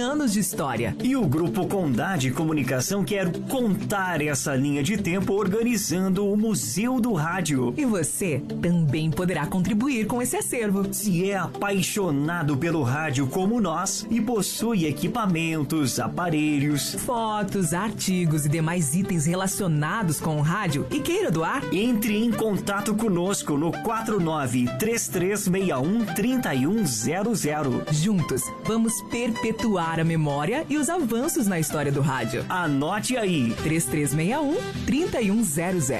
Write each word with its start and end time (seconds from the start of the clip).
anos 0.00 0.32
de 0.32 0.40
história. 0.40 0.96
E 1.04 1.14
o 1.14 1.24
Grupo 1.24 1.68
Condade 1.68 2.32
Comunicação 2.32 3.04
quer 3.04 3.30
contar 3.42 4.20
essa 4.20 4.52
linha 4.56 4.82
de 4.82 4.96
tempo 4.96 5.34
organizando 5.34 6.28
o 6.28 6.36
Museu 6.36 7.00
do 7.00 7.12
Rádio. 7.12 7.72
E 7.76 7.84
você 7.84 8.42
também 8.60 9.08
poderá 9.08 9.46
contribuir 9.46 10.08
com 10.08 10.20
esse 10.20 10.36
acervo. 10.36 10.92
Se 10.92 11.30
é 11.30 11.36
apaixonado 11.36 12.56
pelo 12.56 12.82
rádio 12.82 13.28
como 13.28 13.60
nós 13.60 14.04
e 14.10 14.20
possui 14.20 14.84
equipamentos, 14.84 16.00
aparelhos, 16.00 16.94
fotos, 16.94 17.72
artigos 17.72 18.46
e 18.46 18.48
demais 18.48 18.96
itens 18.96 19.26
relacionados 19.26 20.18
com 20.18 20.38
o 20.38 20.42
rádio 20.42 20.88
e 20.90 20.98
queira 20.98 21.30
doar, 21.30 21.62
entre 21.72 22.16
em 22.16 22.32
contato 22.32 22.96
conosco 22.96 23.56
no 23.56 23.70
49 23.70 24.64
3361 24.76 26.04
3100. 26.16 27.92
Juntos, 27.92 28.42
vamos 28.66 29.00
perpetuar 29.02 29.83
a 29.84 30.04
memória 30.04 30.64
e 30.68 30.78
os 30.78 30.88
avanços 30.88 31.46
na 31.46 31.60
história 31.60 31.92
do 31.92 32.00
rádio. 32.00 32.44
Anote 32.48 33.16
aí: 33.16 33.54
3361 33.62 34.56
3100. 34.86 35.98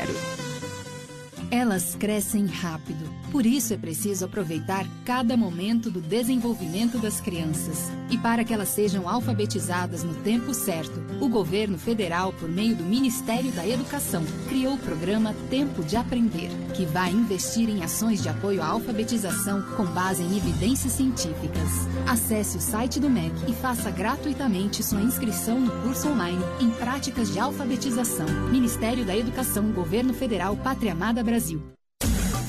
Elas 1.51 1.95
crescem 1.95 2.47
rápido, 2.47 3.05
por 3.35 3.45
isso 3.45 3.75
é 3.75 3.77
preciso 3.77 4.27
aproveitar 4.27 4.87
cada 5.05 5.37
momento 5.37 5.91
do 5.91 6.01
desenvolvimento 6.01 6.99
das 6.99 7.21
crianças. 7.21 7.91
E 8.09 8.17
para 8.17 8.45
que 8.45 8.55
elas 8.55 8.69
sejam 8.69 9.09
alfabetizadas 9.09 10.05
no 10.05 10.15
tempo 10.23 10.55
certo, 10.55 11.03
o 11.21 11.29
governo 11.29 11.77
federal, 11.77 12.33
por 12.33 12.49
meio 12.49 12.77
do 12.77 12.85
Ministério 12.85 13.51
da 13.51 13.67
Educação, 13.67 14.23
criou 14.49 14.75
o 14.75 14.79
programa 14.79 15.35
Tempo 15.51 15.83
de 15.83 15.97
Aprender, 15.97 16.49
que 16.77 16.87
vai 16.87 17.11
investir 17.11 17.69
em 17.69 17.83
ações 17.83 18.23
de 18.23 18.29
apoio 18.29 18.63
à 18.63 18.67
alfabetização 18.67 19.63
com 19.77 19.85
base 19.87 20.23
em 20.23 20.37
evidências 20.37 20.93
científicas. 20.93 21.89
Acesse 22.09 22.59
o 22.59 22.61
site 22.61 23.01
do 23.01 23.11
MEC 23.11 23.35
e 23.51 23.53
faça 23.53 23.91
gratuitamente 23.91 24.81
sua 24.81 25.03
inscrição 25.03 25.59
no 25.59 25.73
curso 25.83 26.09
online 26.09 26.45
em 26.61 26.71
práticas 26.71 27.33
de 27.33 27.41
alfabetização. 27.41 28.29
Ministério 28.53 29.05
da 29.05 29.17
Educação, 29.17 29.73
Governo 29.73 30.15
Federal, 30.15 30.57
Pátria 30.57 30.93
Amada 30.93 31.21
Brasil. 31.25 31.61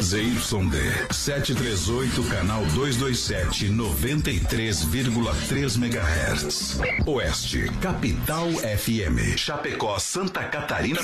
ZYD 0.05 1.11
738, 1.11 2.29
canal 2.29 2.63
227, 2.75 3.69
93,3 3.69 5.77
MHz. 5.77 6.79
Oeste, 7.07 7.65
Capital 7.81 8.51
FM. 8.51 9.35
Chapecó, 9.35 9.97
Santa 9.97 10.43
Catarina. 10.43 10.99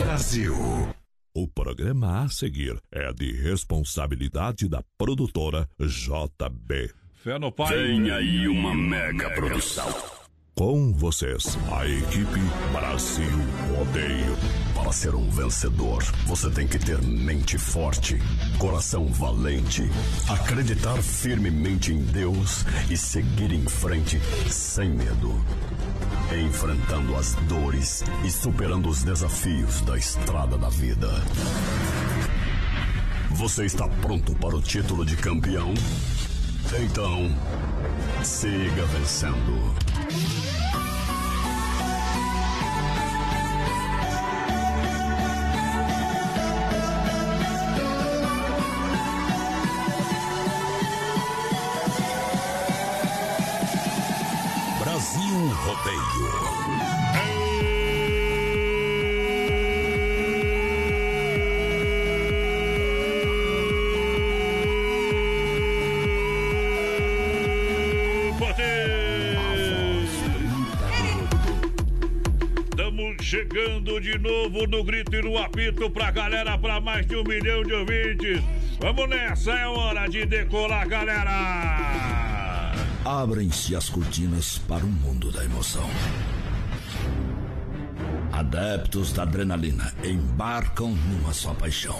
Brasil. 0.00 0.56
O 1.32 1.46
programa 1.46 2.24
a 2.24 2.28
seguir 2.28 2.76
é 2.90 3.12
de 3.12 3.30
responsabilidade 3.30 4.68
da 4.68 4.82
produtora 4.98 5.68
JB. 5.78 6.90
Fé 7.22 7.38
no 7.38 7.52
pai. 7.52 7.72
Vem 7.72 8.10
aí 8.10 8.48
uma 8.48 8.74
mega 8.74 9.30
produção. 9.30 10.15
Com 10.58 10.90
vocês, 10.94 11.58
a 11.70 11.86
equipe 11.86 12.40
Brasil 12.72 13.28
Rodeio. 13.76 14.38
Para 14.74 14.90
ser 14.90 15.14
um 15.14 15.28
vencedor, 15.28 16.02
você 16.24 16.48
tem 16.48 16.66
que 16.66 16.78
ter 16.78 16.96
mente 17.02 17.58
forte, 17.58 18.18
coração 18.58 19.06
valente, 19.06 19.82
acreditar 20.26 20.96
firmemente 21.02 21.92
em 21.92 21.98
Deus 22.06 22.64
e 22.88 22.96
seguir 22.96 23.52
em 23.52 23.66
frente 23.66 24.18
sem 24.48 24.88
medo. 24.88 25.44
Enfrentando 26.46 27.14
as 27.16 27.34
dores 27.50 28.02
e 28.24 28.30
superando 28.30 28.88
os 28.88 29.02
desafios 29.02 29.82
da 29.82 29.98
estrada 29.98 30.56
da 30.56 30.70
vida. 30.70 31.10
Você 33.32 33.66
está 33.66 33.86
pronto 34.00 34.34
para 34.36 34.56
o 34.56 34.62
título 34.62 35.04
de 35.04 35.16
campeão? 35.16 35.74
Então, 36.82 37.30
siga 38.24 38.86
vencendo. 38.86 39.85
Novo 74.18 74.66
no 74.66 74.84
grito 74.84 75.14
e 75.14 75.22
no 75.22 75.38
apito 75.38 75.90
pra 75.90 76.10
galera, 76.10 76.58
pra 76.58 76.80
mais 76.80 77.06
de 77.06 77.16
um 77.16 77.24
milhão 77.24 77.62
de 77.62 77.72
ouvintes. 77.72 78.42
Vamos 78.80 79.08
nessa, 79.08 79.52
é 79.52 79.66
hora 79.66 80.06
de 80.08 80.26
decolar, 80.26 80.88
galera! 80.88 82.72
Abrem-se 83.04 83.76
as 83.76 83.88
cortinas 83.88 84.58
para 84.58 84.84
o 84.84 84.88
mundo 84.88 85.30
da 85.30 85.44
emoção. 85.44 85.88
Adeptos 88.32 89.12
da 89.12 89.22
adrenalina 89.22 89.94
embarcam 90.04 90.90
numa 90.90 91.32
só 91.32 91.54
paixão: 91.54 91.98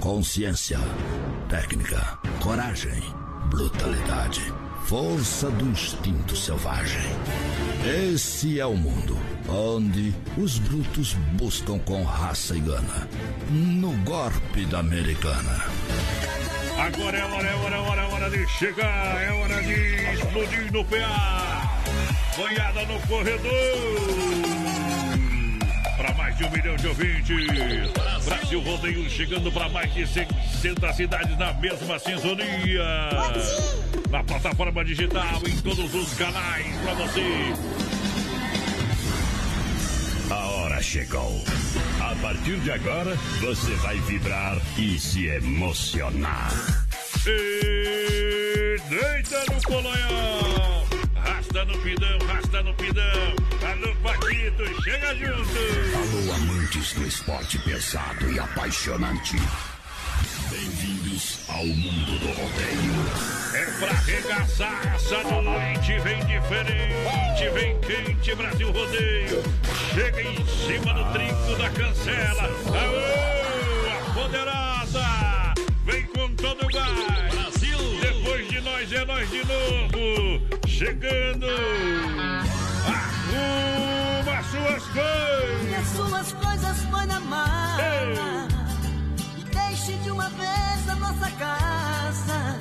consciência, 0.00 0.78
técnica, 1.48 2.18
coragem, 2.42 3.02
brutalidade, 3.50 4.52
força 4.84 5.50
do 5.50 5.66
instinto 5.66 6.36
selvagem. 6.36 7.00
Esse 8.12 8.60
é 8.60 8.66
o 8.66 8.76
mundo 8.76 9.16
onde 9.48 10.14
os 10.36 10.58
brutos 10.58 11.14
buscam 11.32 11.78
com 11.78 12.02
raça 12.02 12.54
e 12.54 12.60
gana 12.60 13.08
no 13.50 13.92
golpe 14.04 14.66
da 14.66 14.80
americana. 14.80 15.64
Agora 16.78 17.16
é 17.16 17.24
hora, 17.24 17.48
é 17.48 17.54
hora, 17.54 17.76
é 17.76 17.78
hora, 17.78 18.02
é 18.02 18.14
hora 18.14 18.30
de 18.30 18.46
chegar, 18.48 19.22
é 19.22 19.32
hora 19.32 19.62
de 19.62 19.72
explodir 20.12 20.72
no 20.72 20.84
PA. 20.84 21.80
Banhada 22.36 22.84
no 22.84 23.00
corredor. 23.06 24.73
Para 25.96 26.12
mais 26.14 26.36
de 26.36 26.44
um 26.44 26.50
milhão 26.50 26.76
de 26.76 26.88
ouvintes. 26.88 28.24
Brasil 28.24 28.60
Rodeio 28.60 29.08
chegando 29.08 29.50
para 29.52 29.68
mais 29.68 29.92
de 29.94 30.06
600 30.06 30.96
cidades 30.96 31.38
na 31.38 31.52
mesma 31.54 31.98
sintonia. 31.98 32.84
Na 34.10 34.22
plataforma 34.24 34.84
digital, 34.84 35.40
em 35.46 35.56
todos 35.60 35.94
os 35.94 36.14
canais 36.14 36.66
para 36.82 36.94
você. 36.94 37.54
A 40.30 40.46
hora 40.46 40.82
chegou. 40.82 41.44
A 42.00 42.14
partir 42.16 42.58
de 42.60 42.70
agora, 42.72 43.14
você 43.40 43.72
vai 43.76 43.96
vibrar 44.00 44.56
e 44.78 44.98
se 44.98 45.26
emocionar. 45.26 46.52
E 47.26 48.76
deita 48.88 49.44
no 49.52 49.62
colonhão. 49.62 50.43
Rasta 51.64 51.78
no 51.78 51.82
pidão, 51.82 52.18
rasta 52.26 52.62
no 52.62 52.74
pidão. 52.74 53.34
Alô, 53.66 53.94
Paquito, 54.02 54.82
chega 54.82 55.14
junto. 55.14 55.58
Alô, 55.96 56.32
amantes 56.34 56.92
do 56.92 57.06
esporte 57.06 57.58
pesado 57.60 58.30
e 58.30 58.38
apaixonante. 58.38 59.36
Bem-vindos 60.50 61.40
ao 61.48 61.64
mundo 61.64 62.18
do 62.18 62.26
rodeio. 62.26 62.92
É 63.54 63.64
pra 63.78 63.92
arregaçar 63.92 64.94
essa 64.94 65.22
noite, 65.22 65.98
vem 66.00 66.22
diferente, 66.26 67.48
vem 67.54 67.80
quente, 67.80 68.34
Brasil 68.34 68.70
Rodeio. 68.70 69.42
Chega 69.94 70.20
em 70.22 70.46
cima 70.46 70.92
do 70.92 71.12
trinco 71.14 71.56
da 71.56 71.70
cancela. 71.70 72.50
Aô, 72.76 73.90
a 73.90 74.12
poderosa, 74.12 75.54
vem 75.86 76.02
com 76.08 76.34
todo 76.34 76.62
o 76.62 76.68
gás. 76.68 77.32
Brasil. 77.32 77.78
Depois 78.02 78.48
de 78.50 78.60
nós 78.60 78.92
é 78.92 79.04
nós 79.06 79.30
de 79.30 79.38
novo. 79.46 80.03
Chegando. 80.76 81.46
Arruma 82.84 84.42
suas 84.42 84.82
coisas. 84.88 85.70
E 85.70 85.74
as 85.76 85.86
suas 85.86 86.32
coisas 86.32 86.84
põe 86.90 87.06
na 87.06 87.20
mala. 87.20 88.48
E 89.38 89.44
deixe 89.44 89.92
de 89.98 90.10
uma 90.10 90.28
vez 90.30 90.88
a 90.88 90.96
nossa 90.96 91.30
casa. 91.30 92.58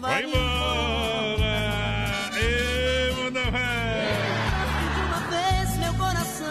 Vai 0.00 0.22
embora. 0.22 1.42
Eu 2.36 3.30
não 3.32 3.50
De 4.92 5.00
uma 5.00 5.20
vez 5.28 5.76
meu 5.78 5.94
coração. 5.94 6.46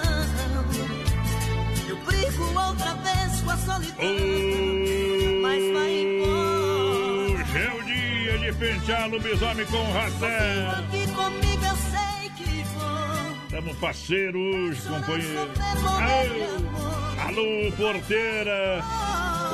Eu 1.88 1.96
brigo 2.04 2.44
outra 2.44 2.96
vez 2.96 3.42
com 3.42 3.52
a 3.52 3.58
solidão. 3.58 3.96
Mas 3.98 4.51
pentear 8.62 9.10
lobisomem 9.10 9.66
com 9.66 9.84
vou. 9.92 10.86
Estamos 13.46 13.78
parceiros, 13.78 14.80
companheiro. 14.82 15.50
Alô, 17.18 17.42
alô, 17.42 17.72
porteira. 17.72 18.84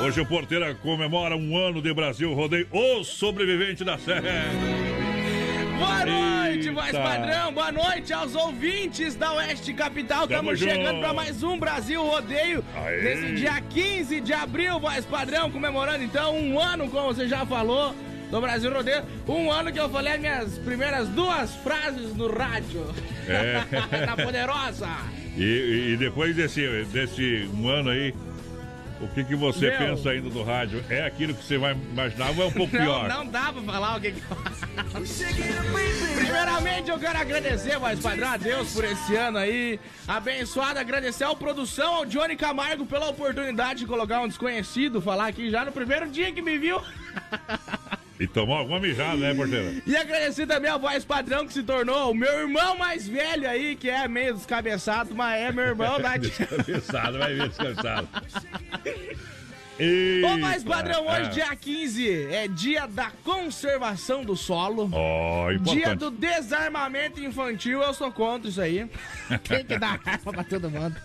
Hoje 0.04 0.20
o 0.20 0.26
Porteira 0.26 0.74
comemora 0.74 1.36
um 1.36 1.56
ano 1.56 1.82
de 1.82 1.92
Brasil 1.92 2.32
Rodeio, 2.34 2.68
o 2.70 3.02
sobrevivente 3.02 3.82
da 3.82 3.98
Serra. 3.98 4.44
Boa 5.78 6.04
noite, 6.04 6.70
voz 6.70 6.92
padrão. 6.92 7.52
Boa 7.52 7.72
noite 7.72 8.12
aos 8.12 8.34
ouvintes 8.36 9.16
da 9.16 9.32
Oeste 9.32 9.72
Capital. 9.72 10.28
Tamo 10.28 10.52
Estamos 10.52 10.60
chegando 10.60 11.00
para 11.00 11.12
mais 11.12 11.42
um 11.42 11.58
Brasil 11.58 12.02
Rodeio. 12.02 12.62
Aê. 12.76 13.02
Nesse 13.02 13.34
dia 13.36 13.60
15 13.60 14.20
de 14.20 14.32
abril, 14.32 14.78
voz 14.78 15.04
padrão, 15.06 15.50
comemorando 15.50 16.04
então 16.04 16.36
um 16.36 16.60
ano, 16.60 16.88
como 16.88 17.12
você 17.12 17.26
já 17.26 17.44
falou, 17.44 17.94
do 18.30 18.40
Brasil 18.40 18.72
Rodeio. 18.72 19.02
Um 19.26 19.50
ano 19.50 19.72
que 19.72 19.80
eu 19.80 19.88
falei 19.88 20.14
as 20.14 20.20
minhas 20.20 20.58
primeiras 20.58 21.08
duas 21.08 21.54
frases 21.56 22.14
no 22.14 22.30
rádio. 22.30 22.84
É. 23.26 23.64
Na 24.06 24.16
Poderosa. 24.16 24.88
E, 25.36 25.92
e 25.92 25.96
depois 25.96 26.34
desse, 26.34 26.84
desse 26.86 27.48
um 27.54 27.68
ano 27.68 27.90
aí, 27.90 28.12
o 29.00 29.06
que, 29.08 29.22
que 29.22 29.36
você 29.36 29.70
Meu. 29.70 29.78
pensa 29.78 30.10
ainda 30.10 30.28
do 30.28 30.42
rádio? 30.42 30.84
É 30.90 31.06
aquilo 31.06 31.32
que 31.32 31.44
você 31.44 31.56
vai 31.56 31.72
imaginar 31.72 32.30
ou 32.36 32.42
é 32.42 32.46
um 32.46 32.52
pouco 32.52 32.74
Não, 32.76 32.82
pior? 32.84 33.08
não 33.08 33.26
dá 33.26 33.52
pra 33.52 33.62
falar 33.62 33.96
o 33.96 34.00
que 34.00 34.12
que 34.12 34.22
Primeiramente 36.16 36.90
eu 36.90 36.98
quero 36.98 37.18
agradecer, 37.18 37.78
voz 37.78 38.00
padrão, 38.00 38.28
a 38.28 38.36
Deus 38.36 38.72
por 38.72 38.84
esse 38.84 39.14
ano 39.14 39.38
aí. 39.38 39.78
Abençoado, 40.06 40.80
agradecer 40.80 41.24
ao 41.24 41.36
produção, 41.36 41.94
ao 41.94 42.06
Johnny 42.06 42.36
Camargo 42.36 42.84
pela 42.86 43.08
oportunidade 43.08 43.80
de 43.80 43.86
colocar 43.86 44.20
um 44.20 44.28
desconhecido 44.28 45.00
falar 45.00 45.28
aqui 45.28 45.50
já 45.50 45.64
no 45.64 45.70
primeiro 45.70 46.08
dia 46.08 46.32
que 46.32 46.42
me 46.42 46.58
viu. 46.58 46.80
E 48.20 48.26
tomou 48.26 48.56
alguma 48.56 48.80
mijada, 48.80 49.16
né, 49.16 49.32
porteira? 49.32 49.74
E 49.86 49.96
agradecer 49.96 50.46
também 50.46 50.70
ao 50.70 50.80
voz 50.80 51.04
padrão 51.04 51.46
que 51.46 51.52
se 51.52 51.62
tornou 51.62 52.10
o 52.10 52.14
meu 52.14 52.40
irmão 52.40 52.76
mais 52.76 53.06
velho 53.06 53.48
aí, 53.48 53.76
que 53.76 53.88
é 53.88 54.08
meio 54.08 54.34
descabeçado, 54.34 55.14
mas 55.14 55.40
é 55.40 55.52
meu 55.52 55.64
irmão 55.64 56.00
da 56.00 56.16
Descansado, 56.16 57.18
vai 57.18 57.34
ver 57.38 57.48
descansado. 59.78 60.62
Ô, 60.66 60.70
padrão, 60.70 61.06
hoje, 61.06 61.22
é. 61.22 61.28
dia 61.28 61.56
15, 61.56 62.26
é 62.32 62.48
dia 62.48 62.86
da 62.86 63.10
conservação 63.24 64.24
do 64.24 64.36
solo. 64.36 64.88
Ó, 64.92 65.52
Dia 65.52 65.94
do 65.94 66.10
desarmamento 66.10 67.20
infantil, 67.20 67.80
eu 67.82 67.94
sou 67.94 68.10
contra 68.12 68.48
isso 68.48 68.60
aí. 68.60 68.88
Tem 69.48 69.64
que 69.64 69.78
dar 69.78 70.00
arma 70.04 70.32
pra 70.32 70.44
todo 70.44 70.70
mundo. 70.70 70.96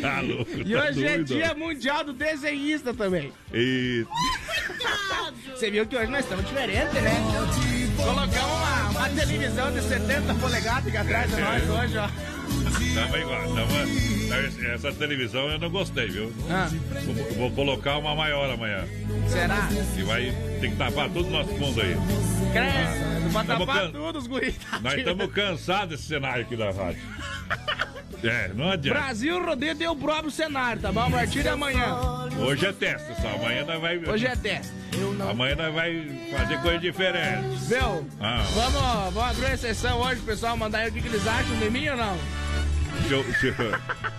Tá 0.00 0.20
louco, 0.20 0.50
E 0.64 0.72
tá 0.72 0.84
hoje 0.84 1.04
é 1.04 1.14
doido. 1.16 1.24
dia 1.24 1.54
mundial 1.54 2.04
do 2.04 2.12
desenhista 2.12 2.92
também. 2.94 3.32
Você 5.54 5.70
viu 5.70 5.86
que 5.86 5.96
hoje 5.96 6.10
nós 6.10 6.20
estamos 6.24 6.46
diferentes, 6.46 6.94
né? 6.94 7.12
Colocamos 7.96 8.34
uma, 8.34 8.90
uma 8.90 9.08
televisão 9.10 9.70
de 9.72 9.82
70 9.82 10.34
polegadas 10.34 10.86
aqui 10.86 10.96
atrás 10.96 11.30
de 11.34 11.40
nós 11.40 11.68
hoje, 11.68 11.98
ó. 11.98 12.29
Tamo 12.94 13.16
igual. 13.16 13.42
Tamo, 13.54 14.74
essa 14.74 14.92
televisão 14.92 15.48
eu 15.50 15.58
não 15.58 15.70
gostei, 15.70 16.08
viu? 16.08 16.32
Ah. 16.48 16.68
Vou, 17.04 17.34
vou 17.36 17.50
colocar 17.50 17.98
uma 17.98 18.14
maior 18.14 18.50
amanhã. 18.50 18.84
Será? 19.28 19.68
Que 19.94 20.02
vai 20.02 20.32
ter 20.60 20.70
que 20.70 20.76
tapar 20.76 21.08
todo 21.10 21.26
o 21.26 21.30
nosso 21.30 21.50
fundo 21.56 21.80
aí. 21.80 21.96
Cresce, 22.52 23.32
pra 23.32 23.44
tapar 23.44 23.90
tudo 23.90 24.18
os 24.18 24.26
guris. 24.26 24.54
Nós 24.80 24.94
estamos 24.94 25.32
cansados 25.32 25.90
desse 25.90 26.08
cenário 26.08 26.42
aqui 26.42 26.56
da 26.56 26.70
rádio. 26.70 27.00
É, 28.22 28.48
não 28.54 28.70
adianta. 28.70 29.00
Brasil 29.00 29.42
Rodeio 29.42 29.74
tem 29.74 29.88
o 29.88 29.96
próprio 29.96 30.30
cenário, 30.30 30.82
tá 30.82 30.92
bom? 30.92 31.06
A 31.06 31.10
partir 31.10 31.42
de 31.42 31.48
amanhã. 31.48 31.96
Hoje 32.38 32.66
é 32.66 32.72
teste 32.72 33.14
só, 33.20 33.28
amanhã 33.28 33.64
nós 33.64 33.80
vai. 33.80 33.98
Hoje 33.98 34.26
é 34.26 34.36
teste. 34.36 34.72
Amanhã 35.30 35.56
nós 35.56 35.74
vai 35.74 36.28
fazer 36.30 36.60
coisa 36.60 36.78
diferente. 36.78 37.56
Viu? 37.66 38.06
Ah. 38.20 38.44
Vamos, 38.54 39.14
vamos 39.14 39.30
abrir 39.30 39.46
uma 39.46 39.56
sessão 39.56 40.00
hoje, 40.00 40.20
pessoal 40.20 40.56
mandar 40.56 40.80
aí 40.80 40.90
o 40.90 40.92
que, 40.92 41.00
que 41.00 41.08
eles 41.08 41.26
acham 41.26 41.56
de 41.58 41.70
mim 41.70 41.88
ou 41.88 41.96
não? 41.96 42.18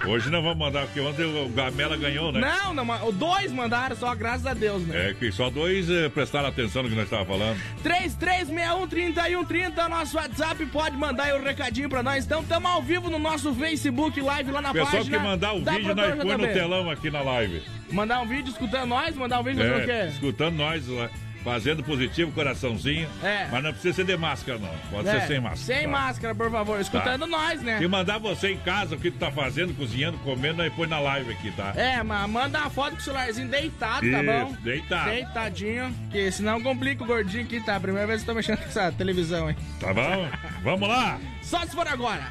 Hoje 0.08 0.30
não 0.30 0.42
vamos 0.42 0.58
mandar, 0.58 0.86
porque 0.86 1.00
ontem 1.00 1.24
o 1.24 1.48
Gamela 1.50 1.96
ganhou, 1.96 2.32
né? 2.32 2.42
Não, 2.42 2.74
não, 2.74 3.12
dois 3.14 3.52
mandaram 3.52 3.96
só, 3.96 4.14
graças 4.16 4.46
a 4.46 4.54
Deus, 4.54 4.82
né? 4.86 5.10
É 5.10 5.14
que 5.14 5.32
só 5.32 5.50
dois 5.50 5.90
eh, 5.90 6.10
prestaram 6.10 6.50
atenção 6.50 6.84
no 6.84 6.90
que 6.90 6.96
nós 6.96 7.06
estávamos 7.06 7.38
falando. 7.38 7.60
33613130 7.84 9.78
é 9.78 9.86
o 9.86 9.90
nosso 9.90 10.18
WhatsApp, 10.18 10.66
pode 10.68 10.98
mandar 10.98 11.24
aí 11.26 11.34
o 11.40 11.44
recadinho 11.44 11.88
pra 11.90 12.02
nós. 12.04 12.26
Então, 12.26 12.42
estamos 12.42 12.70
ao 12.70 12.82
vivo 12.82 13.10
no 13.10 13.20
nosso 13.20 13.54
Facebook 13.54 14.20
Live 14.20 14.52
lá 14.52 14.62
na 14.62 14.74
Pessoal 14.74 14.92
página. 14.98 15.18
que 15.18 15.24
mandar 15.24 15.54
o 15.54 15.60
vídeo, 15.64 15.96
nós 15.96 16.16
põe 16.16 16.38
no 16.38 16.48
telão 16.48 16.90
aqui 16.90 17.10
na 17.12 17.22
live. 17.22 17.62
Mandar 17.92 18.22
um 18.22 18.28
vídeo 18.28 18.50
escutando 18.52 18.88
nós, 18.88 19.16
mandar 19.16 19.40
um 19.40 19.44
vídeo 19.44 19.60
fazendo 19.60 19.88
o 19.88 19.92
É, 19.92 20.06
quê? 20.06 20.12
escutando 20.14 20.56
nós 20.56 20.88
lá, 20.88 21.10
fazendo 21.44 21.84
positivo, 21.84 22.32
coraçãozinho. 22.32 23.08
É. 23.24 23.48
Mas 23.52 23.64
não 23.64 23.72
precisa 23.72 23.94
ser 23.96 24.06
de 24.06 24.18
máscara, 24.18 24.58
não. 24.60 24.70
Pode 24.90 25.08
É, 25.10 25.20
ser 25.22 25.28
sem 25.28 25.40
máscara. 25.40 25.62
Sem 25.80 25.82
tá? 25.84 25.88
máscara, 25.90 26.36
por 26.36 26.52
favor. 26.52 26.80
Escutando 26.80 27.26
nós, 27.28 27.62
né? 27.62 27.78
Se 27.80 27.88
mandar 27.88 28.18
você 28.20 28.52
em 28.52 28.58
casa, 28.58 28.96
o 28.96 29.00
que 29.00 29.12
tu 29.12 29.18
tá 29.18 29.32
fazendo, 29.32 29.74
cozinhando, 29.76 30.18
comendo, 30.20 30.62
aí 30.62 30.70
põe 30.70 30.88
na 30.88 31.00
live 31.00 31.32
aqui, 31.32 31.52
tá? 31.52 31.74
É, 31.76 32.02
mas 32.04 32.30
manda 32.30 32.60
uma 32.60 32.70
foto 32.70 32.92
com 32.92 32.98
o 32.98 33.02
celularzinho 33.02 33.48
deitado, 33.48 34.02
tá 34.10 34.24
Isso, 34.24 34.26
bom? 34.26 34.56
deitado. 34.62 35.10
Deitadinho, 35.10 35.96
que 36.12 36.32
senão 36.32 36.62
complica 36.62 37.04
o 37.04 37.08
gordinho 37.08 37.44
aqui, 37.44 37.60
tá? 37.62 37.80
Primeira 37.80 38.08
vez 38.08 38.24
que 38.24 38.30
eu 38.30 38.34
tô 38.34 38.38
mexendo 38.38 38.58
com 38.60 38.66
essa 38.66 38.92
televisão, 38.92 39.50
hein? 39.50 39.56
Tá 39.80 39.94
bom? 39.94 40.28
Vamos 40.64 40.88
lá! 40.88 41.20
Só 41.42 41.62
se 41.62 41.72
for 41.76 41.88
agora. 41.88 42.24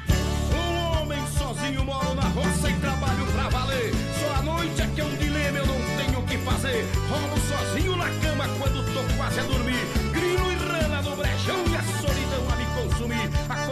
Um 0.53 1.01
homem 1.01 1.19
sozinho 1.27 1.83
moro 1.83 2.13
na 2.15 2.23
roça 2.23 2.69
e 2.69 2.73
trabalho 2.75 3.10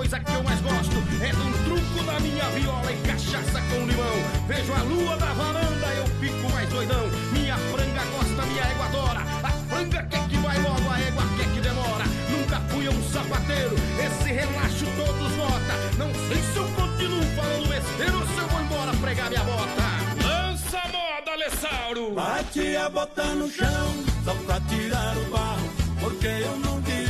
coisa 0.10 0.20
que 0.22 0.34
eu 0.34 0.44
mais 0.44 0.60
gosto 0.62 0.96
é 1.22 1.32
um 1.36 1.52
truco 1.66 2.04
na 2.04 2.20
minha 2.20 2.44
viola 2.50 2.92
e 2.92 2.98
cachaça 3.06 3.62
com 3.70 3.86
limão. 3.86 4.48
Vejo 4.48 4.74
a 4.74 4.82
lua 4.82 5.16
da 5.18 5.34
varanda, 5.34 5.88
eu 5.98 6.08
fico 6.20 6.52
mais 6.52 6.68
doidão. 6.70 7.08
Minha 7.32 7.56
franga 7.56 8.04
gosta, 8.06 8.46
minha 8.48 8.64
égua 8.64 8.86
adora. 8.86 9.22
A 9.44 9.52
franga 9.70 10.04
quer 10.10 10.28
que 10.28 10.38
vai 10.38 10.58
logo, 10.62 10.90
a 10.90 11.00
égua 11.00 11.24
quer 11.38 11.54
que 11.54 11.62
demora. 11.62 12.06
Nunca 12.32 12.60
fui 12.70 12.90
um 12.90 13.04
sapateiro, 13.12 13.76
esse 14.04 14.32
relaxo 14.32 14.86
todos 14.98 15.36
nota. 15.38 15.76
Não 16.00 16.12
sei 16.28 16.42
se 16.42 16.58
eu 16.58 16.68
continuo 16.70 17.24
falando 17.36 17.70
besteira 17.70 18.18
ou 18.18 18.26
se 18.26 18.38
eu 18.38 18.48
vou 18.48 18.62
embora 18.62 18.92
pregar 18.98 19.30
minha 19.30 19.44
bota. 19.44 19.84
Lança 20.24 20.80
a 20.80 20.88
moda, 20.88 21.32
Alessauro! 21.34 22.16
Bate 22.16 22.76
a 22.76 22.90
bota 22.90 23.26
no 23.36 23.48
chão, 23.52 24.04
só 24.26 24.34
pra 24.34 24.60
tirar 24.62 25.16
o 25.18 25.26
barro, 25.30 25.70
porque 26.00 26.28
eu 26.28 26.58
não 26.58 26.82
queria 26.82 27.09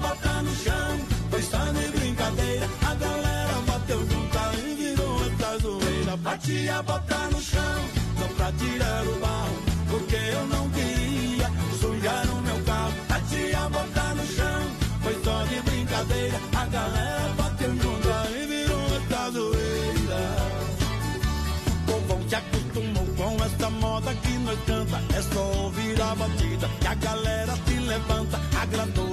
Bota 0.00 0.42
no 0.42 0.54
chão, 0.54 1.00
pois 1.30 1.48
tá 1.48 1.64
de 1.72 1.98
brincadeira. 1.98 2.68
A 2.82 2.94
galera 2.94 3.54
bateu 3.66 3.98
junta 4.08 4.52
e 4.58 4.74
virou 4.74 5.16
essa 5.26 5.58
zoeira. 5.58 6.16
Bate 6.18 6.68
a 6.68 6.82
bota 6.82 7.18
no 7.32 7.40
chão, 7.40 7.78
só 8.18 8.26
pra 8.36 8.52
tirar 8.52 9.06
o 9.06 9.20
barro, 9.20 9.56
porque 9.90 10.16
eu 10.16 10.46
não 10.46 10.68
queria 10.70 11.50
sujar 11.80 12.26
o 12.30 12.40
meu 12.42 12.62
carro. 12.64 12.92
Bate 13.08 13.54
a 13.54 13.68
bota 13.68 14.14
no 14.14 14.26
chão, 14.26 14.62
foi 15.02 15.16
só 15.24 15.44
de 15.44 15.60
brincadeira. 15.62 16.40
A 16.56 16.66
galera 16.66 17.34
bateu 17.36 17.76
junta 17.76 18.30
e 18.30 18.46
virou 18.46 18.86
essa 18.96 19.30
zoeira. 19.30 20.22
O 21.88 21.92
povão 21.92 22.28
se 22.28 22.34
acostumou 22.34 23.06
com 23.16 23.44
essa 23.44 23.70
moda 23.70 24.14
que 24.14 24.32
nós 24.38 24.58
canta. 24.66 25.00
É 25.16 25.22
só 25.22 25.42
ouvir 25.62 26.00
a 26.00 26.14
batida 26.14 26.68
que 26.80 26.86
a 26.86 26.94
galera 26.94 27.54
se 27.66 27.74
levanta. 27.74 28.40
Agradou, 28.60 29.05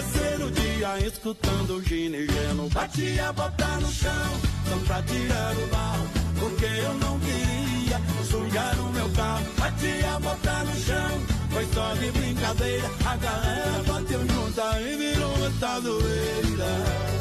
amanhecer 0.00 0.42
o 0.42 0.50
dia 0.50 1.06
escutando 1.06 1.76
o 1.76 1.82
ginigeno. 1.82 2.68
Bate 2.70 3.20
a 3.20 3.32
bota 3.32 3.66
no 3.80 3.92
chão, 3.92 4.40
só 4.68 4.76
pra 4.86 5.02
tirar 5.02 5.54
o 5.56 5.66
barro. 5.68 6.06
Porque 6.38 6.64
eu 6.64 6.94
não 6.94 7.18
queria 7.20 8.00
sujar 8.24 8.80
o 8.80 8.92
meu 8.92 9.08
carro. 9.10 9.44
Bate 9.58 10.04
a 10.04 10.18
bota 10.18 10.64
no 10.64 10.74
chão, 10.80 11.20
foi 11.50 11.66
só 11.74 11.94
de 11.94 12.10
brincadeira. 12.12 12.90
A 13.04 13.16
galera 13.16 13.82
bateu 13.86 14.20
junta 14.26 14.80
e 14.80 14.96
virou 14.96 15.46
essa 15.46 15.80
zoeira. 15.80 17.20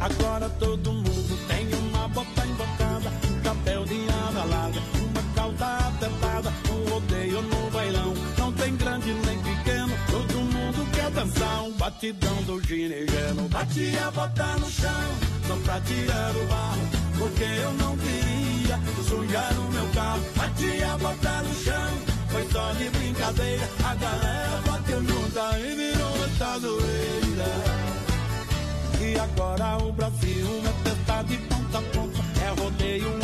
Agora 0.00 0.50
todo 0.60 0.92
mundo 0.92 1.48
tem 1.48 1.66
uma 1.88 2.08
bota 2.08 2.46
invocada, 2.46 3.10
um 3.30 3.42
chapéu 3.42 3.84
de 3.86 4.06
asa 4.10 4.44
larga, 4.44 4.80
uma 4.98 5.34
calça 5.34 5.88
apertada, 5.88 6.52
um 11.42 11.72
batidão 11.72 12.42
do 12.44 12.60
ginegeno. 12.60 13.48
Bate 13.48 13.96
a 13.98 14.10
bota 14.10 14.46
no 14.58 14.70
chão, 14.70 14.90
só 15.46 15.56
pra 15.64 15.80
tirar 15.80 16.36
o 16.36 16.46
barro, 16.46 16.88
porque 17.18 17.44
eu 17.44 17.72
não 17.74 17.96
queria 17.96 18.80
sujar 19.08 19.52
o 19.58 19.72
meu 19.72 19.88
carro. 19.94 20.22
Bate 20.36 20.82
a 20.82 20.98
bota 20.98 21.42
no 21.42 21.54
chão, 21.54 21.90
foi 22.28 22.48
só 22.50 22.72
de 22.72 22.88
brincadeira, 22.90 23.68
a 23.84 23.94
galera 23.94 24.62
bateu 24.66 25.04
junta 25.04 25.58
e 25.58 25.74
virou 25.74 26.24
essa 26.24 26.58
zoeira. 26.58 27.94
E 29.00 29.18
agora 29.18 29.84
o 29.84 29.92
Brasil 29.92 30.62
é 30.66 30.88
testado 30.88 31.28
de 31.28 31.36
ponta 31.36 31.78
a 31.78 31.82
ponta. 31.82 32.24
É 32.42 32.60
rodeio 32.60 33.23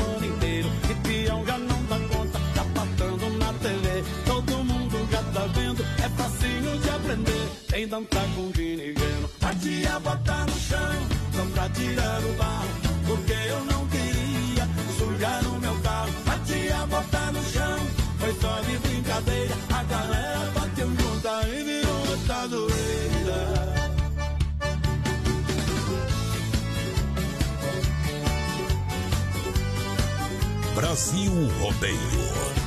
Tem 7.81 7.89
dançar 7.89 8.27
com 8.35 8.53
ginigeno. 8.53 9.31
Bate 9.41 9.87
a 9.87 9.99
bota 10.01 10.45
no 10.45 10.61
chão. 10.61 11.09
Só 11.35 11.45
pra 11.55 11.67
tirar 11.71 12.23
o 12.23 12.33
barro. 12.35 12.69
Porque 13.07 13.33
eu 13.33 13.65
não 13.65 13.87
queria 13.87 14.69
sujar 14.99 15.47
o 15.49 15.59
meu 15.59 15.75
carro. 15.81 16.13
Bate 16.27 16.73
a 16.73 16.85
bota 16.85 17.33
no 17.33 17.43
chão. 17.43 17.79
Foi 18.19 18.35
só 18.39 18.61
de 18.61 18.77
brincadeira. 18.81 19.55
A 19.73 19.83
galera 19.85 20.53
bateu 20.55 20.89
junta 20.89 21.49
e 21.49 21.63
virou 21.65 22.11
outra 22.11 22.49
zoeira. 22.49 23.75
Brasil 30.75 31.33
Rodeio. 31.61 32.60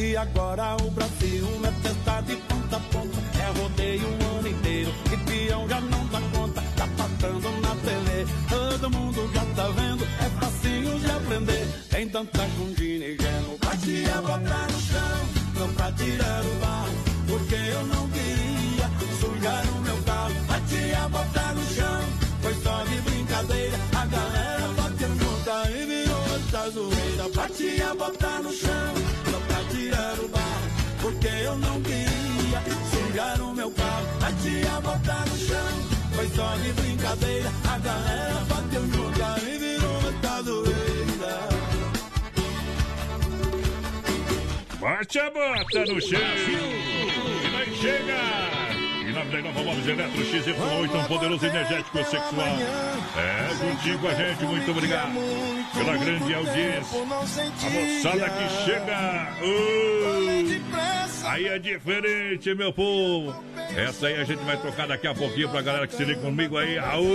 E 0.00 0.16
agora 0.16 0.76
o 0.82 0.90
Brasil 0.92 1.46
é 1.62 1.72
festa 1.82 2.22
de 2.22 2.34
ponta 2.36 2.76
a 2.76 2.80
ponta. 2.80 3.18
É 3.38 3.60
rodeio 3.60 4.08
o 4.08 4.38
ano 4.38 4.48
inteiro. 4.48 4.94
E 5.12 5.16
peão 5.18 5.68
já 5.68 5.78
não 5.78 6.06
dá 6.06 6.20
conta. 6.32 6.62
Tá 6.74 6.88
passando 6.96 7.60
na 7.60 7.74
TV. 7.76 8.26
Todo 8.48 8.90
mundo 8.90 9.30
já 9.34 9.44
tá 9.54 9.68
vendo. 9.68 10.02
É 10.04 10.30
facinho 10.40 10.98
de 10.98 11.10
aprender. 11.10 11.66
Tem 11.90 12.08
tanta 12.08 12.48
jundina 12.56 13.04
e 13.04 13.18
geno. 13.18 13.58
Pra 13.58 13.76
te 13.76 14.04
botar 14.22 14.66
no 14.72 14.80
chão. 14.80 15.20
Não 15.58 15.74
pra 15.74 15.92
tirar 15.92 16.44
o 16.46 16.54
barro. 16.54 16.94
Porque 17.28 17.54
eu 17.54 17.86
não 17.88 18.08
queria 18.08 18.90
sujar 19.20 19.66
o 19.68 19.80
meu 19.82 20.02
carro. 20.04 20.34
Pra 20.46 20.60
te 20.60 21.10
botar 21.10 21.54
no 21.54 21.74
chão. 21.74 22.00
Foi 22.40 22.54
só 22.54 22.84
de 22.84 23.00
brincadeira. 23.02 23.78
A 23.94 24.06
galera 24.06 24.68
bateu 24.78 25.08
junta 25.18 25.70
e 25.70 25.84
virou 25.84 26.24
essa 26.36 26.70
zoeira. 26.70 27.28
Pra 27.34 27.48
te 27.50 27.82
botar 27.98 28.42
no 28.42 28.50
chão. 28.50 28.99
Meu 33.70 33.74
carro. 33.74 34.06
Pra 34.18 34.32
te 34.32 34.64
botar 34.82 35.26
no 35.26 35.38
chão. 35.38 35.90
Foi 36.14 36.28
só 36.28 36.54
de 36.56 36.72
brincadeira. 36.72 37.50
A 37.68 37.78
galera 37.78 38.44
bateu 38.48 38.86
junta 38.92 39.36
e 39.42 39.58
virou 39.58 39.98
essa 39.98 40.42
zoeira. 40.42 41.48
Bate 44.80 45.18
a 45.18 45.30
bota 45.30 45.92
no 45.92 46.00
chão. 46.00 46.20
E 47.44 47.50
vai 47.50 47.66
chegar. 47.76 48.70
E 49.00 49.12
na 49.12 49.24
Nova 49.24 49.62
Móveis 49.62 49.88
Eletro 49.88 50.22
XY8, 50.22 50.94
um 50.94 51.04
poderoso 51.04 51.46
energético 51.46 51.98
sexual. 51.98 52.58
É, 53.16 53.96
com 53.98 54.06
a 54.06 54.14
gente, 54.14 54.44
muito 54.44 54.70
obrigado 54.70 55.12
pela 55.74 55.96
grande 55.96 56.34
audiência. 56.34 57.00
A 57.00 57.70
moçada 57.70 58.30
que 58.30 58.64
chega. 58.64 59.32
Uh, 59.42 60.99
aí 61.24 61.46
é 61.46 61.58
diferente, 61.58 62.54
meu 62.54 62.72
povo. 62.72 63.34
Essa 63.76 64.08
aí 64.08 64.20
a 64.20 64.24
gente 64.24 64.42
vai 64.44 64.56
tocar 64.56 64.86
daqui 64.86 65.06
a 65.06 65.14
pouquinho 65.14 65.48
pra 65.48 65.62
galera 65.62 65.86
que 65.86 65.94
se 65.94 66.04
liga 66.04 66.20
comigo 66.20 66.56
aí. 66.56 66.78
Aú! 66.78 67.06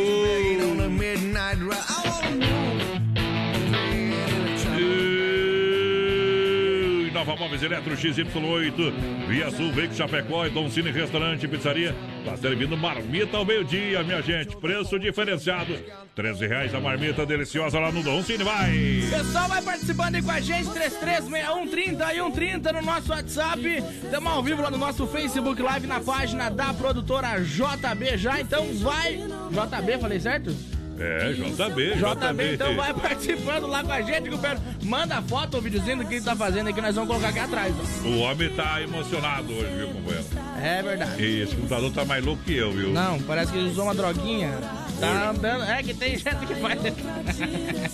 Nova 7.25 7.39
Móveis 7.39 7.63
Eletro 7.63 7.95
XY8, 7.95 8.93
Via 9.27 9.49
Sul, 9.49 9.71
Veículo 9.71 9.97
Chapecó, 9.97 10.47
Dom 10.47 10.69
Cine 10.69 10.91
Restaurante 10.91 11.47
Pizzaria. 11.47 11.95
Tá 12.23 12.37
servindo 12.37 12.77
marmita 12.77 13.37
ao 13.37 13.43
meio-dia, 13.43 14.03
minha 14.03 14.21
gente. 14.21 14.55
Preço 14.57 14.99
diferenciado. 14.99 15.75
13 16.13 16.45
reais 16.45 16.75
a 16.75 16.79
marmita 16.79 17.25
deliciosa 17.25 17.79
lá 17.79 17.91
no 17.91 18.03
Dom 18.03 18.21
Cine, 18.21 18.43
vai! 18.43 19.01
Pessoal, 19.09 19.47
vai 19.47 19.61
participando 19.63 20.15
aí 20.15 20.21
com 20.21 20.31
a 20.31 20.39
gente, 20.39 20.69
336130 20.69 22.13
e 22.13 22.17
130 22.17 22.73
no 22.73 22.81
nosso 22.83 23.11
WhatsApp. 23.11 23.83
Estamos 24.03 24.31
ao 24.31 24.43
vivo 24.43 24.61
lá 24.61 24.69
no 24.69 24.77
nosso 24.77 25.07
Facebook 25.07 25.59
Live 25.59 25.87
na 25.87 25.99
página 25.99 26.49
da 26.49 26.75
produtora 26.75 27.39
JB 27.39 28.17
já. 28.17 28.39
Então 28.39 28.71
vai. 28.75 29.15
JB, 29.15 29.97
falei 29.99 30.19
certo? 30.19 30.74
É, 30.97 31.33
JB, 31.33 31.95
JB, 31.95 32.53
então 32.53 32.73
vai 32.75 32.93
participando 32.93 33.67
lá 33.67 33.83
com 33.83 33.91
a 33.91 34.01
gente, 34.01 34.29
companheiro. 34.29 34.61
Manda 34.83 35.21
foto 35.23 35.55
ou 35.55 35.61
videozinho 35.61 35.97
do 35.97 36.05
que 36.05 36.15
ele 36.15 36.23
tá 36.23 36.35
fazendo 36.35 36.67
aí 36.67 36.73
que 36.73 36.79
nós 36.81 36.95
vamos 36.95 37.09
colocar 37.09 37.29
aqui 37.29 37.39
atrás. 37.39 37.73
ó. 37.77 38.07
O 38.07 38.19
homem 38.19 38.49
tá 38.51 38.81
emocionado 38.81 39.51
hoje, 39.53 39.75
viu, 39.75 39.87
companheiro? 39.89 40.25
É 40.63 40.81
verdade. 40.81 41.21
E 41.21 41.41
esse 41.41 41.55
computador 41.55 41.91
tá 41.91 42.05
mais 42.05 42.23
louco 42.23 42.41
que 42.43 42.55
eu, 42.55 42.71
viu? 42.71 42.89
Não, 42.93 43.19
parece 43.23 43.51
que 43.51 43.57
ele 43.57 43.69
usou 43.69 43.83
uma 43.83 43.93
droguinha. 43.95 44.51
Tá 44.99 45.31
andando. 45.31 45.63
É 45.65 45.83
que 45.83 45.93
tem 45.93 46.11
gente 46.17 46.45
que 46.47 46.55
faz. 46.55 46.79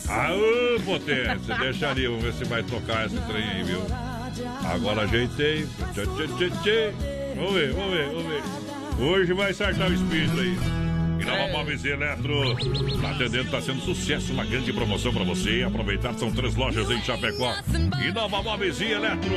Aô, 0.07 0.79
potência, 0.85 1.55
deixa 1.59 1.89
ali, 1.89 2.07
vamos 2.07 2.23
ver 2.23 2.33
se 2.33 2.43
vai 2.45 2.61
tocar 2.63 3.07
esse 3.07 3.17
trem 3.21 3.43
aí, 3.43 3.63
viu? 3.63 3.81
Agora 4.63 5.01
ajeitei. 5.03 5.67
Tchê, 5.93 6.05
tchê, 6.05 6.27
tchê, 6.37 6.49
tchê. 6.61 6.91
Vamos 7.35 7.53
ver, 7.53 7.73
vamos 7.73 7.91
ver, 7.91 8.05
vamos 8.09 8.25
ver. 8.25 9.03
Hoje 9.03 9.33
vai 9.33 9.49
acertar 9.51 9.89
o 9.89 9.93
espírito 9.93 10.39
aí. 10.39 10.57
E 11.21 11.23
Nova 11.23 11.47
Móveis 11.49 11.85
e 11.85 11.89
Eletro, 11.89 12.57
atendendo, 13.05 13.51
tá 13.51 13.61
sendo 13.61 13.79
sucesso, 13.81 14.33
uma 14.33 14.43
grande 14.43 14.73
promoção 14.73 15.13
pra 15.13 15.23
você. 15.23 15.61
Aproveitar, 15.61 16.15
são 16.15 16.31
três 16.31 16.55
lojas 16.55 16.89
em 16.89 16.99
Chapecó. 17.03 17.53
E 18.03 18.11
Nova 18.11 18.41
Móveis 18.41 18.81
e 18.81 18.85
Eletro, 18.85 19.31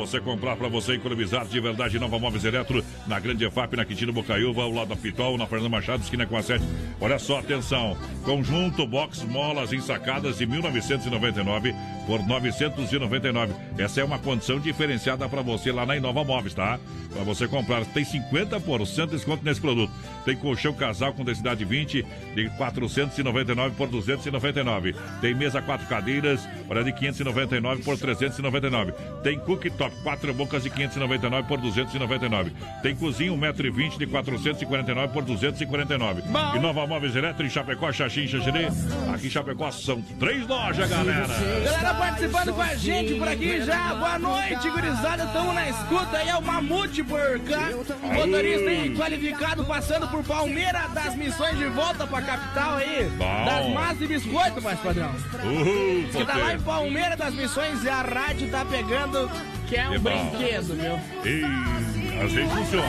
você 0.00 0.18
comprar, 0.18 0.56
pra 0.56 0.68
você 0.68 0.94
economizar 0.94 1.46
de 1.46 1.60
verdade. 1.60 1.98
Nova 1.98 2.18
Móveis 2.18 2.44
Eletro, 2.44 2.82
na 3.06 3.20
Grande 3.20 3.44
EFAP, 3.44 3.76
na 3.76 3.84
Quintino 3.84 4.12
Bocaiúva, 4.12 4.62
ao 4.62 4.72
lado 4.72 4.88
da 4.88 4.96
Pitol, 4.96 5.36
na 5.36 5.46
Fernanda 5.46 5.68
Machado, 5.68 6.02
esquina 6.02 6.26
com 6.26 6.36
a 6.36 6.42
7. 6.42 6.64
Olha 7.00 7.18
só, 7.18 7.38
atenção, 7.38 7.96
conjunto 8.24 8.86
box 8.86 9.22
molas 9.24 9.72
ensacadas 9.72 10.38
de 10.38 10.46
1999 10.46 11.74
por 12.06 12.26
999. 12.26 13.52
Essa 13.78 14.00
é 14.00 14.04
uma 14.04 14.18
condição 14.18 14.58
diferenciada 14.58 15.28
pra 15.28 15.42
você 15.42 15.70
lá 15.70 15.84
na 15.84 15.96
Inova 15.96 16.24
Móveis, 16.24 16.54
tá? 16.54 16.78
Pra 17.12 17.22
você 17.24 17.46
comprar, 17.46 17.84
tem 17.86 18.04
50% 18.04 19.06
de 19.06 19.16
desconto 19.16 19.44
nesse 19.44 19.60
produto. 19.60 19.92
Tem 20.24 20.36
colchão 20.36 20.72
casal 20.72 21.12
com 21.12 21.24
densidade 21.24 21.64
20 21.64 22.06
de 22.34 22.48
499 22.56 23.74
por 23.76 23.88
299. 23.88 24.94
Tem 25.20 25.34
mesa 25.34 25.60
quatro 25.60 25.86
cadeiras, 25.88 26.48
olha 26.68 26.84
de 26.84 26.92
599 26.92 27.82
por 27.82 27.98
399. 27.98 28.92
Tem 29.22 29.38
cooktop 29.38 29.89
quatro 30.02 30.32
bocas 30.34 30.62
de 30.62 30.70
599 30.70 31.48
por 31.48 31.58
299. 31.58 32.52
Tem 32.82 32.94
cozinha 32.96 33.32
1,20m 33.32 33.98
de 33.98 34.06
449 34.06 35.12
por 35.12 35.22
249. 35.24 36.22
E 36.54 36.58
Nova 36.58 36.86
Móveis 36.86 37.14
Eletro 37.16 37.44
em 37.44 37.50
Chapecó, 37.50 37.92
Xaxim, 37.92 38.26
Xaxirê. 38.26 38.68
Aqui 39.12 39.26
em 39.26 39.30
Chapecó 39.30 39.70
são 39.70 40.00
três 40.18 40.46
lojas, 40.46 40.88
galera. 40.88 41.26
Galera 41.64 41.94
participando 41.94 42.52
com 42.54 42.62
a 42.62 42.74
gente 42.74 43.14
por 43.14 43.28
aqui 43.28 43.60
já. 43.62 43.94
Boa 43.94 44.18
noite, 44.18 44.70
gurizada. 44.70 45.24
Estamos 45.24 45.54
na 45.54 45.68
escuta 45.68 46.16
aí. 46.16 46.28
É 46.28 46.36
o 46.36 46.42
Mamute 46.42 47.02
por 47.02 47.40
cá. 47.40 47.70
Motorista 48.02 48.70
aí 48.70 48.94
qualificado 48.96 49.64
passando 49.64 50.06
por 50.08 50.22
Palmeira 50.24 50.88
das 50.94 51.14
Missões 51.16 51.58
de 51.58 51.66
volta 51.66 52.06
pra 52.06 52.22
capital 52.22 52.76
aí. 52.76 53.10
Bom. 53.16 53.44
Das 53.44 53.68
massas 53.74 54.00
e 54.02 54.06
biscoito, 54.06 54.62
mais 54.62 54.78
padrão. 54.80 55.10
Uhul, 55.44 56.04
Que 56.12 56.24
tá 56.24 56.36
lá 56.36 56.54
em. 56.54 56.60
Palmeira 56.60 57.16
das 57.16 57.34
Missões 57.34 57.82
e 57.84 57.88
a 57.88 58.02
rádio 58.02 58.48
tá 58.50 58.64
pegando, 58.64 59.30
que 59.70 59.76
é 59.76 59.88
um 59.88 59.92
Que 59.92 59.98
bom. 60.00 60.10
brinquedo, 60.30 60.74
viu? 60.74 60.98
E 61.24 61.44
assim 62.22 62.46
funciona. 62.48 62.86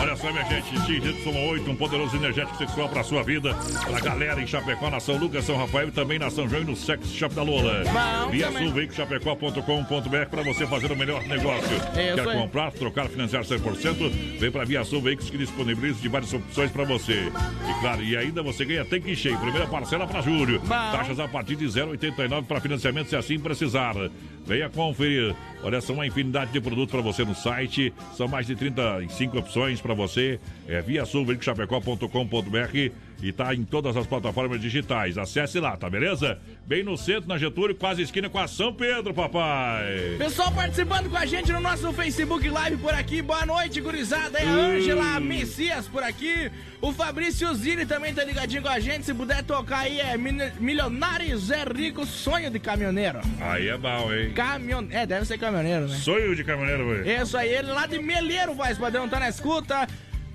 Olha 0.00 0.16
só, 0.16 0.32
minha 0.32 0.44
gente, 0.46 0.74
XY8, 0.74 1.68
um 1.68 1.76
poderoso 1.76 2.16
energético 2.16 2.56
sexual 2.56 2.88
pra 2.88 3.04
sua 3.04 3.22
vida. 3.22 3.54
Pra 3.88 4.00
galera 4.00 4.40
em 4.42 4.46
Chapecó, 4.46 4.90
na 4.90 4.98
São 4.98 5.16
Lucas, 5.18 5.44
São 5.44 5.56
Rafael 5.56 5.88
e 5.88 5.92
também 5.92 6.18
na 6.18 6.30
São 6.30 6.48
João 6.48 6.62
e 6.62 6.64
no 6.64 6.74
Sex 6.74 7.06
Shop 7.12 7.32
da 7.34 7.42
Lola. 7.42 7.84
Bom 8.24 8.30
Via 8.30 8.50
veiculoschapecó.com.br 8.50 10.26
pra 10.30 10.42
você 10.42 10.66
fazer 10.66 10.90
o 10.90 10.96
melhor 10.96 11.22
negócio. 11.24 11.76
Isso 11.76 11.90
Quer 11.92 12.28
aí. 12.28 12.38
comprar, 12.38 12.72
trocar, 12.72 13.08
financiar 13.08 13.44
100%? 13.44 14.38
Vem 14.38 14.50
pra 14.50 14.64
Via 14.64 14.82
Sul 14.84 15.00
Veículos 15.02 15.30
que 15.30 15.38
disponibiliza 15.38 16.00
de 16.00 16.08
várias 16.08 16.32
opções 16.32 16.70
pra 16.70 16.84
você. 16.84 17.30
E 17.70 17.80
claro, 17.80 18.02
e 18.02 18.16
ainda 18.16 18.42
você 18.42 18.64
ganha 18.64 18.84
tanque 18.84 19.14
cheio. 19.14 19.38
Primeira 19.38 19.66
parcela 19.66 20.06
pra 20.06 20.20
julho. 20.22 20.60
Taxas 20.60 21.20
a 21.20 21.28
partir 21.28 21.56
de 21.56 21.66
0,89 21.66 22.44
para 22.46 22.60
financiamento 22.60 23.08
se 23.10 23.16
assim 23.16 23.38
precisar. 23.38 23.94
Venha 24.44 24.68
conferir. 24.68 25.34
Olha, 25.62 25.80
são 25.80 25.94
uma 25.94 26.06
infinidade 26.06 26.52
de 26.52 26.60
produtos 26.60 26.90
para 26.90 27.00
você 27.00 27.24
no 27.24 27.34
site. 27.34 27.92
São 28.16 28.26
mais 28.26 28.46
de 28.46 28.56
35 28.56 29.38
opções 29.38 29.80
para 29.80 29.94
você. 29.94 30.40
É 30.66 30.82
via 30.82 31.04
sulveiculoschapecó.com.br 31.04 32.92
e 33.22 33.32
tá 33.32 33.54
em 33.54 33.62
todas 33.64 33.96
as 33.96 34.06
plataformas 34.06 34.60
digitais. 34.60 35.16
Acesse 35.16 35.60
lá, 35.60 35.76
tá 35.76 35.88
beleza? 35.88 36.38
Bem 36.66 36.82
no 36.82 36.96
centro, 36.96 37.28
na 37.28 37.38
Getúlio, 37.38 37.74
quase 37.74 38.02
esquina 38.02 38.28
com 38.28 38.38
a 38.38 38.48
São 38.48 38.74
Pedro, 38.74 39.14
papai. 39.14 40.16
Pessoal 40.18 40.50
participando 40.52 41.08
com 41.08 41.16
a 41.16 41.24
gente 41.24 41.52
no 41.52 41.60
nosso 41.60 41.92
Facebook 41.92 42.48
Live 42.48 42.76
por 42.78 42.92
aqui. 42.92 43.22
Boa 43.22 43.46
noite, 43.46 43.80
gurizada. 43.80 44.38
É 44.38 44.46
a 44.46 44.50
Ângela 44.52 45.20
Messias 45.20 45.86
por 45.86 46.02
aqui. 46.02 46.50
O 46.80 46.92
Fabrício 46.92 47.54
Zini 47.54 47.86
também 47.86 48.12
tá 48.12 48.24
ligadinho 48.24 48.60
com 48.62 48.68
a 48.68 48.80
gente. 48.80 49.06
Se 49.06 49.14
puder 49.14 49.44
tocar 49.44 49.80
aí, 49.80 50.00
é 50.00 50.16
Min- 50.18 50.50
Milionário 50.58 51.38
Zé 51.38 51.62
Rico, 51.64 52.04
sonho 52.04 52.50
de 52.50 52.58
caminhoneiro. 52.58 53.20
Aí 53.40 53.68
é 53.68 53.78
bom, 53.78 54.12
hein? 54.12 54.32
Caminhon... 54.32 54.86
É, 54.90 55.06
deve 55.06 55.24
ser 55.24 55.38
caminhoneiro, 55.38 55.86
né? 55.86 55.96
Sonho 55.96 56.34
de 56.34 56.42
caminhoneiro, 56.42 56.88
velho. 56.88 57.22
Isso 57.22 57.36
aí, 57.36 57.50
ele 57.54 57.70
lá 57.70 57.86
de 57.86 58.00
Meleiro, 58.00 58.54
voz 58.54 58.76
padrão, 58.76 59.08
tá 59.08 59.20
na 59.20 59.28
escuta. 59.28 59.86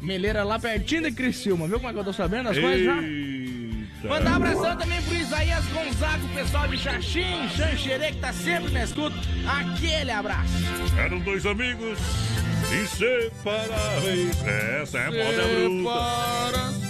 Meleira 0.01 0.43
lá 0.43 0.59
pertinho 0.59 1.03
de 1.03 1.11
Criciúma. 1.11 1.67
Viu 1.67 1.77
como 1.77 1.89
é 1.89 1.93
que 1.93 1.99
eu 1.99 2.03
tô 2.03 2.13
sabendo 2.13 2.49
as 2.49 2.57
coisas 2.57 2.85
já? 2.85 3.01
Eita. 3.01 4.07
Mandar 4.07 4.31
um 4.31 4.35
abração 4.35 4.77
também 4.77 5.01
pro 5.01 5.15
Isaías 5.15 5.65
Gonzaga, 5.65 6.23
o 6.23 6.29
pessoal 6.29 6.67
de 6.67 6.77
Xaxim, 6.77 7.49
Xanxerê, 7.55 8.11
que 8.11 8.19
tá 8.19 8.31
sempre 8.31 8.71
na 8.71 8.83
escuta. 8.83 9.15
Aquele 9.47 10.11
abraço. 10.11 10.53
Eram 10.97 11.19
dois 11.19 11.45
amigos 11.45 11.97
inseparáveis. 12.71 14.43
Essa 14.45 14.99
é 14.99 15.09
moda 15.09 15.43
bruta. 15.47 16.86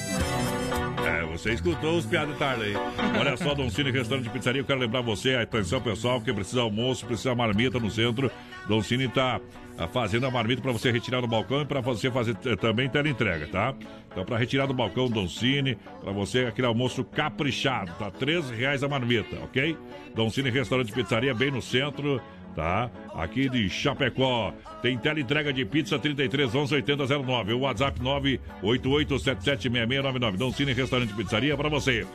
É, 1.05 1.25
você 1.25 1.53
escutou 1.53 1.97
os 1.97 2.05
piadas 2.05 2.33
de 2.33 2.39
tarde 2.39 2.63
aí. 2.63 2.73
Olha 3.19 3.37
só, 3.37 3.53
Dom 3.53 3.69
Cine 3.69 3.91
Restaurante 3.91 4.25
de 4.25 4.29
Pizzaria, 4.29 4.61
eu 4.61 4.65
quero 4.65 4.79
lembrar 4.79 5.01
você, 5.01 5.35
atenção 5.35 5.81
pessoal, 5.81 6.21
que 6.21 6.33
precisa 6.33 6.61
almoço, 6.61 7.05
precisa 7.05 7.33
marmita 7.35 7.79
no 7.79 7.89
centro. 7.89 8.29
Dom 8.67 8.81
Cine 8.81 9.07
tá 9.07 9.39
ah, 9.77 9.87
fazendo 9.87 10.25
a 10.25 10.31
marmita 10.31 10.61
para 10.61 10.71
você 10.71 10.91
retirar 10.91 11.21
do 11.21 11.27
balcão 11.27 11.61
e 11.61 11.65
para 11.65 11.81
você 11.81 12.09
fazer 12.09 12.35
eh, 12.45 12.55
também 12.55 12.89
tela 12.89 13.07
entrega, 13.07 13.47
tá? 13.47 13.75
Então, 14.11 14.25
para 14.25 14.37
retirar 14.37 14.65
do 14.65 14.73
balcão 14.73 15.07
Dom 15.07 15.27
Cine, 15.27 15.77
para 16.01 16.11
você 16.11 16.45
aquele 16.45 16.67
almoço 16.67 17.03
caprichado, 17.03 17.91
tá? 17.99 18.09
13 18.09 18.53
reais 18.55 18.83
a 18.83 18.89
marmita, 18.89 19.37
ok? 19.43 19.77
Dom 20.15 20.29
Cine 20.29 20.49
Restaurante 20.49 20.87
de 20.87 20.93
Pizzaria, 20.93 21.33
bem 21.33 21.51
no 21.51 21.61
centro 21.61 22.19
tá? 22.57 22.89
Aqui 23.13 23.47
de 23.47 23.69
Chapecó. 23.69 24.51
Tem 24.81 24.97
tela 24.97 25.19
entrega 25.19 25.53
de 25.53 25.63
pizza 25.63 25.99
33 25.99 26.55
11 26.55 26.73
80 26.73 27.05
09. 27.23 27.53
O 27.53 27.59
WhatsApp 27.59 27.99
988776699. 28.01 30.37
Dom 30.37 30.51
Cine 30.51 30.73
Restaurante 30.73 31.13
Pizzaria 31.13 31.55
para 31.55 31.69
você. 31.69 32.07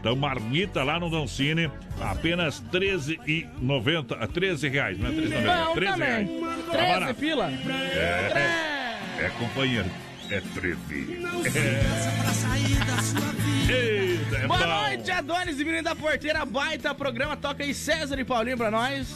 Então, 0.00 0.16
marmita 0.16 0.82
lá 0.82 0.98
no 0.98 1.10
Dom 1.10 1.28
Cine, 1.28 1.70
apenas 2.00 2.60
R$13,90. 2.72 4.26
13 4.32 4.68
reais, 4.68 4.98
não 4.98 5.08
é 5.08 5.12
13,90. 5.12 5.74
13 5.74 5.98
reais. 6.00 6.28
Tá 6.28 6.34
13 6.72 6.88
barato. 6.88 7.14
pila. 7.14 7.52
É, 7.94 8.96
é, 9.20 9.26
é 9.26 9.28
companheiro. 9.38 9.88
É 10.30 10.40
13. 10.40 10.78
É. 11.54 11.82
Eita, 13.72 14.36
é 14.36 14.46
Boa 14.46 14.58
bom. 14.58 14.66
noite, 14.66 15.10
Adonis 15.10 15.60
e 15.60 15.64
menino 15.64 15.82
da 15.84 15.94
porteira, 15.94 16.44
baita 16.46 16.94
programa, 16.94 17.36
toca 17.36 17.62
aí 17.62 17.74
César 17.74 18.18
e 18.18 18.24
Paulinho 18.24 18.56
pra 18.56 18.70
nós. 18.70 19.14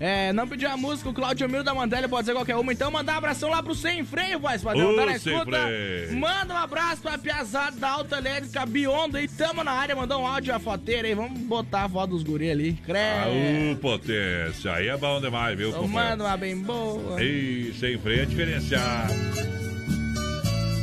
É, 0.00 0.32
não 0.32 0.46
pediu 0.46 0.68
a 0.68 0.76
música, 0.76 1.08
o 1.08 1.14
Claudio 1.14 1.48
Miro 1.48 1.62
da 1.62 1.72
Mandelli 1.72 2.08
pode 2.08 2.26
ser 2.26 2.32
qualquer 2.32 2.56
uma, 2.56 2.72
então 2.72 2.90
mandar 2.90 3.14
um 3.14 3.18
abração 3.18 3.48
lá 3.48 3.62
pro 3.62 3.74
Sem 3.74 4.04
Freio, 4.04 4.40
voz 4.40 4.62
padrão, 4.62 4.96
tá 4.96 5.06
na 5.06 5.16
escuta? 5.16 5.44
Freio. 5.44 6.18
Manda 6.18 6.54
um 6.54 6.56
abraço 6.56 7.00
pra 7.00 7.16
piazada 7.16 7.76
da 7.76 7.90
Alta 7.90 8.18
Elétrica 8.18 8.66
Biondo 8.66 9.16
aí, 9.16 9.28
tamo 9.28 9.62
na 9.62 9.70
área, 9.70 9.94
mandou 9.94 10.20
um 10.20 10.26
áudio 10.26 10.54
a 10.54 10.58
foteira 10.58 11.06
aí, 11.06 11.14
vamos 11.14 11.38
botar 11.40 11.84
a 11.84 11.88
foto 11.88 12.10
dos 12.10 12.22
guri 12.22 12.50
ali, 12.50 12.72
crê. 12.84 12.98
Aú, 12.98 13.76
potência. 13.76 14.72
Aí 14.72 14.88
é 14.88 14.96
bom 14.96 15.20
demais, 15.20 15.56
viu, 15.56 15.70
Então 15.70 15.86
manda 15.86 16.24
uma 16.24 16.36
bem 16.36 16.56
boa. 16.56 17.22
Ei, 17.22 17.72
sem 17.78 17.96
freio 17.98 18.22
é 18.22 18.26
diferenciado. 18.26 19.14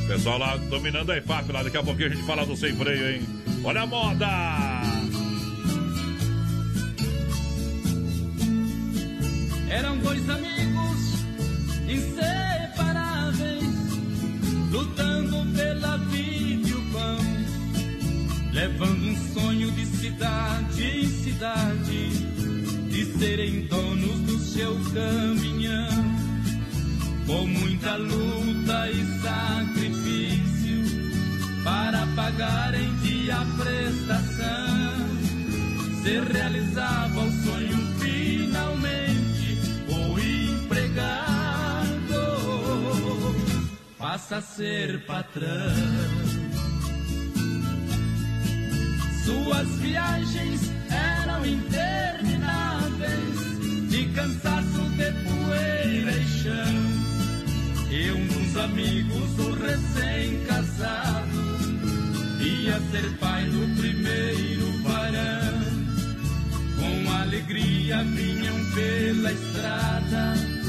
Pessoal 0.07 0.37
lá 0.37 0.57
dominando 0.57 1.11
a 1.11 1.17
IFAP 1.17 1.51
lá, 1.51 1.63
daqui 1.63 1.77
a 1.77 1.83
pouquinho 1.83 2.07
a 2.07 2.13
gente 2.13 2.25
fala 2.25 2.45
do 2.45 2.55
sem 2.55 2.75
freio, 2.75 3.09
hein? 3.09 3.21
Olha 3.63 3.81
a 3.81 3.85
moda! 3.85 4.90
Eram 9.71 9.97
dois 9.99 10.29
amigos 10.29 10.99
inseparáveis, 11.87 13.63
lutando 14.69 15.45
pela 15.55 15.95
vida 15.95 16.67
e 16.67 16.73
o 16.73 16.81
pão, 16.91 17.17
levando 18.51 19.01
um 19.01 19.33
sonho 19.33 19.71
de 19.71 19.85
cidade 19.85 20.83
em 20.83 21.07
cidade, 21.07 22.09
de 22.89 23.05
serem 23.17 23.61
donos 23.67 24.19
do 24.19 24.37
seu 24.39 24.77
caminhão. 24.93 26.19
Com 27.25 27.47
muita 27.47 27.95
luta 27.95 28.89
e 28.91 29.21
sacrifício 29.21 30.83
para 31.63 32.05
pagarem 32.07 32.93
dia 32.97 33.37
a 33.37 33.45
prestação 33.55 35.11
se 36.03 36.19
realizava 36.33 37.21
o 37.21 37.31
sonho 37.43 37.90
empregado 40.91 42.11
passa 43.97 44.37
a 44.37 44.41
ser 44.41 45.05
patrão. 45.05 45.47
Suas 49.23 49.67
viagens 49.79 50.71
eram 50.89 51.45
intermináveis, 51.45 52.39
de 53.89 54.05
cansaço 54.13 54.81
de 54.97 55.11
poeira 55.23 56.11
e 56.11 56.25
chão. 56.25 57.01
E 57.89 58.11
um 58.11 58.27
dos 58.27 58.57
amigos, 58.57 59.39
o 59.39 59.53
recém-casado, 59.53 61.41
ia 62.39 62.79
ser 62.91 63.17
pai 63.19 63.45
do 63.45 63.75
primeiro 63.79 64.71
varão. 64.83 65.61
Com 66.79 67.11
alegria 67.11 68.03
vinham 68.03 68.71
pela 68.73 69.31
estrada, 69.31 70.60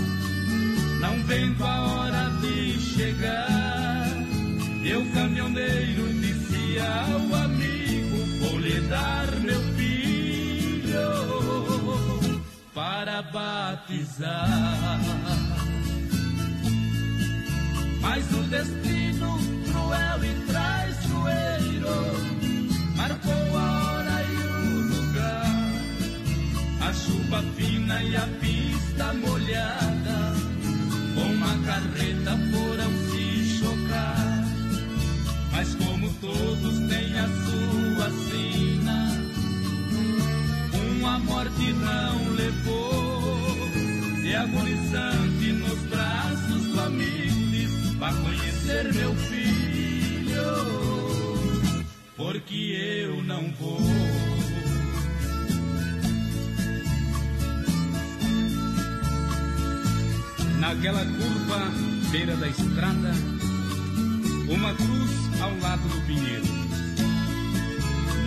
não 1.03 1.23
vendo 1.25 1.65
a 1.65 1.81
hora 1.81 2.31
de 2.41 2.81
chegar. 2.81 4.07
E 4.85 4.95
o 4.95 5.05
caminhoneiro 5.13 6.13
disse 6.21 6.79
ao 6.79 7.35
amigo: 7.45 8.17
Vou 8.41 8.59
lhe 8.59 8.81
dar 8.83 9.27
meu 9.41 9.61
filho 9.75 11.11
para 12.73 13.21
batizar. 13.23 14.49
Mas 18.01 18.25
o 18.33 18.43
destino 18.45 19.39
cruel 19.67 20.25
e 20.25 20.35
traiçoeiro 20.47 21.99
marcou 22.97 23.59
a 23.59 23.83
hora 23.83 24.23
e 24.23 24.37
o 24.47 24.81
lugar. 24.93 25.73
A 26.81 26.93
chuva 26.93 27.43
fina 27.57 28.03
e 28.03 28.17
a 28.17 28.27
pista 28.41 29.13
molhada, 29.15 29.92
carreta 31.65 32.39
foram 32.53 32.91
se 33.11 33.59
chocar. 33.59 34.45
Mas 35.53 35.75
como 35.75 36.13
todos 36.15 36.79
têm 36.89 37.19
a 37.19 37.29
sua 37.29 38.11
sina, 38.29 39.21
uma 41.01 41.19
morte 41.19 41.73
não 41.73 42.35
levou. 42.35 43.23
E 44.25 44.35
agonizante 44.35 45.53
nos 45.53 45.79
braços 45.91 46.63
do 46.69 46.81
amigo 46.81 47.33
vá 48.03 48.13
conhecer 48.15 48.93
meu 48.95 49.15
filho, 49.15 50.43
porque 52.17 53.07
eu 53.07 53.23
não 53.23 53.49
vou. 53.53 54.32
Naquela 60.63 61.05
curva, 61.05 61.59
beira 62.13 62.37
da 62.37 62.47
estrada, 62.47 63.13
uma 64.49 64.73
cruz 64.75 65.11
ao 65.41 65.59
lado 65.59 65.83
do 65.89 66.07
pinheiro, 66.07 66.47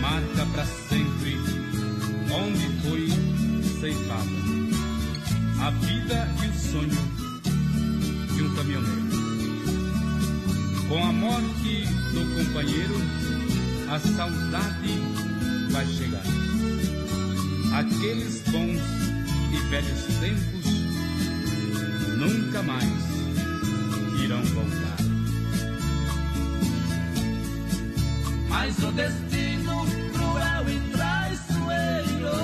marca 0.02 0.44
para 0.52 0.66
sempre 0.66 1.38
onde 2.30 2.68
foi 2.82 3.08
ceifada 3.80 4.46
a 5.62 5.70
vida 5.70 6.28
e 6.44 6.48
o 6.48 6.54
sonho 6.54 6.90
de 8.34 8.42
um 8.42 8.54
caminhoneiro. 8.54 9.06
Com 10.88 11.04
a 11.04 11.12
morte 11.14 11.86
do 12.12 12.44
companheiro, 12.44 12.96
a 13.88 13.98
saudade 13.98 14.92
vai 15.70 15.86
chegar. 15.86 16.22
Aqueles 17.78 18.42
bons 18.50 18.82
e 19.54 19.70
velhos 19.70 20.04
tempos 20.20 20.65
nunca 22.26 22.62
mais 22.62 22.84
irão 24.22 24.42
voltar. 24.42 24.96
Mas 28.48 28.78
o 28.82 28.92
destino 28.92 29.86
cruel 30.12 30.68
e 30.68 30.80
traiçoeiro 30.90 32.36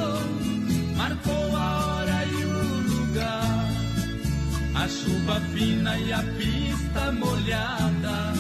marcou 0.97 1.57
a 1.57 1.87
hora 1.87 2.25
e 2.27 2.45
o 2.45 2.81
lugar. 2.97 3.69
A 4.75 4.89
chuva 4.89 5.41
fina 5.53 5.99
e 5.99 6.13
a 6.13 6.23
pista 6.39 7.13
molhada, 7.13 8.33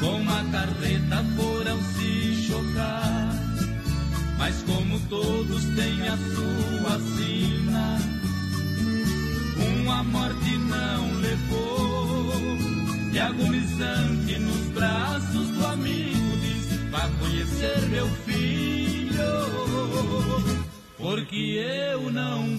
com 0.00 0.20
a 0.30 0.44
carreta 0.52 1.24
foram 1.36 1.78
se 1.94 2.46
chocar. 2.46 3.34
Mas 4.38 4.62
como 4.62 5.00
todos 5.08 5.64
têm 5.74 6.08
a 6.08 6.16
sua 6.16 6.98
sina, 7.16 8.07
morte 10.08 10.56
não 10.58 11.20
levou. 11.20 12.32
E 13.12 13.18
agonizante 13.18 14.38
nos 14.38 14.66
braços 14.68 15.48
do 15.48 15.66
amigo 15.66 16.36
diz: 16.42 16.90
Vá 16.90 17.08
conhecer 17.20 17.80
meu 17.88 18.08
filho, 18.26 19.22
porque 20.98 21.36
eu 21.36 22.10
não 22.10 22.58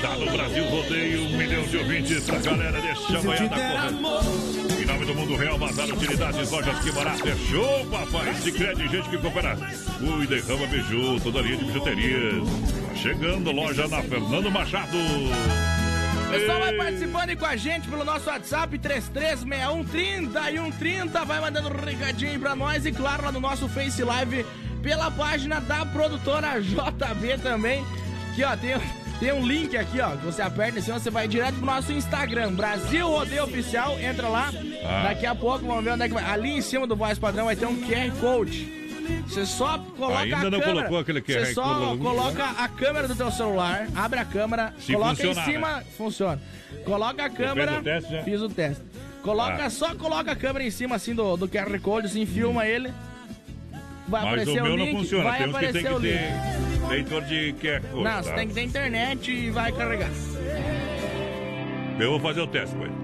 Tá 0.00 0.16
no 0.16 0.30
Brasil 0.30 0.64
Rodeio, 0.64 1.22
um 1.22 1.36
milhão 1.36 1.62
de 1.64 1.76
ouvintes 1.76 2.24
pra 2.24 2.38
galera 2.38 2.80
deixa 3.08 3.18
a 3.18 3.22
boiada 3.22 3.92
correr. 3.92 4.82
Em 4.82 4.86
nome 4.86 5.04
do 5.06 5.14
Mundo 5.14 5.36
Real, 5.36 5.58
Bazar 5.58 5.88
Utilidades, 5.88 6.50
Lojas 6.50 6.78
Que 6.80 6.92
Barato, 6.92 7.28
é 7.28 7.36
show, 7.36 7.86
papai. 7.86 8.34
Se 8.34 8.52
crede 8.52 8.88
gente 8.88 9.08
que 9.08 9.18
coopera. 9.18 9.56
Cuida 9.98 10.36
e 10.36 10.40
rama 10.40 10.66
biju, 10.66 11.20
toda 11.20 11.40
linha 11.40 11.56
de 11.56 11.64
bijuterias. 11.64 12.44
chegando, 12.94 13.50
loja 13.50 13.88
na 13.88 14.02
Fernando 14.02 14.50
Machado. 14.50 14.96
O 14.96 16.30
pessoal 16.30 16.60
vai 16.60 16.72
participando 16.74 17.30
aí 17.30 17.36
com 17.36 17.46
a 17.46 17.56
gente 17.56 17.88
pelo 17.88 18.04
nosso 18.04 18.28
WhatsApp 18.28 18.78
336130 18.78 20.50
e 20.50 20.58
130. 20.58 21.24
Vai 21.24 21.40
mandando 21.40 21.68
um 21.68 21.84
recadinho 21.84 22.32
aí 22.32 22.38
pra 22.38 22.54
nós 22.54 22.84
e, 22.84 22.92
claro, 22.92 23.24
lá 23.24 23.32
no 23.32 23.40
nosso 23.40 23.66
Face 23.68 24.02
Live 24.02 24.44
pela 24.82 25.10
página 25.10 25.60
da 25.60 25.86
produtora 25.86 26.60
JB 26.60 27.38
também. 27.42 27.84
Aqui, 28.30 28.44
ó, 28.44 28.56
tem, 28.56 28.74
tem 29.20 29.32
um 29.32 29.46
link 29.46 29.76
aqui, 29.76 30.00
ó, 30.00 30.10
que 30.16 30.24
você 30.24 30.40
aperta 30.42 30.78
assim, 30.78 30.92
você 30.92 31.10
vai 31.10 31.26
direto 31.26 31.56
pro 31.56 31.66
nosso 31.66 31.92
Instagram, 31.92 32.52
Brasil 32.52 33.08
Rodeio 33.08 33.44
Oficial. 33.44 33.98
Entra 33.98 34.28
lá. 34.28 34.50
Ah. 34.84 35.08
Daqui 35.08 35.26
a 35.26 35.34
pouco 35.34 35.66
vamos 35.66 35.82
ver 35.84 35.92
onde 35.92 36.02
é 36.04 36.08
que 36.08 36.14
vai. 36.14 36.24
Ali 36.24 36.50
em 36.50 36.60
cima 36.62 36.86
do 36.86 36.94
voz 36.96 37.18
padrão 37.18 37.46
vai 37.46 37.56
ter 37.56 37.66
um 37.66 37.76
QR 37.80 38.10
Code. 38.20 38.78
Você 39.26 39.46
só 39.46 39.78
coloca 39.96 40.18
Ainda 40.20 40.36
a 40.36 40.50
não 40.50 40.50
câmera. 40.60 40.72
colocou 40.74 40.98
aquele 40.98 41.22
QR 41.22 41.46
Você 41.46 41.54
só 41.54 41.96
coloca 41.96 42.44
a 42.44 42.68
câmera 42.68 43.08
do 43.08 43.14
teu 43.16 43.30
celular, 43.30 43.86
abre 43.96 44.18
a 44.20 44.24
câmera, 44.24 44.74
Se 44.78 44.92
coloca 44.92 45.14
funcionar, 45.16 45.40
em 45.48 45.52
cima, 45.52 45.82
funciona. 45.96 46.42
Coloca 46.84 47.24
a 47.24 47.30
câmera. 47.30 47.78
o 47.80 47.82
teste 47.82 48.12
já? 48.12 48.22
Fiz 48.22 48.40
o 48.42 48.48
teste. 48.50 48.84
Coloca, 49.22 49.64
Ah. 49.64 49.70
só 49.70 49.94
coloca 49.94 50.30
a 50.32 50.36
câmera 50.36 50.64
em 50.64 50.70
cima 50.70 50.96
assim 50.96 51.14
do, 51.14 51.36
do 51.38 51.48
QR 51.48 51.78
Code, 51.80 52.06
assim, 52.06 52.24
filma 52.26 52.66
ele. 52.66 52.92
Vai 54.08 54.24
Mas 54.24 54.48
o 54.48 54.54
meu 54.54 54.64
o 54.64 54.68
não 54.68 54.76
link, 54.76 54.96
funciona. 54.96 55.24
vai 55.24 55.38
Tem 55.38 55.48
uns 55.48 55.58
que 55.58 55.72
tem 55.72 55.84
que 55.84 56.00
ter 56.00 56.88
leitor 56.88 57.22
de 57.22 57.54
QR 57.60 57.80
Code. 57.82 58.04
Não, 58.04 58.10
tá? 58.10 58.22
você 58.22 58.32
tem 58.32 58.48
que 58.48 58.54
ter 58.54 58.62
internet 58.62 59.30
e 59.30 59.50
vai 59.50 59.72
carregar. 59.72 60.10
Eu 62.00 62.10
vou 62.10 62.20
fazer 62.20 62.40
o 62.40 62.46
teste 62.46 62.74
com 62.74 62.84
ele. 62.84 62.94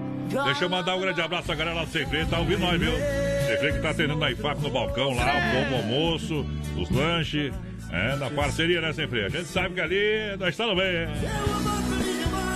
Deixa 0.45 0.65
eu 0.65 0.69
mandar 0.69 0.95
um 0.95 1.01
grande 1.01 1.21
abraço 1.21 1.51
à 1.51 1.55
galera 1.55 1.75
lá 1.77 1.83
do 1.83 1.91
Secreto, 1.91 2.29
tá 2.29 2.39
ouvindo 2.39 2.59
nós, 2.59 2.79
viu? 2.79 2.91
Secreto 2.91 3.75
que 3.75 3.81
tá 3.81 3.89
atendendo 3.91 4.19
na 4.19 4.31
IFAP 4.31 4.61
no 4.61 4.71
balcão 4.71 5.13
lá, 5.13 5.25
o 5.25 5.69
bom 5.69 5.77
almoço, 5.77 6.45
os 6.75 6.89
lanches, 6.89 7.53
é, 7.91 8.15
na 8.15 8.29
parceria, 8.31 8.81
né, 8.81 8.91
Sem 8.91 9.07
Freio? 9.07 9.27
A 9.27 9.29
gente 9.29 9.45
sabe 9.45 9.75
que 9.75 9.81
ali 9.81 10.35
nós 10.39 10.49
estamos 10.49 10.75
bem. 10.75 11.74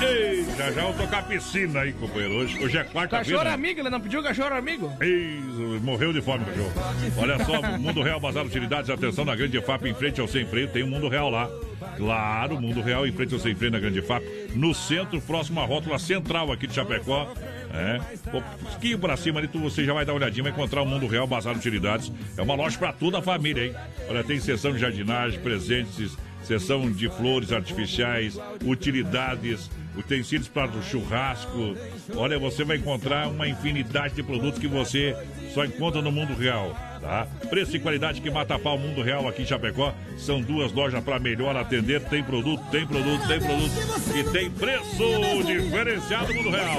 Ei, 0.01 0.45
já 0.57 0.71
já 0.71 0.83
vou 0.83 0.93
tocar 0.93 1.27
piscina 1.27 1.81
aí, 1.81 1.91
companheiro. 1.93 2.35
Hoje, 2.35 2.63
hoje 2.63 2.77
é 2.77 2.83
quarta-feira. 2.83 3.09
Cachorro 3.23 3.43
né? 3.43 3.53
amigo, 3.53 3.79
ele 3.81 3.89
não 3.89 3.99
pediu 3.99 4.23
cachorro 4.23 4.53
amigo? 4.55 4.91
Ei, 5.01 5.41
morreu 5.81 6.13
de 6.13 6.21
fome, 6.21 6.45
cachorro. 6.45 6.71
Olha 7.17 7.43
só, 7.43 7.77
Mundo 7.77 8.01
Real 8.01 8.19
Bazar 8.19 8.45
Utilidades, 8.45 8.89
atenção 8.89 9.25
na 9.25 9.35
Grande 9.35 9.59
FAP, 9.61 9.85
em 9.85 9.93
frente 9.93 10.21
ao 10.21 10.27
Sem 10.27 10.45
Freio, 10.45 10.69
tem 10.69 10.83
um 10.83 10.89
Mundo 10.89 11.09
Real 11.09 11.29
lá. 11.29 11.49
Claro, 11.97 12.61
Mundo 12.61 12.81
Real 12.81 13.05
em 13.05 13.11
frente 13.11 13.33
ao 13.33 13.39
Sem 13.39 13.53
Freio 13.55 13.71
na 13.71 13.79
Grande 13.79 14.01
FAP, 14.01 14.23
no 14.55 14.73
centro, 14.73 15.19
próximo 15.21 15.59
à 15.59 15.65
rótula 15.65 15.99
central 15.99 16.51
aqui 16.51 16.65
de 16.65 16.73
Chapecó. 16.73 17.33
É, 17.73 17.99
um 18.27 18.31
pouquinho 18.31 18.97
pra 18.97 19.17
cima 19.17 19.39
ali, 19.39 19.47
tu, 19.47 19.59
você 19.59 19.83
já 19.83 19.93
vai 19.93 20.05
dar 20.05 20.13
uma 20.13 20.19
olhadinha, 20.19 20.43
vai 20.43 20.51
encontrar 20.51 20.81
o 20.81 20.85
Mundo 20.85 21.07
Real 21.07 21.27
Bazar 21.27 21.55
Utilidades. 21.55 22.11
É 22.37 22.41
uma 22.41 22.55
loja 22.55 22.77
pra 22.77 22.93
toda 22.93 23.19
a 23.19 23.21
família, 23.21 23.65
hein? 23.65 23.75
Olha, 24.09 24.23
tem 24.23 24.39
sessão 24.39 24.71
de 24.71 24.79
jardinagem, 24.79 25.39
presentes, 25.39 26.17
sessão 26.43 26.91
de 26.91 27.09
flores 27.09 27.51
artificiais, 27.51 28.39
utilidades, 28.65 29.69
utensílios 29.99 30.47
para 30.47 30.71
o 30.71 30.83
churrasco. 30.83 31.75
Olha, 32.15 32.39
você 32.39 32.63
vai 32.63 32.77
encontrar 32.77 33.27
uma 33.27 33.47
infinidade 33.47 34.15
de 34.15 34.23
produtos 34.23 34.59
que 34.59 34.67
você 34.67 35.15
só 35.53 35.65
encontra 35.65 36.01
no 36.01 36.11
mundo 36.11 36.33
real. 36.33 36.75
Tá? 37.01 37.27
Preço 37.49 37.77
e 37.77 37.79
qualidade 37.79 38.19
que 38.21 38.29
mata 38.29 38.59
pau 38.59 38.77
mundo 38.77 39.01
real 39.01 39.27
aqui 39.27 39.43
em 39.43 39.45
Chapecó. 39.45 39.93
São 40.17 40.41
duas 40.41 40.71
lojas 40.73 41.01
para 41.03 41.17
melhor 41.17 41.55
atender. 41.55 42.01
Tem 42.01 42.21
produto, 42.21 42.61
tem 42.69 42.85
produto, 42.85 43.25
tem 43.27 43.39
produto 43.39 43.71
e 44.15 44.23
tem 44.31 44.51
preço 44.51 45.03
diferenciado 45.45 46.33
mundo 46.33 46.49
real. 46.49 46.75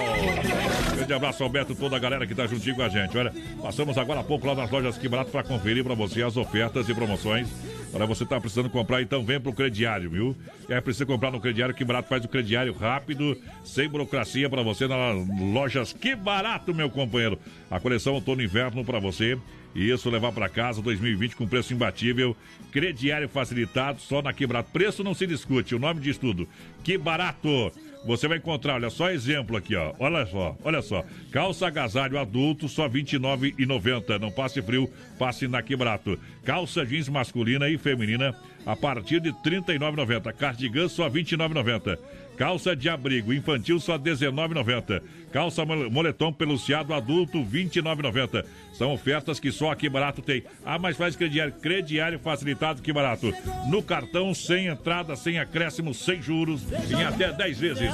Grande 0.94 1.12
abraço 1.14 1.42
ao 1.42 1.48
Beto, 1.48 1.74
toda 1.74 1.96
a 1.96 1.98
galera 1.98 2.26
que 2.26 2.34
tá 2.34 2.46
juntinho 2.46 2.76
com 2.76 2.82
a 2.82 2.88
gente. 2.88 3.16
Olha, 3.16 3.32
passamos 3.62 3.96
agora 3.96 4.20
há 4.20 4.24
pouco 4.24 4.46
lá 4.46 4.54
nas 4.54 4.70
lojas 4.70 4.98
Que 4.98 5.08
Barato 5.08 5.30
para 5.30 5.42
conferir 5.42 5.82
para 5.82 5.94
você 5.94 6.22
as 6.22 6.36
ofertas 6.36 6.88
e 6.88 6.94
promoções. 6.94 7.48
Olha, 7.92 8.06
você 8.06 8.24
tá 8.24 8.40
precisando 8.40 8.70
comprar, 8.70 9.02
então 9.02 9.24
vem 9.24 9.40
pro 9.40 9.52
crediário, 9.52 10.10
viu? 10.10 10.36
É 10.68 10.80
preciso 10.80 11.06
comprar 11.06 11.32
no 11.32 11.40
crediário, 11.40 11.74
que 11.74 11.84
barato 11.84 12.08
faz 12.08 12.24
o 12.24 12.28
crediário 12.28 12.72
rápido, 12.72 13.36
sem 13.64 13.88
burocracia 13.88 14.48
para 14.48 14.62
você 14.62 14.86
nas 14.86 15.16
lojas. 15.52 15.92
Que 15.92 16.14
barato, 16.14 16.72
meu 16.72 16.88
companheiro! 16.88 17.38
A 17.68 17.80
coleção 17.80 18.14
outono 18.14 18.42
inverno 18.42 18.84
para 18.84 19.00
você. 19.00 19.36
E 19.74 19.90
isso 19.90 20.10
levar 20.10 20.32
para 20.32 20.48
casa 20.48 20.82
2020 20.82 21.36
com 21.36 21.46
preço 21.46 21.72
imbatível. 21.72 22.36
Crediário 22.72 23.28
facilitado, 23.28 24.00
só 24.00 24.20
na 24.22 24.32
Que 24.32 24.46
Barato. 24.46 24.70
Preço 24.72 25.04
não 25.04 25.14
se 25.14 25.26
discute, 25.26 25.74
o 25.74 25.78
nome 25.78 26.00
diz 26.00 26.18
tudo. 26.18 26.48
Que 26.82 26.98
barato! 26.98 27.72
Você 28.04 28.26
vai 28.26 28.38
encontrar, 28.38 28.74
olha 28.76 28.88
só 28.88 29.10
exemplo 29.10 29.56
aqui, 29.56 29.76
ó. 29.76 29.92
Olha 29.98 30.24
só, 30.24 30.56
olha 30.64 30.80
só. 30.80 31.04
Calça 31.30 31.66
agasalho 31.66 32.18
adulto, 32.18 32.66
só 32.66 32.88
R$ 32.88 33.02
29,90. 33.02 34.18
Não 34.18 34.30
passe 34.30 34.62
frio, 34.62 34.90
passe 35.18 35.46
na 35.46 35.62
Quebrato. 35.62 36.18
Calça 36.42 36.84
jeans 36.84 37.08
masculina 37.10 37.68
e 37.68 37.76
feminina 37.76 38.34
a 38.64 38.74
partir 38.74 39.20
de 39.20 39.28
R$ 39.28 39.36
39,90. 39.44 40.32
Cardigan 40.32 40.88
só 40.88 41.08
R$ 41.08 41.22
29,90. 41.22 41.98
Calça 42.40 42.74
de 42.74 42.88
abrigo 42.88 43.34
infantil 43.34 43.78
só 43.78 43.98
R$ 43.98 43.98
19,90. 43.98 45.02
Calça 45.30 45.62
mole- 45.62 45.90
moletom 45.90 46.32
peluciado 46.32 46.94
adulto 46.94 47.38
R$ 47.42 47.44
29,90. 47.68 48.46
São 48.72 48.94
ofertas 48.94 49.38
que 49.38 49.52
só 49.52 49.70
aqui 49.70 49.90
barato 49.90 50.22
tem. 50.22 50.42
Ah, 50.64 50.78
mas 50.78 50.96
faz 50.96 51.14
crediário, 51.14 51.52
crediário 51.60 52.18
facilitado 52.18 52.80
que 52.80 52.94
barato. 52.94 53.30
No 53.68 53.82
cartão, 53.82 54.32
sem 54.32 54.68
entrada, 54.68 55.14
sem 55.16 55.38
acréscimo, 55.38 55.92
sem 55.92 56.22
juros, 56.22 56.62
em 56.90 57.04
até 57.04 57.30
10 57.30 57.58
vezes. 57.58 57.90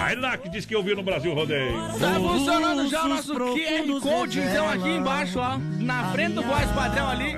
Aí 0.00 0.14
lá 0.14 0.38
que 0.38 0.48
diz 0.48 0.64
que 0.64 0.74
eu 0.76 0.84
vi 0.84 0.94
no 0.94 1.02
Brasil 1.02 1.34
Rodeio. 1.34 1.72
Tá 1.98 2.14
funcionando 2.14 2.88
já 2.88 3.04
o 3.04 3.08
nosso 3.08 3.34
QR 3.34 4.00
Code, 4.00 4.38
então 4.38 4.68
aqui 4.70 4.88
embaixo, 4.88 5.40
ó, 5.40 5.58
na 5.80 6.12
frente 6.12 6.34
do 6.34 6.42
voz 6.42 6.70
padrão 6.70 7.08
ali. 7.10 7.34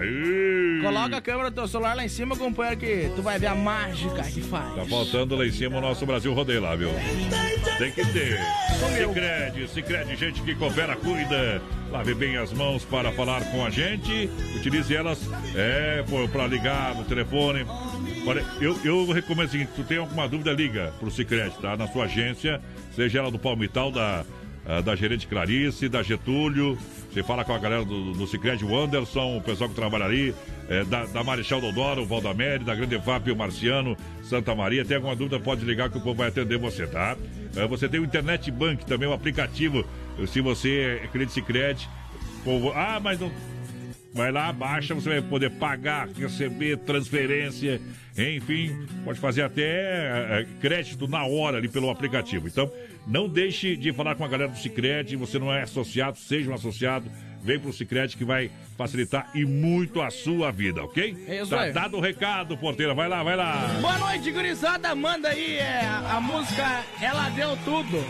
Coloca 0.82 1.16
a 1.16 1.20
câmera 1.22 1.50
do 1.50 1.54
teu 1.54 1.66
celular 1.68 1.94
lá 1.96 2.04
em 2.04 2.08
cima, 2.08 2.36
companheiro, 2.36 2.78
que 2.78 3.10
tu 3.16 3.22
vai 3.22 3.38
ver 3.38 3.46
a 3.46 3.54
mágica 3.54 4.22
que 4.24 4.42
faz. 4.42 4.74
Tá 4.74 4.84
faltando 4.84 5.34
lá 5.34 5.46
em 5.46 5.50
cima 5.52 5.78
o 5.78 5.80
nosso 5.80 6.04
Brasil 6.04 6.34
Rodeio 6.34 6.41
lá, 6.60 6.74
viu? 6.74 6.90
Tem 7.78 7.90
que 7.90 8.04
ter. 8.06 8.38
Cicred, 8.78 9.68
Cicred, 9.68 10.16
gente 10.16 10.42
que 10.42 10.54
coopera, 10.54 10.96
cuida. 10.96 11.60
Lave 11.90 12.14
bem 12.14 12.36
as 12.36 12.52
mãos 12.52 12.84
para 12.84 13.12
falar 13.12 13.44
com 13.50 13.64
a 13.64 13.70
gente. 13.70 14.30
Utilize 14.56 14.94
elas 14.94 15.18
é, 15.54 16.04
para 16.32 16.46
ligar 16.46 16.94
no 16.94 17.04
telefone. 17.04 17.66
Eu, 18.60 18.78
eu 18.84 19.12
recomendo 19.12 19.48
o 19.48 19.50
seguinte: 19.50 19.72
tu 19.74 19.84
tem 19.84 19.98
alguma 19.98 20.28
dúvida, 20.28 20.52
liga 20.52 20.92
pro 20.98 21.10
Cicred, 21.10 21.54
tá? 21.60 21.76
Na 21.76 21.86
sua 21.88 22.04
agência, 22.04 22.60
seja 22.94 23.18
ela 23.18 23.30
do 23.30 23.38
Palmital, 23.38 23.90
da, 23.90 24.24
ah, 24.66 24.80
da 24.80 24.94
gerente 24.94 25.26
Clarice, 25.26 25.88
da 25.88 26.02
Getúlio. 26.02 26.78
Você 27.12 27.22
fala 27.22 27.44
com 27.44 27.52
a 27.52 27.58
galera 27.58 27.84
do, 27.84 28.12
do 28.12 28.26
Cicred, 28.26 28.64
o 28.64 28.76
Anderson, 28.76 29.36
o 29.36 29.40
pessoal 29.42 29.68
que 29.68 29.76
trabalha 29.76 30.04
ali, 30.04 30.34
é, 30.68 30.84
da, 30.84 31.04
da 31.04 31.22
Marechal 31.22 31.60
Dodoro, 31.60 32.02
o 32.02 32.06
Valdamere, 32.06 32.64
da 32.64 32.74
Grande 32.74 32.94
EFAP, 32.94 33.30
o 33.30 33.36
Marciano, 33.36 33.96
Santa 34.22 34.54
Maria. 34.54 34.84
Tem 34.84 34.96
alguma 34.96 35.14
dúvida, 35.16 35.38
pode 35.38 35.64
ligar 35.64 35.90
que 35.90 35.98
o 35.98 36.00
povo 36.00 36.14
vai 36.14 36.28
atender 36.28 36.58
você, 36.58 36.86
tá? 36.86 37.16
É, 37.54 37.66
você 37.66 37.88
tem 37.88 38.00
o 38.00 38.04
Internet 38.04 38.50
Bank 38.50 38.86
também, 38.86 39.08
o 39.08 39.12
aplicativo. 39.12 39.84
Se 40.26 40.40
você 40.40 41.00
é 41.02 41.06
cliente 41.08 41.32
Cicred, 41.32 41.88
povo, 42.44 42.72
ah, 42.74 42.98
mas 43.02 43.18
não 43.20 43.30
Vai 44.14 44.30
lá, 44.30 44.52
baixa, 44.52 44.94
você 44.94 45.08
vai 45.08 45.22
poder 45.22 45.50
pagar, 45.52 46.06
receber 46.08 46.76
transferência, 46.78 47.80
enfim, 48.16 48.86
pode 49.06 49.18
fazer 49.18 49.40
até 49.40 49.62
eh, 49.62 50.46
crédito 50.60 51.08
na 51.08 51.24
hora 51.24 51.56
ali 51.56 51.66
pelo 51.66 51.88
aplicativo. 51.88 52.46
Então, 52.46 52.70
não 53.06 53.28
deixe 53.28 53.76
de 53.76 53.92
falar 53.92 54.14
com 54.14 54.24
a 54.24 54.28
galera 54.28 54.50
do 54.50 54.58
Cicred, 54.58 55.16
você 55.16 55.38
não 55.38 55.52
é 55.52 55.62
associado, 55.62 56.18
seja 56.18 56.50
um 56.50 56.54
associado, 56.54 57.10
vem 57.42 57.58
pro 57.58 57.72
Cicred 57.72 58.16
que 58.16 58.24
vai 58.24 58.50
facilitar 58.76 59.30
e 59.34 59.44
muito 59.44 60.00
a 60.00 60.10
sua 60.10 60.50
vida, 60.50 60.82
ok? 60.82 61.24
É 61.26 61.42
isso 61.42 61.50
tá 61.50 61.62
aí. 61.62 61.72
dado 61.72 61.96
o 61.96 62.00
recado, 62.00 62.56
porteira, 62.56 62.94
vai 62.94 63.08
lá, 63.08 63.22
vai 63.22 63.36
lá. 63.36 63.66
Boa 63.80 63.98
noite, 63.98 64.30
gurizada. 64.30 64.94
Manda 64.94 65.28
aí 65.28 65.56
é, 65.56 65.84
a 66.10 66.20
música 66.20 66.84
Ela 67.00 67.28
Deu 67.30 67.56
Tudo. 67.64 68.04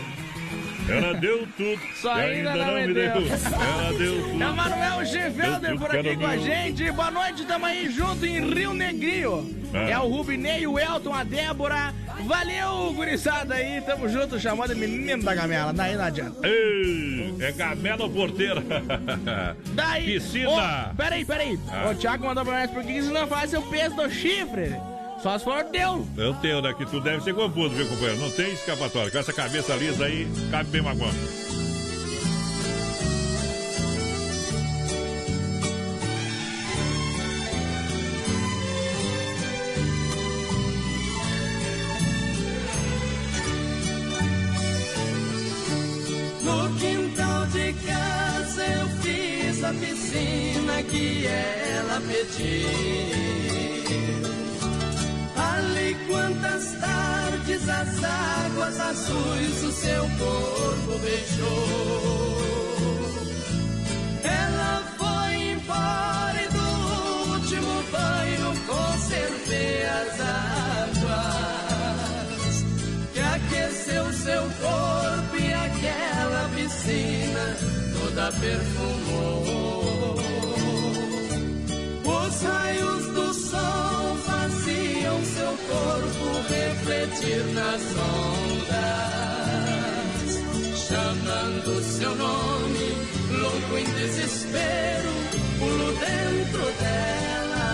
Ela 0.89 1.13
deu 1.13 1.47
tudo. 1.57 1.79
Só 1.95 2.17
e 2.17 2.21
ainda 2.21 2.55
não 2.55 2.73
me 2.75 2.93
deu. 2.93 3.05
Ela 3.05 3.97
deu 3.97 4.23
tudo. 4.23 4.43
É 4.43 4.47
o 4.47 4.55
Manuel 4.55 5.03
Deu 5.03 5.59
tudo 5.59 5.79
por 5.79 5.95
aqui 5.95 6.15
com 6.15 6.25
a 6.25 6.37
gente. 6.37 6.91
Boa 6.91 7.11
noite, 7.11 7.45
tamo 7.45 7.65
aí 7.65 7.89
junto 7.89 8.25
em 8.25 8.53
Rio 8.53 8.73
Negrinho. 8.73 9.63
Ah. 9.73 9.89
É 9.89 9.97
o 9.97 10.07
Rubinei, 10.07 10.67
o 10.67 10.77
Elton, 10.77 11.13
a 11.13 11.23
Débora. 11.23 11.93
Valeu, 12.25 12.93
gurizada 12.93 13.55
aí. 13.55 13.81
Tamo 13.81 14.07
junto, 14.07 14.39
chamando 14.39 14.75
menino 14.75 15.23
da 15.23 15.33
gamela. 15.33 15.73
Daí 15.73 15.95
não 15.95 16.03
adianta. 16.05 16.47
Ei, 16.47 17.35
É 17.39 17.51
gamela 17.51 18.03
ou 18.03 18.09
porteira? 18.09 18.61
Daí. 19.73 20.05
Piscina. 20.05 20.91
Ô, 20.91 20.95
peraí, 20.95 21.25
peraí. 21.25 21.59
Ah. 21.69 21.89
O 21.91 21.95
Thiago 21.95 22.25
mandou 22.25 22.45
pra 22.45 22.59
nós, 22.59 22.71
por 22.71 22.83
que 22.83 23.01
não 23.01 23.27
faz 23.27 23.53
o 23.53 23.61
peso 23.63 23.95
do 23.95 24.09
chifre? 24.09 24.75
Só 25.23 25.37
se 25.39 25.45
for 25.45 25.63
deu. 25.63 26.05
Eu 26.17 26.33
tenho, 26.41 26.61
né? 26.61 26.73
Que 26.73 26.85
tu 26.85 26.99
deve 26.99 27.23
ser 27.23 27.33
confuso, 27.33 27.69
viu, 27.69 27.87
companheiro? 27.87 28.19
Não 28.19 28.29
tem 28.29 28.51
escapatória. 28.51 29.09
Com 29.09 29.17
essa 29.19 29.31
cabeça 29.31 29.73
lisa 29.73 30.03
aí, 30.03 30.27
cabe 30.51 30.69
bem 30.69 30.81
magoando. 30.81 31.15
No 46.43 46.75
quintal 46.77 47.45
de 47.47 47.73
casa 47.87 48.65
eu 48.65 48.87
fiz 49.01 49.63
a 49.63 49.73
piscina 49.73 50.83
que 50.83 51.25
ela 51.27 52.01
pediu. 52.01 53.12
Quantas 56.43 57.69
as 57.69 58.03
águas 58.03 58.79
azuis 58.79 59.63
o 59.63 59.71
seu 59.71 60.01
corpo 60.01 60.99
beijou. 60.99 62.37
Ela 64.23 64.83
foi 64.97 65.35
embora 65.51 66.41
e 66.43 66.47
do 66.49 66.67
último 67.31 67.83
banho 67.91 68.49
conservei 68.67 69.85
as 69.85 70.19
águas 70.99 71.45
que 73.13 73.21
aqueceu 73.21 74.11
seu 74.11 74.43
corpo 74.61 75.35
e 75.39 75.53
aquela 75.53 76.49
piscina 76.55 77.55
toda 77.99 78.31
perfumou. 78.33 80.17
Os 82.05 82.41
raios 82.41 83.05
do 83.13 83.33
sol 83.33 84.17
faziam 84.25 85.23
seu 85.23 85.57
corpo 85.69 86.22
refletir 86.83 87.43
nas 87.53 87.81
ondas, 87.97 88.73
chamando 90.75 91.81
seu 91.81 92.13
nome, 92.15 92.97
louco 93.39 93.77
em 93.77 93.85
desespero, 93.85 95.09
pulo 95.59 95.93
dentro 95.93 96.65
dela. 96.81 97.71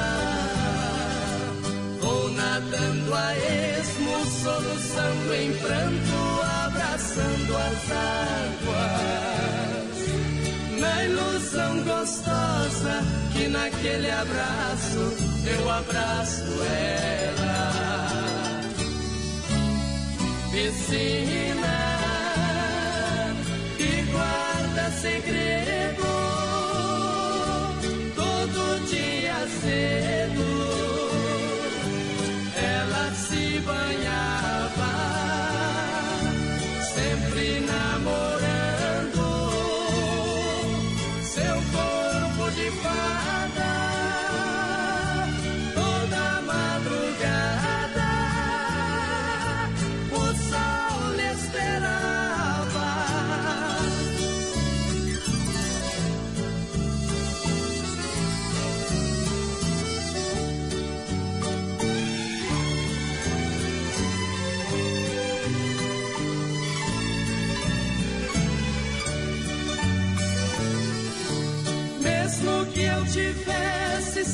Vou 2.01 2.29
nadando 2.31 3.13
a 3.15 3.35
esmo, 3.35 4.25
soluçando 4.43 5.33
em 5.33 5.53
pranto, 5.53 6.41
abraçando 6.65 7.57
as 7.57 7.91
águas. 8.61 9.09
Na 10.79 11.03
ilusão 11.05 11.83
gostosa 11.83 13.03
que 13.33 13.47
naquele 13.47 14.11
abraço 14.11 15.13
eu 15.47 15.69
abraço 15.71 16.43
ela. 16.63 17.38
Piscina 20.51 21.77
que 23.77 24.03
guarda 24.11 24.91
segredo 24.91 25.68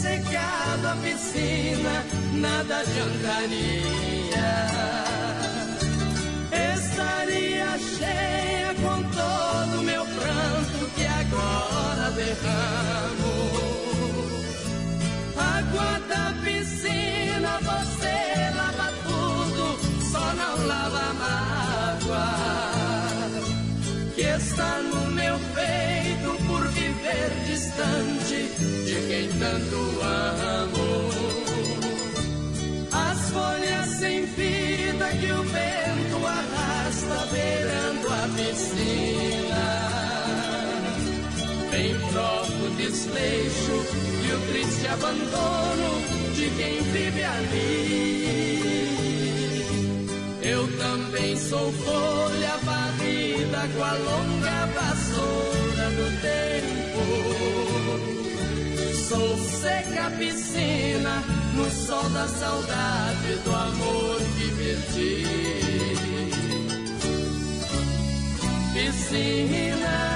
secado 0.06 0.88
a 0.88 0.96
piscina, 0.98 2.06
nada 2.34 2.78
adiantaria. 2.78 4.52
Estaria 6.76 7.72
cheia 7.98 8.72
com 8.84 8.98
todo 9.20 9.84
meu 9.84 10.06
pranto 10.06 10.92
que 10.96 11.06
agora 11.08 12.12
derramo. 12.12 13.34
Água 15.58 15.92
da 16.12 16.26
piscina, 16.44 17.52
você 17.70 18.16
lava 18.60 18.90
tudo, 19.08 19.64
só 20.12 20.26
não 20.42 20.68
lava 20.68 21.02
a 21.10 21.14
mágoa 21.24 22.30
que 24.16 24.22
está 24.22 24.82
no 24.84 25.12
meu 25.12 25.38
peito 25.56 26.30
por 26.48 26.68
viver 26.70 27.32
distante 27.48 28.75
quem 29.16 29.30
tanto 29.40 29.80
amo. 30.04 30.88
As 32.92 33.30
folhas 33.30 33.88
sem 34.00 34.26
vida 34.26 35.08
que 35.22 35.32
o 35.32 35.44
vento 35.44 36.28
arrasta 36.28 37.28
beirando 37.32 38.08
a 38.10 38.28
piscina. 38.36 39.66
Em 41.74 41.94
troco 42.12 42.64
desleixo 42.78 43.78
e 44.26 44.32
o 44.34 44.40
triste 44.52 44.88
abandono 44.88 45.90
de 46.36 46.50
quem 46.58 46.82
vive 46.92 47.24
ali. 47.24 47.76
Eu 50.42 50.68
também 50.78 51.38
sou 51.38 51.72
folha 51.72 52.58
varrida 52.64 53.68
com 53.76 53.84
a 53.84 53.94
longa 53.94 54.66
vassoura 54.76 55.90
do 55.92 56.06
tempo. 56.22 57.65
Sou 59.08 59.38
seca 59.38 60.10
piscina 60.18 61.24
no 61.54 61.70
sol 61.70 62.10
da 62.10 62.28
saudade 62.28 63.36
do 63.44 63.54
amor 63.54 64.18
que 64.36 64.50
perdi. 64.58 65.26
Piscina 68.74 70.15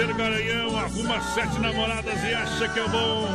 ser 0.00 0.14
garanhão, 0.14 0.78
arruma 0.78 1.20
sete 1.34 1.58
namoradas 1.58 2.24
e 2.24 2.32
acha 2.32 2.68
que 2.68 2.80
é 2.80 2.88
bom. 2.88 3.28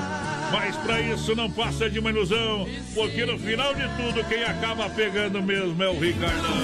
Mas 0.52 0.76
pra 0.78 1.00
isso 1.00 1.36
não 1.36 1.52
passa 1.52 1.88
de 1.88 2.00
uma 2.00 2.10
ilusão, 2.10 2.68
porque 2.96 3.24
no 3.24 3.38
final 3.38 3.76
de 3.76 3.88
tudo 3.90 4.24
quem 4.28 4.44
acaba 4.44 4.90
pegando 4.90 5.44
mesmo 5.44 5.84
é 5.84 5.90
o 5.90 6.00
Ricardão. 6.00 6.56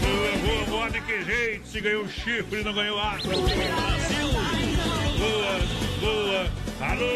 Boa, 0.00 0.64
boa, 0.66 0.90
de 0.90 1.00
que 1.02 1.24
jeito? 1.24 1.68
Se 1.68 1.80
ganhou 1.80 2.08
chifre 2.08 2.64
não 2.64 2.74
ganhou 2.74 2.98
água. 2.98 3.32
Boa, 5.18 5.60
boa. 6.00 6.46
Alô! 6.80 7.06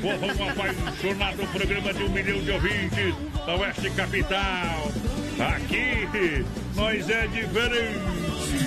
Povão 0.00 0.48
apaixonado, 0.50 1.42
o 1.42 1.46
programa 1.48 1.92
de 1.92 2.02
um 2.04 2.10
milhão 2.10 2.38
de 2.38 2.50
ouvintes 2.52 3.14
da 3.44 3.56
Oeste 3.56 3.90
Capital. 3.90 4.92
Aqui, 5.40 6.44
nós 6.76 7.10
é 7.10 7.26
diferente. 7.26 8.57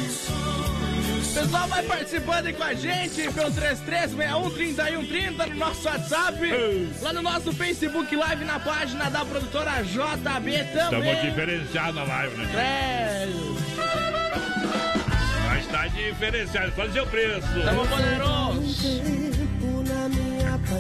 O 1.32 1.34
pessoal 1.34 1.66
vai 1.70 1.82
participando 1.84 2.48
aí 2.48 2.54
com 2.54 2.64
a 2.64 2.74
gente 2.74 3.32
pelo 3.32 3.50
33613130 3.52 5.48
no 5.48 5.56
nosso 5.56 5.88
WhatsApp, 5.88 6.38
lá 7.02 7.14
no 7.14 7.22
nosso 7.22 7.54
Facebook 7.54 8.14
Live 8.14 8.44
na 8.44 8.60
página 8.60 9.10
da 9.10 9.24
produtora 9.24 9.82
JB 9.82 10.64
também. 10.74 11.10
Estamos 11.10 11.22
diferenciados 11.22 11.96
na 11.96 12.04
live, 12.04 12.36
né? 12.36 12.52
É, 12.58 13.28
Mas 15.48 15.66
tá 15.68 15.88
diferenciado. 15.88 16.74
Fala 16.74 16.92
seu 16.92 17.08
preço. 17.08 17.48
tamo 17.64 17.88
poderoso. 17.88 19.41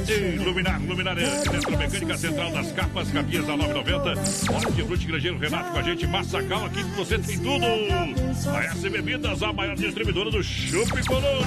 E 0.08 0.38
Luminar, 0.40 0.82
Luminária, 0.82 1.28
Centro 1.42 1.78
Mecânica 1.78 2.18
Central 2.18 2.52
das 2.52 2.72
Capas, 2.72 3.12
Capias 3.12 3.48
a 3.48 3.54
9,90. 3.54 4.52
Hora 4.56 4.72
de 4.72 4.84
Frute 4.84 5.06
Grangeiro 5.06 5.38
Renato 5.38 5.72
com 5.72 5.78
a 5.78 5.82
gente, 5.84 6.08
Massacal, 6.08 6.66
aqui 6.66 6.84
que 6.84 6.90
você 6.96 7.20
tem 7.20 7.38
tudo. 7.38 7.66
A 8.56 8.64
S 8.64 8.90
Bebidas, 8.90 9.44
a 9.44 9.54
maior 9.54 9.76
distribuidora 9.76 10.32
do 10.32 10.42
Chup 10.44 11.06
Colônia. 11.06 11.46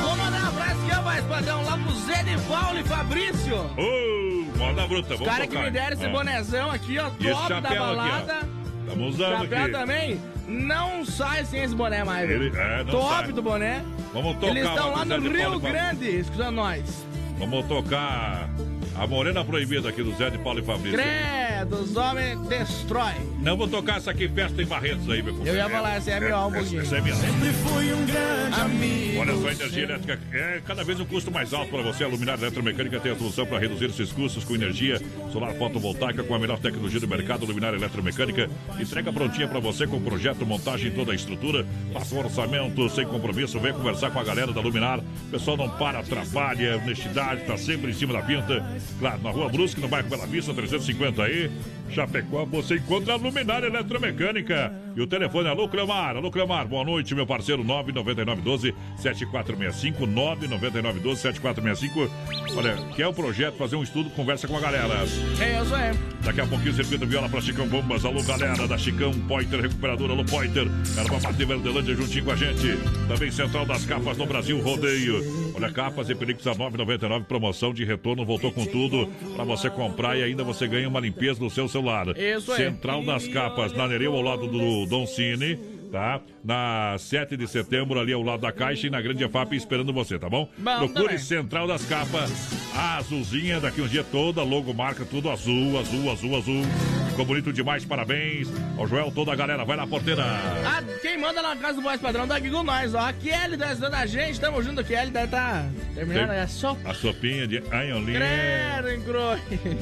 Vamos 0.00 0.18
mandar 0.18 0.40
um 0.44 0.46
abraço 0.48 0.80
aqui, 0.92 1.04
mais 1.04 1.24
padrão, 1.24 1.62
lá 1.64 1.76
pro 1.78 1.92
Zé 2.06 2.22
de 2.22 2.38
Paulo 2.42 2.78
e 2.78 2.84
Fabrício. 2.84 3.56
Ô, 3.76 4.58
moda 4.58 4.86
bruta, 4.86 5.14
Os 5.14 5.18
vamos 5.18 5.26
caras 5.34 5.48
que 5.48 5.54
tocar. 5.54 5.64
me 5.64 5.70
deram 5.72 5.92
esse 5.96 6.06
Ah. 6.06 6.10
bonezão 6.10 6.70
aqui, 6.70 6.98
ó, 6.98 7.10
top 7.10 7.24
da 7.24 7.48
chapéu 7.48 7.60
aqui, 7.60 7.76
ó. 7.76 7.86
balada. 7.96 8.47
Estamos 8.88 9.14
usando 9.14 9.42
Chapéu 9.42 9.62
aqui. 9.62 9.72
também, 9.72 10.20
não 10.46 11.04
sai 11.04 11.44
sem 11.44 11.62
esse 11.62 11.74
boné 11.74 12.04
mais. 12.04 12.28
Ele- 12.30 12.52
é, 12.56 12.84
Top 12.84 13.08
sai. 13.08 13.32
do 13.32 13.42
boné. 13.42 13.82
Vamos 14.12 14.34
tocar 14.36 14.48
Eles 14.48 14.66
estão 14.68 14.90
lá 14.92 15.04
no 15.04 15.20
Rio 15.20 15.60
Grande, 15.60 16.06
escutando 16.18 16.54
nós. 16.56 17.06
Vamos 17.38 17.66
tocar 17.66 18.48
A 18.96 19.06
morena 19.06 19.44
proibida 19.44 19.90
aqui 19.90 20.02
do 20.02 20.12
Zé 20.16 20.28
de 20.28 20.38
Paulo 20.38 20.58
e 20.58 20.62
Fabrício. 20.64 20.98
Credo, 20.98 21.57
os 21.70 21.96
homens 21.96 22.40
destrói. 22.48 23.14
Não 23.40 23.56
vou 23.56 23.68
tocar 23.68 23.98
essa 23.98 24.10
aqui, 24.10 24.28
festa 24.28 24.62
em 24.62 24.66
Barretos 24.66 25.08
aí, 25.08 25.22
meu 25.22 25.44
Eu 25.44 25.54
ia 25.54 25.68
falar, 25.68 25.96
essa 25.96 26.10
é 26.10 26.16
a 26.16 26.20
minha 26.20 26.46
um 26.46 26.52
pouquinho. 26.52 26.80
Essa 26.80 26.96
é 26.96 27.00
minha. 27.00 27.14
Sempre 27.14 27.52
fui 27.52 27.92
um 27.92 28.06
grande 28.06 28.60
amigo. 28.60 29.20
Olha 29.20 29.34
só, 29.36 29.48
a 29.48 29.52
energia 29.52 29.82
elétrica 29.84 30.20
é 30.32 30.62
cada 30.64 30.84
vez 30.84 31.00
um 31.00 31.04
custo 31.04 31.30
mais 31.30 31.52
alto 31.52 31.70
para 31.70 31.82
você. 31.82 32.04
A 32.04 32.08
Luminária 32.08 32.40
Eletromecânica 32.40 33.00
tem 33.00 33.12
a 33.12 33.16
solução 33.16 33.46
para 33.46 33.58
reduzir 33.58 33.86
esses 33.86 34.12
custos 34.12 34.44
com 34.44 34.54
energia 34.54 35.00
solar 35.32 35.54
fotovoltaica 35.54 36.22
com 36.22 36.34
a 36.34 36.38
melhor 36.38 36.58
tecnologia 36.58 37.00
do 37.00 37.08
mercado. 37.08 37.46
Luminária 37.46 37.76
Eletromecânica 37.76 38.48
entrega 38.78 39.12
prontinha 39.12 39.48
para 39.48 39.60
você 39.60 39.86
com 39.86 40.00
projeto, 40.00 40.44
montagem, 40.46 40.90
toda 40.90 41.12
a 41.12 41.14
estrutura. 41.14 41.66
Faça 41.92 42.14
um 42.14 42.18
orçamento 42.18 42.88
sem 42.90 43.06
compromisso. 43.06 43.58
Vem 43.60 43.72
conversar 43.72 44.10
com 44.10 44.18
a 44.18 44.24
galera 44.24 44.52
da 44.52 44.60
Luminar. 44.60 44.98
O 45.00 45.30
pessoal 45.30 45.56
não 45.56 45.68
para, 45.68 46.02
trabalha, 46.02 46.76
honestidade, 46.78 47.42
está 47.42 47.56
sempre 47.56 47.90
em 47.90 47.94
cima 47.94 48.12
da 48.12 48.22
pinta. 48.22 48.64
Claro, 48.98 49.22
na 49.22 49.30
Rua 49.30 49.48
Brusque, 49.48 49.80
no 49.80 49.88
bairro 49.88 50.08
Bela 50.08 50.26
Vista, 50.26 50.52
350 50.54 51.22
aí. 51.22 51.50
you. 51.66 51.77
Chapecó, 51.90 52.44
você 52.44 52.76
encontra 52.76 53.14
a 53.14 53.16
Luminária 53.16 53.66
Eletromecânica. 53.66 54.72
E 54.94 55.00
o 55.00 55.06
telefone 55.06 55.48
é 55.48 55.50
Alô 55.50 55.68
Cleomar. 55.68 56.16
Alô 56.16 56.30
Cleomar, 56.30 56.66
boa 56.66 56.84
noite, 56.84 57.14
meu 57.14 57.26
parceiro. 57.26 57.64
99912 57.64 58.74
7465 58.96 60.06
99912 60.06 61.20
7465. 61.20 62.10
Olha, 62.56 62.76
quer 62.94 63.06
o 63.06 63.12
projeto, 63.12 63.56
fazer 63.56 63.76
um 63.76 63.82
estudo, 63.82 64.10
conversa 64.10 64.46
com 64.48 64.56
a 64.56 64.60
galera. 64.60 64.94
É, 65.40 65.62
isso 65.62 65.74
aí. 65.74 65.94
Daqui 66.24 66.40
a 66.40 66.46
pouquinho, 66.46 66.74
circuito 66.74 67.06
viola 67.06 67.28
pra 67.28 67.40
Chicão 67.40 67.66
Bombas. 67.68 68.04
Alô, 68.04 68.22
galera 68.22 68.66
da 68.66 68.76
Chicão 68.76 69.12
Pointer 69.26 69.60
Recuperadora. 69.60 70.12
Alô, 70.12 70.24
Pointer. 70.24 70.66
Caramba, 70.94 71.20
bater 71.20 71.46
Verdelândia 71.46 71.94
juntinho 71.94 72.24
com 72.24 72.32
a 72.32 72.36
gente. 72.36 72.76
Também 73.06 73.30
Central 73.30 73.64
das 73.64 73.84
Capas 73.86 74.16
no 74.16 74.26
Brasil 74.26 74.60
Rodeio. 74.60 75.52
Olha, 75.54 75.70
capas 75.70 76.10
e 76.10 76.14
películas 76.14 76.46
a 76.46 76.58
9,99. 76.58 77.24
Promoção 77.24 77.72
de 77.72 77.84
retorno, 77.84 78.24
voltou 78.24 78.52
com 78.52 78.64
tudo 78.66 79.08
pra 79.34 79.44
você 79.44 79.70
comprar 79.70 80.18
e 80.18 80.22
ainda 80.22 80.44
você 80.44 80.66
ganha 80.66 80.88
uma 80.88 81.00
limpeza 81.00 81.40
no 81.40 81.48
seu 81.48 81.68
celular. 81.68 81.77
Isso 82.18 82.52
aí. 82.52 82.64
Central 82.64 83.04
das 83.04 83.26
Capas, 83.28 83.72
na 83.72 83.86
Nereu, 83.88 84.14
ao 84.14 84.22
lado 84.22 84.46
do 84.46 84.86
Don 84.86 85.06
Cine. 85.06 85.77
Tá? 85.90 86.20
Na 86.44 86.96
7 86.98 87.36
de 87.36 87.46
setembro, 87.46 87.98
ali 87.98 88.12
ao 88.12 88.22
lado 88.22 88.40
da 88.40 88.52
Caixa 88.52 88.86
e 88.86 88.90
na 88.90 89.00
Grande 89.00 89.24
EFAP 89.24 89.54
esperando 89.54 89.92
você, 89.92 90.18
tá 90.18 90.28
bom? 90.28 90.48
Bom, 90.58 90.78
Procure 90.78 91.04
também. 91.04 91.18
Central 91.18 91.66
das 91.66 91.84
Capas, 91.84 92.30
a 92.74 92.96
azulzinha, 92.98 93.60
daqui 93.60 93.80
um 93.80 93.88
dia 93.88 94.04
toda, 94.04 94.42
logo 94.42 94.72
marca 94.74 95.04
tudo 95.04 95.30
azul, 95.30 95.78
azul, 95.78 96.10
azul, 96.10 96.36
azul. 96.36 96.62
Ficou 97.10 97.24
bonito 97.26 97.52
demais, 97.52 97.84
parabéns 97.84 98.48
ao 98.78 98.86
Joel, 98.86 99.10
toda 99.10 99.32
a 99.32 99.34
galera, 99.34 99.64
vai 99.64 99.76
na 99.76 99.86
porteira. 99.86 100.22
Ah, 100.24 100.82
quem 101.02 101.18
manda 101.18 101.40
lá 101.40 101.54
na 101.54 101.60
casa 101.60 101.74
do 101.74 101.82
voz 101.82 102.00
padrão 102.00 102.28
tá 102.28 102.36
aqui 102.36 102.48
com 102.48 102.62
nós, 102.62 102.94
ó. 102.94 103.00
A 103.00 103.12
Kelly 103.12 103.56
tá 103.56 103.70
ajudando 103.70 103.94
a 103.94 104.06
gente, 104.06 104.38
tamo 104.38 104.62
junto, 104.62 104.80
a 104.80 104.84
Kelly 104.84 105.10
deve 105.10 105.26
tá 105.26 105.68
terminando 105.94 106.30
aí 106.30 106.40
a 106.40 106.46
sopa. 106.46 106.88
A 106.88 106.94
sopinha 106.94 107.46
de 107.48 107.58
anholinha. 107.72 108.20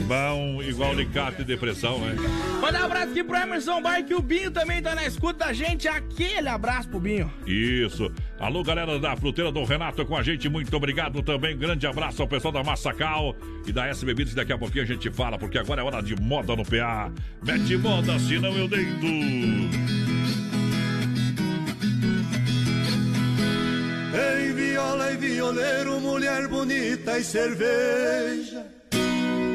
Bom, 0.07 0.62
igual 0.62 0.92
alicate 0.92 1.42
e 1.42 1.45
depressão, 1.45 1.99
né? 1.99 2.14
Mandar 2.61 2.83
um 2.83 2.85
abraço 2.87 3.11
aqui 3.11 3.23
pro 3.23 3.37
Emerson 3.37 3.83
Bar, 3.83 4.03
que 4.05 4.14
o 4.14 4.23
Binho 4.23 4.51
também 4.51 4.81
tá 4.81 4.95
na 4.95 5.07
escuta 5.07 5.47
da 5.47 5.53
gente. 5.53 5.87
Aquele 5.96 6.48
abraço 6.48 6.90
pro 6.90 7.00
Binho. 7.00 7.32
Isso. 7.46 8.12
Alô, 8.38 8.62
galera 8.62 8.98
da 8.98 9.16
Fruteira 9.16 9.50
do 9.50 9.64
Renato 9.64 10.04
com 10.04 10.14
a 10.14 10.22
gente, 10.22 10.46
muito 10.46 10.76
obrigado 10.76 11.22
também. 11.22 11.56
Grande 11.56 11.87
abraço 11.87 12.20
ao 12.20 12.28
pessoal 12.28 12.52
da 12.52 12.62
Massacal 12.62 13.35
e 13.66 13.72
da 13.72 13.87
S 13.87 14.04
Bebidas. 14.04 14.35
Daqui 14.35 14.52
a 14.52 14.59
pouquinho 14.59 14.85
a 14.85 14.87
gente 14.87 15.11
fala, 15.11 15.38
porque 15.38 15.56
agora 15.56 15.80
é 15.80 15.85
hora 15.85 16.02
de 16.02 16.14
moda 16.20 16.54
no 16.54 16.64
PA. 16.64 17.11
Mete 17.42 17.78
moda, 17.78 18.18
senão 18.18 18.54
eu 18.54 18.68
deito. 18.68 19.06
Em 24.16 24.52
viola 24.54 25.12
e 25.12 25.16
violeiro, 25.16 25.98
mulher 26.00 26.46
bonita 26.48 27.18
e 27.18 27.24
cerveja. 27.24 28.66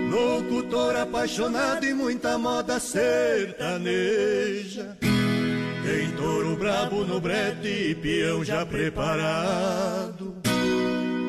Locutor 0.10 0.96
apaixonado 0.96 1.86
e 1.86 1.94
muita 1.94 2.40
moda 2.40 2.80
sertaneja. 2.80 3.78
Tem 5.84 6.12
touro 6.12 6.56
brabo 6.56 7.04
no 7.04 7.20
brete 7.20 7.68
e 7.68 7.96
peão 7.96 8.44
já 8.44 8.66
preparado. 8.66 10.36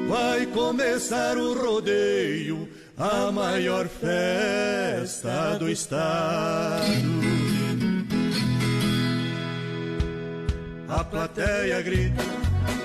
Vai 0.09 0.45
começar 0.47 1.39
o 1.39 1.55
rodeio, 1.55 2.69
a 2.99 3.33
maior 3.33 3.89
festa 3.89 5.57
do 5.59 5.71
estado. 5.71 6.83
A 10.89 11.03
plateia 11.03 11.81
grita, 11.81 12.23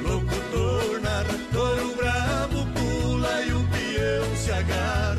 locutor 0.01 1.01
narra, 1.01 1.37
touro 1.51 1.95
brabo 1.95 2.65
pula 2.73 3.41
e 3.41 3.51
o 3.51 3.67
peão 3.67 4.35
se 4.37 4.51
agarra. 4.51 5.16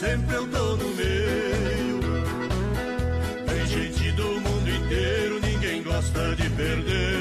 Sempre 0.00 0.34
eu 0.34 0.48
tô 0.48 0.76
no 0.76 0.88
meio. 0.94 2.00
Tem 3.46 3.66
gente 3.66 4.12
do 4.12 4.40
mundo 4.40 4.70
inteiro, 4.70 5.40
ninguém 5.40 5.82
gosta 5.82 6.34
de 6.36 6.48
perder. 6.48 7.19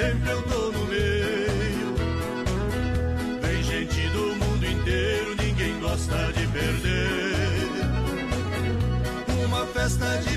Sempre 0.00 0.30
eu 0.30 0.42
tô 0.44 0.72
no 0.72 0.86
meio. 0.86 1.94
Vem 3.42 3.62
gente 3.62 4.08
do 4.08 4.34
mundo 4.40 4.66
inteiro, 4.66 5.36
ninguém 5.36 5.78
gosta 5.78 6.16
de 6.32 6.46
perder. 6.46 7.68
Uma 9.44 9.66
festa 9.66 10.06
de 10.18 10.29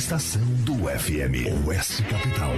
estação 0.00 0.40
do 0.64 0.88
FM, 0.88 1.66
Oeste 1.66 2.02
Capital. 2.04 2.54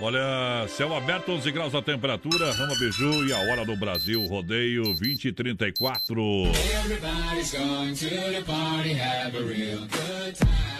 Olha, 0.00 0.66
céu 0.66 0.92
aberto, 0.92 1.30
11 1.30 1.52
graus 1.52 1.72
a 1.72 1.80
temperatura, 1.80 2.50
Rama 2.50 2.76
Beiju 2.76 3.24
e 3.28 3.32
a 3.32 3.38
hora 3.38 3.64
do 3.64 3.76
Brasil, 3.76 4.20
rodeio 4.26 4.92
20 4.92 5.28
e 5.28 5.32
34. 5.32 6.20
É 6.20 6.80
o 9.38 10.71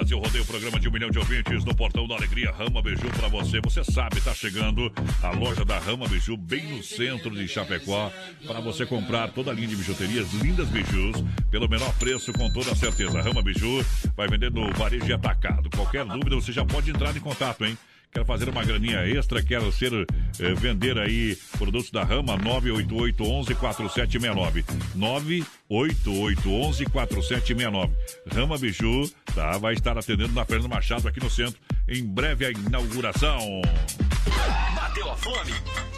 Brasil 0.00 0.18
Rodeio, 0.18 0.46
programa 0.46 0.80
de 0.80 0.88
um 0.88 0.92
milhão 0.92 1.10
de 1.10 1.18
ouvintes 1.18 1.62
no 1.62 1.74
Portão 1.74 2.08
da 2.08 2.14
Alegria, 2.14 2.50
Rama 2.52 2.80
Beiju 2.80 3.06
pra 3.18 3.28
você. 3.28 3.60
Você 3.60 3.84
sabe, 3.84 4.18
tá 4.22 4.32
chegando 4.32 4.90
a 5.22 5.30
loja 5.32 5.62
da 5.62 5.78
Rama 5.78 6.08
Beiju 6.08 6.38
bem 6.38 6.74
no 6.74 6.82
centro 6.82 7.30
de 7.36 7.46
Chapecó 7.46 8.10
para 8.46 8.60
você 8.60 8.86
comprar 8.86 9.28
toda 9.28 9.50
a 9.50 9.54
linha 9.54 9.68
de 9.68 9.76
bijuterias, 9.76 10.32
lindas 10.32 10.68
bijus, 10.68 11.22
pelo 11.50 11.68
menor 11.68 11.92
preço, 11.98 12.32
com 12.32 12.50
toda 12.50 12.74
certeza. 12.74 13.20
Rama 13.20 13.42
Biju 13.42 13.84
vai 14.16 14.26
vender 14.26 14.50
no 14.50 14.72
varejo 14.72 15.06
e 15.06 15.12
atacado. 15.12 15.68
Qualquer 15.68 16.06
dúvida, 16.06 16.34
você 16.34 16.50
já 16.50 16.64
pode 16.64 16.90
entrar 16.90 17.14
em 17.14 17.20
contato, 17.20 17.66
hein? 17.66 17.76
Quer 18.12 18.24
fazer 18.26 18.48
uma 18.48 18.64
graninha 18.64 19.06
extra, 19.06 19.40
quer 19.40 19.60
ser, 19.72 19.92
eh, 19.92 20.54
vender 20.54 20.98
aí 20.98 21.36
produtos 21.56 21.92
da 21.92 22.02
Rama, 22.02 22.36
988 22.36 23.22
11 23.22 23.54
4769. 23.54 24.64
988 24.96 26.50
11 26.50 26.84
4769. 26.86 27.92
Rama 28.34 28.58
Biju, 28.58 29.08
tá? 29.32 29.56
Vai 29.58 29.74
estar 29.74 29.96
atendendo 29.96 30.32
na 30.32 30.44
Fernando 30.44 30.68
Machado 30.70 31.06
aqui 31.06 31.20
no 31.20 31.30
centro. 31.30 31.60
Em 31.88 32.04
breve 32.04 32.46
a 32.46 32.50
inauguração. 32.50 33.62
Bateu 34.74 35.10
a 35.10 35.16
fome? 35.16 35.52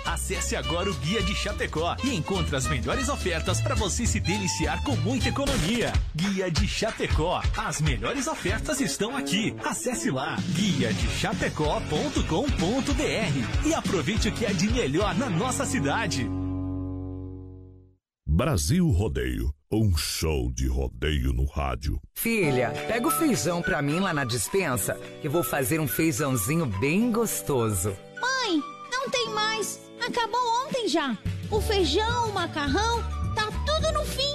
Acesse 0.05 0.55
agora 0.57 0.91
o 0.91 0.95
Guia 0.95 1.23
de 1.23 1.35
Chapecó 1.35 1.97
e 2.05 2.15
encontre 2.15 2.55
as 2.55 2.67
melhores 2.67 3.09
ofertas 3.09 3.61
para 3.61 3.75
você 3.75 4.07
se 4.07 4.21
deliciar 4.21 4.83
com 4.85 4.95
muita 4.97 5.29
economia. 5.29 5.93
Guia 6.15 6.51
de 6.51 6.67
Chapecó. 6.69 7.41
As 7.57 7.81
melhores 7.81 8.27
ofertas 8.27 8.81
estão 8.81 9.17
aqui. 9.17 9.55
Acesse 9.65 10.11
lá 10.11 10.37
guia 10.55 10.93
de 10.93 11.09
chapecó.com.br 11.09 13.67
e 13.67 13.75
aproveite 13.75 14.29
o 14.29 14.33
que 14.33 14.45
é 14.45 14.53
de 14.53 14.69
melhor 14.71 15.15
na 15.15 15.31
nossa 15.31 15.65
cidade. 15.65 16.29
Brasil 18.27 18.89
Rodeio, 18.89 19.53
um 19.71 19.97
show 19.97 20.51
de 20.53 20.67
rodeio 20.67 21.33
no 21.33 21.45
rádio. 21.45 22.01
Filha, 22.15 22.71
pega 22.89 23.07
o 23.07 23.11
feijão 23.11 23.63
pra 23.63 23.83
mim 23.83 24.01
lá 24.01 24.13
na 24.13 24.25
dispensa, 24.25 24.95
que 25.21 25.29
vou 25.29 25.43
fazer 25.43 25.81
um 25.81 25.87
feijãozinho 25.87 26.67
bem 26.67 27.13
gostoso. 27.13 27.95
Mãe, 28.23 28.63
não 28.91 29.11
tem 29.11 29.31
mais. 29.31 29.81
Acabou 30.01 30.41
ontem 30.65 30.87
já. 30.89 31.19
O 31.51 31.61
feijão, 31.61 32.29
o 32.29 32.33
macarrão, 32.33 33.03
tá 33.35 33.49
tudo 33.67 33.93
no 33.93 34.05
fim. 34.05 34.35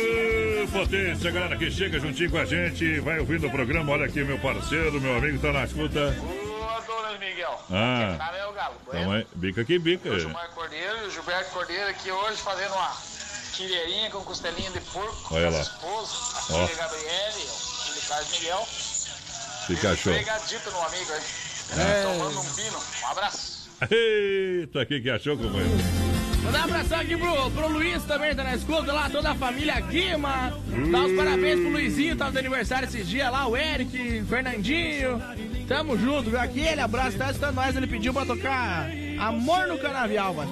Potência, 0.71 1.29
galera 1.31 1.57
que 1.57 1.69
chega 1.69 1.99
juntinho 1.99 2.31
com 2.31 2.37
a 2.37 2.45
gente, 2.45 2.99
vai 3.01 3.19
ouvindo 3.19 3.45
o 3.45 3.51
programa. 3.51 3.91
Olha 3.91 4.05
aqui, 4.05 4.23
meu 4.23 4.39
parceiro, 4.39 5.01
meu 5.01 5.17
amigo 5.17 5.37
tá 5.39 5.51
na 5.51 5.65
escuta. 5.65 6.15
Ô, 6.17 6.81
dona 6.87 7.17
Miguel. 7.19 7.59
Ah. 7.69 8.15
Sabe 8.17 8.37
é 8.37 8.45
o 8.47 8.53
Galo. 8.53 8.75
Então 8.87 9.15
é, 9.15 9.25
bica 9.35 9.65
que 9.65 9.77
bica. 9.77 10.09
O 10.09 10.19
Gilmar 10.19 10.49
Cordeiro 10.51 10.97
e 11.03 11.07
o 11.07 11.11
Gilberto 11.11 11.51
Cordeiro 11.51 11.89
aqui 11.89 12.09
hoje 12.09 12.41
fazendo 12.41 12.73
uma 12.73 12.95
quileirinha 13.53 14.09
com 14.11 14.21
costelinha 14.21 14.71
de 14.71 14.79
porco. 14.79 15.35
Olha 15.35 15.49
lá. 15.49 15.59
as 15.59 15.67
esposas, 15.67 16.51
a 16.51 16.67
filha 16.67 16.77
Gabriele, 16.77 17.43
o 17.43 17.83
filho 17.83 18.07
Carlos 18.07 18.31
Miguel. 18.31 18.67
Fica 19.67 19.93
E 19.93 19.97
show. 19.97 20.13
Pregadito 20.13 20.71
no 20.71 20.81
amigo 20.83 21.11
aí. 21.11 21.81
É. 21.81 22.03
Tomando 22.03 22.39
um 22.39 22.53
pino. 22.53 22.79
Um 23.03 23.07
abraço. 23.07 23.69
Eita, 23.91 24.85
que 24.85 25.01
que 25.01 25.09
achou, 25.09 25.37
companheiro? 25.37 26.10
Mandar 26.43 26.61
um 26.61 26.63
abração 26.63 26.99
aqui 26.99 27.15
pro, 27.15 27.51
pro 27.51 27.67
Luiz 27.67 28.03
também, 28.03 28.35
tá 28.35 28.43
na 28.43 28.55
escuta 28.55 28.91
lá, 28.91 29.09
toda 29.09 29.31
a 29.31 29.35
família 29.35 29.79
Guima. 29.79 30.53
Dá 30.91 31.03
os 31.03 31.15
parabéns 31.15 31.59
pro 31.59 31.69
Luizinho, 31.69 32.15
tá 32.15 32.29
de 32.29 32.39
aniversário 32.39 32.87
esses 32.87 33.07
dias 33.07 33.31
lá, 33.31 33.47
o 33.47 33.55
Eric, 33.55 34.23
Fernandinho. 34.27 35.21
Tamo 35.67 35.97
junto, 35.97 36.29
viu? 36.29 36.39
Aquele 36.39 36.81
abraço, 36.81 37.17
tá 37.17 37.27
escutando 37.27 37.55
nós, 37.55 37.75
ele 37.75 37.87
pediu 37.87 38.13
pra 38.13 38.25
tocar 38.25 38.89
Amor 39.19 39.67
no 39.67 39.77
Canavial, 39.77 40.33
vai. 40.33 40.47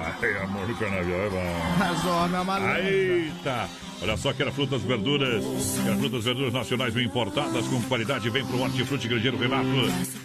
Ai, 0.00 0.42
amor 0.42 0.66
do 0.66 0.74
canavial 0.76 1.20
é 1.20 1.30
bom. 1.30 2.28
Minha 2.28 2.44
maluca. 2.44 2.80
Eita! 2.80 3.68
Olha 4.02 4.16
só, 4.16 4.32
quer 4.32 4.50
frutas, 4.50 4.80
verduras, 4.82 5.44
quer 5.84 5.94
frutas, 5.98 6.24
verduras 6.24 6.52
nacionais 6.54 6.94
bem 6.94 7.04
importadas 7.04 7.66
com 7.68 7.82
qualidade, 7.82 8.30
vem 8.30 8.44
pro 8.44 8.60
Hortifruti 8.62 9.06
Grangeiro 9.06 9.36
Renato. 9.36 9.66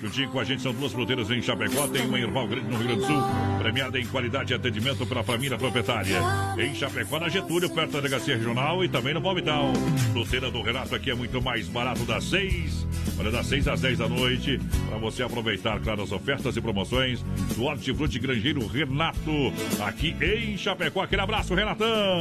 Juntinho 0.01 0.29
com 0.29 0.39
a 0.39 0.45
gente 0.45 0.61
são 0.61 0.73
duas 0.73 0.93
fruteiras 0.93 1.29
em 1.29 1.41
Chapecó, 1.41 1.85
tem 1.87 2.05
uma 2.05 2.17
em 2.17 2.23
Erval 2.23 2.47
Grande 2.47 2.67
no 2.69 2.77
Rio 2.77 2.87
Grande 2.87 3.01
do 3.01 3.07
Sul, 3.07 3.21
premiada 3.59 3.99
em 3.99 4.05
qualidade 4.05 4.53
e 4.53 4.55
atendimento 4.55 5.05
pela 5.05 5.23
família 5.23 5.57
proprietária. 5.57 6.19
Em 6.57 6.73
Chapecó, 6.73 7.19
na 7.19 7.27
Getúlio, 7.27 7.69
perto 7.69 7.91
da 7.91 7.99
Delegacia 7.99 8.37
Regional 8.37 8.81
e 8.81 8.87
também 8.87 9.13
no 9.13 9.21
Palmital. 9.21 9.73
Fruteira 10.13 10.49
do 10.49 10.61
Renato 10.61 10.95
aqui 10.95 11.11
é 11.11 11.15
muito 11.15 11.41
mais 11.41 11.67
barato 11.67 12.05
das 12.05 12.23
seis, 12.23 12.87
olha, 13.19 13.29
das 13.29 13.45
seis 13.45 13.67
às 13.67 13.81
dez 13.81 13.97
da 13.97 14.07
noite, 14.07 14.57
para 14.87 14.97
você 14.99 15.21
aproveitar, 15.21 15.81
claro, 15.81 16.01
as 16.01 16.13
ofertas 16.13 16.55
e 16.55 16.61
promoções 16.61 17.21
do 17.55 17.63
Hortifruti 17.63 18.19
Grangeiro 18.19 18.65
Renato, 18.67 19.51
aqui 19.81 20.15
em 20.21 20.57
Chapecó. 20.57 21.01
Aquele 21.01 21.21
abraço, 21.21 21.53
Renatão! 21.53 22.19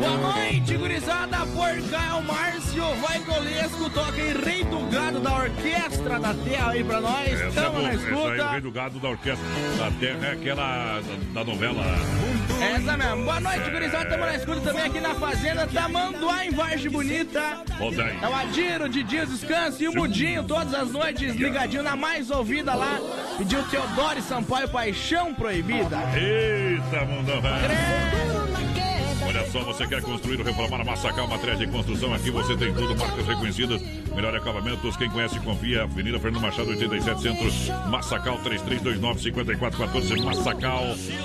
Boa 0.00 0.34
noite, 0.34 0.76
gurizada. 0.82 1.38
Por 1.46 1.90
cá 1.90 2.08
é 2.10 2.14
o 2.14 2.22
Márcio 2.22 2.84
Vai 2.96 3.18
Golesco, 3.20 3.88
toca 3.90 4.20
em 4.20 4.32
Rei 4.32 4.64
do 4.64 4.80
Gado 4.90 5.20
da 5.20 5.32
Orquestra 5.34 6.18
da 6.18 6.34
Terra 6.34 6.70
aí 6.72 6.82
pra 6.82 7.00
nós. 7.00 7.28
Essa 7.32 7.44
é 7.44 7.50
Tamo 7.50 7.70
boa. 7.70 7.82
na 7.82 7.88
Essa 7.94 8.02
aí, 8.04 8.12
escuta. 8.12 8.50
rei 8.50 8.60
do 8.60 8.70
gado 8.72 8.98
da 8.98 9.08
orquestra 9.08 9.46
da 9.78 9.90
terra 10.00 10.26
é 10.26 10.32
aquela 10.32 11.00
da, 11.34 11.40
da 11.40 11.44
novela. 11.44 11.84
Essa 12.60 12.96
mesmo. 12.96 13.24
Boa 13.24 13.40
noite, 13.40 13.70
gurizada. 13.70 14.10
Tamo 14.10 14.24
na 14.24 14.34
escuta 14.34 14.60
também 14.60 14.82
aqui 14.82 15.00
na 15.00 15.14
Fazenda 15.14 15.66
Tamanduá, 15.68 16.44
em 16.46 16.50
Vargem 16.50 16.90
Bonita. 16.90 17.62
Rodaí. 17.78 18.18
É 18.20 18.28
o 18.28 18.34
Adiro, 18.34 18.88
Didinho 18.88 19.26
Descanso 19.26 19.82
e 19.82 19.88
o 19.88 19.92
Budinho, 19.92 20.42
todas 20.44 20.74
as 20.74 20.90
noites 20.90 21.36
ligadinho 21.36 21.82
na 21.84 21.94
mais 21.94 22.30
ouvida 22.30 22.74
lá. 22.74 22.98
Pediu 23.38 23.62
Teodoro 23.68 24.20
Sampaio 24.22 24.68
Paixão 24.68 25.32
Proibida. 25.34 25.98
Eita, 26.16 27.04
mundão, 27.04 27.40
velho. 27.40 28.31
Olha 29.34 29.50
só, 29.50 29.60
você 29.60 29.86
quer 29.86 30.02
construir 30.02 30.38
ou 30.40 30.44
reformar 30.44 30.82
a 30.82 30.84
Massacal 30.84 31.26
Matriz 31.26 31.58
de 31.58 31.66
Construção? 31.66 32.12
Aqui 32.12 32.30
você 32.30 32.54
tem 32.54 32.70
tudo, 32.74 32.94
marcas 32.94 33.26
reconhecidas, 33.26 33.80
melhor 34.14 34.36
acabamentos. 34.36 34.94
Quem 34.98 35.08
conhece, 35.08 35.40
confia. 35.40 35.84
Avenida 35.84 36.20
Fernando 36.20 36.42
Machado, 36.42 36.68
87 36.68 37.22
Centros, 37.22 37.68
Massacal 37.88 38.38
3329-5414. 38.42 40.22
Massacal, 40.22 40.84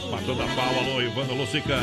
matando 0.10 0.42
a 0.42 0.48
pau. 0.48 0.80
Alô, 0.80 1.02
Ivana 1.02 1.34
Lucica. 1.34 1.76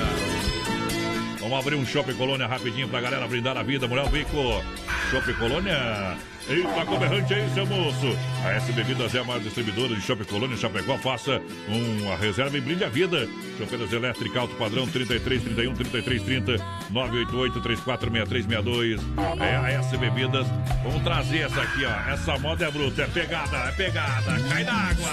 Vamos 1.44 1.58
abrir 1.58 1.76
um 1.76 1.84
Shopping 1.84 2.14
Colônia 2.14 2.46
rapidinho 2.46 2.88
pra 2.88 3.02
galera 3.02 3.28
brindar 3.28 3.54
a 3.58 3.62
vida. 3.62 3.86
Mulher 3.86 4.08
Bico, 4.08 4.64
Shopping 5.10 5.34
Colônia. 5.34 6.16
Eita, 6.48 6.86
como 6.86 7.04
errante 7.04 7.34
aí, 7.34 7.50
seu 7.52 7.66
moço. 7.66 8.16
A 8.44 8.52
S 8.52 8.72
Bebidas 8.72 9.14
é 9.14 9.18
a 9.18 9.24
maior 9.24 9.40
distribuidora 9.40 9.94
de 9.94 10.00
Shopping 10.00 10.24
Colônia 10.24 10.54
em 10.54 10.58
Chapecó. 10.58 10.96
Faça 10.96 11.42
uma 11.68 12.16
reserva 12.16 12.56
e 12.56 12.62
brinde 12.62 12.82
a 12.82 12.88
vida. 12.88 13.28
Chopeiras 13.58 13.92
elétrica 13.92 14.40
alto 14.40 14.54
padrão 14.56 14.86
33 14.86 15.42
31 15.42 15.74
33 15.74 16.22
30 16.22 16.52
988 16.90 17.60
34 17.60 18.10
63 18.10 18.44
62. 18.46 19.00
É 19.40 19.56
a 19.56 19.70
S 19.80 19.96
Bebidas. 19.98 20.46
Vamos 20.82 21.02
trazer 21.02 21.40
essa 21.40 21.60
aqui, 21.60 21.84
ó. 21.84 22.10
Essa 22.10 22.38
moda 22.38 22.64
é 22.64 22.70
bruta, 22.70 23.02
é 23.02 23.06
pegada, 23.06 23.56
é 23.56 23.72
pegada. 23.72 24.40
Cai 24.48 24.64
na 24.64 24.72
água. 24.72 25.10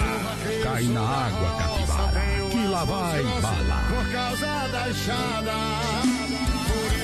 Cai 0.62 0.82
na 0.84 1.00
água, 1.02 1.58
capivara, 1.58 2.20
que 2.50 2.66
lá 2.68 2.84
vai 2.84 3.22
bala. 3.22 3.82
Por 3.90 4.12
causa 4.12 4.68
da 4.68 4.88
enxada. 4.88 6.21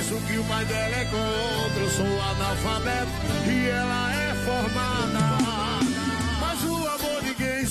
Por 0.09 0.17
isso 0.17 0.27
que 0.27 0.39
o 0.39 0.45
pai 0.45 0.65
dela 0.65 0.97
é 0.97 1.05
contra. 1.05 1.83
Eu 1.83 1.91
sou 1.91 2.23
analfabeto 2.23 3.11
e 3.47 3.69
ela 3.69 4.15
é 4.15 4.35
formada. 4.47 5.19
Mas 6.41 6.59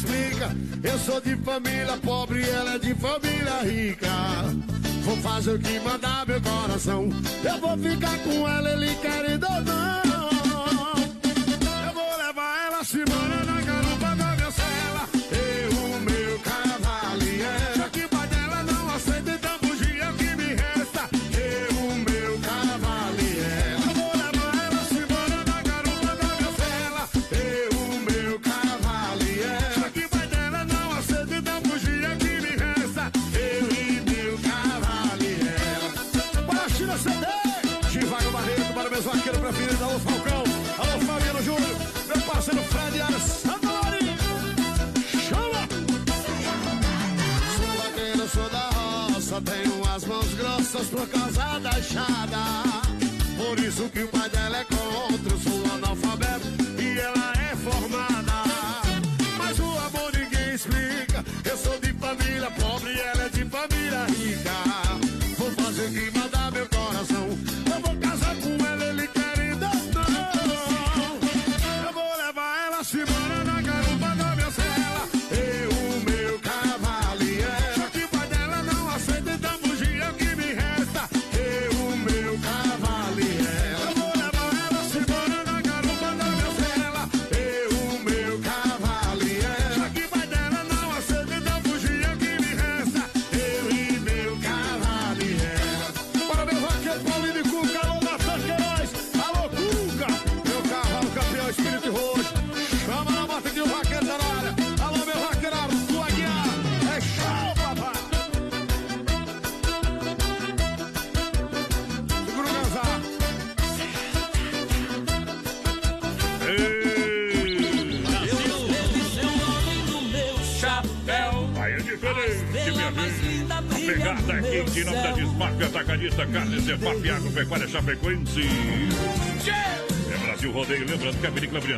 amiga. 0.06 0.56
Eu 0.84 1.00
sou 1.00 1.20
de 1.20 1.36
família 1.38 1.98
pobre 2.04 2.42
e 2.42 2.50
ela 2.50 2.76
é 2.76 2.80
de 2.80 2.94
família 2.94 3.64
rica. 3.64 4.08
Vou 5.04 5.18
fazer 5.18 5.56
o 5.56 5.60
que 5.60 5.80
mandar 5.80 6.28
meu 6.28 6.42
coração. 6.42 7.10
Eu 7.44 7.60
vou 7.60 7.78
ficar 7.78 8.18
com 8.20 8.48
ela, 8.48 8.70
ele 8.70 8.96
querendo 8.96 9.44
ou 9.46 9.62
não. 9.62 9.98
Eu 11.88 11.94
vou 11.94 12.18
levar 12.18 12.68
ela 12.68 12.84
se 12.84 13.00
embora 13.00 13.57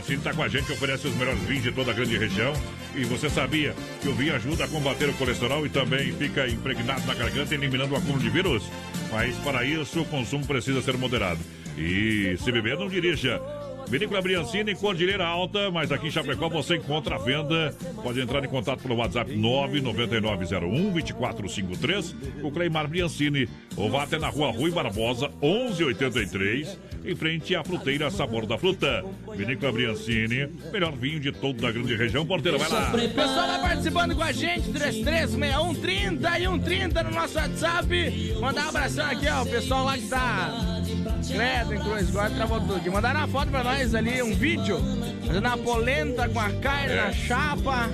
Briancini 0.10 0.18
está 0.18 0.34
com 0.34 0.44
a 0.44 0.48
gente, 0.48 0.72
oferece 0.72 1.08
os 1.08 1.16
melhores 1.16 1.40
vinhos 1.42 1.64
de 1.64 1.72
toda 1.72 1.92
a 1.92 1.94
grande 1.94 2.18
região. 2.18 2.54
E 2.96 3.04
você 3.06 3.30
sabia 3.30 3.76
que 4.02 4.10
o 4.10 4.16
vinho 4.16 4.34
ajuda 4.34 4.66
a 4.66 4.68
combater 4.68 5.08
o 5.08 5.14
colesterol 5.14 5.66
e 5.66 5.70
também 5.70 6.12
fica 6.14 6.48
impregnado 6.48 7.06
na 7.06 7.14
garganta, 7.14 7.54
eliminando 7.54 7.94
o 7.94 7.98
acúmulo 7.98 8.20
de 8.20 8.30
vírus? 8.30 8.64
Mas 9.12 9.36
para 9.38 9.64
isso, 9.64 10.02
o 10.02 10.06
consumo 10.06 10.46
precisa 10.46 10.82
ser 10.82 10.98
moderado. 10.98 11.40
E 11.78 12.36
se 12.40 12.52
beber, 12.52 12.78
não 12.78 12.88
dirija. 12.88 13.40
Vinícola 13.88 14.22
Briancini, 14.22 14.76
Cordilheira 14.76 15.26
Alta, 15.26 15.72
mas 15.72 15.92
aqui 15.92 16.08
em 16.08 16.12
Chapecó 16.12 16.50
você 16.50 16.76
encontra 16.76 17.16
a 17.16 17.20
venda. 17.20 17.76
Pode 18.02 18.22
entrar 18.22 18.44
em 18.44 18.48
contato 18.48 18.82
pelo 18.82 18.96
WhatsApp 18.96 19.32
99901-2453 19.36 22.16
com 22.42 22.48
o 22.48 22.52
Cleimar 22.52 22.88
Briancini. 22.88 23.48
Ou 23.76 23.90
vá 23.90 24.04
até 24.04 24.18
na 24.18 24.30
rua 24.30 24.52
Rui 24.52 24.72
Barbosa, 24.72 25.30
1183, 25.42 26.78
em 27.06 27.16
frente 27.16 27.56
à 27.56 27.64
fruteira 27.64 28.10
Sabor 28.10 28.46
da 28.46 28.58
Fruta. 28.58 29.04
Vinícola 29.36 29.72
Briancini, 29.72 30.50
melhor 30.72 30.92
vinho 30.94 31.20
de 31.20 31.32
toda 31.32 31.68
a 31.68 31.72
grande 31.72 31.96
região. 31.96 32.26
Porteira, 32.26 32.58
vai 32.58 32.70
lá. 32.70 32.92
Pessoal 32.92 33.48
vai 33.48 33.62
participando 33.62 34.16
com 34.16 34.24
a 34.24 34.32
gente, 34.32 34.72
336130 34.72 36.40
e 36.40 36.44
130 36.44 37.04
no 37.04 37.12
nosso 37.12 37.38
WhatsApp. 37.38 38.36
Mandar 38.40 38.66
um 38.66 38.70
abração 38.70 39.06
aqui, 39.06 39.28
ó, 39.28 39.44
o 39.44 39.46
pessoal 39.46 39.86
lá 39.86 39.98
que 39.98 40.08
tá. 40.08 40.79
Credo, 41.28 41.74
em 41.74 41.80
Cruz, 41.80 42.10
travou 42.36 42.60
tudo. 42.62 42.92
Mandaram 42.92 43.20
uma 43.20 43.28
foto 43.28 43.50
pra 43.50 43.64
nós 43.64 43.94
ali, 43.96 44.22
um 44.22 44.34
vídeo, 44.34 44.80
fazendo 45.26 45.46
uma 45.46 45.58
polenta 45.58 46.28
com 46.30 46.40
a 46.40 46.50
carne 46.52 46.94
É. 46.94 46.96
na 46.96 47.12
chapa. 47.14 47.90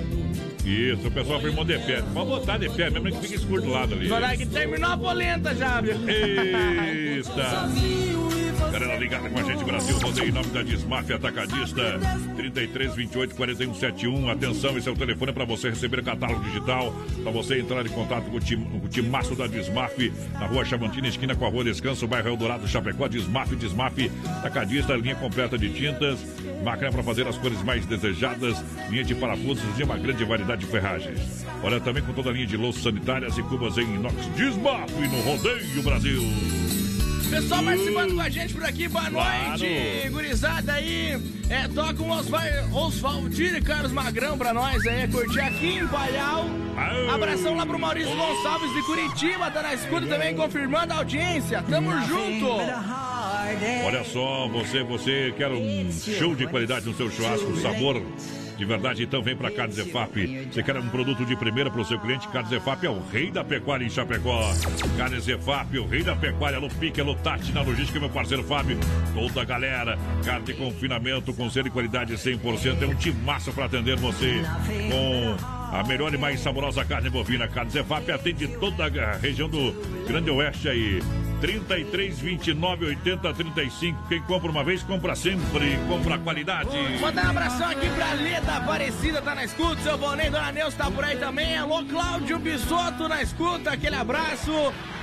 Isso, 0.64 1.06
o 1.06 1.10
pessoal 1.12 1.40
firmou 1.40 1.64
de 1.64 1.78
pé. 1.78 2.02
Pode 2.12 2.26
botar 2.28 2.58
de 2.58 2.68
pé, 2.70 2.90
mesmo 2.90 3.08
que 3.12 3.18
fique 3.20 3.34
escuro 3.36 3.62
do 3.62 3.68
lado 3.70 3.94
ali. 3.94 4.08
Mandaram 4.08 4.36
que 4.36 4.46
terminou 4.46 4.90
a 4.90 4.96
polenta 4.98 5.54
já, 5.54 5.80
viu? 5.80 5.94
Eita! 6.08 7.68
Galera 8.72 8.96
ligada 8.96 9.30
com 9.30 9.38
a 9.38 9.42
gente, 9.42 9.64
Brasil 9.64 9.98
Rodeio, 9.98 10.28
em 10.28 10.32
nome 10.32 10.48
da 10.48 10.62
Desmaf 10.62 11.12
Atacadista, 11.12 12.00
33 12.36 12.94
28 12.94 13.34
41 13.34 13.74
71. 13.74 14.30
Atenção, 14.30 14.76
esse 14.76 14.88
é 14.88 14.92
o 14.92 14.96
telefone 14.96 15.32
para 15.32 15.44
você 15.44 15.70
receber 15.70 16.02
catálogo 16.02 16.42
digital, 16.44 16.94
para 17.22 17.32
você 17.32 17.60
entrar 17.60 17.86
em 17.86 17.88
contato 17.88 18.24
com 18.30 18.36
o, 18.36 18.40
tim, 18.40 18.62
com 18.62 18.84
o 18.84 18.88
timaço 18.88 19.34
da 19.34 19.46
Desmaf, 19.46 20.12
na 20.34 20.46
rua 20.46 20.64
Chavantina, 20.64 21.08
esquina 21.08 21.34
com 21.34 21.46
a 21.46 21.48
rua 21.48 21.64
Descanso, 21.64 22.06
bairro 22.06 22.28
Eldorado, 22.28 22.66
Chapecó, 22.66 23.08
Desmaf, 23.08 23.54
Desmaf 23.54 24.10
Atacadista, 24.38 24.94
linha 24.94 25.14
completa 25.14 25.56
de 25.56 25.70
tintas, 25.70 26.18
máquina 26.64 26.90
para 26.90 27.02
fazer 27.02 27.26
as 27.26 27.38
cores 27.38 27.62
mais 27.62 27.86
desejadas, 27.86 28.62
linha 28.90 29.04
de 29.04 29.14
parafusos 29.14 29.78
e 29.78 29.82
uma 29.82 29.96
grande 29.96 30.24
variedade 30.24 30.64
de 30.64 30.70
ferragens. 30.70 31.44
Olha 31.62 31.80
também 31.80 32.02
com 32.02 32.12
toda 32.12 32.30
a 32.30 32.32
linha 32.32 32.46
de 32.46 32.56
louças 32.56 32.82
sanitárias 32.82 33.38
e 33.38 33.42
cubas 33.42 33.78
em 33.78 33.94
inox 33.94 34.14
Desmaf 34.36 34.92
no 34.92 35.20
Rodeio 35.22 35.82
Brasil. 35.82 36.95
Pessoal 37.30 37.62
participando 37.62 38.14
com 38.14 38.20
a 38.20 38.28
gente 38.28 38.54
por 38.54 38.64
aqui, 38.64 38.88
boa 38.88 39.10
Claro. 39.10 39.48
noite, 39.58 40.08
gurizada 40.10 40.72
aí. 40.72 41.18
É, 41.48 41.68
toca 41.68 42.02
um 42.02 42.12
e 43.56 43.60
Carlos 43.60 43.92
Magrão 43.92 44.38
pra 44.38 44.52
nós 44.54 44.84
aí, 44.86 45.06
curtir 45.08 45.40
aqui 45.40 45.78
em 45.78 45.86
Palhau. 45.86 46.46
Abração 47.12 47.56
lá 47.56 47.66
pro 47.66 47.78
Maurício 47.78 48.14
Gonçalves 48.16 48.72
de 48.72 48.82
Curitiba, 48.82 49.50
tá 49.50 49.62
na 49.62 49.74
escuta 49.74 50.06
também, 50.06 50.34
confirmando 50.34 50.92
a 50.92 50.96
audiência. 50.98 51.62
Tamo 51.68 51.90
junto. 52.06 52.48
Olha 53.84 54.04
só, 54.04 54.48
você, 54.48 54.82
você 54.82 55.34
quer 55.36 55.50
um 55.50 55.90
show 55.92 56.34
de 56.34 56.46
qualidade 56.46 56.86
no 56.86 56.94
seu 56.96 57.10
churrasco, 57.10 57.56
sabor 57.58 58.02
de 58.56 58.64
verdade, 58.64 59.02
então 59.02 59.22
vem 59.22 59.36
pra 59.36 59.50
Carne 59.50 59.74
Zefap. 59.74 60.48
Você 60.50 60.62
quer 60.62 60.76
um 60.76 60.88
produto 60.88 61.24
de 61.24 61.36
primeira 61.36 61.70
pro 61.70 61.84
seu 61.84 61.98
cliente? 61.98 62.26
Carne 62.28 62.48
Zefap 62.48 62.86
é 62.86 62.90
o 62.90 63.00
rei 63.12 63.30
da 63.30 63.44
pecuária 63.44 63.84
em 63.84 63.90
Chapecó. 63.90 64.40
Carne 64.96 65.20
Zefap, 65.20 65.78
o 65.78 65.86
rei 65.86 66.02
da 66.02 66.16
pecuária, 66.16 66.58
no 66.58 66.68
pique, 66.68 67.02
no 67.02 67.14
Tati, 67.14 67.52
na 67.52 67.62
logística, 67.62 68.00
meu 68.00 68.08
parceiro 68.08 68.42
Fábio. 68.42 68.78
Toda 69.14 69.42
a 69.42 69.44
galera, 69.44 69.98
carne 70.24 70.46
de 70.46 70.54
confinamento 70.54 71.34
com 71.34 71.50
selo 71.50 71.68
e 71.68 71.70
qualidade 71.70 72.14
100%. 72.14 72.82
É 72.82 72.86
um 72.86 72.94
timaço 72.94 73.52
pra 73.52 73.66
atender 73.66 73.96
você 73.96 74.42
com 74.90 75.36
a 75.76 75.84
melhor 75.84 76.14
e 76.14 76.18
mais 76.18 76.40
saborosa 76.40 76.84
carne 76.84 77.10
bovina. 77.10 77.46
Carne 77.46 77.70
Zefap 77.70 78.10
atende 78.10 78.48
toda 78.48 78.86
a 78.86 79.16
região 79.16 79.48
do 79.48 79.72
Grande 80.06 80.30
Oeste 80.30 80.68
aí. 80.68 81.00
33, 81.40 82.18
29, 82.18 82.86
80, 82.86 83.34
35. 83.34 84.08
Quem 84.08 84.22
compra 84.22 84.50
uma 84.50 84.64
vez, 84.64 84.82
compra 84.82 85.14
sempre. 85.14 85.76
Compra 85.88 86.18
qualidade. 86.18 86.70
Mandar 87.00 87.26
um 87.26 87.30
abração 87.30 87.68
aqui 87.68 87.88
pra 87.90 88.12
Leda 88.14 88.56
Aparecida, 88.56 89.20
tá 89.20 89.34
na 89.34 89.44
escuta. 89.44 89.80
Seu 89.82 89.98
Bonei, 89.98 90.30
Dona 90.30 90.52
Neuza 90.52 90.76
tá 90.76 90.90
por 90.90 91.04
aí 91.04 91.16
também. 91.16 91.56
Alô, 91.56 91.84
Cláudio 91.84 92.38
Bisotto 92.38 93.08
na 93.08 93.22
escuta. 93.22 93.72
Aquele 93.72 93.96
abraço. 93.96 94.50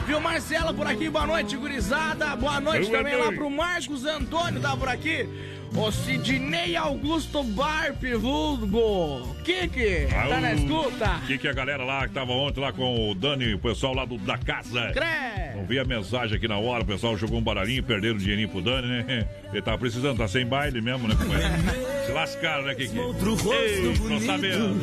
Viu, 0.08 0.20
Marcela 0.20 0.74
por 0.74 0.88
aqui. 0.88 1.10
Boa 1.10 1.26
noite, 1.28 1.56
gurizada. 1.56 2.36
Boa 2.36 2.60
noite 2.60 2.88
Boa 2.88 2.98
também 2.98 3.16
lá 3.16 3.26
noite. 3.26 3.38
pro 3.38 3.50
Marcos 3.50 4.06
Antônio, 4.06 4.60
tá 4.60 4.76
por 4.76 4.90
aqui. 4.90 5.28
O 5.76 5.92
Sidney 5.92 6.76
Augusto 6.76 7.44
Barpe, 7.44 8.14
vulgo. 8.14 9.36
Kiki, 9.44 10.08
tá 10.10 10.40
na 10.40 10.54
escuta? 10.54 11.16
O 11.24 11.28
que, 11.28 11.38
que 11.40 11.48
a 11.48 11.54
galera 11.54 11.84
lá 11.84 12.08
que 12.08 12.14
tava 12.14 12.32
ontem 12.32 12.62
lá 12.62 12.72
com 12.72 13.10
o 13.10 13.16
Dani, 13.16 13.56
o 13.56 13.60
pessoal 13.60 13.94
lá 13.96 14.06
do, 14.06 14.18
da 14.20 14.38
casa. 14.38 14.92
Crê. 14.92 15.56
Não 15.56 15.66
vi 15.66 15.80
a 15.80 15.84
mensagem 15.84 16.38
aqui 16.38 16.48
na 16.48 16.58
hora, 16.58 16.84
o 16.84 16.86
pessoal 16.86 17.18
jogou 17.18 17.40
um 17.40 17.42
baralhinho, 17.42 17.84
perderam 17.84 18.16
um 18.16 18.18
dinheirinho 18.20 18.50
pro 18.50 18.62
Dani, 18.62 18.88
né? 18.88 19.28
Ele 19.52 19.62
tava 19.62 19.78
precisando, 19.78 20.18
tá 20.18 20.28
sem 20.28 20.46
baile 20.46 20.80
mesmo, 20.80 21.08
né? 21.08 21.16
companheiro? 21.16 22.06
Se 22.06 22.12
lascaram, 22.12 22.66
né, 22.66 22.76
Kiki? 22.76 22.98
Ei, 22.98 23.94
tô 23.98 24.20
sabendo. 24.20 24.76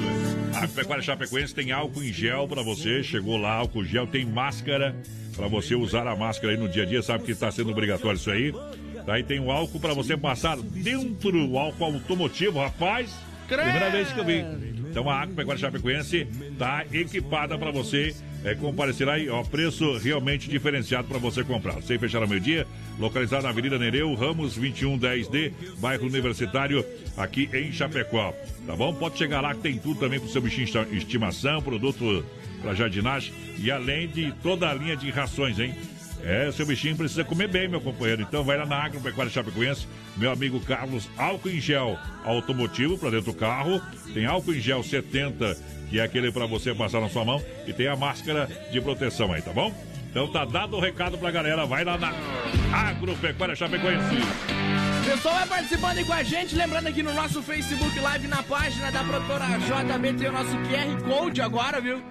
A 0.55 0.67
Pecuária 0.67 1.03
Chapecoense 1.03 1.55
tem 1.55 1.71
álcool 1.71 2.03
em 2.03 2.13
gel 2.13 2.49
pra 2.49 2.63
você, 2.63 3.03
chegou 3.03 3.37
lá, 3.37 3.55
álcool 3.55 3.85
gel, 3.85 4.07
tem 4.07 4.25
máscara 4.27 4.95
pra 5.37 5.47
você 5.47 5.75
usar 5.75 6.07
a 6.07 6.17
máscara 6.17 6.53
aí 6.53 6.59
no 6.59 6.69
dia 6.69 6.83
a 6.83 6.87
dia, 6.87 7.03
sabe 7.03 7.25
que 7.25 7.35
tá 7.35 7.51
sendo 7.51 7.71
obrigatório 7.71 8.17
isso 8.17 8.31
aí. 8.31 8.53
Daí 9.07 9.23
tem 9.23 9.41
o 9.41 9.51
álcool 9.51 9.81
pra 9.81 9.95
você 9.95 10.17
passar 10.17 10.57
dentro, 10.57 11.49
o 11.49 11.59
álcool 11.59 11.85
automotivo, 11.85 12.59
rapaz. 12.59 13.15
Primeira 13.47 13.91
vez 13.91 14.13
que 14.13 14.21
eu 14.21 14.25
vi. 14.25 14.45
Então 14.91 15.09
a 15.09 15.21
Agropecuária 15.21 15.61
Chapecoense 15.61 16.27
tá 16.59 16.85
equipada 16.93 17.57
para 17.57 17.71
você 17.71 18.15
é, 18.45 18.55
comparecer 18.55 19.09
aí, 19.09 19.29
ó, 19.29 19.43
preço 19.43 19.99
realmente 19.99 20.49
diferenciado 20.49 21.07
para 21.07 21.19
você 21.19 21.45
comprar. 21.45 21.81
Sem 21.83 21.99
fechar 21.99 22.23
ao 22.23 22.29
meio-dia, 22.29 22.67
localizado 22.99 23.45
na 23.45 23.51
Avenida 23.51 23.79
Nereu, 23.79 24.15
Ramos 24.15 24.59
2110D, 24.59 25.53
bairro 25.79 26.07
Universitário, 26.07 26.85
aqui 27.17 27.49
em 27.53 27.71
Chapecó. 27.73 28.35
Tá 28.67 28.75
bom? 28.75 28.95
Pode 28.95 29.19
chegar 29.19 29.41
lá 29.41 29.55
que 29.55 29.61
tem 29.61 29.79
tudo 29.79 30.01
também 30.01 30.19
pro 30.19 30.29
seu 30.29 30.41
bichinho 30.41 30.67
de 30.87 30.97
estimação, 30.97 31.63
produto 31.63 32.25
para 32.63 32.75
jardinagem 32.75 33.33
e 33.59 33.71
além 33.71 34.09
de 34.09 34.33
toda 34.43 34.69
a 34.69 34.75
linha 34.75 34.97
de 34.97 35.11
rações, 35.11 35.59
hein? 35.59 35.75
É, 36.25 36.51
seu 36.53 36.67
bichinho 36.67 36.97
precisa 36.97 37.25
comer 37.25 37.49
bem, 37.49 37.69
meu 37.69 37.81
companheiro. 37.81 38.23
Então 38.23 38.45
vai 38.45 38.57
lá 38.57 38.67
na 38.67 38.85
Agropecuária 38.85 39.33
Chapecoense, 39.33 39.87
meu 40.17 40.31
amigo 40.31 40.61
Carlos, 40.61 41.09
álcool 41.17 41.51
em 41.51 41.61
gel 41.61 41.99
automotivo 42.25 42.99
para 42.99 43.11
dentro 43.11 43.33
do 43.33 43.39
carro. 43.39 43.81
Tem 44.13 44.27
álcool 44.27 44.55
em 44.55 44.61
gel 44.61 44.83
70, 44.83 45.57
que 45.89 45.99
é 45.99 46.03
aquele 46.03 46.31
para 46.31 46.47
você 46.47 46.75
passar 46.75 47.01
na 47.01 47.09
sua 47.09 47.25
mão. 47.25 47.43
E 47.67 47.73
tem 47.73 47.89
a 47.89 47.97
máscara 47.97 48.49
de 48.71 48.81
proteção 48.81 49.33
aí, 49.33 49.43
tá 49.43 49.53
bom? 49.53 49.75
Então 50.11 50.27
tá 50.29 50.45
dado 50.45 50.77
o 50.77 50.81
recado 50.81 51.17
pra 51.17 51.31
galera. 51.31 51.65
Vai 51.67 51.85
lá 51.85 51.97
na 51.97 52.13
Agropecuária 52.73 53.55
Chapecoense. 53.55 54.17
Pessoal, 55.05 55.35
vai 55.37 55.47
participando 55.47 55.99
aí 55.99 56.05
com 56.05 56.13
a 56.13 56.23
gente. 56.23 56.55
Lembrando 56.55 56.89
aqui 56.89 57.03
no 57.03 57.13
nosso 57.15 57.43
Facebook 57.43 57.99
Live, 57.99 58.29
na 58.29 58.43
página 58.43 58.91
da 58.91 59.03
produtora 59.05 59.47
JB, 59.47 60.13
tem 60.15 60.29
o 60.29 60.33
nosso 60.33 60.51
QR 60.51 61.03
Code 61.09 61.41
agora, 61.41 61.81
viu? 61.81 62.03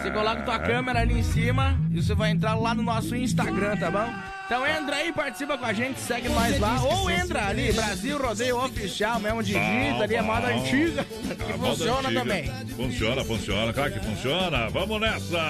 Você 0.00 0.10
coloca 0.10 0.42
tua 0.42 0.58
câmera 0.58 1.00
ali 1.00 1.18
em 1.18 1.22
cima 1.22 1.78
e 1.92 2.00
você 2.02 2.14
vai 2.14 2.30
entrar 2.30 2.54
lá 2.54 2.74
no 2.74 2.82
nosso 2.82 3.14
Instagram, 3.14 3.76
tá 3.76 3.90
bom? 3.90 4.12
Então 4.46 4.66
entra 4.66 4.96
aí, 4.96 5.12
participa 5.12 5.56
com 5.56 5.64
a 5.64 5.72
gente, 5.72 5.98
segue 6.00 6.28
nós 6.28 6.58
lá. 6.58 6.82
Ou 6.82 7.10
entra 7.10 7.46
ali, 7.46 7.72
Brasil 7.72 8.18
Rodeio 8.18 8.58
Oficial, 8.64 9.18
mesmo 9.20 9.42
digita 9.42 10.02
ali, 10.02 10.14
é 10.14 10.22
moda 10.22 10.48
antiga. 10.48 11.04
Que 11.04 11.52
A 11.52 11.58
funciona 11.58 12.08
antiga. 12.08 12.20
também. 12.20 12.50
Funciona, 12.76 13.24
funciona, 13.24 13.72
claro 13.72 13.92
que 13.92 14.00
funciona. 14.00 14.68
Vamos 14.70 15.00
nessa! 15.00 15.48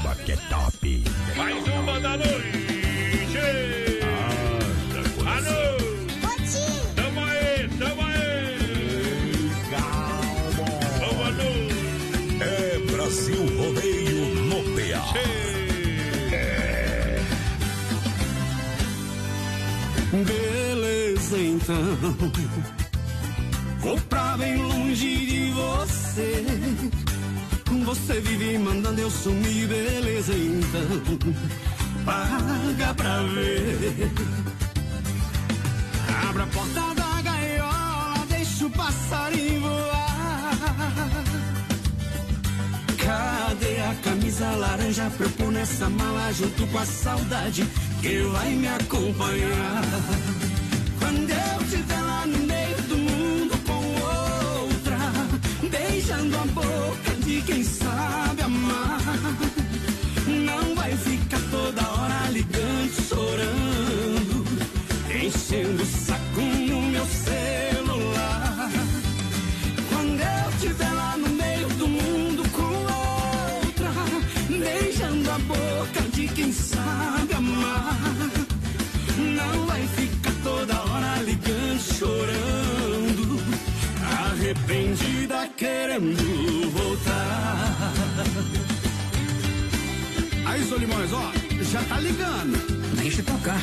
Carimba 0.00 0.14
que 0.24 0.32
é 0.32 0.36
top. 0.36 1.04
Mais 1.36 1.68
uma 1.68 2.00
da 2.00 2.16
noite! 2.16 3.38
Alô! 5.26 5.60
Tamo 6.96 7.20
aí, 7.20 7.68
tamo 7.78 8.02
aí! 8.02 8.58
Boa 10.98 11.30
noite! 11.30 12.42
É 12.42 12.78
Brasil 12.92 13.44
Rodeio 13.58 14.34
no 14.46 14.62
PA. 14.74 15.18
É. 16.32 17.20
Beleza, 20.12 21.38
então. 21.38 21.98
Vou 23.80 24.00
pra 24.02 24.36
bem 24.36 24.56
longe 24.56 25.26
de 25.26 25.50
você. 25.52 26.44
Você 27.84 28.20
vive 28.20 28.58
mandando 28.58 29.00
eu 29.00 29.10
sumir, 29.10 29.66
beleza, 29.66 30.32
então. 30.34 31.18
Paga 32.04 32.94
pra 32.94 33.22
ver. 33.22 34.10
Abra 36.28 36.44
a 36.44 36.46
porta 36.46 36.94
da 36.94 37.22
gaiola, 37.22 38.26
deixa 38.28 38.66
o 38.66 38.70
passarinho 38.70 39.60
voar. 39.62 40.58
Cadê 42.98 43.80
a 43.80 43.94
camisa 44.04 44.50
laranja 44.50 45.10
pra 45.16 45.26
eu 45.26 45.30
pôr 45.30 45.50
nessa 45.50 45.88
mala 45.90 46.32
junto 46.32 46.66
com 46.68 46.78
a 46.78 46.86
saudade 46.86 47.66
que 48.00 48.22
vai 48.22 48.50
me 48.50 48.68
acompanhar? 48.68 49.82
Quando 50.98 51.30
eu 51.30 51.62
estiver 51.62 52.00
lá 52.00 52.26
no 52.26 52.38
meio 52.38 52.82
do 52.82 52.98
beijando 55.70 56.36
a 56.36 56.44
boca 56.46 57.10
de 57.24 57.40
quem 57.42 57.62
sabe 57.62 58.42
amar, 58.42 59.00
não 60.26 60.74
vai 60.74 60.96
ficar 60.96 61.40
toda 61.50 61.80
hora 61.92 62.30
ligando, 62.30 63.08
chorando, 63.08 63.69
querendo 85.60 86.70
voltar. 86.70 87.92
Aí, 90.46 90.64
Solimões, 90.64 91.12
ó, 91.12 91.30
já 91.62 91.82
tá 91.82 92.00
ligando. 92.00 92.96
Deixa 92.96 93.22
tocar. 93.22 93.60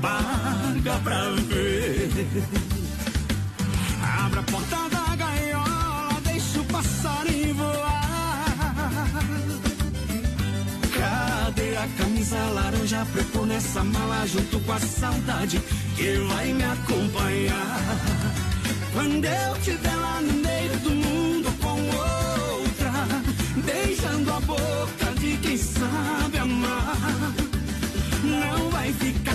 Paga 0.00 1.00
pra 1.02 1.30
ver. 1.48 2.10
Abra 4.02 4.40
a 4.40 4.42
porta 4.44 4.76
da 4.90 5.16
gaiola, 5.16 6.20
deixa 6.24 6.60
o 6.60 6.64
passarinho 6.64 7.54
voar. 7.54 8.44
Cadê 10.98 11.76
a 11.76 11.88
camisa 11.98 12.36
laranja 12.54 13.06
pôr 13.32 13.46
nessa 13.46 13.82
mala 13.84 14.26
junto 14.26 14.60
com 14.60 14.72
a 14.72 14.78
saudade 14.78 15.60
que 15.96 16.18
vai 16.28 16.52
me 16.52 16.64
acompanhar? 16.64 17.80
Quando 18.92 19.24
eu 19.24 19.56
estiver 19.56 19.94
lá 19.96 20.20
no 20.22 20.32
meio 20.32 20.78
do 20.80 20.90
mundo 20.90 21.52
com 21.60 21.80
outra, 22.60 22.92
beijando 23.64 24.32
a 24.32 24.40
boca 24.40 25.12
de 25.20 25.36
quem 25.38 25.56
sabe 25.56 26.38
amar, 26.38 27.32
não 28.22 28.70
vai 28.70 28.92
ficar 28.94 29.25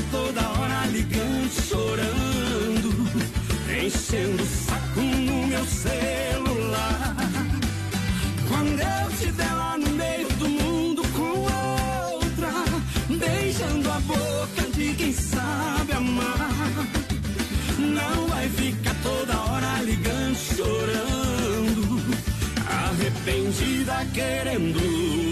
querendo 24.22 24.80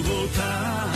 voltar. 0.04 0.90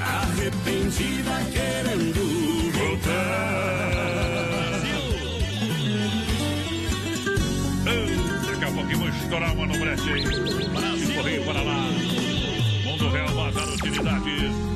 Arrependida 0.00 1.36
querendo 1.52 2.22
voltar. 2.72 3.22
Daqui 8.46 8.64
a 8.64 8.70
pouquinho 8.70 9.08
estourar 9.08 9.54
uma 9.54 9.66
no 9.66 9.78
brete 9.78 10.10
aí. 10.10 10.22
Brasil. 10.68 11.14
Correio 11.16 11.44
para 11.44 11.62
lá. 11.62 11.88
Mundo 12.84 13.08
Real 13.08 13.34
Bazar 13.34 13.68
Utilidades. 13.68 14.71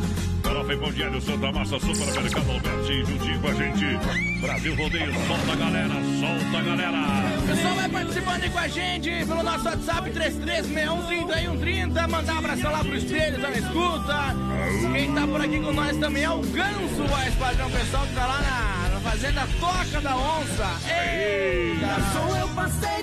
E 0.69 0.77
Pão 0.77 0.91
Diário 0.91 1.21
Santa 1.21 1.53
Massa, 1.53 1.79
Supermercado 1.79 2.51
Alberti, 2.51 3.05
juntinho 3.05 3.41
com 3.41 3.49
a 3.49 3.55
gente. 3.55 4.41
Brasil 4.41 4.75
Rodeio, 4.75 5.12
solta 5.27 5.53
a 5.53 5.57
galera, 5.57 5.95
solta 6.21 6.59
a 6.59 6.62
galera. 6.62 6.97
O 7.39 7.47
pessoal 7.47 7.75
vai 7.77 7.89
participando 7.89 8.43
aí 8.43 8.51
com 8.51 8.59
a 8.59 8.69
gente 8.69 9.11
pelo 9.27 9.43
nosso 9.45 9.64
WhatsApp 9.64 10.11
33613130. 10.11 12.09
Mandar 12.09 12.35
um 12.35 12.39
abração 12.39 12.73
lá 12.73 12.79
pro 12.81 12.97
espelho, 12.97 13.41
tá 13.41 13.51
na 13.51 13.59
escuta. 13.59 14.37
Quem 14.93 15.14
tá 15.14 15.27
por 15.27 15.41
aqui 15.41 15.61
com 15.61 15.73
nós 15.73 15.97
também 15.99 16.25
é 16.25 16.31
o 16.31 16.41
Ganso, 16.41 17.05
voz 17.09 17.35
padrão. 17.37 17.69
O 17.69 17.71
pessoal 17.71 18.07
que 18.07 18.14
tá 18.14 18.27
lá 18.27 18.41
na, 18.41 18.89
na 18.95 19.01
Fazenda 19.01 19.49
Toca 19.61 20.01
da 20.01 20.17
Onça. 20.17 20.81
Eita! 20.89 22.39
eu 22.41 22.49
passei. 22.49 22.95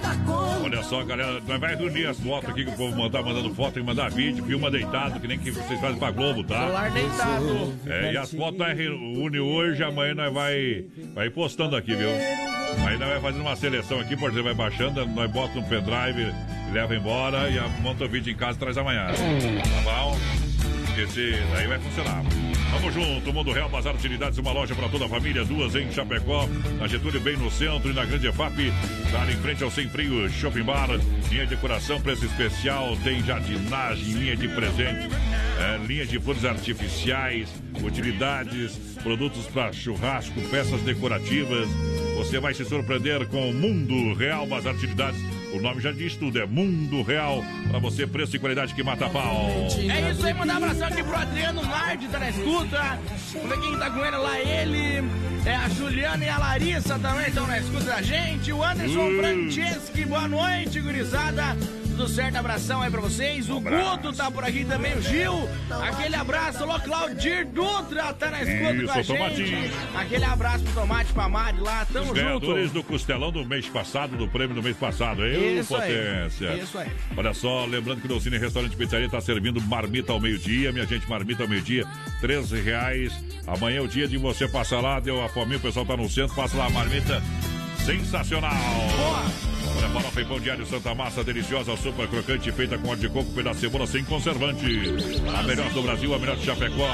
Olha 0.63 0.81
só, 0.81 1.03
galera, 1.03 1.41
nós 1.45 1.59
vai 1.59 1.75
reunir 1.75 2.05
as 2.05 2.19
fotos 2.19 2.49
aqui 2.49 2.63
que 2.63 2.71
o 2.71 2.75
povo 2.75 2.97
mandar, 2.97 3.21
mandando 3.21 3.53
foto 3.53 3.79
e 3.79 3.83
mandar 3.83 4.09
vídeo, 4.09 4.45
filma 4.45 4.71
deitado, 4.71 5.19
que 5.19 5.27
nem 5.27 5.37
que 5.37 5.51
vocês 5.51 5.79
fazem 5.79 5.99
pra 5.99 6.09
Globo, 6.09 6.43
tá? 6.43 6.61
Celular 6.61 6.91
deitado. 6.91 7.73
É, 7.85 8.13
e 8.13 8.17
as 8.17 8.33
fotos 8.33 8.57
nós 8.57 8.77
reúne 8.77 9.39
hoje, 9.39 9.83
amanhã 9.83 10.15
nós 10.15 10.33
vai, 10.33 10.85
vai 11.13 11.29
postando 11.29 11.75
aqui, 11.75 11.93
viu? 11.93 12.09
Aí 12.87 12.97
nós 12.97 13.09
vai 13.09 13.21
fazendo 13.21 13.41
uma 13.41 13.55
seleção 13.55 13.99
aqui, 13.99 14.15
por 14.15 14.31
exemplo, 14.31 14.45
vai 14.45 14.69
baixando, 14.69 15.05
nós 15.05 15.29
bota 15.31 15.53
no 15.53 15.63
pendrive, 15.63 16.33
leva 16.71 16.95
embora 16.95 17.49
e 17.49 17.81
monta 17.81 18.05
o 18.05 18.09
vídeo 18.09 18.31
em 18.31 18.35
casa 18.35 18.57
e 18.57 18.59
traz 18.59 18.77
amanhã. 18.77 19.07
Tá 19.07 19.91
bom? 19.91 20.17
Esse 20.97 21.31
daí 21.51 21.67
vai 21.67 21.79
funcionar. 21.79 22.23
Vamos 22.71 22.93
junto, 22.93 23.33
Mundo 23.33 23.51
Real 23.51 23.69
Bazar 23.69 23.95
Utilidades, 23.95 24.37
uma 24.39 24.51
loja 24.51 24.73
para 24.75 24.89
toda 24.89 25.05
a 25.05 25.09
família, 25.09 25.45
duas 25.45 25.75
em 25.75 25.91
Chapecó, 25.91 26.47
na 26.79 26.87
Getúlio 26.87 27.19
bem 27.21 27.37
no 27.37 27.49
centro 27.49 27.91
e 27.91 27.93
na 27.93 28.03
Grande 28.03 28.27
EFAP, 28.27 28.71
dar 29.11 29.29
em 29.29 29.35
frente 29.37 29.63
ao 29.63 29.71
Sem 29.71 29.87
Frio 29.87 30.29
Shopping 30.29 30.63
Bar, 30.63 30.89
linha 31.29 31.45
de 31.45 31.55
decoração, 31.55 32.01
preço 32.01 32.25
especial, 32.25 32.97
tem 33.03 33.23
jardinagem, 33.23 34.13
linha 34.13 34.35
de 34.35 34.47
presente, 34.47 35.07
é, 35.59 35.85
linha 35.85 36.05
de 36.05 36.19
flores 36.19 36.45
artificiais, 36.45 37.49
utilidades, 37.83 38.75
produtos 39.03 39.45
para 39.47 39.71
churrasco, 39.71 40.41
peças 40.49 40.81
decorativas. 40.81 41.69
Você 42.17 42.39
vai 42.39 42.53
se 42.53 42.65
surpreender 42.65 43.27
com 43.27 43.49
o 43.49 43.53
Mundo 43.53 44.13
Real 44.13 44.47
Bazar 44.47 44.73
Utilidades. 44.73 45.21
O 45.53 45.61
nome 45.61 45.79
já 45.79 45.91
diz 45.91 46.15
tudo, 46.15 46.39
é 46.39 46.45
Mundo 46.47 47.03
Real. 47.03 47.43
Para 47.69 47.77
você, 47.77 48.07
preço 48.07 48.35
e 48.35 48.39
qualidade 48.39 48.73
que 48.73 48.81
mata 48.81 49.07
pau. 49.07 49.47
É 49.87 50.11
isso 50.11 50.25
aí, 50.25 50.33
mandar 50.33 50.55
um 50.55 50.57
abração 50.57 50.87
aqui 50.87 51.03
pro 51.03 51.15
Adriano 51.15 51.61
Nardi, 51.61 52.07
tá 52.07 52.17
na 52.19 52.29
escuta. 52.29 52.99
Vamos 53.33 53.49
ver 53.49 53.59
quem 53.61 53.77
tá 53.77 53.89
com 53.91 54.03
ele 54.03 54.17
lá, 54.17 54.39
ele. 54.39 55.07
É 55.45 55.55
a 55.55 55.69
Juliana 55.69 56.25
e 56.25 56.29
a 56.29 56.37
Larissa 56.39 56.97
também 56.97 57.27
estão 57.27 57.45
na 57.45 57.59
escuta 57.59 57.83
da 57.83 58.01
gente. 58.01 58.51
O 58.51 58.63
Anderson 58.63 59.09
Uh. 59.09 59.17
Franceschi, 59.19 60.05
boa 60.05 60.27
noite, 60.27 60.79
gurizada. 60.81 61.55
Tudo 61.95 62.07
certo, 62.07 62.35
abração 62.37 62.81
aí 62.81 62.89
pra 62.89 62.99
vocês. 63.01 63.47
O 63.51 63.59
Guto 63.59 64.11
tá 64.13 64.31
por 64.31 64.43
aqui 64.43 64.65
também, 64.65 64.97
o 64.97 65.01
Gil. 65.01 65.47
Aquele 65.69 66.15
abraço, 66.15 66.63
alô, 66.63 66.79
Claudir 66.79 67.47
Dutra 67.47 68.11
tá 68.13 68.31
na 68.31 68.41
escuta 68.41 68.73
Isso, 68.73 68.85
com 68.85 68.91
a 69.23 69.29
gente. 69.29 69.51
Tomatinho. 69.51 69.71
Aquele 69.95 70.25
abraço 70.25 70.63
pro 70.63 70.73
Tomate, 70.73 71.13
pra 71.13 71.29
Mari 71.29 71.59
lá, 71.59 71.85
tamo 71.85 72.11
Os 72.11 72.17
junto. 72.17 72.19
ganhadores 72.19 72.71
do 72.71 72.83
costelão 72.83 73.31
do 73.31 73.45
mês 73.45 73.67
passado, 73.69 74.17
do 74.17 74.27
prêmio 74.27 74.55
do 74.55 74.63
mês 74.63 74.75
passado. 74.75 75.23
Eu, 75.23 75.59
Isso 75.59 75.75
aí. 75.75 75.93
potência. 75.93 76.55
Isso 76.55 76.77
aí. 76.79 76.91
Olha 77.15 77.33
só, 77.33 77.65
lembrando 77.65 77.99
que 77.99 78.05
o 78.07 78.09
Dolcine 78.09 78.39
Restaurante 78.39 78.75
Pizzaria 78.75 79.05
está 79.05 79.21
servindo 79.21 79.61
marmita 79.61 80.11
ao 80.11 80.19
meio-dia. 80.19 80.71
Minha 80.71 80.87
gente, 80.87 81.07
marmita 81.07 81.43
ao 81.43 81.49
meio-dia, 81.49 81.85
13 82.21 82.59
reais. 82.59 83.13
Amanhã 83.45 83.77
é 83.77 83.81
o 83.81 83.87
dia 83.87 84.07
de 84.07 84.17
você 84.17 84.47
passar 84.47 84.81
lá, 84.81 84.99
deu 84.99 85.23
a 85.23 85.29
fome, 85.29 85.57
o 85.57 85.59
pessoal 85.59 85.85
tá 85.85 85.95
no 85.95 86.09
centro, 86.09 86.35
passa 86.35 86.57
lá 86.57 86.65
a 86.65 86.69
marmita. 86.71 87.21
Sensacional! 87.85 88.51
Olha, 89.77 89.89
farofa 89.89 90.21
e 90.21 90.25
pão 90.25 90.39
diário 90.39 90.65
Santa 90.65 90.93
Massa, 90.95 91.23
deliciosa, 91.23 91.75
super 91.77 92.07
crocante, 92.07 92.51
feita 92.51 92.77
com 92.77 92.89
óleo 92.89 92.99
de 92.99 93.09
coco, 93.09 93.31
pedaço 93.31 93.55
de 93.55 93.61
cebola 93.61 93.87
sem 93.87 94.03
conservante. 94.03 94.65
A 95.37 95.43
melhor 95.43 95.69
do 95.71 95.81
Brasil, 95.81 96.13
a 96.13 96.19
melhor 96.19 96.35
de 96.35 96.45
Chapecó. 96.45 96.89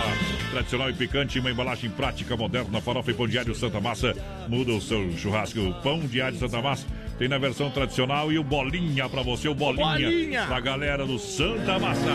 Tradicional 0.52 0.90
e 0.90 0.94
picante, 0.94 1.40
uma 1.40 1.52
embalagem 1.52 1.90
prática, 1.90 2.36
moderna. 2.36 2.82
Farofa 2.82 3.12
e 3.12 3.14
pão 3.14 3.28
diário 3.28 3.54
Santa 3.54 3.80
Massa. 3.80 4.14
Muda 4.48 4.72
o 4.72 4.82
seu 4.82 5.12
churrasco. 5.18 5.60
O 5.60 5.74
pão 5.82 6.00
diário 6.00 6.38
Santa 6.40 6.62
Massa 6.62 6.86
tem 7.18 7.28
na 7.28 7.38
versão 7.38 7.70
tradicional 7.70 8.32
e 8.32 8.40
o 8.40 8.44
bolinha 8.44 9.08
pra 9.10 9.22
você, 9.22 9.48
o 9.50 9.54
bolinha. 9.54 9.86
Bolinha. 9.86 10.46
Pra 10.48 10.60
galera 10.60 11.06
do 11.06 11.20
Santa 11.20 11.78
Massa. 11.78 12.10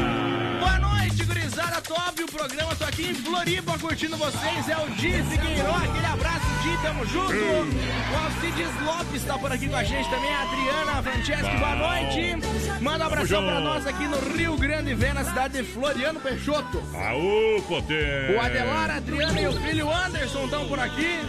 Boa 0.58 0.78
noite, 0.78 1.24
gurizada 1.24 1.80
top. 1.82 2.22
O 2.22 2.26
programa 2.26 2.74
tô 2.74 2.84
aqui 2.84 3.10
em 3.10 3.14
Floripa 3.14 3.78
curtindo 3.78 4.16
vocês. 4.16 4.68
É 4.68 4.76
o 4.78 4.88
Di 4.90 5.12
Figueiró. 5.30 5.76
Aquele 5.76 6.06
abraço, 6.06 6.33
Di. 6.64 6.82
Tamo 6.82 7.04
junto. 7.06 7.32
O 7.34 8.16
Alcides 8.24 8.82
Lopes 8.86 9.24
tá 9.24 9.38
por 9.38 9.52
aqui 9.52 9.68
com 9.68 9.76
a 9.76 9.84
gente 9.84 10.08
também. 10.08 10.34
A 10.34 10.42
Adriana 10.42 11.02
Franceschi, 11.02 11.56
boa 11.58 11.74
noite. 11.76 12.80
Manda 12.80 13.04
um 13.04 13.06
abração 13.06 13.44
pra 13.44 13.60
nós 13.60 13.86
aqui 13.86 14.08
no 14.08 14.18
Rio 14.34 14.56
Grande, 14.56 14.94
vem 14.94 15.12
na 15.12 15.24
cidade 15.24 15.58
de 15.58 15.64
Floriano 15.64 16.20
Peixoto. 16.20 16.82
Aô, 16.94 17.62
potência. 17.68 18.34
O 18.34 18.40
Adelar, 18.40 18.90
a 18.90 18.96
Adriana 18.96 19.40
e 19.40 19.46
o 19.46 19.52
filho 19.52 19.92
Anderson 19.92 20.44
estão 20.44 20.66
por 20.66 20.78
aqui. 20.78 21.20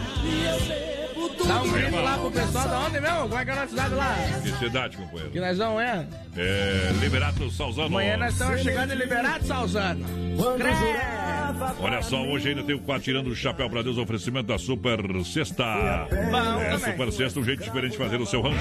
Dá 1.46 1.62
um 1.62 1.70
grito 1.70 1.96
lá 1.96 2.18
pro 2.18 2.30
pessoal 2.30 2.68
da 2.68 2.78
onde 2.80 3.00
mesmo? 3.00 3.28
Qual 3.28 3.40
é 3.40 3.44
que 3.44 3.50
é 3.50 3.52
a 3.52 3.56
nossa 3.56 3.68
cidade 3.68 3.94
lá? 3.94 4.16
Que 4.42 4.58
cidade, 4.58 4.96
companheiro? 4.96 5.30
Que 5.30 5.40
nós 5.40 5.58
vamos, 5.58 5.82
é? 5.82 6.06
É, 6.36 6.92
Liberato 7.00 7.50
Salzano. 7.50 7.88
Amanhã 7.88 8.16
nós 8.16 8.32
estamos 8.32 8.62
chegando 8.62 8.92
em 8.92 8.96
Liberato, 8.96 9.46
Salzano. 9.46 10.06
Olha 11.80 12.02
só, 12.02 12.22
hoje 12.26 12.48
ainda 12.50 12.62
tem 12.62 12.74
o 12.74 12.78
quadro 12.80 13.02
tirando 13.04 13.28
o 13.28 13.34
chapéu 13.34 13.68
pra 13.68 13.82
Deus, 13.82 13.98
oferecimento 13.98 14.46
da 14.46 14.58
Super 14.58 14.98
Sexta. 15.24 15.64
É. 15.64 16.78
Super 16.78 17.12
Sexta, 17.12 17.40
um 17.40 17.44
jeito 17.44 17.62
diferente 17.62 17.92
de 17.92 17.98
fazer 17.98 18.20
o 18.20 18.26
seu 18.26 18.40
rancho. 18.40 18.56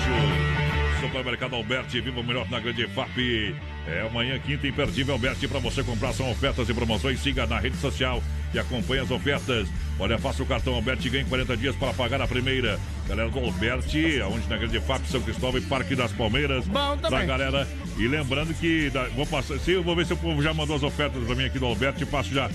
Supermercado 1.01 1.55
Alberti, 1.55 2.01
viva 2.01 2.19
o 2.19 2.23
melhor 2.23 2.49
na 2.49 2.59
grande 2.59 2.87
FAP. 2.87 3.53
É 3.87 4.01
amanhã, 4.09 4.39
quinta, 4.39 4.65
imperdível 4.65 5.13
Alberti, 5.13 5.47
pra 5.47 5.59
você 5.59 5.83
comprar. 5.83 6.13
São 6.13 6.29
ofertas 6.31 6.67
e 6.67 6.73
promoções. 6.73 7.19
Siga 7.19 7.45
na 7.45 7.59
rede 7.59 7.77
social 7.77 8.23
e 8.53 8.57
acompanhe 8.59 9.01
as 9.01 9.11
ofertas. 9.11 9.67
Olha, 9.99 10.17
faça 10.17 10.41
o 10.41 10.45
cartão 10.45 10.73
Alberti 10.73 11.07
e 11.07 11.11
ganhe 11.11 11.25
40 11.25 11.55
dias 11.57 11.75
para 11.75 11.93
pagar 11.93 12.21
a 12.21 12.27
primeira. 12.27 12.79
Galera 13.07 13.29
do 13.29 13.39
Alberti, 13.39 14.19
aonde 14.21 14.47
na 14.49 14.57
grande 14.57 14.79
FAP, 14.79 15.05
São 15.05 15.21
Cristóvão 15.21 15.59
e 15.59 15.63
Parque 15.65 15.95
das 15.95 16.11
Palmeiras. 16.11 16.65
Bom 16.67 16.97
também. 16.97 17.09
Pra 17.19 17.25
galera. 17.25 17.67
E 17.97 18.07
lembrando 18.07 18.53
que 18.55 18.89
da- 18.89 19.07
vou 19.09 19.27
passar, 19.27 19.59
se 19.59 19.75
vou 19.75 19.95
ver 19.95 20.05
se 20.07 20.13
o 20.13 20.17
povo 20.17 20.41
já 20.41 20.53
mandou 20.53 20.75
as 20.75 20.83
ofertas 20.83 21.23
pra 21.23 21.35
mim 21.35 21.45
aqui 21.45 21.59
do 21.59 21.65
Alberti 21.67 22.05
passo 22.05 22.33
já. 22.33 22.49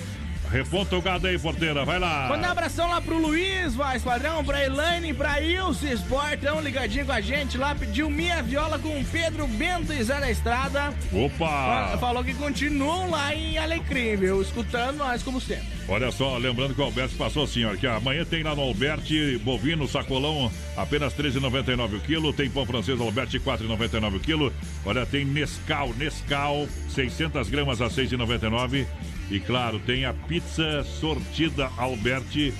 Reponta 0.50 0.96
o 0.96 1.00
gado 1.02 1.28
aí, 1.28 1.38
porteira, 1.38 1.84
vai 1.84 1.98
lá. 2.00 2.26
Manda 2.28 2.48
um 2.48 2.50
abração 2.50 2.88
lá 2.90 3.00
pro 3.00 3.16
Luiz, 3.16 3.74
vai, 3.76 4.00
padrão, 4.00 4.44
pra 4.44 4.64
Elaine, 4.64 5.14
pra 5.14 5.40
Ilse 5.40 5.92
Sport, 5.92 6.40
tão 6.40 6.60
ligadinho 6.60 7.06
com 7.06 7.12
a 7.12 7.20
gente 7.20 7.56
lá, 7.56 7.72
pediu 7.74 8.10
minha 8.10 8.42
viola 8.42 8.76
com 8.78 9.00
o 9.00 9.04
Pedro 9.04 9.46
Bento 9.46 9.92
e 9.92 10.02
Zé 10.02 10.18
da 10.18 10.28
Estrada. 10.30 10.92
Opa! 11.12 11.90
Fa- 11.92 11.98
Falou 11.98 12.24
que 12.24 12.34
continuam 12.34 13.10
lá 13.10 13.32
em 13.34 13.58
Alecrim, 13.58 14.16
viu? 14.16 14.42
Escutando 14.42 14.96
nós 14.98 15.22
como 15.22 15.40
sempre. 15.40 15.68
Olha 15.88 16.10
só, 16.10 16.36
lembrando 16.36 16.74
que 16.74 16.80
o 16.80 16.84
Alberti 16.84 17.14
passou 17.16 17.44
assim, 17.44 17.64
ó, 17.64 17.74
que 17.76 17.86
amanhã 17.86 18.24
tem 18.24 18.42
lá 18.42 18.54
no 18.54 18.62
Alberti 18.62 19.38
bovino 19.44 19.86
sacolão 19.88 20.50
apenas 20.76 21.12
R$ 21.16 21.24
13,99 21.30 21.96
o 21.96 22.00
quilo, 22.00 22.32
tem 22.32 22.48
pão 22.50 22.64
francês 22.66 23.00
Alberti 23.00 23.38
R$ 23.38 23.44
4,99 23.44 24.16
o 24.16 24.20
quilo. 24.20 24.52
Olha, 24.84 25.04
tem 25.06 25.24
Nescau, 25.24 25.92
Nescau 25.96 26.68
600 26.90 27.48
gramas 27.50 27.80
a 27.80 27.86
R$ 27.86 27.90
6,99 27.90 28.86
e 29.30 29.38
claro, 29.38 29.78
tem 29.78 30.04
a 30.04 30.12
pizza 30.12 30.82
sortida 30.82 31.70
Alberti 31.76 32.52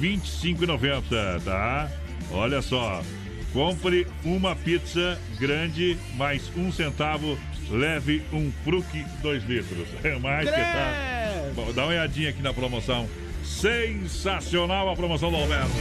R$ 0.00 0.18
25,90, 0.18 1.42
tá? 1.42 1.90
Olha 2.30 2.60
só, 2.60 3.02
compre 3.52 4.06
uma 4.22 4.54
pizza 4.54 5.18
grande 5.38 5.96
mais 6.16 6.50
um 6.56 6.70
centavo, 6.70 7.38
leve 7.70 8.22
um 8.32 8.52
fruque 8.62 9.04
2 9.22 9.44
litros. 9.44 9.88
É 10.04 10.18
mais 10.18 10.48
que 10.48 10.56
tá. 10.56 11.20
Bom, 11.54 11.72
dá 11.72 11.84
uma 11.84 11.92
olhadinha 11.92 12.28
aqui 12.28 12.42
na 12.42 12.52
promoção. 12.52 13.08
Sensacional 13.42 14.90
a 14.90 14.94
promoção 14.94 15.30
do 15.30 15.36
Alberto. 15.38 15.72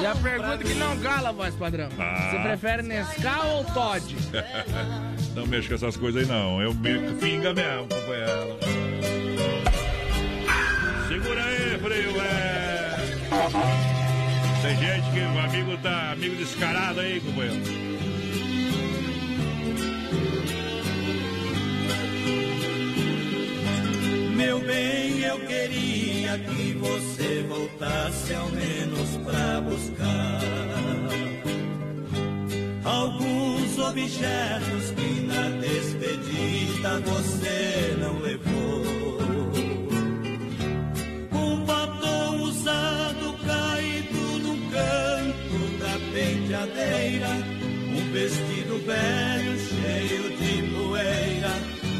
E 0.00 0.06
a 0.06 0.14
pergunta 0.14 0.58
que 0.58 0.74
não 0.74 0.98
cala, 0.98 1.32
voz 1.32 1.54
padrão. 1.54 1.90
Ah. 1.98 2.30
Você 2.30 2.38
prefere 2.38 2.82
Nescau 2.82 3.58
ou 3.58 3.64
Todd? 3.64 4.16
não 5.36 5.46
mexa 5.46 5.68
com 5.68 5.74
essas 5.74 5.96
coisas 5.96 6.22
aí, 6.22 6.28
não. 6.28 6.60
Eu 6.62 6.74
meto 6.74 7.14
pinga 7.20 7.52
mesmo, 7.52 7.86
companheiro. 7.88 9.23
Segura 11.24 11.42
aí, 11.42 11.78
frio, 11.78 12.20
é. 12.20 12.96
Tem 14.60 14.76
gente 14.76 15.10
que 15.10 15.20
o 15.20 15.38
amigo 15.38 15.78
tá 15.78 16.12
amigo 16.12 16.36
descarado 16.36 17.00
aí, 17.00 17.18
companheiro. 17.18 17.62
Meu 24.36 24.60
bem, 24.60 25.20
eu 25.20 25.40
queria 25.46 26.38
que 26.40 26.72
você 26.74 27.42
voltasse 27.48 28.34
ao 28.34 28.50
menos 28.50 29.16
pra 29.24 29.62
buscar 29.62 30.40
alguns 32.84 33.78
objetos 33.78 34.90
que 34.94 35.20
na 35.22 35.48
despedida 35.58 37.00
você 37.00 37.96
não 37.98 38.18
levou 38.18 39.23
um 41.64 41.66
batom 41.66 42.42
usado 42.42 43.34
caído 43.46 44.38
no 44.40 44.54
canto 44.70 45.78
da 45.78 45.98
penteadeira, 46.12 47.28
um 47.88 48.12
vestido 48.12 48.78
velho 48.84 49.58
cheio 49.58 50.36
de 50.36 50.52
poeira, 50.74 51.54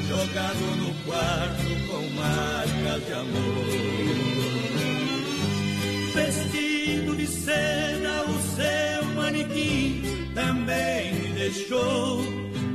jogado 0.07 0.65
no 0.77 0.95
quarto 1.05 1.71
com 1.89 2.03
marcas 2.11 3.07
de 3.07 3.13
amor. 3.15 3.65
Vestido 6.15 7.17
de 7.17 7.27
seda, 7.27 8.25
o 8.29 8.39
seu 8.55 9.05
manequim 9.15 10.03
também 10.35 11.15
me 11.15 11.29
deixou. 11.39 12.23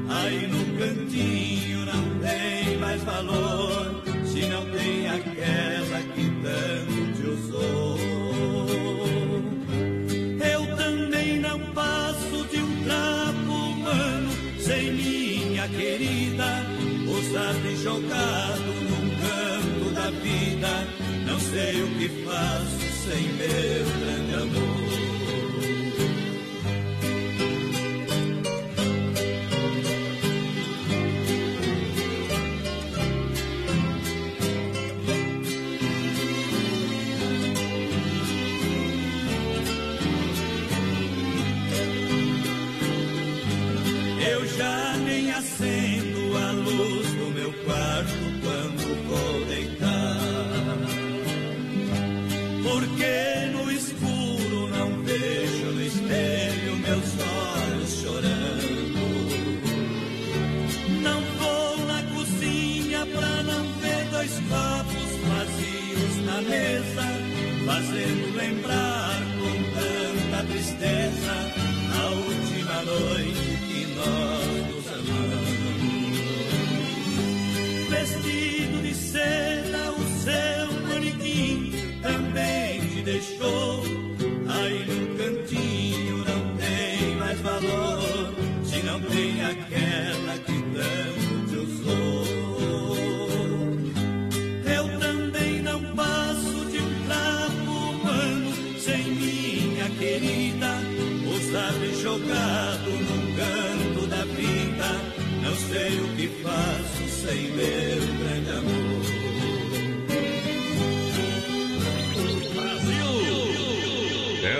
Aí 0.10 0.48
no 0.48 0.66
cantinho 0.80 1.86
não 1.86 2.20
tem 2.20 2.78
mais 2.80 3.04
valor 3.04 4.09
se 4.40 4.48
não 4.48 4.66
tem 4.72 5.08
aquela 5.08 6.00
que 6.16 6.32
tanto 6.42 7.14
te 7.14 7.28
usou. 7.28 7.98
Eu 10.54 10.78
também 10.78 11.40
não 11.40 11.60
passo 11.74 12.48
de 12.50 12.58
um 12.58 12.84
trapo 12.84 13.52
humano 13.52 14.30
sem 14.60 14.94
minha 14.94 15.68
querida, 15.68 16.66
usado 17.08 17.68
e 17.68 17.76
jogado 17.84 18.72
num 18.90 19.10
canto 19.20 19.94
da 19.94 20.10
vida. 20.10 20.88
Não 21.26 21.40
sei 21.40 21.84
o 21.84 21.88
que 21.98 22.10
faço 22.24 22.80
sem 23.04 23.24
meu 23.34 24.18
Eu 44.40 45.09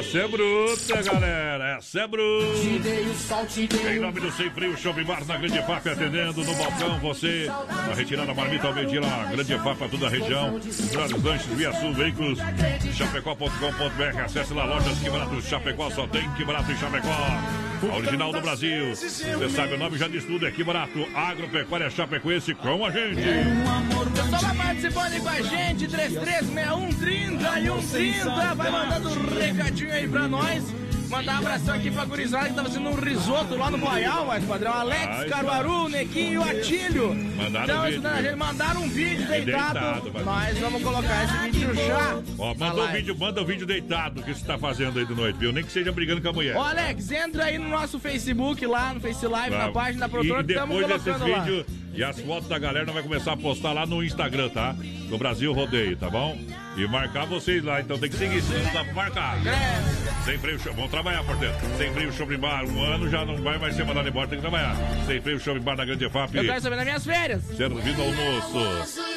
Essa 0.10 0.18
é 0.18 0.28
bruta, 0.28 1.04
galera. 1.04 1.59
Essa 1.90 2.02
é 2.02 2.08
bruta. 2.08 2.60
Te 2.62 2.78
dei 2.78 3.02
o 3.02 3.16
sol, 3.16 3.46
te 3.48 3.66
dei 3.66 3.98
Em 3.98 4.00
nome 4.00 4.20
do 4.20 4.32
Sem 4.34 4.48
Frio 4.52 4.78
Shopping 4.78 5.06
Bar 5.06 5.26
na 5.26 5.38
Grande 5.38 5.58
FAP, 5.58 5.88
atendendo 5.88 6.44
no 6.44 6.56
balcão 6.56 7.00
você. 7.00 7.48
A 7.50 7.96
retirada 7.96 8.32
marmita 8.32 8.68
ao 8.68 8.76
meio-dia 8.76 9.02
lá, 9.02 9.26
Grande 9.32 9.58
FAP 9.58 9.76
para 9.76 9.90
toda 9.90 10.06
a 10.06 10.10
região. 10.12 10.52
Melhores 10.52 11.24
lanches, 11.24 11.48
Via 11.48 11.74
Sul, 11.74 11.92
veículos, 11.96 12.38
chapecó.com.br. 12.94 14.22
Acesse 14.24 14.54
lá, 14.54 14.66
lojas 14.66 15.00
Que 15.00 15.10
Barato 15.10 15.42
Chapecó, 15.42 15.90
só 15.90 16.06
tem 16.06 16.30
Que 16.34 16.46
Barato 16.46 16.72
em 16.72 16.78
Chapecó. 16.78 17.10
A 17.10 17.96
original 17.96 18.32
do 18.34 18.42
Brasil. 18.42 18.96
Você 18.96 19.50
sabe 19.50 19.74
o 19.74 19.80
nome, 19.80 19.98
já 19.98 20.08
diz 20.08 20.24
tudo, 20.26 20.46
é 20.46 20.52
Que 20.52 20.64
Barato. 20.64 21.08
Agropecuária 21.16 21.90
Chapecoense 21.90 22.54
com 22.54 22.86
a 22.86 22.92
gente. 22.92 23.20
Pessoal 24.14 24.42
vai 24.44 24.68
participando 24.68 25.14
aí 25.14 25.22
com 25.22 25.30
a 25.30 25.42
gente, 25.42 25.88
336130 25.88 27.60
e 27.60 27.82
130. 27.82 28.54
Vai 28.54 28.70
mandando 28.70 29.10
um 29.10 29.40
recadinho 29.40 29.92
aí 29.92 30.08
pra 30.08 30.28
nós. 30.28 30.89
Mandar 31.10 31.36
um 31.36 31.38
abração 31.40 31.74
aqui 31.76 31.90
pra 31.90 32.06
gurizada 32.06 32.50
que 32.50 32.54
tá 32.54 32.64
fazendo 32.64 32.90
um 32.90 32.94
risoto 32.94 33.56
lá 33.56 33.72
no 33.72 33.78
Boial, 33.80 34.26
mas 34.28 34.44
padrão 34.46 34.72
Alex, 34.74 35.24
Caruaru, 35.28 35.90
Nequinho 35.90 36.34
e 36.34 36.38
o 36.38 36.44
Atílio. 36.44 37.16
Mandaram 37.16 37.64
então, 37.64 37.80
um 37.80 37.84
ajudando 37.84 38.06
a 38.06 38.16
vídeo. 38.16 38.30
gente, 38.30 38.38
mandaram 38.40 38.84
um 38.84 38.90
vídeo 38.90 39.28
deitado. 39.28 39.80
Nós 40.24 40.58
vamos 40.60 40.84
colocar 40.84 41.24
esse 41.24 41.38
vídeo 41.50 41.76
já. 41.76 42.22
Ó, 42.38 42.54
manda 42.54 42.74
o 42.76 42.78
live. 42.78 42.98
vídeo, 42.98 43.18
manda 43.18 43.42
o 43.42 43.46
vídeo 43.46 43.66
deitado 43.66 44.22
que 44.22 44.34
você 44.34 44.46
tá 44.46 44.58
fazendo 44.60 45.00
aí 45.00 45.06
de 45.06 45.16
noite, 45.16 45.38
viu? 45.40 45.52
Nem 45.52 45.64
que 45.64 45.72
seja 45.72 45.92
brigando 45.92 46.22
com 46.22 46.30
a 46.30 46.34
mulher. 46.34 46.56
Ô 46.56 46.62
Alex, 46.62 47.12
entra 47.12 47.46
aí 47.46 47.58
no 47.58 47.70
nosso 47.70 48.00
Facebook 48.00 48.64
lá, 48.68 48.94
no 48.94 49.00
Face 49.00 49.26
Live, 49.26 49.56
na 49.56 49.66
Tá. 49.66 49.72
página 49.72 50.02
da 50.02 50.10
produtora 50.10 50.42
E 50.42 50.46
que 50.46 50.52
estamos 50.54 50.78
depois 50.78 51.04
desses 51.04 51.22
vídeos 51.24 51.66
e 51.94 52.04
as 52.04 52.20
fotos 52.20 52.48
da 52.48 52.58
galera, 52.58 52.92
vai 52.92 53.04
começar 53.04 53.34
a 53.34 53.38
postar 53.38 53.74
lá 53.74 53.86
no 53.86 54.04
Instagram, 54.04 54.50
tá? 54.50 54.76
Do 55.10 55.18
Brasil 55.18 55.52
Rodeio, 55.54 55.98
tá 55.98 56.10
bom? 56.10 56.38
E 56.78 56.88
marcar 56.88 57.26
vocês 57.26 57.64
lá, 57.64 57.82
então 57.82 57.98
tem 57.98 58.10
que 58.10 58.16
seguir, 58.16 58.42
senão 58.42 58.64
não 58.64 58.74
dá 58.74 58.84
pra 58.86 58.94
marcar. 58.94 59.38
Sem 60.24 60.38
freio 60.38 60.60
show. 60.60 60.74
Vamos 60.74 60.92
trabalhar, 60.92 61.24
porteiro. 61.24 61.56
Sem 61.78 61.92
freio 61.92 62.14
show 62.14 62.28
bar. 62.38 62.66
Um 62.66 62.84
ano 62.84 63.10
já 63.10 63.26
não 63.26 63.38
vai 63.38 63.58
mais 63.58 63.76
ser 63.76 63.84
mandado 63.84 64.08
embora, 64.08 64.28
tem 64.28 64.38
que 64.38 64.42
trabalhar. 64.42 64.76
Sem 65.06 65.20
freio 65.20 65.40
show 65.40 65.60
bar 65.60 65.76
na 65.76 65.86
Grande 65.86 66.10
FAP. 66.10 66.36
Eu 66.36 66.44
quero 66.46 66.62
saber 66.62 66.76
nas 66.76 66.86
minhas 66.86 67.06
férias. 67.06 67.44
Servindo 67.44 68.02
almoço. 68.02 69.10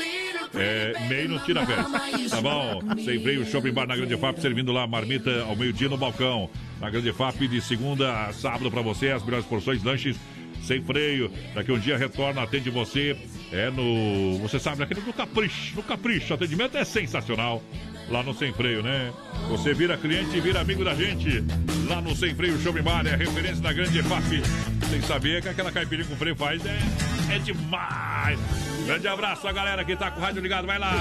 É, 0.55 1.09
meio 1.09 1.29
não 1.31 1.39
tira 1.39 1.65
férias. 1.65 2.31
Tá 2.31 2.41
bom? 2.41 2.81
Sem 3.05 3.21
freio, 3.23 3.45
shopping 3.47 3.73
bar 3.73 3.87
na 3.87 3.97
Grande 3.97 4.17
FAP, 4.17 4.39
servindo 4.39 4.73
lá 4.73 4.87
marmita 4.87 5.43
ao 5.43 5.57
meio-dia 5.57 5.89
no 5.89 5.97
balcão. 5.97 6.51
Na 6.81 6.91
Grande 6.91 7.13
FAP, 7.13 7.49
de 7.49 7.61
segunda 7.61 8.27
a 8.27 8.33
sábado 8.33 8.71
pra 8.71 8.83
você, 8.83 9.11
as 9.11 9.25
melhores 9.25 9.47
porções, 9.47 9.83
lanches 9.83 10.17
sem 10.63 10.83
freio. 10.83 11.31
Daqui 11.55 11.73
um 11.73 11.79
dia 11.79 11.97
retorna, 11.97 12.43
atende 12.43 12.71
você. 12.71 13.17
É 13.53 13.71
no. 13.71 14.39
Você 14.39 14.59
sabe, 14.59 14.79
naquele 14.79 15.01
do 15.01 15.13
Capricho. 15.13 15.77
No 15.77 15.83
Capricho, 15.83 16.33
o 16.33 16.35
atendimento 16.35 16.77
é 16.77 16.85
sensacional. 16.85 17.63
Lá 18.09 18.23
no 18.23 18.35
Sem 18.35 18.53
Freio, 18.53 18.83
né? 18.83 19.13
Você 19.49 19.73
vira 19.73 19.97
cliente 19.97 20.37
e 20.37 20.41
vira 20.41 20.61
amigo 20.61 20.85
da 20.85 20.95
gente. 20.95 21.45
Lá 21.89 22.01
no 22.01 22.15
Sem 22.17 22.35
Freio 22.35 22.59
Shopping 22.61 22.83
Bar, 22.83 23.07
é 23.07 23.17
referência 23.17 23.63
da 23.63 23.73
Grande 23.73 24.03
FAP. 24.03 24.43
Sem 24.91 25.01
saber 25.03 25.41
que 25.41 25.49
aquela 25.49 25.71
caipirinha 25.71 26.07
com 26.07 26.17
freio 26.17 26.37
faz 26.37 26.65
é, 26.67 26.79
é 27.33 27.39
demais. 27.39 28.39
Grande 28.85 29.09
abraço 29.09 29.49
a 29.49 29.53
galera 29.53 29.85
que 29.85 29.97
tá 29.97 30.11
com 30.11 30.21
o 30.21 30.23
rádio 30.23 30.43
ligado, 30.43 30.67
vai 30.67 30.79
lá. 30.79 30.93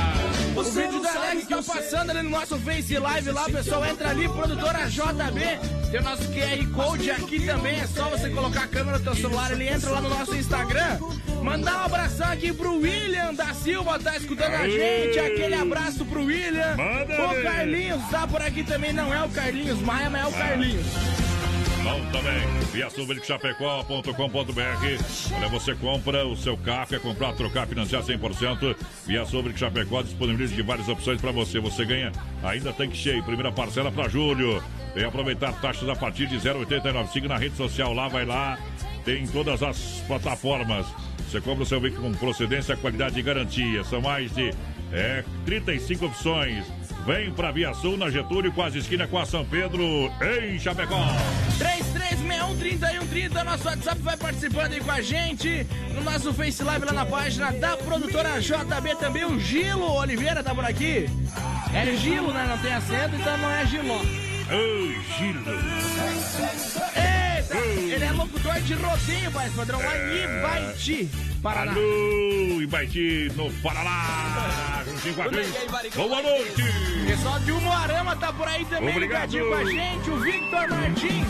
O 0.56 0.64
vídeo 0.64 1.02
da 1.02 1.14
Alex 1.14 1.48
tá 1.48 1.62
passando 1.62 2.12
ali 2.12 2.22
no 2.22 2.30
nosso 2.30 2.58
Face 2.60 2.98
Live 2.98 3.32
lá, 3.32 3.46
pessoal. 3.46 3.86
Entra 3.86 4.10
ali, 4.10 4.30
produtora 4.30 4.90
JB. 4.90 5.90
Tem 5.92 6.00
o 6.00 6.04
nosso 6.04 6.24
QR 6.30 6.72
Code 6.74 7.12
aqui 7.12 7.46
também. 7.46 7.80
É 7.80 7.88
só 7.88 8.10
você 8.10 8.30
colocar 8.30 8.64
a 8.64 8.68
câmera 8.68 9.00
do 9.00 9.04
teu 9.04 9.16
celular, 9.16 9.52
ele 9.52 9.68
entra 9.68 9.90
lá 9.90 10.02
no 10.02 10.10
nosso 10.10 10.36
Instagram. 10.36 11.00
Mandar 11.42 11.82
um 11.82 11.86
abração 11.86 12.28
aqui 12.28 12.54
pro 12.54 12.80
William 12.80 13.34
da 13.34 13.54
Silva, 13.54 14.00
tá 14.00 14.16
escutando 14.16 14.54
a 14.54 14.70
gente. 14.70 15.20
Aquele 15.20 15.56
abraço 15.56 16.06
pro 16.06 16.24
William. 16.24 16.76
Manda 16.78 17.40
o. 17.40 17.42
Carlinhos 17.44 18.02
tá 18.10 18.28
por 18.28 18.42
aqui 18.42 18.64
também. 18.64 18.94
Não 18.94 19.14
é 19.14 19.24
o 19.24 19.30
Carlinhos 19.30 19.80
Maia, 19.82 20.10
mas 20.10 20.24
é 20.24 20.28
o 20.28 20.32
Carlinhos. 20.32 21.31
Bom 21.84 22.00
também, 22.12 22.48
via 22.72 22.88
Chapecó.com.br. 23.24 25.36
Olha, 25.36 25.48
você 25.50 25.74
compra 25.74 26.28
o 26.28 26.38
seu 26.38 26.56
carro, 26.56 26.88
quer 26.88 27.00
comprar, 27.00 27.34
trocar, 27.34 27.68
financiar 27.68 28.04
100%. 28.04 28.76
Via 29.08 29.26
Sobre 29.26 29.58
Chapecó 29.58 30.04
disponibiliza 30.04 30.54
de 30.54 30.62
várias 30.62 30.88
opções 30.88 31.20
para 31.20 31.32
você. 31.32 31.60
Você 31.60 31.84
ganha 31.84 32.12
ainda 32.44 32.72
tanque 32.72 32.96
cheio. 32.96 33.24
Primeira 33.24 33.52
parcela 33.52 33.92
para 33.92 34.08
julho. 34.08 34.64
Vem 34.94 35.06
aproveitar 35.06 35.60
taxas 35.60 35.90
a 35.90 35.96
partir 35.96 36.28
de 36.28 36.38
0,89. 36.38 37.08
Siga 37.08 37.28
na 37.28 37.38
rede 37.38 37.56
social 37.56 37.94
lá, 37.94 38.08
vai 38.08 38.26
lá. 38.26 38.60
Tem 39.04 39.26
todas 39.26 39.64
as 39.64 40.04
plataformas. 40.08 40.86
Você 41.28 41.42
compra 41.42 41.64
o 41.64 41.66
seu 41.66 41.82
veículo 41.82 42.12
com 42.12 42.18
procedência, 42.18 42.78
qualidade 42.78 43.20
e 43.20 43.24
garantia. 43.24 43.84
São 43.86 44.02
mais 44.02 44.32
de 44.36 44.54
é, 44.92 45.24
35 45.46 46.06
opções. 46.06 46.66
Vem 47.06 47.32
pra 47.32 47.52
Via 47.52 47.74
Sul, 47.74 47.98
na 47.98 48.10
Getúlio, 48.10 48.52
quase 48.52 48.78
esquina 48.78 49.08
com 49.08 49.18
a 49.18 49.26
São 49.26 49.44
Pedro, 49.44 49.82
em 50.44 50.60
Chapecó. 50.60 51.04
33613130, 51.58 53.44
nosso 53.44 53.68
WhatsApp 53.68 54.02
vai 54.02 54.18
participando 54.18 54.74
aí 54.74 54.80
com 54.80 54.92
a 54.92 55.02
gente. 55.02 55.66
No 55.96 56.02
nosso 56.04 56.32
Face 56.34 56.64
Live 56.64 56.86
lá 56.86 56.94
na 56.94 57.06
página 57.06 57.52
da 57.54 57.76
produtora 57.76 58.40
JB 58.40 58.96
também. 59.00 59.26
O 59.26 59.40
Gilo 59.40 59.92
Oliveira 59.94 60.44
tá 60.44 60.54
por 60.54 60.64
aqui. 60.64 61.10
É 61.74 61.96
Gilo, 61.96 62.32
né? 62.32 62.46
Não 62.48 62.58
tem 62.60 62.74
acento, 62.74 63.16
então 63.16 63.38
não 63.38 63.50
é 63.50 63.66
Giló. 63.66 63.98
Ô, 63.98 65.02
Gilo. 65.18 65.42
De 68.64 68.74
rodeio, 68.76 69.32
pai 69.32 69.50
padrão, 69.56 69.80
lá 69.80 69.98
em 69.98 70.24
Ibaiti, 70.24 71.10
Paraná. 71.42 71.72
Alô, 71.72 72.62
Ibaiti, 72.62 73.32
no 73.36 73.52
Paraná. 73.62 74.84
Juntinho 74.86 75.16
com 75.16 75.22
a 75.22 75.28
gente. 75.32 75.96
Boa 75.96 76.22
noite. 76.22 76.64
Pessoal 77.08 77.40
de 77.40 77.52
Umuarama 77.52 78.16
tá 78.16 78.32
por 78.34 78.48
aí 78.48 78.64
também 78.66 78.90
Obrigado. 78.96 79.32
ligadinho 79.32 79.48
com 79.48 79.56
a 79.56 79.66
gente. 79.66 80.10
O 80.10 80.20
Victor 80.20 80.70
Martins. 80.70 81.28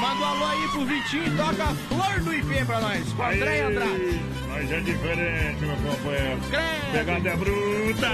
Manda 0.00 0.20
um 0.20 0.24
alô 0.24 0.46
aí 0.46 0.68
pro 0.68 0.84
Vitinho 0.86 1.26
e 1.26 1.36
toca 1.36 1.64
a 1.64 1.74
Flor 1.74 2.20
do 2.20 2.34
IP 2.34 2.64
pra 2.64 2.80
nós. 2.80 3.12
Com 3.12 3.22
André 3.24 3.60
Andrade. 3.62 4.20
Mas 4.48 4.72
é 4.72 4.80
diferente, 4.80 5.60
meu 5.60 5.76
companheiro. 5.76 6.40
Credo. 6.50 6.92
Pegada 6.92 7.28
é 7.28 7.36
bruta. 7.36 8.08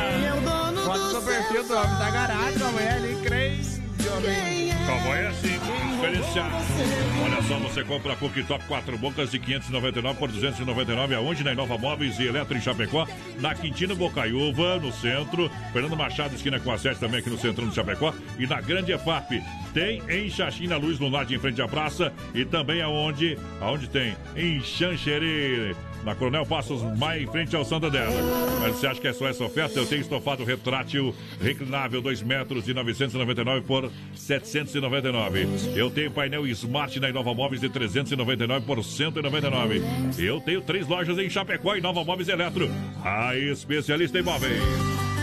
Foto 0.85 1.15
do 1.15 1.23
perfil 1.23 1.65
do 1.65 1.75
homem 1.75 1.99
da 1.99 2.11
garagem, 2.11 2.59
como 2.59 2.81
é 2.81 2.91
ali, 2.93 3.17
crente. 4.21 4.75
Cowboy 4.87 5.19
é 5.19 5.27
assim, 5.29 5.59
diferenciado. 5.93 6.55
Olha 7.25 7.43
só, 7.43 7.59
você 7.59 7.85
compra 7.85 8.13
a 8.13 8.17
Cooktop 8.17 8.65
4 8.65 8.99
bocas 8.99 9.31
de 9.31 9.39
599 9.39 10.19
por 10.19 10.31
299 10.31 11.15
aonde? 11.15 11.43
Na 11.43 11.53
Inova 11.53 11.79
Móveis 11.79 12.19
e 12.19 12.27
Eletro 12.27 12.57
em 12.57 12.61
Chapecó, 12.61 13.07
na 13.41 13.55
Quintino 13.55 13.97
Bocaiúva, 13.97 14.79
no 14.79 14.93
centro, 14.93 15.51
Fernando 15.73 15.97
Machado, 15.97 16.35
esquina 16.35 16.61
com 16.61 16.71
a 16.71 16.79
7 16.79 17.01
também 17.01 17.21
aqui 17.21 17.31
no 17.31 17.39
centro 17.39 17.67
de 17.67 17.75
Chapecó 17.75 18.13
e 18.39 18.47
na 18.47 18.61
Grande 18.61 18.93
EFAP. 18.93 19.43
Tem 19.73 20.03
em 20.09 20.29
Xaxim, 20.29 20.67
na 20.67 20.77
Luz 20.77 20.99
Lunar, 20.99 21.31
em 21.31 21.39
frente 21.39 21.63
à 21.63 21.69
praça 21.69 22.13
e 22.35 22.45
também 22.45 22.83
aonde? 22.83 23.39
Aonde 23.61 23.89
tem? 23.89 24.15
Em 24.37 24.61
Xanxerê. 24.61 25.75
Na 26.05 26.15
Coronel 26.15 26.45
Passos, 26.45 26.83
mais 26.99 27.23
em 27.23 27.27
frente 27.27 27.57
ao 27.57 27.65
Santa 27.65 27.91
Dela. 27.91 28.15
Mas 28.61 28.77
você 28.77 28.87
acha 28.87 29.01
que 29.01 29.09
é 29.09 29.13
só 29.13 29.27
essa 29.27 29.43
oferta? 29.43 29.79
Eu 29.79 29.87
tenho 29.87 30.03
estofado 30.03 30.45
retrátil 30.45 31.15
reclinável 31.41 32.03
2 32.03 32.23
metros 32.23 32.65
de 32.65 32.75
999 32.75 33.63
por 33.63 33.91
799. 34.15 35.49
Eu 35.75 35.91
tenho 35.91 36.11
painel 36.11 36.47
Smart 36.49 37.01
na 37.01 37.09
Inova 37.09 37.33
Móveis 37.33 37.61
de 37.61 37.71
399 37.71 38.67
por 38.67 38.85
199. 38.85 39.83
Eu 40.19 40.41
tenho 40.41 40.61
três 40.61 40.87
lojas 40.87 41.19
em 41.19 41.31
Chapecó 41.31 41.75
e 41.75 41.81
Nova 41.81 42.05
Móveis 42.05 42.29
Eletro. 42.29 42.71
A 43.03 43.35
especialista 43.37 44.19
em 44.19 44.23
móveis. 44.23 44.63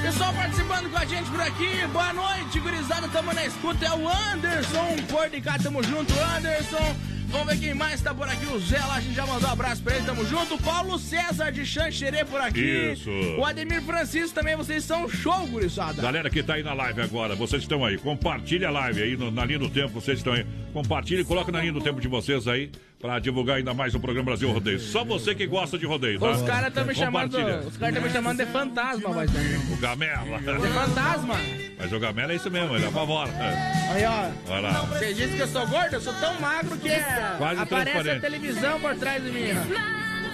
Pessoal 0.01 0.33
participando 0.33 0.89
com 0.89 0.97
a 0.97 1.05
gente 1.05 1.29
por 1.29 1.41
aqui, 1.41 1.87
boa 1.93 2.11
noite, 2.11 2.59
gurizada, 2.59 3.07
tamo 3.09 3.31
na 3.33 3.45
escuta, 3.45 3.85
é 3.85 3.91
o 3.91 4.09
Anderson, 4.09 4.95
por 5.07 5.29
de 5.29 5.39
cá, 5.39 5.59
tamo 5.61 5.83
junto, 5.83 6.11
Anderson. 6.35 6.95
Vamos 7.31 7.47
ver 7.47 7.59
quem 7.59 7.73
mais 7.73 8.01
tá 8.01 8.13
por 8.13 8.27
aqui, 8.27 8.45
o 8.45 8.59
Zé 8.59 8.77
lá, 8.79 8.95
a 8.95 8.99
gente 9.01 9.15
já 9.15 9.25
mandou 9.25 9.47
um 9.49 9.53
abraço 9.53 9.81
pra 9.81 9.95
ele, 9.95 10.05
tamo 10.05 10.25
junto. 10.25 10.57
Paulo 10.61 10.99
César 10.99 11.49
de 11.51 11.65
Xanxerê 11.65 12.25
por 12.25 12.41
aqui. 12.41 12.91
Isso. 12.93 13.09
O 13.37 13.45
Ademir 13.45 13.81
Francisco 13.83 14.35
também, 14.35 14.55
vocês 14.55 14.83
são 14.83 15.07
show, 15.07 15.47
gurizada. 15.47 16.01
Galera 16.01 16.29
que 16.29 16.43
tá 16.43 16.55
aí 16.55 16.63
na 16.63 16.73
live 16.73 17.01
agora, 17.01 17.33
vocês 17.35 17.61
estão 17.61 17.85
aí, 17.85 17.97
compartilha 17.97 18.67
a 18.67 18.71
live 18.71 19.01
aí 19.01 19.17
no- 19.17 19.31
na 19.31 19.45
linha 19.45 19.59
do 19.59 19.69
tempo, 19.69 19.89
vocês 19.89 20.17
estão 20.17 20.33
aí. 20.33 20.45
Compartilha 20.71 21.21
e 21.21 21.25
coloca 21.25 21.51
na 21.51 21.59
linha 21.59 21.73
do 21.73 21.81
tempo 21.81 21.99
de 21.99 22.07
vocês 22.07 22.47
aí 22.47 22.71
pra 22.99 23.19
divulgar 23.19 23.57
ainda 23.57 23.73
mais 23.73 23.93
o 23.95 23.99
programa 23.99 24.27
Brasil 24.27 24.51
Rodeio. 24.51 24.79
Só 24.79 25.03
você 25.03 25.33
que 25.35 25.45
gosta 25.47 25.77
de 25.77 25.85
rodeio, 25.85 26.19
tá? 26.19 26.31
Os 26.31 26.41
caras 26.43 26.67
estão 26.69 26.85
me 26.85 26.95
chamando, 26.95 27.35
os 27.67 27.77
caras 27.77 27.95
estão 27.95 28.01
me 28.03 28.09
chamando 28.09 28.37
de 28.37 28.45
fantasma, 28.45 29.09
mas 29.09 29.31
O 29.71 29.77
Gamela. 29.77 30.39
de 30.39 30.67
fantasma. 30.67 31.35
Mas 31.77 31.91
o 31.91 31.99
Gamela 31.99 32.31
é 32.31 32.35
isso 32.35 32.51
mesmo, 32.51 32.75
ele 32.75 32.85
apavora. 32.85 33.31
É. 33.31 33.91
Aí, 33.91 34.05
ó. 34.05 34.51
Olha 34.51 34.61
lá. 34.61 34.81
Você 34.81 35.13
disse 35.13 35.35
que 35.35 35.41
eu 35.41 35.47
sou 35.47 35.67
gordo? 35.67 35.93
Eu 35.93 36.01
sou 36.01 36.13
tão 36.13 36.39
magro 36.39 36.77
que 36.77 36.89
é... 36.89 37.35
Quase 37.37 37.61
aparece 37.61 38.09
a 38.11 38.19
televisão 38.19 38.79
por 38.79 38.95
trás 38.95 39.23
de 39.23 39.31
mim. 39.31 39.47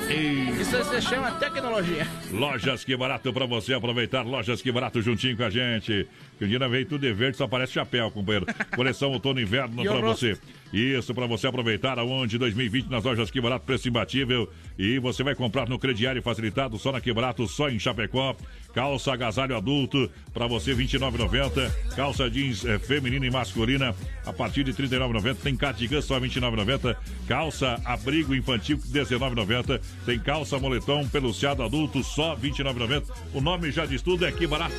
E... 0.09 0.61
Isso 0.61 0.83
se 0.85 1.01
chama 1.01 1.31
tecnologia. 1.31 2.07
Lojas 2.31 2.83
que 2.83 2.95
barato 2.95 3.31
pra 3.33 3.45
você 3.45 3.73
aproveitar. 3.73 4.23
Lojas 4.25 4.61
que 4.61 4.71
barato 4.71 5.01
juntinho 5.01 5.35
com 5.35 5.43
a 5.43 5.49
gente. 5.49 6.07
Que 6.37 6.45
o 6.45 6.47
dia 6.47 6.59
veio 6.69 6.85
tudo 6.85 7.01
de 7.01 7.13
verde, 7.13 7.37
só 7.37 7.47
parece 7.47 7.73
chapéu, 7.73 8.11
companheiro. 8.11 8.45
Coleção 8.75 9.11
outono 9.11 9.39
e 9.39 9.43
inverno 9.43 9.83
rosto? 9.83 10.01
você. 10.01 10.37
Isso, 10.71 11.13
pra 11.15 11.25
você 11.25 11.47
aproveitar 11.47 11.97
aonde 11.97 12.37
2020 12.37 12.89
nas 12.89 13.03
lojas 13.03 13.31
que 13.31 13.39
barato, 13.41 13.65
preço 13.65 13.87
imbatível. 13.87 14.51
E 14.77 14.99
você 14.99 15.23
vai 15.23 15.33
comprar 15.33 15.67
no 15.67 15.79
crediário 15.79 16.21
facilitado, 16.21 16.77
só 16.77 16.91
na 16.91 17.01
que 17.01 17.11
barato, 17.11 17.47
só 17.47 17.69
em 17.69 17.79
Chapecó. 17.79 18.35
Calça 18.73 19.11
agasalho 19.13 19.57
adulto 19.57 20.11
pra 20.33 20.45
você 20.45 20.75
29,90. 20.75 21.95
Calça 21.95 22.29
jeans 22.29 22.63
eh, 22.63 22.77
feminina 22.77 23.25
e 23.25 23.31
masculina 23.31 23.95
a 24.23 24.31
partir 24.31 24.63
de 24.63 24.71
39,90. 24.73 25.37
Tem 25.37 25.55
cardigan 25.55 26.01
só 26.01 26.19
29,90. 26.19 26.95
Calça 27.27 27.81
abrigo 27.83 28.35
infantil 28.35 28.77
19,90. 28.77 29.81
Tem 30.05 30.19
calça 30.19 30.59
moletom 30.59 31.07
peluciado 31.07 31.63
adulto 31.63 32.03
só 32.03 32.35
29,90. 32.35 33.05
O 33.33 33.41
nome 33.41 33.71
já 33.71 33.85
diz 33.85 34.03
tudo, 34.03 34.25
é 34.25 34.31
que 34.31 34.45
barato. 34.45 34.75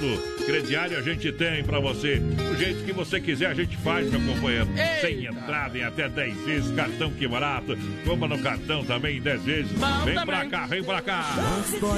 Crediário 0.47 0.97
a 0.97 1.03
gente 1.03 1.33
tem 1.33 1.48
pra 1.65 1.81
você. 1.81 2.17
Do 2.17 2.57
jeito 2.57 2.85
que 2.85 2.93
você 2.93 3.21
quiser, 3.21 3.47
a 3.47 3.55
gente 3.55 3.77
faz, 3.79 4.11
meu 4.11 4.21
companheiro. 4.35 4.69
Sem 5.01 5.27
entrada 5.27 5.77
em 5.77 5.83
até 5.83 6.09
10 6.09 6.37
vezes. 6.45 6.71
Cartão 6.75 7.11
que 7.11 7.27
barato. 7.27 7.77
Compra 8.05 8.29
no 8.29 8.39
cartão 8.43 8.85
também 8.85 9.19
em 9.19 9.21
10 9.21 9.43
vezes. 9.43 9.73
Bom 9.73 10.05
vem 10.05 10.15
também. 10.15 10.27
pra 10.27 10.47
cá, 10.47 10.67
vem 10.67 10.83
pra 10.83 11.03
cá. 11.03 11.25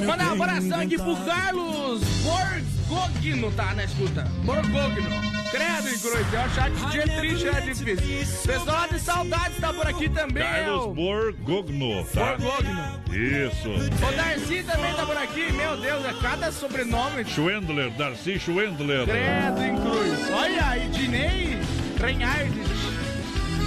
Manda 0.06 0.24
um 0.24 0.32
abração 0.32 0.80
aqui 0.80 0.96
pro 0.96 1.16
Carlos 1.24 2.02
Borgogno, 2.22 3.52
tá 3.52 3.74
na 3.74 3.84
escuta. 3.84 4.22
Borgogno. 4.44 5.40
Credo 5.50 5.88
e 5.88 5.98
cruz, 5.98 6.34
é 6.34 6.46
o 6.46 6.50
chat 6.50 6.72
de 6.72 6.90
dia 6.92 7.08
triste, 7.18 7.48
é 7.48 7.60
difícil. 7.60 8.52
Pessoal 8.52 8.88
de 8.88 9.00
saudades 9.00 9.58
tá 9.58 9.72
por 9.72 9.84
aqui 9.84 10.08
também. 10.08 10.44
é 10.44 10.64
Carlos 10.64 10.84
o 10.84 10.94
Borgogno, 10.94 12.04
tá? 12.14 12.36
Borgogno. 12.36 13.00
Isso. 13.12 13.68
O 13.68 14.16
Darcy 14.16 14.62
também 14.62 14.94
tá 14.94 15.04
por 15.04 15.16
aqui. 15.16 15.52
Meu 15.52 15.76
Deus, 15.76 16.04
é 16.04 16.12
cada 16.22 16.52
sobrenome. 16.52 17.24
Schwendler, 17.24 17.90
Darcy 17.90 18.38
Schwendler. 18.38 19.04
Credo 19.06 19.39
em 19.40 19.76
cruz. 19.76 20.30
Olha 20.32 20.68
aí, 20.68 20.88
Dinei 20.88 21.58
Reinhardt. 22.00 22.52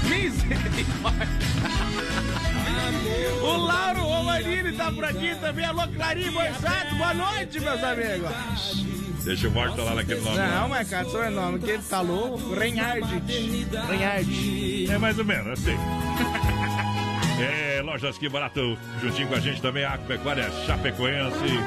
Misericórdia. 0.09 1.27
O 3.41 3.57
Lauro 3.57 4.01
Romanini 4.01 4.71
tá 4.73 4.91
por 4.91 5.05
aqui 5.05 5.35
também. 5.35 5.65
Alô, 5.65 5.87
Clarinho 5.87 6.31
Borsato. 6.31 6.95
Boa 6.95 7.13
noite, 7.13 7.59
meus 7.59 7.83
amigos. 7.83 8.31
Deixa 9.23 9.47
eu 9.47 9.51
voltar 9.51 9.83
lá 9.83 9.95
naquele 9.95 10.21
nome. 10.21 10.37
Não, 10.37 10.69
mas 10.69 10.89
cara, 10.89 11.05
sobrenome 11.05 11.59
que 11.59 11.71
ele 11.71 11.83
tá 11.83 12.01
louco. 12.01 12.53
Reinhardt. 12.53 13.07
Reinhardt. 13.87 14.91
É 14.91 14.97
mais 14.97 15.17
ou 15.17 15.25
menos, 15.25 15.47
assim. 15.59 15.77
É, 17.39 17.81
lojas 17.81 18.17
que 18.17 18.29
barato, 18.29 18.77
juntinho 19.01 19.27
com 19.27 19.33
a 19.33 19.39
gente 19.39 19.59
também, 19.59 19.83
a 19.83 19.93
Agropecuária 19.93 20.49
Chapecoense. 20.65 21.59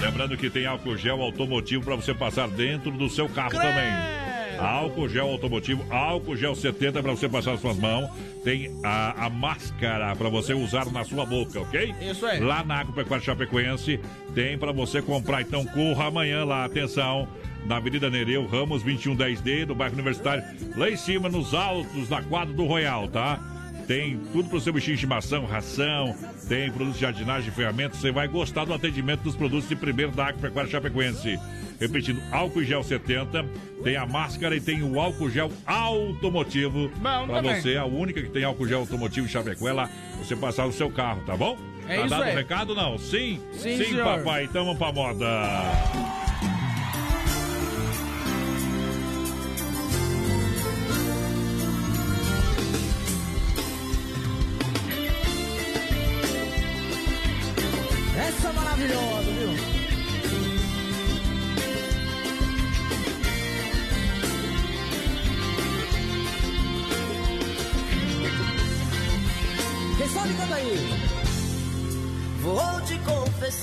Lembrando 0.00 0.36
que 0.36 0.48
tem 0.48 0.66
álcool 0.66 0.96
gel 0.96 1.20
automotivo 1.20 1.84
para 1.84 1.96
você 1.96 2.14
passar 2.14 2.48
dentro 2.48 2.90
do 2.90 3.08
seu 3.08 3.28
carro 3.28 3.52
também. 3.52 3.92
Álcool 4.58 5.08
gel 5.08 5.28
automotivo, 5.28 5.84
álcool 5.88 6.36
gel 6.36 6.54
70 6.54 7.00
para 7.00 7.12
você 7.12 7.28
passar 7.28 7.52
nas 7.52 7.60
suas 7.60 7.76
mãos. 7.76 8.10
Tem 8.42 8.70
a, 8.82 9.26
a 9.26 9.30
máscara 9.30 10.14
para 10.16 10.28
você 10.28 10.52
usar 10.52 10.90
na 10.90 11.04
sua 11.04 11.24
boca, 11.24 11.60
ok? 11.60 11.94
Isso 12.00 12.26
aí. 12.26 12.40
Lá 12.40 12.64
na 12.64 12.80
Agropecuária 12.80 13.24
Chapecoense 13.24 14.00
tem 14.34 14.58
para 14.58 14.72
você 14.72 15.00
comprar. 15.00 15.42
Então 15.42 15.64
corra 15.64 16.06
amanhã 16.06 16.44
lá, 16.44 16.64
atenção. 16.64 17.28
Na 17.66 17.76
Avenida 17.76 18.08
Nereu, 18.08 18.46
Ramos 18.46 18.82
2110D, 18.84 19.66
do 19.66 19.74
bairro 19.74 19.94
Universitário, 19.94 20.42
lá 20.76 20.88
em 20.88 20.96
cima, 20.96 21.28
nos 21.28 21.52
altos, 21.52 22.08
na 22.08 22.22
quadra 22.22 22.54
do 22.54 22.64
Royal, 22.64 23.08
tá? 23.08 23.38
Tem 23.88 24.20
tudo 24.32 24.50
para 24.50 24.58
o 24.58 24.60
seu 24.60 24.70
bichinho 24.70 24.98
de 24.98 25.02
estimação, 25.02 25.46
ração, 25.46 26.14
tem 26.46 26.70
produtos 26.70 26.96
de 26.96 27.00
jardinagem, 27.00 27.50
ferramentas. 27.50 27.98
Você 27.98 28.12
vai 28.12 28.28
gostar 28.28 28.66
do 28.66 28.74
atendimento 28.74 29.22
dos 29.22 29.34
produtos 29.34 29.66
de 29.66 29.74
primeiro 29.74 30.12
da 30.12 30.26
Agropecuária 30.26 30.70
Chapecoense. 30.70 31.40
Repetindo, 31.80 32.20
álcool 32.30 32.62
gel 32.62 32.82
70, 32.84 33.46
tem 33.82 33.96
a 33.96 34.04
máscara 34.04 34.54
e 34.54 34.60
tem 34.60 34.82
o 34.82 35.00
álcool 35.00 35.30
gel 35.30 35.50
automotivo. 35.64 36.90
Também. 37.26 37.62
você, 37.62 37.76
a 37.78 37.86
única 37.86 38.20
que 38.20 38.28
tem 38.28 38.44
álcool 38.44 38.68
gel 38.68 38.80
automotivo 38.80 39.26
em 39.26 39.30
Chapecó 39.30 39.66
é 39.66 39.72
lá, 39.72 39.90
você 40.18 40.36
passar 40.36 40.66
no 40.66 40.72
seu 40.72 40.90
carro, 40.90 41.22
tá 41.24 41.34
bom? 41.34 41.56
É 41.88 41.96
tá 41.96 42.00
isso 42.02 42.10
dado 42.10 42.30
o 42.30 42.34
recado, 42.34 42.74
não? 42.74 42.98
Sim? 42.98 43.40
Sim, 43.54 43.78
senhor. 43.78 44.04
papai. 44.04 44.44
Então 44.44 44.66
vamos 44.66 44.78
pra 44.78 44.92
moda. 44.92 46.27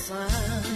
sun. 0.06 0.75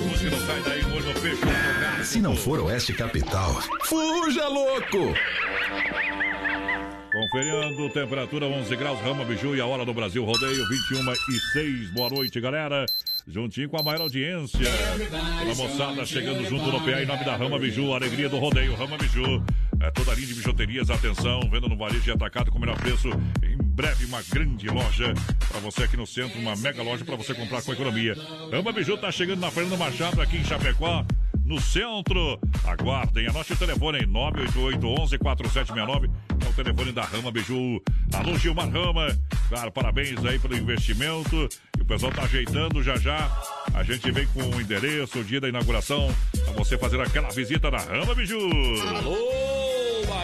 Não 0.00 0.46
sai 0.46 0.62
daí, 0.62 0.82
no 0.82 1.20
peixe, 1.20 1.44
olho 1.44 1.98
no 1.98 2.04
Se 2.04 2.20
não 2.20 2.36
for 2.36 2.60
Oeste 2.60 2.92
Capital, 2.92 3.60
fuja 3.84 4.46
louco! 4.48 5.14
Conferindo, 7.10 7.90
temperatura 7.90 8.46
11 8.46 8.76
graus, 8.76 9.00
Rama 9.00 9.24
Biju 9.24 9.56
e 9.56 9.60
a 9.60 9.66
hora 9.66 9.84
do 9.84 9.92
Brasil 9.92 10.24
Rodeio, 10.24 10.68
21 10.68 11.12
e 11.12 11.40
6. 11.52 11.90
Boa 11.90 12.10
noite, 12.10 12.40
galera. 12.40 12.86
Juntinho 13.26 13.68
com 13.68 13.78
a 13.78 13.82
maior 13.82 14.02
audiência. 14.02 14.60
Pela 15.40 15.54
moçada 15.54 16.06
chegando 16.06 16.44
junto 16.48 16.70
no 16.70 16.80
PA 16.80 17.02
em 17.02 17.06
nome 17.06 17.24
da 17.24 17.34
Rama 17.34 17.58
Biju, 17.58 17.92
alegria 17.92 18.28
do 18.28 18.38
rodeio, 18.38 18.74
Rama 18.74 18.96
Biju. 18.96 19.42
É 19.80 19.90
toda 19.90 20.12
a 20.12 20.14
linha 20.14 20.28
de 20.28 20.34
bijuterias, 20.34 20.90
atenção, 20.90 21.40
venda 21.50 21.68
no 21.68 21.76
varejo 21.76 22.08
e 22.08 22.12
atacado 22.12 22.50
com 22.50 22.58
o 22.58 22.60
melhor 22.60 22.76
preço. 22.76 23.08
Breve, 23.78 24.04
uma 24.06 24.20
grande 24.22 24.66
loja 24.66 25.14
para 25.48 25.60
você 25.60 25.84
aqui 25.84 25.96
no 25.96 26.04
centro, 26.04 26.36
uma 26.40 26.56
mega 26.56 26.82
loja 26.82 27.04
para 27.04 27.14
você 27.14 27.32
comprar 27.32 27.62
com 27.62 27.72
economia. 27.72 28.16
Rama 28.50 28.72
Biju 28.72 28.98
tá 28.98 29.12
chegando 29.12 29.38
na 29.38 29.52
Fernanda 29.52 29.76
Machado 29.76 30.20
aqui 30.20 30.36
em 30.36 30.44
Chapecó 30.44 31.06
no 31.44 31.60
centro. 31.60 32.40
Aguardem, 32.64 33.28
anote 33.28 33.52
o 33.52 33.56
telefone 33.56 34.00
em 34.00 34.06
988-11-4769. 34.08 36.10
É 36.44 36.48
o 36.48 36.52
telefone 36.54 36.90
da 36.90 37.04
Rama 37.04 37.30
Biju. 37.30 37.80
Alô, 38.14 38.36
Gilmar 38.36 38.68
Rama. 38.68 39.16
Claro, 39.48 39.70
parabéns 39.70 40.24
aí 40.24 40.40
pelo 40.40 40.56
investimento. 40.56 41.48
E 41.78 41.82
o 41.82 41.84
pessoal 41.84 42.10
tá 42.10 42.24
ajeitando 42.24 42.82
já 42.82 42.96
já. 42.96 43.30
A 43.74 43.84
gente 43.84 44.10
vem 44.10 44.26
com 44.26 44.42
o 44.42 44.60
endereço, 44.60 45.20
o 45.20 45.24
dia 45.24 45.40
da 45.40 45.48
inauguração, 45.48 46.12
para 46.44 46.52
você 46.54 46.76
fazer 46.76 47.00
aquela 47.00 47.28
visita 47.28 47.70
na 47.70 47.78
Rama 47.78 48.12
Biju. 48.12 48.40
Alô, 48.96 49.57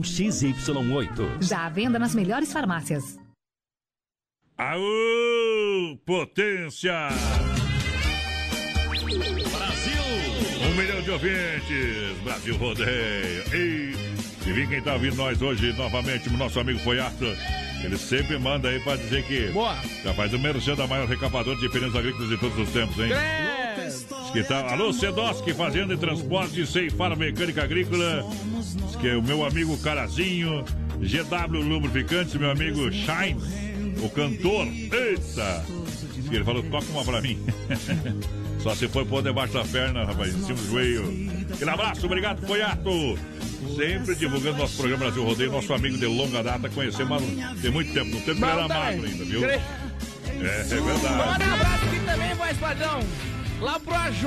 XY8. 0.00 1.42
Já 1.42 1.66
à 1.66 1.68
venda 1.68 1.98
nas 1.98 2.14
melhores 2.14 2.52
farmácias. 2.52 3.18
Aô, 4.56 5.98
potência! 6.06 7.08
Brasil! 9.50 10.02
Um 10.70 10.74
milhão 10.76 11.02
de 11.02 11.10
ouvintes, 11.10 12.18
Brasil 12.22 12.56
Rodeio. 12.56 13.42
E, 13.54 13.92
e 14.46 14.52
vi 14.52 14.66
quem 14.66 14.80
tá 14.80 14.94
ouvindo 14.94 15.16
nós 15.16 15.40
hoje 15.40 15.72
novamente, 15.74 16.28
o 16.28 16.36
nosso 16.36 16.58
amigo 16.58 16.78
Foiato. 16.80 17.24
Ele 17.82 17.96
sempre 17.98 18.38
manda 18.38 18.68
aí 18.68 18.80
pra 18.80 18.96
dizer 18.96 19.24
que. 19.24 19.48
Boa! 19.48 19.76
Já 20.04 20.14
faz 20.14 20.32
o 20.32 20.38
merchan 20.38 20.74
da 20.74 20.86
maior 20.86 21.08
recapador 21.08 21.58
de 21.58 21.68
pneus 21.68 21.94
agrícolas 21.94 22.28
de 22.28 22.36
todos 22.38 22.58
os 22.58 22.70
tempos, 22.70 22.96
hein? 22.98 23.10
Diz 23.76 24.30
que 24.32 24.42
tá. 24.44 24.72
Alô, 24.72 24.92
Sedoski, 24.92 25.52
Fazenda 25.52 25.94
e 25.94 25.96
Transporte, 25.96 26.66
Ceifar 26.66 27.16
Mecânica 27.16 27.64
Agrícola. 27.64 28.24
Diz 28.86 28.96
que 28.96 29.08
é 29.08 29.16
o 29.16 29.22
meu 29.22 29.44
amigo 29.44 29.76
Carazinho, 29.78 30.64
GW 30.98 31.60
Lubrificantes, 31.60 32.34
meu 32.34 32.50
amigo 32.50 32.90
Shine, 32.92 33.36
o 34.02 34.08
cantor. 34.08 34.66
Eita! 34.68 35.64
Diz 36.14 36.28
que 36.28 36.36
ele 36.36 36.44
falou, 36.44 36.62
toca 36.64 36.86
uma 36.90 37.04
pra 37.04 37.20
mim. 37.20 37.38
Só 38.62 38.76
se 38.76 38.86
for 38.86 39.04
pôr 39.04 39.22
debaixo 39.22 39.54
da 39.54 39.64
perna, 39.64 40.04
rapaz, 40.04 40.32
em 40.32 40.40
cima 40.44 40.54
do 40.54 40.70
joelho. 40.70 41.32
Aquele 41.52 41.70
abraço, 41.70 42.06
obrigado, 42.06 42.46
Foiato. 42.46 43.18
Sempre 43.76 44.14
divulgando 44.16 44.58
nosso 44.58 44.76
programa 44.76 45.04
Brasil 45.04 45.24
Rodeio, 45.24 45.52
nosso 45.52 45.72
amigo 45.72 45.96
de 45.96 46.06
longa 46.06 46.42
data, 46.42 46.68
conhecemos 46.68 47.22
tem 47.60 47.70
muito 47.70 47.92
tempo, 47.92 48.10
no 48.10 48.20
tempo 48.20 48.44
ele 48.44 48.44
era 48.44 48.68
magro 48.68 49.04
ainda, 49.04 49.24
viu? 49.24 49.44
É, 49.44 49.60
é 50.34 50.64
verdade. 50.64 51.16
Manda 51.16 51.44
um 51.44 51.54
abraço 51.54 51.84
aqui 51.84 52.00
também, 52.04 52.34
voz 52.34 52.58
padrão. 52.58 53.00
Lá 53.62 53.78
pro 53.78 53.94
AJ, 53.94 54.22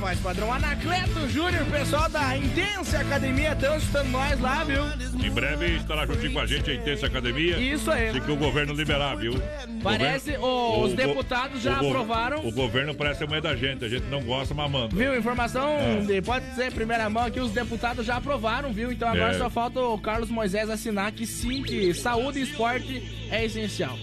voz 0.00 0.18
padrão. 0.18 0.52
Anacleto 0.52 1.28
Júnior, 1.28 1.64
pessoal 1.66 2.08
da 2.08 2.36
Intensa 2.36 2.98
Academia, 2.98 3.52
estão 3.52 3.76
escutando 3.76 4.08
nós 4.10 4.40
lá, 4.40 4.64
viu? 4.64 4.82
Em 5.24 5.30
breve 5.30 5.76
estará 5.76 6.04
juntinho 6.06 6.32
com 6.32 6.40
a 6.40 6.46
gente 6.46 6.68
a 6.70 6.74
Intensa 6.74 7.06
Academia. 7.06 7.56
Isso 7.58 7.88
aí. 7.88 8.12
Se 8.12 8.20
que 8.20 8.32
o 8.32 8.36
governo 8.36 8.72
liberar, 8.74 9.14
viu? 9.16 9.34
Parece, 9.80 10.32
Governo- 10.32 10.46
o- 10.46 10.82
os 10.82 10.90
go- 10.90 10.96
deputados 10.96 11.62
já 11.62 11.80
o 11.80 11.86
aprovaram. 11.88 12.44
O 12.44 12.50
governo 12.52 12.92
parece 12.92 13.22
a 13.22 13.26
mãe 13.28 13.40
da 13.40 13.54
gente, 13.54 13.84
a 13.84 13.88
gente 13.88 14.06
não 14.06 14.22
gosta, 14.22 14.52
mas 14.54 14.68
manda. 14.70 14.94
Viu? 14.96 15.16
Informação, 15.16 15.68
É. 15.78 16.00
de- 16.00 16.22
pode 16.22 16.52
ser 16.56 16.72
primeira 16.72 17.08
mão 17.08 17.24
aqui, 17.24 17.38
os 17.38 17.52
deputados 17.52 18.04
já 18.04 18.16
aprovaram, 18.16 18.72
viu? 18.72 18.90
Então 18.90 19.08
agora 19.08 19.34
É. 19.36 19.38
só 19.38 19.48
falta 19.48 19.78
o 19.80 19.98
Carlos 19.98 20.30
Moisés 20.30 20.68
assinar 20.68 21.12
que 21.12 21.26
sim, 21.26 21.62
que 21.62 21.94
saúde 21.94 22.40
e 22.40 22.42
esporte 22.42 23.28
é 23.30 23.44
essencial. 23.44 23.96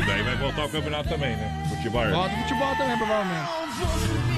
E 0.00 0.04
daí 0.04 0.22
vai 0.22 0.36
voltar 0.36 0.64
o 0.64 0.68
campeonato 0.68 1.08
também, 1.08 1.30
né? 1.36 1.61
Futebol. 1.82 2.10
Volta 2.10 2.34
o 2.34 2.38
futebol 2.38 2.76
também, 2.76 2.96
provavelmente. 2.96 3.48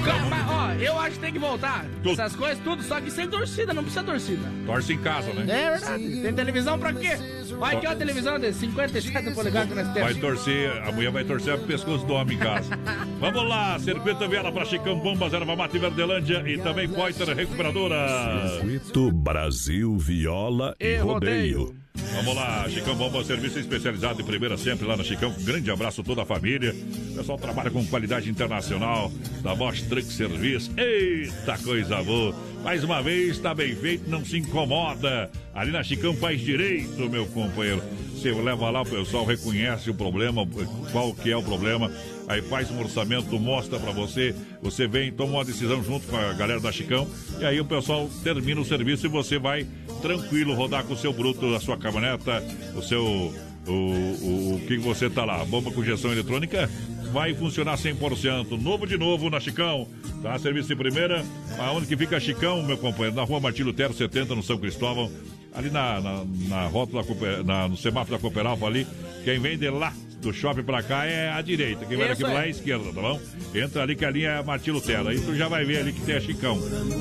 Cara, 0.05 0.25
mas, 0.25 0.49
ó, 0.49 0.71
eu 0.73 0.99
acho 0.99 1.11
que 1.15 1.19
tem 1.19 1.33
que 1.33 1.39
voltar. 1.39 1.85
Essas 2.05 2.35
coisas, 2.35 2.59
tudo, 2.63 2.81
só 2.83 2.99
que 3.01 3.09
sem 3.11 3.27
torcida, 3.27 3.73
não 3.73 3.83
precisa 3.83 4.03
torcida. 4.03 4.47
Torce 4.65 4.93
em 4.93 4.97
casa, 4.97 5.31
né? 5.33 5.41
É 5.65 5.71
verdade. 5.71 6.21
Tem 6.21 6.33
televisão 6.33 6.77
pra 6.79 6.93
quê? 6.93 7.17
Vai 7.59 7.79
que 7.79 7.85
é 7.85 7.89
uma 7.89 7.95
televisão 7.95 8.39
de 8.39 8.51
57 8.53 9.31
polegadas 9.33 9.69
que 9.69 9.75
nós 9.75 9.87
Vai 9.87 10.13
temos. 10.13 10.17
torcer, 10.19 10.71
a 10.87 10.91
mulher 10.91 11.11
vai 11.11 11.23
torcer 11.23 11.57
pro 11.57 11.67
pescoço 11.67 12.05
do 12.05 12.13
homem 12.13 12.35
em 12.35 12.39
casa. 12.39 12.69
Vamos 13.19 13.47
lá, 13.47 13.79
Circuito 13.79 14.27
Viela 14.27 14.51
para 14.51 14.65
Chicão 14.65 14.99
Bombas, 14.99 15.33
Erva 15.33 15.55
Mate 15.55 15.77
Verdelândia 15.79 16.43
e 16.47 16.57
também 16.57 16.87
Poiter 16.89 17.27
Recuperadora. 17.35 18.49
Circuito 18.59 19.11
Brasil 19.11 19.97
Viola 19.97 20.75
e, 20.79 20.85
E 20.85 20.97
rodeio. 20.97 21.59
rodeio. 21.59 21.84
Vamos 22.15 22.35
lá, 22.35 22.67
Chicão 22.69 22.95
Bomba, 22.95 23.23
serviço 23.23 23.59
especializado 23.59 24.21
em 24.21 24.25
primeira 24.25 24.57
sempre 24.57 24.85
lá 24.85 24.95
na 24.95 25.03
Chicão. 25.03 25.33
Grande 25.41 25.69
abraço 25.71 26.01
a 26.01 26.03
toda 26.03 26.21
a 26.21 26.25
família. 26.25 26.75
O 27.11 27.15
pessoal 27.15 27.37
trabalha 27.37 27.71
com 27.71 27.85
qualidade 27.85 28.29
internacional 28.29 29.11
da 29.41 29.55
Bosch 29.55 29.81
Truck 29.83 30.05
Service. 30.05 30.69
Eita 30.77 31.57
coisa 31.57 32.01
boa! 32.03 32.35
Mais 32.63 32.83
uma 32.83 33.01
vez, 33.01 33.31
está 33.31 33.53
bem 33.53 33.75
feito, 33.75 34.09
não 34.09 34.25
se 34.25 34.37
incomoda. 34.37 35.29
Ali 35.53 35.71
na 35.71 35.83
Chicão 35.83 36.15
faz 36.15 36.41
direito, 36.41 37.09
meu 37.09 37.25
companheiro. 37.27 37.81
Você 38.13 38.31
leva 38.31 38.69
lá, 38.69 38.81
o 38.81 38.85
pessoal 38.85 39.25
reconhece 39.25 39.89
o 39.89 39.93
problema, 39.93 40.47
qual 40.91 41.13
que 41.13 41.31
é 41.31 41.37
o 41.37 41.43
problema. 41.43 41.91
Aí 42.27 42.41
faz 42.41 42.71
um 42.71 42.79
orçamento, 42.79 43.39
mostra 43.39 43.79
pra 43.79 43.91
você. 43.91 44.33
Você 44.61 44.87
vem, 44.87 45.11
toma 45.11 45.33
uma 45.33 45.45
decisão 45.45 45.83
junto 45.83 46.07
com 46.07 46.15
a 46.17 46.33
galera 46.33 46.59
da 46.59 46.71
Chicão. 46.71 47.07
E 47.39 47.45
aí 47.45 47.59
o 47.59 47.65
pessoal 47.65 48.09
termina 48.23 48.59
o 48.59 48.65
serviço 48.65 49.05
e 49.05 49.09
você 49.09 49.37
vai 49.37 49.65
tranquilo 50.01 50.53
rodar 50.55 50.83
com 50.83 50.93
o 50.93 50.97
seu 50.97 51.13
bruto, 51.13 51.53
a 51.55 51.59
sua 51.59 51.77
caminhoneta, 51.77 52.43
o 52.75 52.81
seu. 52.81 53.33
O, 53.67 53.71
o, 53.71 54.55
o 54.55 54.61
que 54.67 54.77
você 54.77 55.09
tá 55.09 55.25
lá? 55.25 55.43
Bomba 55.43 55.71
com 55.71 55.81
injeção 55.81 56.11
eletrônica 56.11 56.69
vai 57.11 57.33
funcionar 57.33 57.77
100%. 57.77 58.61
Novo 58.61 58.85
de 58.85 58.97
novo 58.97 59.29
na 59.29 59.39
Chicão. 59.39 59.87
Tá? 60.21 60.37
Serviço 60.37 60.67
de 60.67 60.75
primeira. 60.75 61.23
Aonde 61.57 61.87
que 61.87 61.95
fica 61.97 62.19
Chicão, 62.19 62.61
meu 62.61 62.77
companheiro? 62.77 63.15
Na 63.15 63.23
rua 63.23 63.39
Martílio 63.39 63.67
Lutero 63.67 63.93
70, 63.93 64.35
no 64.35 64.43
São 64.43 64.57
Cristóvão. 64.57 65.11
Ali 65.53 65.69
na, 65.69 66.01
na, 66.01 66.25
na 66.49 66.67
rótula, 66.67 67.03
Cooper- 67.03 67.43
na, 67.43 67.67
no 67.69 67.77
semáforo 67.77 68.17
da 68.17 68.21
Cooperalfa 68.21 68.65
ali. 68.65 68.85
Quem 69.23 69.39
vende 69.39 69.67
lá 69.69 69.93
do 70.21 70.33
shopping 70.33 70.63
pra 70.63 70.81
cá 70.81 71.05
é 71.05 71.29
a 71.29 71.41
direita. 71.41 71.85
Quem 71.85 71.97
vai 71.97 72.07
daqui 72.07 72.23
lá 72.23 72.41
é 72.41 72.45
a 72.45 72.47
esquerda, 72.47 72.91
tá 72.93 73.01
bom? 73.01 73.19
Entra 73.53 73.83
ali 73.83 73.95
que 73.95 74.05
a 74.05 74.09
linha 74.09 74.29
é 74.29 74.43
Martim 74.43 74.71
Lutero. 74.71 75.07
Aí 75.07 75.19
tu 75.19 75.35
já 75.35 75.47
vai 75.47 75.63
ver 75.65 75.79
ali 75.79 75.93
que 75.93 76.01
tem 76.01 76.15
a 76.15 76.21
Chicão, 76.21 76.57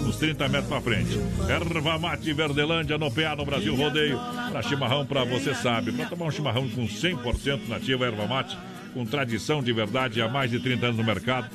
uns 0.06 0.16
30 0.16 0.48
metros 0.48 0.68
pra 0.68 0.80
frente. 0.80 1.18
Erva 1.48 1.98
Mate 1.98 2.32
Verdelândia 2.32 2.98
no 2.98 3.10
PA 3.10 3.34
no 3.36 3.44
Brasil 3.44 3.74
Rodeio. 3.74 4.18
Pra 4.50 4.62
chimarrão, 4.62 5.06
pra 5.06 5.24
você 5.24 5.54
sabe. 5.54 5.92
Pra 5.92 6.06
tomar 6.06 6.26
um 6.26 6.30
chimarrão 6.30 6.68
com 6.68 6.86
100% 6.86 7.68
nativa 7.68 8.06
Erva 8.06 8.26
Mate 8.26 8.56
com 8.94 9.04
tradição 9.04 9.62
de 9.62 9.72
verdade 9.72 10.22
há 10.22 10.28
mais 10.28 10.50
de 10.50 10.58
30 10.60 10.86
anos 10.86 10.96
no 10.98 11.04
mercado. 11.04 11.48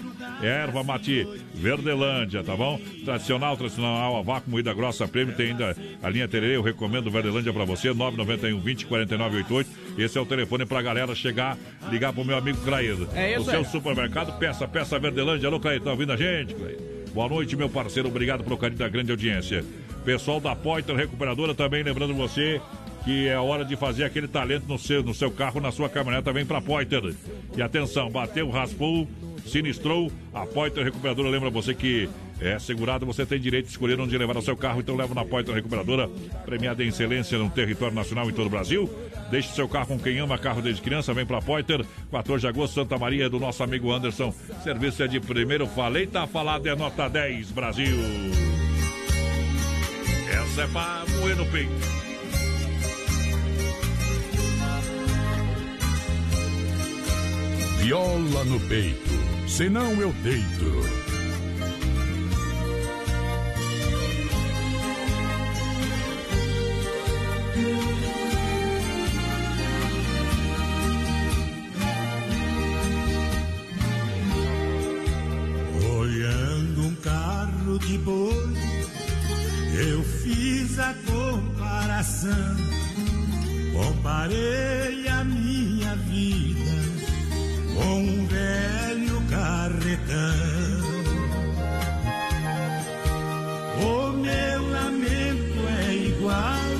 É 0.44 0.48
erva 0.48 0.84
mate 0.84 1.28
Verdelândia, 1.54 2.44
tá 2.44 2.56
bom? 2.56 2.80
Tradicional, 3.04 3.58
tradicional, 3.58 4.18
a 4.18 4.22
vácuo, 4.22 4.50
moída 4.52 4.74
grossa, 4.74 5.08
prêmio. 5.08 5.36
Tem 5.36 5.48
ainda 5.52 5.76
a 6.04 6.10
linha 6.10 6.28
Tererê, 6.28 6.56
eu 6.56 6.62
recomendo 6.62 7.10
Verdelândia 7.10 7.52
pra 7.52 7.66
você, 7.66 7.94
991 7.94 8.60
20 8.60 8.86
49 8.86 9.38
88. 9.38 9.70
Esse 9.98 10.18
é 10.18 10.22
o 10.22 10.26
telefone 10.26 10.66
pra 10.66 10.82
galera 10.82 11.14
chegar, 11.16 11.58
ligar 11.90 12.14
pro 12.14 12.24
meu 12.24 12.38
amigo 12.38 12.58
Clair. 12.64 12.96
É 13.16 13.32
isso 13.34 13.42
O 13.42 13.46
seu 13.46 13.60
aí. 13.60 13.66
supermercado, 13.66 14.38
peça, 14.40 14.68
peça 14.68 14.98
Verdelândia. 15.00 15.48
Alô, 15.48 15.60
Clair, 15.60 15.82
tá 15.82 15.92
ouvindo 15.92 16.12
a 16.14 16.18
gente, 16.18 16.54
Clair? 16.54 16.78
Boa 17.14 17.28
noite, 17.28 17.56
meu 17.56 17.70
parceiro. 17.70 18.08
Obrigado 18.10 18.44
pelo 18.44 18.58
carinho 18.58 18.80
da 18.80 18.88
grande 18.88 19.12
audiência. 19.12 19.66
Pessoal 20.06 20.40
da 20.40 20.56
Poiter 20.56 20.96
Recuperadora 20.96 21.54
também 21.54 21.84
lembrando 21.84 22.14
você 22.14 22.62
que 23.10 23.28
é 23.28 23.40
hora 23.40 23.66
de 23.66 23.76
fazer 23.76 24.04
aquele 24.04 24.28
talento 24.28 24.68
no 24.68 24.78
seu, 24.78 25.02
no 25.02 25.16
seu 25.16 25.32
carro, 25.32 25.60
na 25.60 25.72
sua 25.72 25.90
caminhoneta, 25.90 26.32
vem 26.32 26.46
pra 26.46 26.62
Poiter. 26.62 27.16
E 27.58 27.60
atenção, 27.60 28.08
bateu, 28.08 28.48
raspou, 28.52 29.08
sinistrou, 29.48 30.12
a 30.32 30.46
Poiter 30.46 30.84
Recuperadora 30.84 31.28
lembra 31.28 31.50
você 31.50 31.74
que 31.74 32.08
é 32.40 32.60
segurado, 32.60 33.08
você 33.08 33.26
tem 33.26 33.40
direito 33.40 33.66
de 33.66 33.72
escolher 33.72 34.00
onde 34.00 34.16
levar 34.16 34.38
o 34.38 34.44
seu 34.44 34.56
carro, 34.56 34.80
então 34.80 34.96
leva 34.96 35.16
na 35.16 35.26
Poiter 35.26 35.56
Recuperadora, 35.56 36.08
premiada 36.46 36.84
em 36.84 36.90
excelência 36.90 37.36
no 37.40 37.50
território 37.50 37.96
nacional 37.96 38.30
em 38.30 38.34
todo 38.34 38.46
o 38.46 38.52
Brasil. 38.52 38.88
Deixe 39.32 39.56
seu 39.56 39.68
carro 39.68 39.88
com 39.88 39.98
quem 39.98 40.20
ama 40.20 40.38
carro 40.38 40.62
desde 40.62 40.80
criança, 40.80 41.12
vem 41.12 41.26
pra 41.26 41.42
Poiter, 41.42 41.84
14 42.12 42.42
de 42.42 42.48
agosto, 42.48 42.76
Santa 42.76 42.96
Maria, 43.00 43.28
do 43.28 43.40
nosso 43.40 43.64
amigo 43.64 43.92
Anderson. 43.92 44.32
Serviço 44.64 45.02
é 45.02 45.08
de 45.08 45.20
primeiro, 45.20 45.66
falei, 45.66 46.06
tá 46.06 46.28
falado, 46.28 46.68
é 46.68 46.76
nota 46.76 47.10
10, 47.10 47.50
Brasil. 47.50 47.98
Essa 50.32 50.62
é 50.62 50.68
pra 50.68 51.04
moer 51.20 51.36
no 51.36 51.46
peito. 51.48 52.09
Viola 57.82 58.44
no 58.44 58.60
peito, 58.60 59.10
senão 59.48 59.94
eu 60.02 60.12
deito. 60.22 60.70
Olhando 75.98 76.82
um 76.82 76.96
carro 76.96 77.80
de 77.80 77.98
boi, 78.00 78.54
eu 79.88 80.04
fiz 80.04 80.78
a 80.80 80.94
comparação. 81.08 82.58
Comparei 83.72 85.08
a 85.08 85.24
minha 85.24 85.96
vida 85.96 86.99
com 87.80 88.00
um 88.02 88.26
velho 88.28 89.22
carretão. 89.30 90.80
O 93.82 94.12
meu 94.12 94.70
lamento 94.70 95.60
é 95.88 95.96
igual 95.96 96.76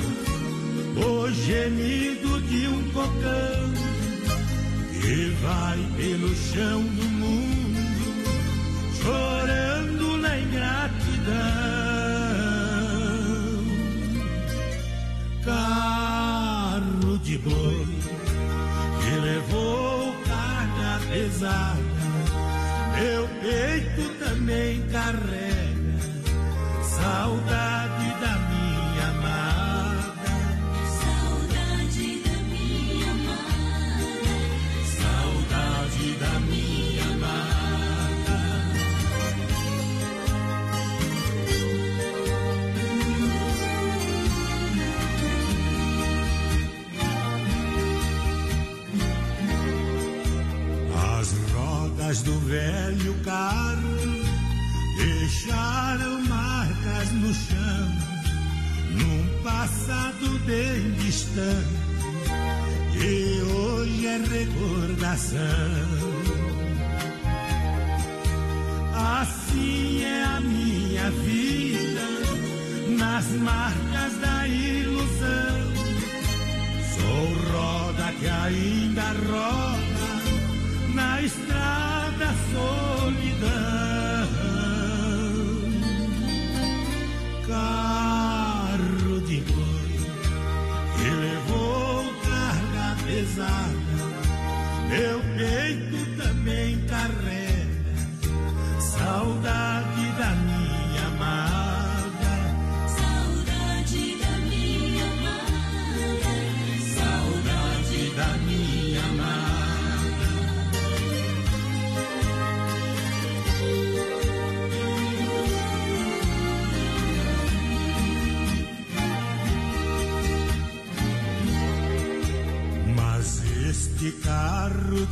o 0.96 1.30
gemido 1.30 2.40
de 2.42 2.68
um 2.68 2.90
cocão 2.90 3.72
que 5.00 5.34
vai 5.42 5.78
pelo 5.96 6.34
chão 6.36 6.82
do 6.82 7.04
mundo 7.04 7.59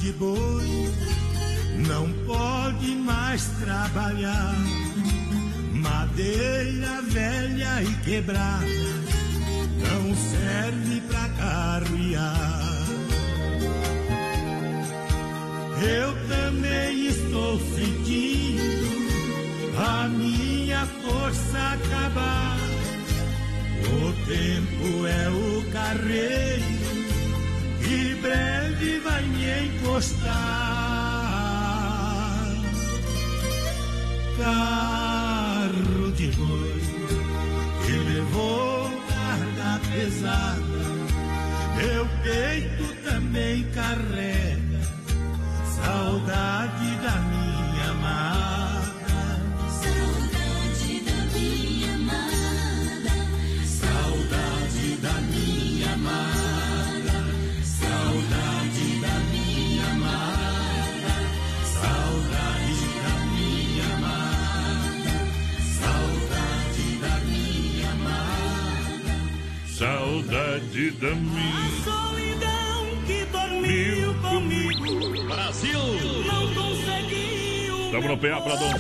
de 0.09 0.13
boi 0.15 0.89
não 1.87 2.11
pode 2.25 2.95
mais 2.97 3.47
trabalhar. 3.61 4.55
Madeira 5.73 7.03
velha 7.03 7.83
e 7.83 7.95
quebrada 8.05 8.78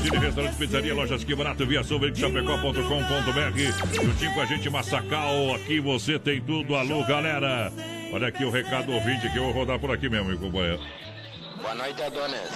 Cine, 0.02 0.18
Restaurante 0.18 0.56
Pizzaria, 0.56 0.94
Lojas 0.94 1.24
Que 1.24 1.34
Barato, 1.34 1.66
via 1.66 1.82
chapecó.com.br. 1.82 3.94
Juntinho 3.94 4.34
com 4.34 4.40
a 4.40 4.46
gente, 4.46 4.70
Massacal, 4.70 5.54
aqui 5.54 5.80
você 5.80 6.18
tem 6.18 6.40
tudo. 6.40 6.74
Alô, 6.76 7.04
galera. 7.04 7.72
Olha 8.12 8.28
aqui 8.28 8.44
o 8.44 8.50
recado 8.50 8.92
ouvinte 8.92 9.28
que 9.30 9.38
eu 9.38 9.44
vou 9.44 9.52
rodar 9.52 9.78
por 9.78 9.90
aqui 9.90 10.08
mesmo, 10.08 10.26
meu 10.28 10.38
companheiro. 10.38 10.80
Boa 11.60 11.74
noite, 11.74 12.02
Adonis. 12.02 12.50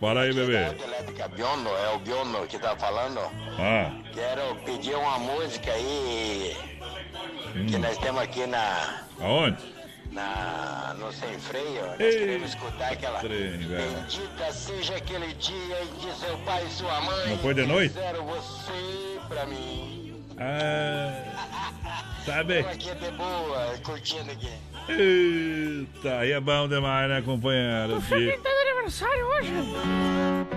Fala 0.00 0.20
aí, 0.22 0.32
bebê. 0.32 0.54
Elétrica 0.56 1.28
Biondo, 1.28 1.68
é 1.70 1.94
o 1.94 1.98
Biondo 1.98 2.46
que 2.46 2.58
tá 2.58 2.76
falando. 2.76 3.20
Ah, 3.58 3.90
Quero 4.12 4.54
pedir 4.64 4.94
uma 4.94 5.18
música 5.18 5.72
aí 5.72 6.56
que 7.68 7.76
Hum. 7.76 7.80
nós 7.80 7.98
temos 7.98 8.20
aqui 8.22 8.46
na, 8.46 9.02
aonde? 9.20 9.56
Na 10.18 10.94
no 10.98 11.12
Sem 11.12 11.38
Freio. 11.38 11.86
Nós 11.86 12.00
Ei, 12.00 12.18
queremos 12.18 12.48
escutar 12.50 12.92
aquela 12.92 13.20
trem. 13.20 13.58
Bendita 13.58 14.52
seja 14.52 14.96
aquele 14.96 15.32
dia 15.34 15.82
em 15.82 15.86
que 16.00 16.12
seu 16.18 16.36
pai 16.38 16.64
e 16.66 16.70
sua 16.70 17.00
mãe 17.00 17.28
Não 17.30 17.38
foi 17.38 17.54
de 17.54 17.66
noite? 17.66 17.94
fizeram 17.94 18.24
você 18.24 19.20
pra 19.28 19.46
mim. 19.46 20.14
Ah, 20.40 21.22
tá 22.24 22.44
bem. 22.44 22.62
Tô 22.62 22.68
aqui 22.70 22.94
de 22.94 23.10
boa, 23.12 23.74
curtindo 23.84 24.30
aqui. 24.30 24.50
Eita, 24.88 26.18
aí 26.20 26.32
é 26.32 26.40
bom 26.40 26.68
demais, 26.68 27.08
né, 27.10 27.20
companheiro? 27.22 27.96
O 27.96 28.00
Felipe 28.00 28.38
tá 28.38 28.48
de 28.50 28.70
aniversário 28.70 29.26
hoje. 29.26 29.52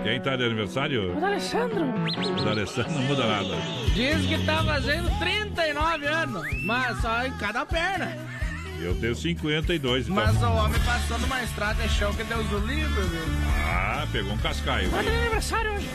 Quem 0.04 0.22
tá 0.22 0.36
de 0.36 0.44
aniversário? 0.46 1.20
O 1.20 1.26
Alessandro. 1.26 1.84
O 1.84 2.50
Alessandro 2.50 2.92
não 2.92 3.02
muda 3.04 3.26
nada. 3.26 3.56
Diz 3.94 4.26
que 4.26 4.46
tá 4.46 4.64
fazendo 4.64 5.10
39 5.20 6.06
anos, 6.08 6.44
mas 6.66 7.02
só 7.02 7.26
em 7.26 7.32
cada 7.38 7.66
perna. 7.66 8.41
Eu 8.84 8.96
tenho 8.96 9.16
52, 9.16 10.10
então. 10.10 10.16
Mas 10.16 10.42
o 10.42 10.52
homem 10.52 10.80
passou 10.82 11.20
numa 11.20 11.44
estrada 11.44 11.84
de 11.84 11.90
chão 11.90 12.14
que 12.14 12.24
Deus 12.24 12.52
o 12.52 12.60
livre, 12.60 13.02
viu? 13.02 13.22
Ah, 13.66 14.08
pegou 14.12 14.34
um 14.34 14.38
cascaio. 14.38 14.90
Tá 14.90 15.02
de 15.02 15.10
aniversário 15.10 15.74
hoje. 15.74 15.88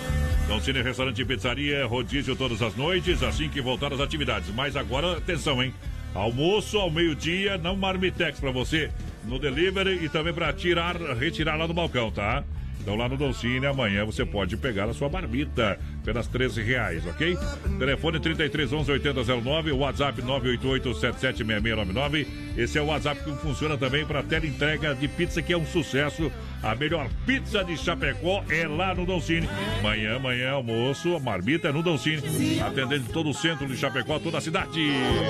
Então, 0.45 0.61
Cine 0.61 0.81
Restaurante 0.81 1.21
e 1.21 1.25
Pizzaria, 1.25 1.85
rodízio 1.87 2.37
todas 2.37 2.63
as 2.63 2.77
noites, 2.77 3.23
assim 3.23 3.49
que 3.49 3.61
voltar 3.61 3.93
as 3.93 4.01
atividades. 4.01 4.49
Mas 4.55 4.77
agora, 4.77 5.19
atenção, 5.19 5.61
hein? 5.63 5.75
Almoço 6.15 6.79
ao 6.79 6.91
meio-dia, 6.91 7.59
não 7.59 7.77
marmitex 7.77 8.39
pra 8.39 8.51
você 8.51 8.91
no 9.25 9.39
delivery 9.39 10.05
e 10.05 10.09
também 10.09 10.33
pra 10.33 10.53
tirar, 10.53 10.97
retirar 11.19 11.57
lá 11.57 11.67
no 11.67 11.75
balcão, 11.75 12.11
tá? 12.11 12.45
Então 12.81 12.95
lá 12.95 13.09
no 13.09 13.17
Dolcine, 13.17 13.67
amanhã 13.67 14.05
você 14.05 14.25
pode 14.25 14.57
pegar 14.57 14.85
a 14.85 14.95
sua 14.95 15.09
marmita 15.09 15.77
pelas 16.07 16.29
13 16.29 16.63
reais, 16.63 17.05
ok? 17.05 17.37
Telefone 17.81 18.21
33 18.21 18.73
11 18.73 18.93
8009, 18.93 19.73
WhatsApp 19.73 20.23
988 20.23 20.95
776699. 21.01 22.27
Esse 22.57 22.79
é 22.79 22.81
o 22.83 22.87
WhatsApp 22.87 23.23
que 23.25 23.33
funciona 23.43 23.77
também 23.77 24.07
para 24.07 24.23
tela 24.23 24.47
entrega 24.47 24.95
de 24.95 25.09
pizza, 25.09 25.43
que 25.43 25.53
é 25.53 25.59
um 25.59 25.67
sucesso. 25.67 26.31
A 26.63 26.75
melhor 26.75 27.09
pizza 27.27 27.63
de 27.63 27.77
Chapecó 27.77 28.43
é 28.49 28.67
lá 28.67 28.95
no 28.95 29.05
Dolcine. 29.05 29.49
Amanhã, 29.81 30.17
amanhã, 30.17 30.53
almoço, 30.53 31.15
a 31.15 31.21
marmita 31.21 31.69
é 31.69 31.73
no 31.73 31.83
Dolcine. 31.83 32.23
Atendendo 32.61 33.13
todo 33.13 33.31
o 33.31 33.35
centro 33.35 33.67
de 33.67 33.77
Chapecó, 33.77 34.19
toda 34.19 34.39
a 34.39 34.41
cidade. 34.41 34.81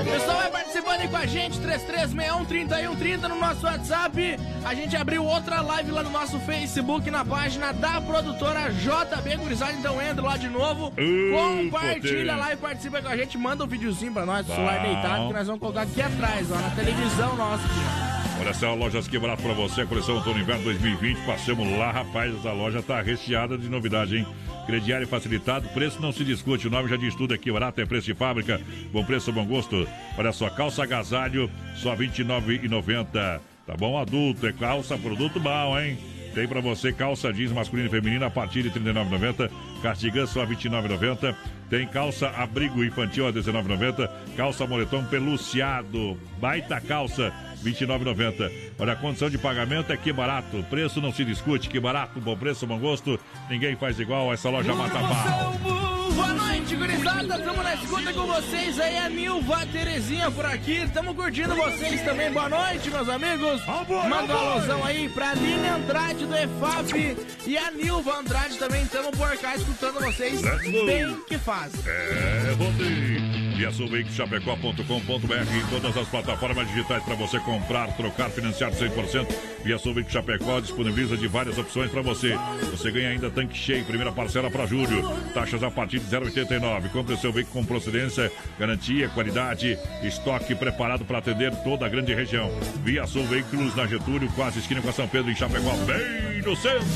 O 0.01 0.05
pessoal 0.05 0.37
vai 0.37 0.51
participando 0.51 1.01
aí 1.01 1.09
com 1.09 1.17
a 1.17 1.27
gente, 1.27 1.59
3361-3130 1.59 3.29
no 3.29 3.41
nosso 3.41 3.67
WhatsApp. 3.67 4.39
A 4.65 4.75
gente 4.75 4.97
abriu 4.97 5.25
outra 5.25 5.61
live 5.61 5.91
lá 5.91 6.03
no 6.03 6.11
nosso 6.11 6.39
Facebook, 6.41 7.11
na 7.11 7.25
página 7.25 7.73
da 7.73 8.01
produtora 8.01 8.71
JB 8.71 9.37
Gurizada. 9.37 9.73
Então 9.73 10.01
entra 10.01 10.23
lá 10.23 10.37
de 10.37 10.49
novo, 10.49 10.66
compartilha 10.75 11.91
potência. 11.91 12.37
lá 12.37 12.53
e 12.53 12.57
participa 12.57 13.03
com 13.03 13.09
a 13.09 13.17
gente. 13.17 13.39
Manda 13.39 13.65
um 13.65 13.67
videozinho 13.67 14.13
pra 14.13 14.27
nós 14.27 14.47
do 14.47 14.53
celular 14.53 14.83
deitado 14.83 15.29
que 15.29 15.35
nós 15.35 15.47
vamos 15.47 15.61
colocar 15.61 15.83
aqui 15.83 16.03
atrás, 16.03 16.51
ó, 16.51 16.55
na 16.55 16.71
televisão 16.71 17.37
nossa 17.37 17.65
aqui, 17.65 17.81
ó. 18.13 18.17
Olha 18.39 18.53
só, 18.53 18.75
Lojas 18.75 19.09
Que 19.09 19.19
Barato 19.19 19.43
pra 19.43 19.55
você, 19.55 19.81
a 19.81 19.87
coleção 19.87 20.17
Outono 20.17 20.39
Inverno 20.39 20.65
2020. 20.65 21.25
Passamos 21.25 21.71
lá, 21.79 21.91
rapaz, 21.91 22.35
essa 22.37 22.53
loja 22.53 22.83
tá 22.83 23.01
recheada 23.01 23.57
de 23.57 23.69
novidade, 23.69 24.19
hein? 24.19 24.27
Crediário 24.67 25.07
facilitado, 25.07 25.69
preço 25.69 26.03
não 26.03 26.13
se 26.13 26.25
discute, 26.25 26.67
o 26.67 26.71
nome 26.71 26.89
já 26.89 26.97
diz 26.97 27.15
tudo 27.15 27.33
aqui, 27.33 27.51
barato 27.53 27.81
é 27.81 27.87
preço 27.87 28.07
de 28.07 28.15
fábrica, 28.15 28.61
bom 28.93 29.05
preço, 29.05 29.33
bom 29.33 29.47
gosto. 29.47 29.89
Olha 30.19 30.33
só, 30.33 30.51
calça 30.51 30.83
agasalho, 30.83 31.51
só 31.77 31.95
R$ 31.95 32.09
29,90. 32.09 33.41
Tá 33.67 33.75
bom? 33.77 33.99
Adulto, 33.99 34.47
é 34.47 34.53
calça, 34.53 34.99
produto 34.99 35.41
bom, 35.41 35.79
hein? 35.79 35.99
Tem 36.37 36.47
pra 36.47 36.61
você 36.61 36.93
calça 36.93 37.33
jeans 37.33 37.51
masculina 37.51 37.89
e 37.89 37.91
feminina 37.91 38.27
a 38.27 38.31
partir 38.31 38.63
de 38.63 38.69
R$ 38.69 38.79
39,90. 38.79 39.51
Cardigan 39.83 40.27
só 40.27 40.45
R$ 40.45 40.55
29,90. 40.55 41.35
Tem 41.71 41.89
calça 41.89 42.29
abrigo 42.29 42.85
infantil 42.85 43.27
a 43.27 43.31
R$ 43.31 43.41
19,90. 43.41 44.07
Calça 44.37 44.67
moletom 44.67 45.03
peluciado. 45.07 46.21
Baita 46.39 46.79
calça. 46.79 47.33
R$ 47.65 47.71
29,90. 47.71 48.53
Olha, 48.79 48.93
a 48.93 48.97
condição 48.97 49.31
de 49.31 49.39
pagamento 49.39 49.91
é 49.95 49.97
que 49.97 50.13
barato. 50.13 50.63
Preço 50.69 51.01
não 51.01 51.11
se 51.11 51.25
discute. 51.25 51.71
Que 51.71 51.81
barato, 51.81 52.21
bom 52.21 52.37
preço, 52.37 52.67
bom 52.67 52.79
gosto. 52.79 53.19
Ninguém 53.49 53.75
faz 53.75 53.99
igual. 53.99 54.31
Essa 54.31 54.51
loja 54.51 54.75
mata 54.75 54.99
pau. 54.99 55.96
Boa 56.17 56.33
noite, 56.33 56.75
gurizada. 56.75 57.39
Tamo 57.39 57.63
na 57.63 57.75
escuta 57.75 58.13
com 58.15 58.27
vocês 58.27 58.81
aí, 58.81 58.97
a 58.97 59.09
Nilva 59.11 59.67
Terezinha 59.67 60.31
por 60.31 60.47
aqui. 60.47 60.89
Tamo 60.93 61.15
curtindo 61.15 61.55
vocês 61.55 62.03
também. 62.03 62.33
Boa 62.33 62.49
noite, 62.49 62.91
meus 62.91 63.07
amigos. 63.09 63.61
Manda 64.09 64.35
um 64.35 64.53
alusão 64.53 64.83
aí 64.83 65.11
pra 65.11 65.31
Aline 65.31 65.69
Andrade 65.69 66.25
do 66.25 66.35
EFAP 66.35 67.17
e 67.47 67.59
a 67.59 67.71
Nilva 67.71 68.19
Andrade 68.19 68.57
também. 68.57 68.87
Tamo 68.87 69.13
por 69.13 69.37
cá 69.37 69.57
escutando 69.57 70.01
vocês 70.01 70.41
bem 70.41 71.21
que 71.29 71.37
faz. 71.37 71.75
É, 71.87 72.55
rodei. 72.59 73.16
ViaSulVeicoChapecó.com.br 73.57 75.57
em 75.57 75.67
todas 75.71 75.97
as 75.97 76.09
plataformas 76.09 76.69
digitais 76.69 77.03
para 77.03 77.15
você 77.15 77.39
comprar, 77.41 77.89
trocar, 77.97 78.31
financiar 78.31 78.73
100%. 78.73 79.27
Via 79.65 79.79
Sulveico 79.79 80.11
Chapecó 80.11 80.61
disponibiliza 80.61 81.17
de 81.17 81.27
várias 81.27 81.59
opções 81.59 81.91
para 81.91 82.03
você. 82.03 82.39
Você 82.71 82.91
ganha 82.91 83.09
ainda 83.09 83.31
tanque 83.31 83.57
cheio, 83.57 83.85
primeira 83.85 84.13
parcela 84.13 84.51
para 84.51 84.67
julho. 84.67 85.03
Taxas 85.33 85.63
a 85.63 85.71
partir 85.71 85.99
de 85.99 86.07
0,89. 86.07 86.91
Compre 86.91 87.17
seu 87.17 87.33
veículo 87.33 87.55
com 87.55 87.65
procedência, 87.65 88.31
garantia, 88.59 89.09
qualidade, 89.09 89.79
estoque 90.03 90.55
preparado 90.55 91.05
para 91.05 91.19
atender 91.19 91.55
toda 91.65 91.87
a 91.87 91.89
grande 91.89 92.15
região. 92.15 92.51
Via 92.85 93.07
Sul 93.07 93.25
Veículos 93.25 93.75
na 93.75 93.87
Getúlio, 93.87 94.31
quase 94.35 94.59
esquina 94.59 94.83
com 94.83 94.91
a 94.91 94.93
São 94.93 95.09
Pedro 95.09 95.31
em 95.31 95.35
Chapecó, 95.35 95.73
bem 95.85 96.43
no 96.43 96.55
centro. 96.55 96.87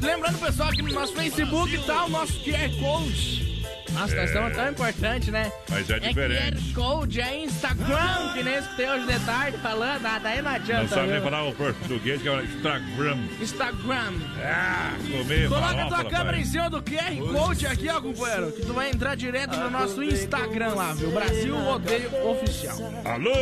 Lembrando, 0.00 0.38
pessoal, 0.38 0.70
que 0.70 0.82
no 0.82 0.92
nosso 0.92 1.14
Facebook 1.14 1.78
tá 1.86 2.04
o 2.04 2.10
nosso 2.10 2.34
QR 2.44 2.70
Code. 2.78 3.45
Nossa, 3.92 4.14
É. 4.14 4.16
nós 4.20 4.28
estamos 4.30 4.52
tão 4.54 4.68
importantes, 4.70 5.28
né? 5.28 5.50
Mas 5.70 5.88
é 5.90 5.98
diferente. 5.98 6.72
QR 6.72 6.74
Code, 6.74 7.20
é 7.20 7.44
Instagram, 7.44 8.32
que 8.34 8.42
nem 8.42 8.54
escutei 8.58 8.88
hoje 8.90 9.06
de 9.06 9.20
tarde 9.24 9.58
falando, 9.58 10.06
ah, 10.06 10.18
daí 10.22 10.42
não 10.42 10.50
adianta. 10.50 10.82
Não 10.82 10.88
sabe 10.88 11.08
nem 11.08 11.20
falar 11.20 11.42
o 11.44 11.52
português, 11.54 12.20
que 12.22 12.28
é 12.28 12.42
Instagram. 12.44 13.18
Instagram. 13.40 14.12
Ah, 14.44 14.94
comer, 15.10 15.48
Coloca 15.48 15.86
tua 15.86 16.04
câmera 16.04 16.38
em 16.38 16.44
cima 16.44 16.68
do 16.70 16.82
QR 16.82 17.16
Code 17.32 17.66
aqui, 17.66 17.88
ó, 17.88 18.00
companheiro. 18.00 18.52
Que 18.52 18.62
tu 18.66 18.72
vai 18.74 18.90
entrar 18.90 19.14
direto 19.14 19.56
no 19.56 19.70
nosso 19.70 20.02
Instagram 20.02 20.74
lá, 20.74 20.92
viu? 20.94 21.10
Brasil 21.10 21.56
Rodeio 21.56 22.10
Oficial. 22.28 22.76
Alô, 23.04 23.34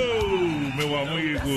meu 0.76 0.98
amigo. 0.98 1.48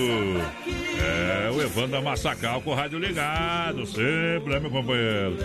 É, 0.99 1.51
o 1.51 1.61
Evandro 1.61 1.91
da 1.91 2.01
Massacal 2.01 2.61
com 2.61 2.71
o 2.71 2.73
rádio 2.73 2.97
ligado, 2.99 3.85
sempre, 3.85 4.53
né, 4.53 4.59
meu 4.59 4.71
companheiro? 4.71 5.37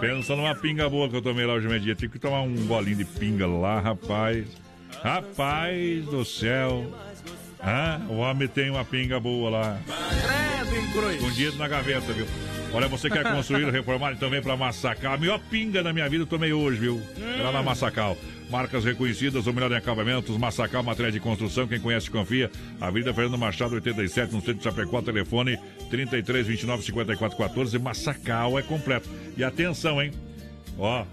Pensa 0.00 0.34
numa 0.34 0.54
pinga 0.54 0.88
boa 0.88 1.08
que 1.08 1.16
eu 1.16 1.22
tomei 1.22 1.44
lá 1.46 1.54
hoje 1.54 1.68
meio 1.68 1.80
dia. 1.80 1.94
Tive 1.94 2.14
que 2.14 2.18
tomar 2.18 2.40
um 2.42 2.54
golinho 2.70 2.98
de 2.98 3.04
pinga 3.04 3.48
lá, 3.48 3.80
rapaz. 3.80 4.46
Rapaz 5.02 6.04
do 6.04 6.24
céu. 6.24 6.88
Ah, 7.58 8.00
o 8.08 8.18
homem 8.18 8.46
tem 8.46 8.70
uma 8.70 8.84
pinga 8.84 9.18
boa 9.18 9.50
lá. 9.50 9.80
Cruz. 10.92 11.16
Escondido 11.16 11.56
na 11.56 11.66
gaveta, 11.66 12.12
viu? 12.12 12.26
Olha, 12.72 12.86
você 12.86 13.10
quer 13.10 13.24
construir 13.34 13.64
ou 13.64 13.72
reformar, 13.72 14.12
então 14.12 14.30
vem 14.30 14.40
pra 14.40 14.56
Massacal. 14.56 15.14
A 15.14 15.16
melhor 15.16 15.40
pinga 15.50 15.82
da 15.82 15.92
minha 15.92 16.08
vida 16.08 16.22
eu 16.22 16.28
tomei 16.28 16.52
hoje, 16.52 16.78
viu? 16.78 17.02
Lá 17.42 17.50
na 17.50 17.60
Massacal. 17.60 18.16
Marcas 18.48 18.84
reconhecidas, 18.84 19.48
o 19.48 19.52
melhor 19.52 19.72
em 19.72 19.76
acabamentos, 19.76 20.36
Massacal, 20.36 20.82
matéria 20.84 21.10
de 21.10 21.18
construção, 21.18 21.66
quem 21.66 21.80
conhece 21.80 22.08
confia. 22.08 22.50
Avenida 22.80 23.12
Fernando 23.12 23.36
Machado, 23.36 23.74
87, 23.74 24.32
no 24.32 24.40
centro 24.40 24.54
de 24.54 24.64
Chapecó, 24.64 25.02
telefone 25.02 25.58
33 25.90 26.46
29 26.46 26.84
54 26.84 27.36
14. 27.36 27.78
Massacal 27.80 28.56
é 28.58 28.62
completo. 28.62 29.08
E 29.36 29.42
atenção, 29.42 30.00
hein? 30.00 30.12
Ó, 30.78 31.04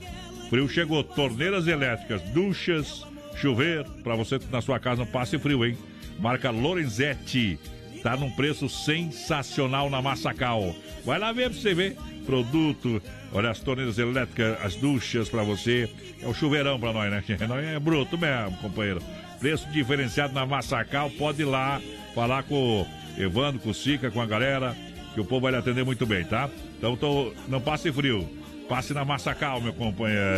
frio 0.50 0.68
chegou, 0.68 1.04
torneiras 1.04 1.68
elétricas, 1.68 2.22
duchas, 2.34 3.06
chuveiro, 3.36 3.86
pra 4.04 4.16
você 4.16 4.40
na 4.52 4.62
sua 4.62 4.80
casa 4.80 5.04
não 5.04 5.12
passe 5.12 5.38
frio, 5.38 5.66
hein? 5.66 5.78
Marca 6.20 6.50
Lorenzetti. 6.50 7.60
Tá 8.04 8.16
num 8.16 8.32
preço 8.32 8.70
sensacional 8.70 9.90
na 9.90 10.02
Massacal. 10.02 10.76
Vai 11.06 11.20
lá 11.20 11.32
ver 11.32 11.50
pra 11.50 11.60
você 11.60 11.74
ver. 11.74 11.98
Produto, 12.26 13.02
olha 13.34 13.50
as 13.50 13.60
torneiras 13.60 13.98
elétricas, 13.98 14.58
as 14.64 14.76
duchas 14.76 15.30
pra 15.30 15.44
você. 15.44 15.90
É 16.22 16.28
o 16.28 16.34
chuveirão 16.34 16.80
pra 16.80 16.94
nós, 16.94 17.10
né? 17.12 17.24
Nós 17.48 17.66
é 17.66 17.80
bruto 17.80 18.18
mesmo, 18.18 18.58
companheiro. 18.58 19.02
Preço 19.40 19.70
diferenciado 19.72 20.34
na 20.34 20.46
Massacal. 20.46 21.10
Pode 21.12 21.42
ir 21.42 21.46
lá 21.46 21.82
falar 22.14 22.44
com 22.44 22.82
o 22.82 23.22
Evandro, 23.22 23.60
com 23.60 23.70
o 23.70 23.74
Sica, 23.74 24.12
com 24.12 24.22
a 24.22 24.26
galera, 24.26 24.76
que 25.14 25.22
o 25.22 25.26
povo 25.26 25.42
vai 25.42 25.52
lhe 25.52 25.58
atender 25.58 25.84
muito 25.84 26.06
bem, 26.06 26.24
tá? 26.24 26.50
Então 26.78 26.96
tô, 26.96 27.34
não 27.48 27.62
passe 27.62 27.92
frio. 27.92 28.28
Passe 28.68 28.94
na 28.94 29.06
Massacal, 29.06 29.62
meu 29.62 29.74
companheiro. 29.74 30.38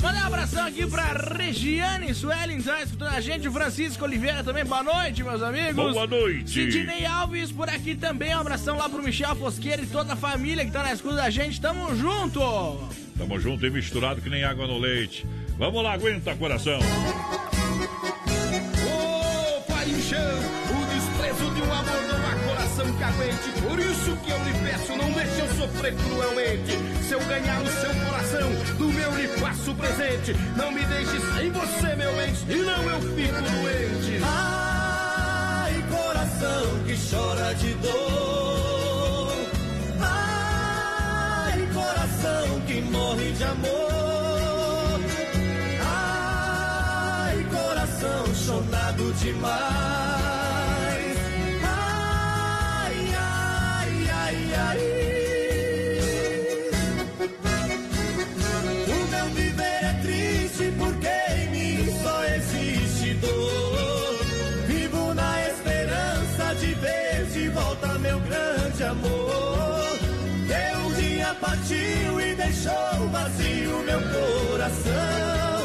Mandar 0.00 0.22
um 0.22 0.26
abração 0.26 0.64
aqui 0.64 0.86
pra 0.86 1.04
Regiane 1.36 2.14
Suelen, 2.14 2.62
tá 2.62 2.80
escutando 2.82 3.12
a 3.12 3.20
gente, 3.20 3.48
o 3.48 3.52
Francisco 3.52 4.04
Oliveira 4.04 4.44
também, 4.44 4.64
boa 4.64 4.84
noite, 4.84 5.24
meus 5.24 5.42
amigos. 5.42 5.74
Boa 5.74 6.06
noite. 6.06 6.70
Sidney 6.70 7.04
Alves 7.04 7.50
por 7.50 7.68
aqui 7.68 7.96
também, 7.96 8.34
um 8.36 8.38
abração 8.38 8.76
lá 8.76 8.88
pro 8.88 9.02
Michel 9.02 9.34
Fosqueira 9.34 9.82
e 9.82 9.86
toda 9.86 10.12
a 10.12 10.16
família 10.16 10.64
que 10.64 10.70
tá 10.70 10.84
na 10.84 10.92
escuta 10.92 11.16
da 11.16 11.30
gente, 11.30 11.60
tamo 11.60 11.94
junto. 11.96 12.40
Tamo 13.18 13.40
junto 13.40 13.66
e 13.66 13.70
misturado 13.70 14.20
que 14.20 14.30
nem 14.30 14.44
água 14.44 14.68
no 14.68 14.78
leite. 14.78 15.26
Vamos 15.58 15.82
lá, 15.82 15.94
aguenta, 15.94 16.36
coração. 16.36 16.78
Por 23.62 23.78
isso 23.78 24.16
que 24.24 24.30
eu 24.30 24.38
lhe 24.44 24.52
peço, 24.64 24.96
não 24.96 25.10
deixe 25.12 25.40
eu 25.40 25.48
sofrer 25.54 25.94
cruelmente. 25.94 26.78
Se 27.02 27.12
eu 27.12 27.20
ganhar 27.20 27.62
o 27.62 27.68
seu 27.68 27.94
coração, 28.04 28.50
do 28.76 28.88
meu 28.88 29.16
lhe 29.16 29.28
faço 29.38 29.74
presente. 29.74 30.34
Não 30.56 30.72
me 30.72 30.84
deixe 30.84 31.20
sem 31.34 31.50
você, 31.50 31.96
meu 31.96 32.12
bem, 32.16 32.34
senão 32.34 32.82
eu 32.90 33.00
fico 33.00 33.42
doente. 33.42 34.20
Ai, 34.22 35.84
coração 35.90 36.84
que 36.86 36.96
chora 37.10 37.54
de 37.54 37.74
dor. 37.74 39.32
Ai, 40.00 41.68
coração 41.72 42.60
que 42.66 42.80
morre 42.82 43.32
de 43.32 43.44
amor. 43.44 45.00
Ai, 45.80 47.46
coração 47.50 48.34
chonado 48.34 49.12
demais. 49.14 50.27
Ai. 54.58 54.78
O 58.86 59.06
meu 59.10 59.26
viver 59.34 59.84
é 59.90 60.00
triste 60.02 60.72
porque 60.78 61.08
em 61.36 61.48
mim 61.50 61.98
só 62.02 62.24
existe 62.24 63.14
dor. 63.14 64.18
Vivo 64.66 65.14
na 65.14 65.48
esperança 65.48 66.54
de 66.60 66.74
ver 66.74 67.26
de 67.32 67.48
volta 67.48 67.98
meu 67.98 68.18
grande 68.20 68.84
amor. 68.84 69.38
Um 70.88 70.92
dia 70.94 71.34
partiu 71.40 72.20
e 72.20 72.34
deixou 72.34 73.08
vazio 73.10 73.82
meu 73.84 74.00
coração. 74.00 75.58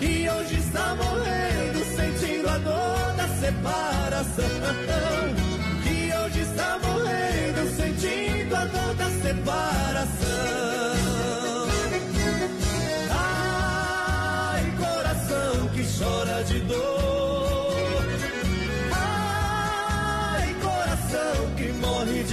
E 0.00 0.28
hoje 0.30 0.56
está 0.58 0.94
morrendo, 0.94 1.84
sentindo 1.96 2.48
a 2.48 2.58
dor 2.58 3.14
da 3.16 3.28
separação. 3.40 5.11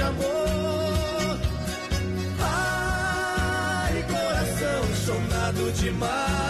Amor. 0.10 1.40
Ai, 2.42 4.04
coração 4.04 4.96
chonado 5.06 5.72
demais. 5.74 6.49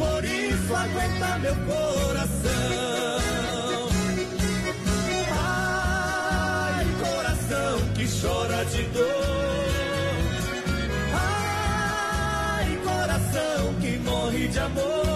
Por 0.00 0.24
isso 0.24 0.74
aguenta 0.74 1.38
meu 1.40 1.54
coração. 1.56 2.50
Ai, 5.42 6.86
coração 7.04 7.74
que 7.94 8.06
chora 8.20 8.64
de 8.64 8.82
dor. 8.84 9.66
Ai, 11.12 12.78
coração 12.82 13.74
que 13.80 13.98
morre 13.98 14.48
de 14.48 14.58
amor. 14.58 15.09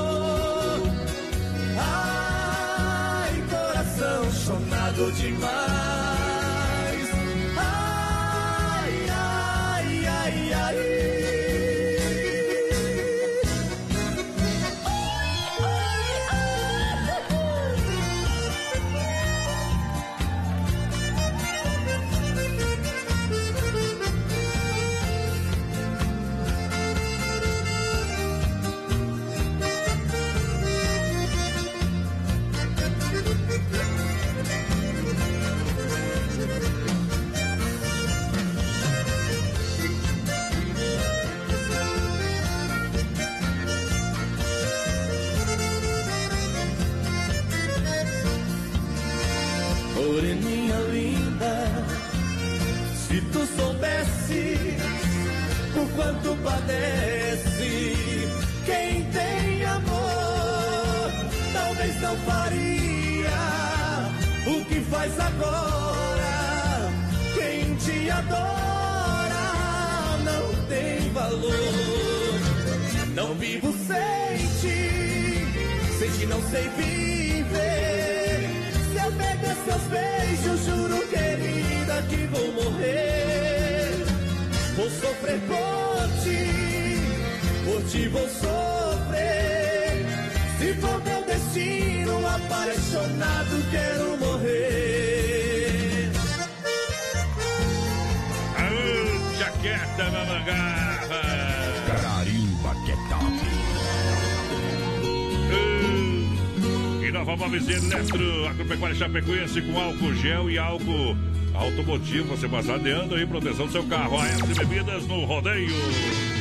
Eletro, 108.05 108.49
agropecuária 108.49 108.97
Chapecoense 108.97 109.63
com 109.63 109.81
álcool 109.81 110.15
gel 110.15 110.51
e 110.51 110.59
álcool 110.59 111.17
automotivo. 111.55 112.37
Você 112.37 112.47
passadeando 112.49 113.15
aí, 113.15 113.25
proteção 113.27 113.67
do 113.67 113.73
seu 113.73 113.85
carro. 113.85 114.19
AS 114.21 114.43
Bebidas 114.59 115.07
no 115.07 115.25
rodeio. 115.25 115.73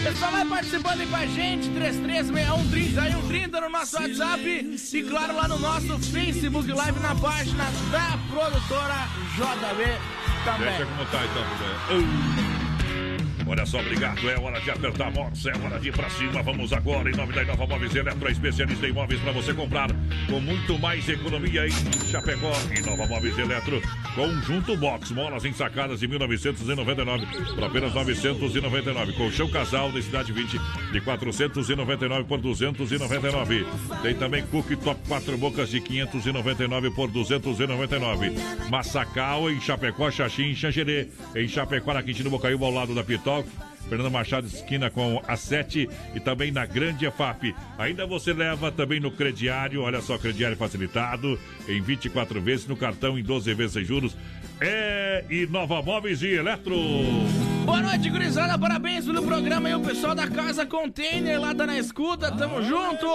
Pessoal, 0.03 0.31
vai 0.31 0.45
participando 0.45 0.99
aí 0.99 1.07
com 1.07 1.15
a 1.15 1.25
gente, 1.25 1.69
336130 1.69 3.61
no 3.61 3.69
nosso 3.69 3.95
WhatsApp 3.95 4.77
e 4.93 5.03
claro 5.03 5.35
lá 5.35 5.47
no 5.47 5.59
nosso 5.59 5.97
Facebook 5.99 6.69
Live 6.69 6.99
na 6.99 7.15
página 7.15 7.65
da 7.91 8.19
produtora 8.29 9.07
JB 9.35 9.83
também. 10.43 10.67
Deixa 10.67 10.85
como 10.85 11.05
tá 11.05 11.23
então. 11.25 12.43
Olha 13.45 13.65
só, 13.65 13.79
obrigado. 13.79 14.29
É 14.29 14.39
hora 14.39 14.59
de 14.59 14.71
apertar 14.71 15.07
a 15.07 15.11
moça, 15.11 15.49
é 15.49 15.57
hora 15.57 15.79
de 15.79 15.89
ir 15.89 15.91
pra 15.91 16.09
cima. 16.09 16.41
Vamos 16.41 16.71
agora, 16.73 17.09
em 17.09 17.15
nome 17.15 17.33
da 17.33 17.43
Inova 17.43 17.67
Móveis 17.67 17.93
Eletro, 17.93 18.31
especialista 18.31 18.87
em 18.87 18.89
imóveis 18.89 19.19
para 19.21 19.31
você 19.31 19.53
comprar 19.53 19.89
com 20.29 20.39
muito 20.39 20.77
mais 20.79 21.07
economia 21.07 21.67
em 21.67 21.71
Chapecó. 22.09 22.51
Inova 22.77 23.05
Móveis 23.07 23.37
Eletro, 23.37 23.81
conjunto 24.15 24.75
box, 24.77 25.11
molas 25.11 25.45
ensacadas 25.45 25.99
de 25.99 26.07
1999 26.07 27.25
por 27.55 27.63
apenas 27.63 27.93
999. 27.93 29.13
Colchão 29.13 29.49
casal 29.49 29.91
da 29.91 30.01
Cidade 30.01 30.31
20 30.31 30.59
de 30.91 31.01
499 31.01 32.23
por 32.25 32.39
299. 32.39 33.65
Tem 34.01 34.15
também 34.15 34.45
cooktop 34.47 34.99
quatro 35.07 35.37
bocas 35.37 35.69
de 35.69 35.81
599 35.81 36.91
por 36.91 37.09
299. 37.09 38.33
Massacal 38.69 39.49
em 39.49 39.59
Chapecó, 39.59 40.09
Xaxim 40.09 40.51
em 40.51 40.55
Xangerê. 40.55 41.07
Em 41.35 41.47
Chapecó, 41.47 41.93
na 41.93 42.03
Quintino 42.03 42.29
ao 42.33 42.71
lado 42.71 42.93
da 42.93 43.03
Pital. 43.03 43.45
Fernando 43.87 44.11
Machado, 44.11 44.47
esquina 44.47 44.89
com 44.89 45.21
a 45.27 45.35
7 45.35 45.89
e 46.15 46.19
também 46.19 46.51
na 46.51 46.65
Grande 46.65 47.05
EFAP. 47.05 47.55
Ainda 47.77 48.05
você 48.05 48.33
leva 48.33 48.71
também 48.71 48.99
no 48.99 49.11
crediário, 49.11 49.81
olha 49.81 50.01
só, 50.01 50.17
crediário 50.17 50.57
facilitado, 50.57 51.39
em 51.67 51.81
24 51.81 52.41
vezes, 52.41 52.67
no 52.67 52.75
cartão 52.75 53.17
em 53.17 53.23
12 53.23 53.53
vezes 53.53 53.73
sem 53.73 53.83
juros. 53.83 54.15
É 54.61 55.25
Inova 55.29 55.81
Móveis 55.81 56.21
e 56.21 56.33
Eletro. 56.35 56.75
Boa 57.65 57.81
noite, 57.81 58.09
gurizada. 58.09 58.57
Parabéns 58.59 59.05
pelo 59.05 59.23
programa 59.23 59.69
aí, 59.69 59.73
o 59.75 59.79
pessoal 59.79 60.13
da 60.13 60.27
Casa 60.27 60.65
Container 60.65 61.39
lá 61.39 61.55
tá 61.55 61.65
na 61.65 61.77
escuta. 61.79 62.29
Tamo 62.31 62.61
junto. 62.61 63.05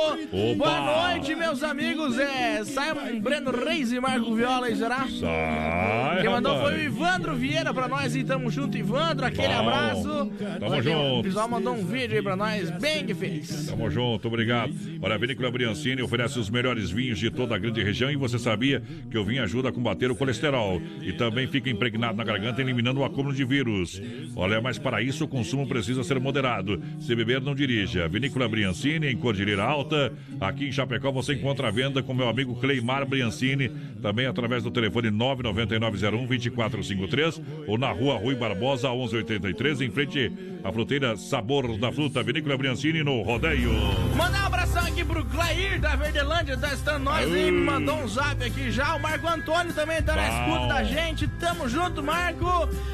Boa 0.56 1.10
noite, 1.12 1.34
meus 1.34 1.62
amigos. 1.62 2.18
É 2.18 2.64
Simon 2.64 3.20
Breno 3.20 3.50
Reis 3.50 3.92
e 3.92 4.00
Marco 4.00 4.34
Viola 4.34 4.66
aí, 4.66 4.76
será? 4.76 5.06
Sai, 5.06 6.22
Quem 6.22 6.30
mandou 6.30 6.54
rapaz. 6.54 6.74
foi 6.74 6.80
o 6.80 6.84
Ivandro 6.86 7.36
Vieira 7.36 7.74
pra 7.74 7.88
nós 7.88 8.16
e 8.16 8.24
tamo 8.24 8.50
junto, 8.50 8.76
Ivandro. 8.78 9.26
Aquele 9.26 9.48
Bom. 9.48 9.60
abraço. 9.60 10.32
Tamo 10.58 10.72
ó, 10.74 10.82
junto. 10.82 11.20
O 11.20 11.22
pessoal 11.22 11.48
mandou 11.48 11.74
um 11.74 11.84
vídeo 11.84 12.16
aí 12.16 12.22
pra 12.22 12.34
nós, 12.34 12.70
bem 12.70 13.04
que 13.04 13.14
fez. 13.14 13.66
Tamo 13.66 13.90
junto, 13.90 14.28
obrigado. 14.28 14.72
Olha, 15.02 15.14
a 15.14 15.18
Vinícola 15.18 15.50
Briancini 15.50 16.00
oferece 16.02 16.38
os 16.38 16.48
melhores 16.48 16.90
vinhos 16.90 17.18
de 17.18 17.30
toda 17.30 17.54
a 17.54 17.58
grande 17.58 17.82
região 17.82 18.10
e 18.10 18.16
você 18.16 18.38
sabia 18.38 18.82
que 19.10 19.18
o 19.18 19.24
vinho 19.24 19.42
ajuda 19.42 19.68
a 19.68 19.72
combater 19.72 20.10
o 20.10 20.16
colesterol 20.16 20.80
e 21.02 21.12
também 21.12 21.27
fica 21.50 21.70
impregnado 21.70 22.16
na 22.16 22.24
garganta, 22.24 22.60
eliminando 22.60 23.00
o 23.00 23.04
acúmulo 23.04 23.34
de 23.34 23.44
vírus. 23.44 24.00
Olha, 24.36 24.60
mas 24.60 24.78
para 24.78 25.02
isso 25.02 25.24
o 25.24 25.28
consumo 25.28 25.66
precisa 25.66 26.04
ser 26.04 26.20
moderado. 26.20 26.80
Se 27.00 27.14
beber, 27.14 27.40
não 27.40 27.54
dirija. 27.54 28.08
Vinícola 28.08 28.48
Briancini, 28.48 29.08
em 29.08 29.16
Cordilheira 29.16 29.64
Alta. 29.64 30.12
Aqui 30.40 30.68
em 30.68 30.72
Chapecó 30.72 31.10
você 31.10 31.34
encontra 31.34 31.68
a 31.68 31.70
venda 31.70 32.02
com 32.02 32.14
meu 32.14 32.28
amigo 32.28 32.54
Cleimar 32.56 33.06
Briancini, 33.06 33.70
também 34.00 34.26
através 34.26 34.62
do 34.62 34.70
telefone 34.70 35.10
99901-2453 35.10 37.42
ou 37.66 37.78
na 37.78 37.90
rua 37.90 38.16
Rui 38.16 38.34
Barbosa, 38.34 38.90
1183, 38.90 39.82
em 39.82 39.90
frente 39.90 40.32
à 40.62 40.72
fruteira 40.72 41.16
Sabor 41.16 41.76
da 41.78 41.92
Fruta. 41.92 42.22
Vinícola 42.22 42.56
Briancini 42.56 43.02
no 43.02 43.22
Rodeio. 43.22 43.72
Mandar 44.16 44.42
um 44.42 44.46
abração 44.46 44.82
aqui 44.82 45.04
pro 45.04 45.24
Clair 45.24 45.80
da 45.80 45.96
Verdelândia, 45.96 46.56
tá 46.56 46.72
estando 46.72 47.04
nós 47.04 47.32
aí, 47.32 47.50
mandou 47.50 47.96
um 47.96 48.08
zap 48.08 48.44
aqui 48.44 48.70
já. 48.70 48.94
O 48.94 49.00
Marco 49.00 49.26
Antônio 49.26 49.72
também 49.72 50.02
tá 50.02 50.14
na 50.14 50.28
escuta 50.28 50.66
da 50.68 50.84
gente. 50.84 51.17
Tamo 51.26 51.68
junto, 51.68 52.02
Marco. 52.02 52.46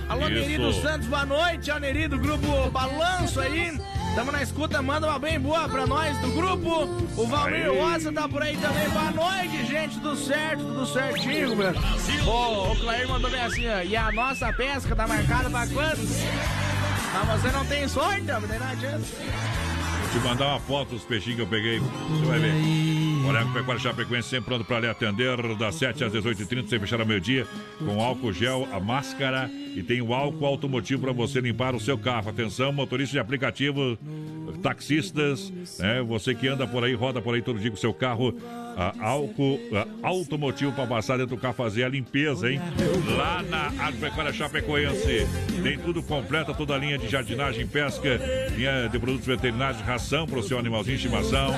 Alô, 0.09 0.29
Isso. 0.29 0.31
Neri 0.31 0.59
dos 0.59 0.77
Santos, 0.81 1.07
boa 1.09 1.27
noite. 1.27 1.71
É 1.71 1.75
o 1.75 1.79
Neri 1.79 2.09
do 2.09 2.19
grupo 2.19 2.71
Balanço 2.71 3.41
aí. 3.41 3.79
Tamo 4.15 4.31
na 4.31 4.43
escuta, 4.43 4.81
manda 4.81 5.09
uma 5.09 5.19
bem 5.19 5.41
boa 5.41 5.69
pra 5.69 5.87
nós 5.87 6.17
do 6.19 6.31
grupo. 6.31 6.85
O 7.17 7.27
Valmir. 7.27 7.73
Rosa 7.73 8.13
tá 8.13 8.29
por 8.29 8.43
aí 8.43 8.57
também. 8.57 8.89
Boa 8.91 9.11
noite, 9.11 9.67
gente. 9.67 9.95
Tudo 10.01 10.17
certo, 10.17 10.63
tudo 10.65 10.87
certinho, 10.87 11.57
meu. 11.57 11.73
Ô, 12.27 12.73
o 12.73 12.77
Clair 12.77 13.09
mandou 13.09 13.31
bem 13.31 13.43
assim, 13.43 13.69
ó. 13.69 13.83
E 13.83 13.97
a 13.97 14.13
nossa 14.13 14.53
pesca 14.53 14.95
tá 14.95 15.07
marcada 15.07 15.51
pra 15.51 15.67
quando? 15.67 15.99
Mas 17.27 17.43
você 17.43 17.53
não 17.53 17.65
tem 17.67 17.89
sorte, 17.89 18.23
não 18.23 18.41
tem 18.41 18.59
nada 18.59 18.73
adianta. 18.73 18.99
Vou 18.99 20.21
te 20.23 20.29
mandar 20.29 20.47
uma 20.47 20.61
foto 20.61 20.91
dos 20.91 21.03
peixinhos 21.03 21.37
que 21.37 21.43
eu 21.43 21.47
peguei. 21.47 21.81
Você 21.81 22.25
vai 22.27 22.39
ver. 22.39 23.04
Morango 23.25 23.55
Pecuário 23.55 23.83
Chapecoense 23.83 24.29
sempre 24.29 24.51
pronto 24.51 24.67
para 24.67 24.81
lhe 24.81 24.87
atender 24.87 25.57
das 25.57 25.77
7 25.77 26.05
às 26.05 26.13
18h30, 26.13 26.69
sem 26.69 26.79
fechar 26.79 27.01
ao 27.01 27.07
meio-dia, 27.07 27.47
com 27.79 27.99
álcool 28.03 28.35
gel, 28.35 28.69
a 28.71 28.79
máscara 28.79 29.51
e 29.75 29.83
tem 29.83 30.03
o 30.03 30.13
álcool 30.13 30.45
automotivo 30.45 31.01
para 31.01 31.13
você 31.13 31.41
limpar 31.41 31.75
o 31.75 31.81
seu 31.81 31.97
carro. 31.97 32.29
Atenção, 32.29 32.71
motorista 32.71 33.13
de 33.13 33.19
aplicativo, 33.19 33.97
taxistas, 34.63 35.51
né? 35.79 36.03
Você 36.03 36.35
que 36.35 36.47
anda 36.49 36.67
por 36.67 36.85
aí, 36.85 36.93
roda 36.93 37.23
por 37.23 37.35
aí 37.35 37.41
todo 37.41 37.59
dia 37.59 37.71
com 37.71 37.79
seu 37.79 37.95
carro, 37.95 38.35
ah, 38.77 38.93
álcool 39.01 39.61
ah, 39.73 39.87
automotivo 40.03 40.73
para 40.73 40.87
passar 40.87 41.17
dentro 41.19 41.37
do 41.37 41.41
carro 41.41 41.55
fazer 41.55 41.85
a 41.85 41.89
limpeza, 41.89 42.51
hein? 42.51 42.61
Lá 43.17 43.43
na 43.43 43.67
Agropecuária 43.85 44.33
Chapecoense. 44.33 45.27
Tem 45.63 45.79
tudo 45.79 46.03
completo, 46.03 46.55
toda 46.55 46.75
a 46.75 46.79
linha 46.79 46.99
de 46.99 47.09
jardinagem, 47.09 47.67
pesca, 47.67 48.21
linha 48.57 48.89
de 48.89 48.99
produtos 48.99 49.27
veterinários, 49.27 49.81
ração 49.83 50.27
para 50.27 50.39
o 50.39 50.43
seu 50.43 50.59
animalzinho 50.59 50.97
de 50.97 51.07
estimação. 51.07 51.53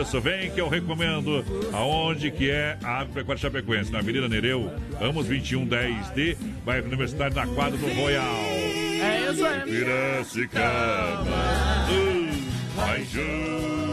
Isso, 0.00 0.20
vem 0.20 0.50
que 0.50 0.60
eu 0.60 0.68
recomendo. 0.68 1.44
Aonde 1.72 2.30
que 2.30 2.50
é 2.50 2.78
a 2.82 3.00
Agropecuária 3.00 3.40
Chapecoense? 3.40 3.92
Na 3.92 3.98
Avenida 3.98 4.28
Nereu, 4.28 4.70
Amos 5.00 5.28
2110D, 5.28 6.36
bairro 6.64 6.86
Universitário, 6.86 7.34
na 7.34 7.46
quadra 7.46 7.78
do 7.78 7.86
Royal. 7.94 8.24
É 9.00 9.30
isso 9.30 9.46
aí. 9.46 9.62
Piracicaba, 9.62 11.22
uh. 11.90 13.87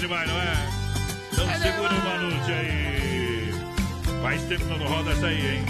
Demais, 0.00 0.28
não 0.28 0.40
é? 0.40 0.68
Então 1.32 1.46
segura 1.60 1.92
uma 1.92 2.18
noite 2.18 2.52
aí. 2.52 3.54
Faz 4.22 4.42
tempo 4.44 4.64
que 4.64 4.78
não 4.78 4.86
roda 4.86 5.10
essa 5.10 5.26
aí, 5.26 5.56
hein? 5.56 5.64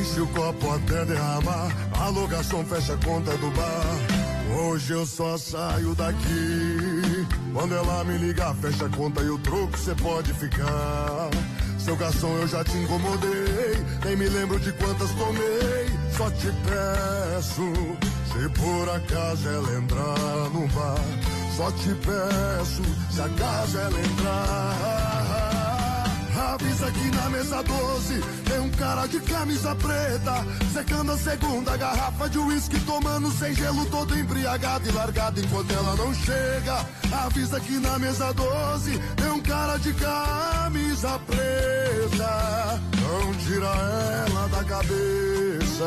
Enche 0.00 0.20
o 0.20 0.26
copo 0.28 0.74
até 0.74 1.04
derramar, 1.04 1.70
a 2.00 2.08
locação 2.08 2.64
fecha 2.64 2.94
a 2.94 2.96
conta 2.96 3.36
do 3.36 3.50
bar. 3.50 4.58
Hoje 4.58 4.92
eu 4.92 5.06
só 5.06 5.36
saio 5.36 5.94
daqui. 5.94 7.26
Quando 7.52 7.74
ela 7.74 8.04
me 8.04 8.18
ligar, 8.18 8.54
fecha 8.56 8.86
a 8.86 8.88
conta 8.88 9.22
e 9.22 9.28
o 9.28 9.38
troco 9.38 9.78
cê 9.78 9.94
pode 9.94 10.32
ficar. 10.34 11.30
Seu 11.78 11.96
garçom, 11.96 12.36
eu 12.38 12.48
já 12.48 12.64
te 12.64 12.76
incomodei, 12.76 13.84
nem 14.04 14.16
me 14.16 14.28
lembro 14.28 14.58
de 14.58 14.72
quantas 14.72 15.10
tomei. 15.12 15.86
Só 16.16 16.30
te 16.30 16.48
peço, 16.64 17.72
se 18.36 18.48
por 18.50 18.88
acaso 18.88 19.48
ela 19.48 19.78
entrar 19.78 20.50
no 20.52 20.68
bar. 20.68 21.00
Só 21.56 21.70
te 21.72 21.94
peço, 21.94 22.82
se 23.10 23.20
acaso 23.20 23.78
ela 23.78 23.98
entrar. 23.98 25.16
Avisa 26.54 26.90
que 26.90 27.16
na 27.16 27.30
mesa 27.30 27.62
12 27.62 28.20
tem 28.44 28.60
um 28.60 28.70
cara 28.70 29.06
de 29.06 29.20
camisa 29.20 29.74
preta, 29.74 30.46
secando 30.72 31.12
a 31.12 31.18
segunda 31.18 31.76
garrafa 31.76 32.28
de 32.28 32.38
uísque, 32.38 32.78
tomando 32.80 33.30
sem 33.32 33.54
gelo, 33.54 33.86
todo 33.86 34.18
embriagado 34.18 34.88
e 34.88 34.92
largado 34.92 35.40
enquanto 35.40 35.70
ela 35.72 35.96
não 35.96 36.14
chega. 36.14 36.86
Avisa 37.24 37.58
que 37.60 37.78
na 37.78 37.98
mesa 37.98 38.32
12 38.34 38.98
tem 39.16 39.30
um 39.30 39.40
cara 39.40 39.78
de 39.78 39.94
camisa 39.94 41.18
preta, 41.26 42.80
não 43.00 43.34
tira 43.34 43.66
ela 44.28 44.48
da 44.48 44.64
cabeça. 44.64 45.86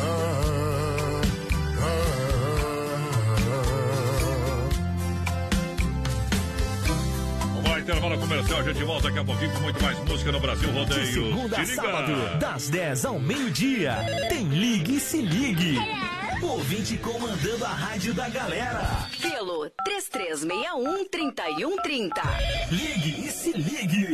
Intervalo 7.81 8.17
comercial, 8.19 8.59
a 8.59 8.63
gente 8.63 8.83
volta 8.83 9.07
daqui 9.07 9.19
a 9.19 9.23
pouquinho 9.23 9.53
com 9.53 9.59
muito 9.61 9.81
mais 9.81 9.97
música 9.99 10.31
no 10.31 10.39
Brasil 10.39 10.71
Rodeio. 10.71 11.01
De 11.01 11.13
segunda 11.13 11.59
a 11.59 11.65
sábado, 11.65 12.39
das 12.39 12.69
10 12.69 13.05
ao 13.05 13.19
meio-dia, 13.19 13.95
tem 14.29 14.47
Ligue 14.47 14.97
e 14.97 14.99
Se 14.99 15.21
Ligue. 15.21 15.77
Ouvinte 16.41 16.97
comandando 16.97 17.65
a 17.65 17.69
rádio 17.69 18.13
da 18.13 18.29
galera. 18.29 19.07
Pelo 19.21 19.69
3361-3130. 19.87 22.11
Ligue 22.71 23.27
e 23.27 23.31
Se 23.31 23.51
Ligue. 23.51 24.07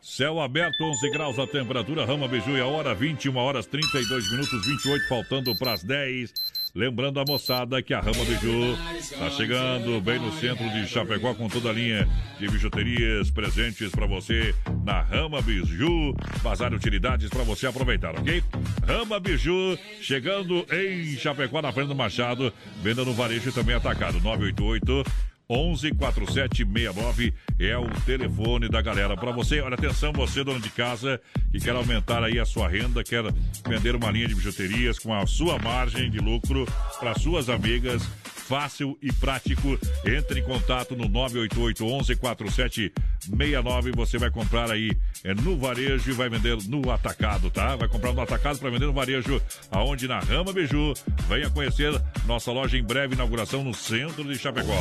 Céu 0.00 0.40
aberto, 0.40 0.82
11 0.82 1.10
graus 1.10 1.38
a 1.38 1.46
temperatura, 1.46 2.04
Rama 2.04 2.26
Biju 2.26 2.56
e 2.56 2.60
a 2.60 2.66
hora 2.66 2.92
21 2.94 3.36
horas 3.36 3.66
32 3.66 4.32
minutos 4.32 4.66
28, 4.66 5.08
faltando 5.08 5.56
para 5.56 5.72
as 5.72 5.84
10. 5.84 6.32
Lembrando 6.74 7.20
a 7.20 7.24
moçada 7.24 7.82
que 7.82 7.92
a 7.92 8.00
Rama 8.00 8.24
Biju 8.24 8.78
está 8.98 9.28
chegando 9.28 10.00
bem 10.00 10.18
no 10.18 10.32
centro 10.32 10.66
de 10.70 10.86
Chapecó 10.86 11.34
com 11.34 11.46
toda 11.46 11.68
a 11.68 11.72
linha 11.72 12.08
de 12.40 12.48
bijuterias 12.48 13.30
presentes 13.30 13.90
para 13.90 14.06
você 14.06 14.54
na 14.82 15.02
Rama 15.02 15.42
Biju. 15.42 16.14
Bazar 16.42 16.72
utilidades 16.72 17.28
para 17.28 17.42
você 17.42 17.66
aproveitar, 17.66 18.18
ok? 18.18 18.42
Rama 18.86 19.20
Biju 19.20 19.78
chegando 20.00 20.64
em 20.72 21.14
Chapecó 21.18 21.60
na 21.60 21.72
frente 21.72 21.88
do 21.88 21.94
Machado, 21.94 22.50
venda 22.82 23.04
no 23.04 23.12
varejo 23.12 23.50
e 23.50 23.52
também 23.52 23.74
atacado 23.74 24.18
988 24.20 25.04
11 25.48 25.92
4769 25.92 27.34
é 27.58 27.76
o 27.76 27.88
telefone 28.04 28.68
da 28.68 28.80
galera. 28.80 29.16
Para 29.16 29.32
você, 29.32 29.60
olha 29.60 29.74
atenção, 29.74 30.12
você 30.12 30.42
dona 30.42 30.60
de 30.60 30.70
casa 30.70 31.20
que 31.50 31.58
quer 31.58 31.74
aumentar 31.74 32.22
aí 32.24 32.38
a 32.38 32.44
sua 32.44 32.68
renda, 32.68 33.04
quer 33.04 33.24
vender 33.68 33.94
uma 33.94 34.10
linha 34.10 34.28
de 34.28 34.34
bijuterias 34.34 34.98
com 34.98 35.14
a 35.14 35.26
sua 35.26 35.58
margem 35.58 36.10
de 36.10 36.18
lucro 36.18 36.66
para 36.98 37.14
suas 37.14 37.48
amigas, 37.48 38.02
fácil 38.42 38.98
e 39.00 39.12
prático. 39.12 39.78
Entre 40.04 40.40
em 40.40 40.42
contato 40.42 40.96
no 40.96 41.08
988 41.08 41.86
11 41.86 42.16
4769. 42.16 43.92
Você 43.92 44.18
vai 44.18 44.30
comprar 44.30 44.70
aí 44.70 44.90
é, 45.24 45.32
no 45.34 45.56
varejo 45.56 46.10
e 46.10 46.12
vai 46.12 46.28
vender 46.28 46.58
no 46.68 46.90
atacado, 46.90 47.50
tá? 47.50 47.76
Vai 47.76 47.88
comprar 47.88 48.12
no 48.12 48.20
atacado 48.20 48.58
para 48.58 48.70
vender 48.70 48.86
no 48.86 48.92
varejo, 48.92 49.40
aonde 49.70 50.08
na 50.08 50.18
Rama 50.20 50.52
Biju. 50.52 50.94
Venha 51.28 51.50
conhecer 51.50 51.92
nossa 52.26 52.50
loja 52.50 52.76
em 52.76 52.82
breve 52.82 53.14
inauguração 53.14 53.62
no 53.62 53.74
centro 53.74 54.24
de 54.24 54.38
Chapecó. 54.38 54.72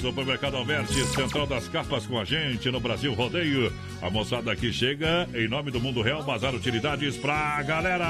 Supermercado 0.00 0.56
Alberti, 0.56 1.04
Central 1.06 1.46
das 1.46 1.68
Capas 1.68 2.06
com 2.06 2.18
a 2.18 2.24
gente 2.24 2.70
no 2.70 2.80
Brasil 2.80 3.12
Rodeio. 3.14 3.72
A 4.00 4.10
moçada 4.10 4.50
aqui 4.52 4.72
chega 4.72 5.28
em 5.34 5.48
nome 5.48 5.70
do 5.70 5.80
Mundo 5.80 6.02
Real, 6.02 6.22
Bazar 6.22 6.54
Utilidades 6.54 7.16
pra 7.16 7.62
galera. 7.62 8.06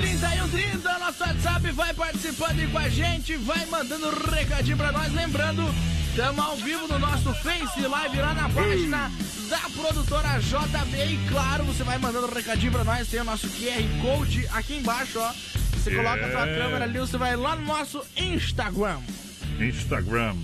3361-3130, 0.00 0.98
nosso 1.00 1.22
WhatsApp, 1.22 1.70
vai 1.72 1.94
participando 1.94 2.60
aí 2.60 2.66
com 2.68 2.78
a 2.78 2.88
gente, 2.88 3.36
vai 3.36 3.66
mandando 3.66 4.06
um 4.08 4.30
recadinho 4.30 4.76
pra 4.76 4.92
nós. 4.92 5.12
Lembrando, 5.12 5.64
estamos 6.10 6.38
ao 6.44 6.56
vivo 6.56 6.86
no 6.88 6.98
nosso 6.98 7.32
Face 7.34 7.80
Live 7.80 8.16
lá 8.18 8.34
na 8.34 8.48
página 8.48 9.10
da 9.48 9.58
produtora 9.70 10.38
JB. 10.38 10.96
E 11.14 11.28
claro, 11.28 11.64
você 11.64 11.82
vai 11.82 11.98
mandando 11.98 12.26
um 12.26 12.34
recadinho 12.34 12.70
pra 12.72 12.84
nós, 12.84 13.08
tem 13.08 13.20
o 13.20 13.24
nosso 13.24 13.48
QR 13.48 13.82
Code 14.00 14.46
aqui 14.52 14.76
embaixo, 14.76 15.18
ó. 15.18 15.32
Você 15.76 15.94
coloca 15.94 16.26
a 16.26 16.30
sua 16.30 16.46
É. 16.46 16.58
câmera 16.58 16.84
ali, 16.84 16.98
você 16.98 17.16
vai 17.16 17.34
lá 17.36 17.56
no 17.56 17.64
nosso 17.66 18.02
Instagram. 18.16 18.98
Instagram. 19.68 20.34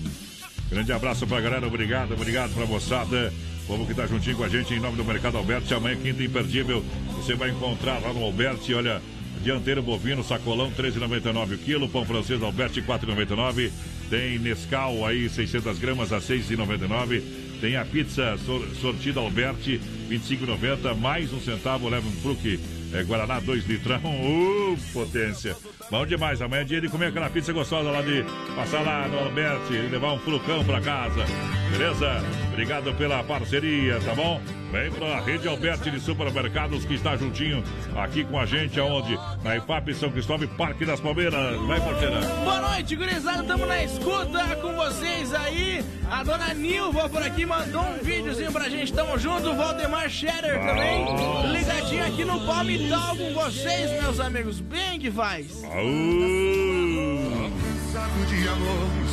Grande 0.71 0.93
abraço 0.93 1.27
pra 1.27 1.41
galera, 1.41 1.67
obrigado, 1.67 2.13
obrigado 2.13 2.53
pra 2.55 2.67
moçada. 2.67 3.33
Povo 3.67 3.87
que 3.87 3.95
tá 3.95 4.07
juntinho 4.07 4.37
com 4.37 4.45
a 4.45 4.49
gente 4.49 4.75
em 4.75 4.81
nome 4.81 4.97
do 4.97 5.05
Mercado 5.05 5.37
Alberti. 5.37 5.75
Amanhã, 5.75 5.97
quinta 5.97 6.23
imperdível, 6.23 6.85
você 7.17 7.35
vai 7.35 7.51
encontrar 7.51 7.99
lá 8.01 8.13
no 8.13 8.23
Alberti, 8.25 8.73
olha, 8.75 9.01
dianteiro 9.43 9.83
bovino, 9.83 10.23
sacolão, 10.23 10.71
13,99 10.71 11.55
o 11.55 11.59
quilo, 11.59 11.89
pão 11.89 12.05
francês 12.05 12.43
Alberti, 12.43 12.81
4,99. 12.83 13.71
Tem 14.09 14.39
Nescau 14.39 15.05
aí, 15.05 15.29
600 15.29 15.79
gramas 15.79 16.13
a 16.13 16.19
6,99. 16.21 17.23
Tem 17.61 17.77
a 17.77 17.85
pizza 17.85 18.37
sor- 18.45 18.69
sortida 18.81 19.19
Alberti, 19.19 19.81
25,90. 20.09 20.95
Mais 20.95 21.33
um 21.33 21.41
centavo, 21.41 21.89
leva 21.89 22.07
um 22.07 22.13
fruque. 22.13 22.61
É, 22.93 23.03
Guaraná, 23.03 23.41
2 23.41 23.67
litrão. 23.67 24.01
Uh, 24.05 24.77
potência. 24.93 25.57
Bom 25.91 26.07
demais. 26.07 26.41
Amanhã 26.41 26.63
é 26.63 26.65
dia 26.65 26.81
de 26.81 26.89
comer 26.89 27.07
aquela 27.07 27.29
pizza 27.31 27.53
gostosa 27.53 27.91
lá 27.91 28.03
de 28.03 28.25
passar 28.55 28.83
lá 28.83 29.09
no 29.09 29.19
Alberti 29.19 29.75
e 29.75 29.89
levar 29.89 30.13
um 30.13 30.19
frucão 30.19 30.65
pra 30.65 30.81
casa. 30.81 31.25
Beleza? 31.71 32.46
Obrigado 32.57 32.95
pela 32.95 33.23
parceria, 33.23 34.01
tá 34.01 34.15
bom? 34.15 34.41
Vem 34.73 34.91
pra 34.91 35.21
rede 35.21 35.47
Alberti 35.47 35.91
de 35.91 36.01
supermercados 36.01 36.87
que 36.87 36.95
está 36.95 37.15
juntinho 37.15 37.63
aqui 37.95 38.25
com 38.25 38.41
a 38.41 38.47
gente, 38.47 38.81
aonde? 38.81 39.15
Na 39.45 39.59
IFAP 39.59 39.93
São 39.93 40.11
Cristóvão, 40.11 40.49
Parque 40.49 40.87
das 40.87 40.99
Palmeiras. 40.99 41.55
Vai, 41.67 41.79
porteira. 41.79 42.19
Boa 42.19 42.63
noite, 42.63 42.97
gurizada. 42.97 43.43
Estamos 43.43 43.69
na 43.69 43.85
escuta 43.85 44.57
com 44.57 44.73
vocês 44.73 45.35
aí. 45.35 45.85
A 46.11 46.25
dona 46.25 46.55
Nilva 46.55 47.11
por 47.11 47.23
aqui 47.23 47.45
mandou 47.45 47.83
um 47.83 48.03
videozinho 48.03 48.51
pra 48.51 48.71
gente. 48.71 48.91
Tamo 48.91 49.19
junto. 49.19 49.55
Valdemar 49.55 50.09
Scherer 50.09 50.59
também. 50.59 51.05
Ligadinho 51.53 52.07
aqui 52.07 52.25
no 52.25 52.41
Palmital 52.47 53.15
com 53.19 53.35
vocês, 53.35 54.03
meus 54.03 54.19
amigos. 54.19 54.61
Bem 54.61 54.99
que 54.99 55.11
faz. 55.11 55.63
Aú! 55.63 56.66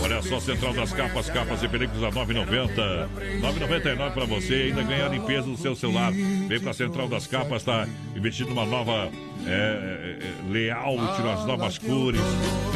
Olha 0.02 0.22
só, 0.22 0.40
Central 0.40 0.74
das 0.74 0.94
Capas, 0.94 1.30
capas 1.30 1.64
e 1.64 1.68
películas 1.68 2.04
a 2.04 2.12
9,90. 2.12 3.10
9,99 3.42 4.14
para 4.14 4.26
você 4.26 4.54
ainda 4.54 4.84
ganhar 4.84 5.10
limpeza 5.10 5.48
do 5.48 5.58
seu 5.58 5.76
celular. 5.76 6.12
Vem 6.12 6.60
pra 6.60 6.74
Central 6.74 7.08
das 7.08 7.28
Capas, 7.28 7.64
tá 7.64 7.88
investindo 8.16 8.52
uma 8.52 8.66
nova 8.66 9.10
é, 9.48 10.20
é, 10.20 10.52
layout 10.52 11.22
nas 11.22 11.46
novas 11.46 11.78
cores. 11.78 12.22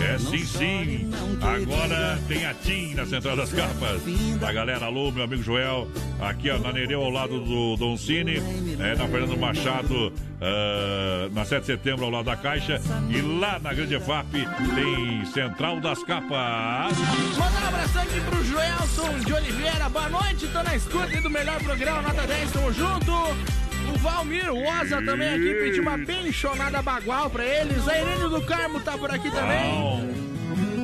É 0.03 0.18
sim, 0.18 0.45
sim. 0.45 1.11
Agora 1.41 2.19
tem 2.27 2.45
a 2.45 2.53
TIM 2.53 2.94
na 2.95 3.06
Central 3.06 3.35
das 3.35 3.52
Capas. 3.52 4.02
A 4.41 4.52
galera, 4.52 4.85
alô, 4.85 5.11
meu 5.11 5.23
amigo 5.23 5.44
Joel, 5.44 5.88
aqui 6.19 6.49
ó, 6.49 6.57
na 6.57 6.72
Nereu, 6.72 7.02
ao 7.02 7.10
lado 7.10 7.39
do 7.39 7.76
Don 7.77 7.98
Cine, 7.98 8.38
é, 8.80 8.95
na 8.95 9.07
Fernando 9.07 9.38
Machado, 9.38 10.11
ah, 10.41 11.30
na 11.34 11.45
7 11.45 11.61
de 11.61 11.65
setembro, 11.68 12.06
ao 12.06 12.11
lado 12.11 12.26
da 12.26 12.35
Caixa. 12.35 12.81
E 13.10 13.22
lá 13.22 13.60
na 13.60 13.73
Grande 13.73 13.99
FAP 13.99 14.31
tem 14.31 15.26
Central 15.26 15.80
das 15.80 16.03
Capas. 16.03 16.98
Manda 17.38 17.60
um 17.60 17.68
abração 17.68 18.02
aqui 18.03 18.22
pro 18.22 18.44
Joelson 18.44 19.19
de 19.26 19.34
Oliveira. 19.34 19.89
Boa 19.89 20.10
noite, 20.10 20.48
tô 20.48 20.64
na 20.64 20.76
escuta 20.76 21.22
do 21.22 21.30
melhor 21.30 21.61
programa, 21.64 22.02
nota 22.02 22.27
10, 22.27 22.52
tamo 22.52 22.72
junto. 22.73 23.66
O 23.93 23.97
Valmir 23.99 24.51
Rosa 24.53 25.01
também 25.01 25.30
aqui 25.30 25.53
pediu 25.55 25.81
uma 25.81 25.97
benchonada 25.97 26.81
bagual 26.81 27.30
pra 27.30 27.45
eles. 27.45 27.88
A 27.88 27.99
Irene 27.99 28.30
do 28.30 28.41
Carmo 28.41 28.80
tá 28.80 28.97
por 28.97 29.09
aqui 29.09 29.31
também. 29.31 30.27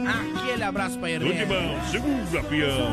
Aquele 0.06 0.64
abraço 0.64 1.00
pra 1.00 1.10
Tudo 1.10 1.26
Irene. 1.26 1.40
de 1.40 1.46
bom, 1.46 1.82
segura, 1.90 2.44
peão. 2.44 2.92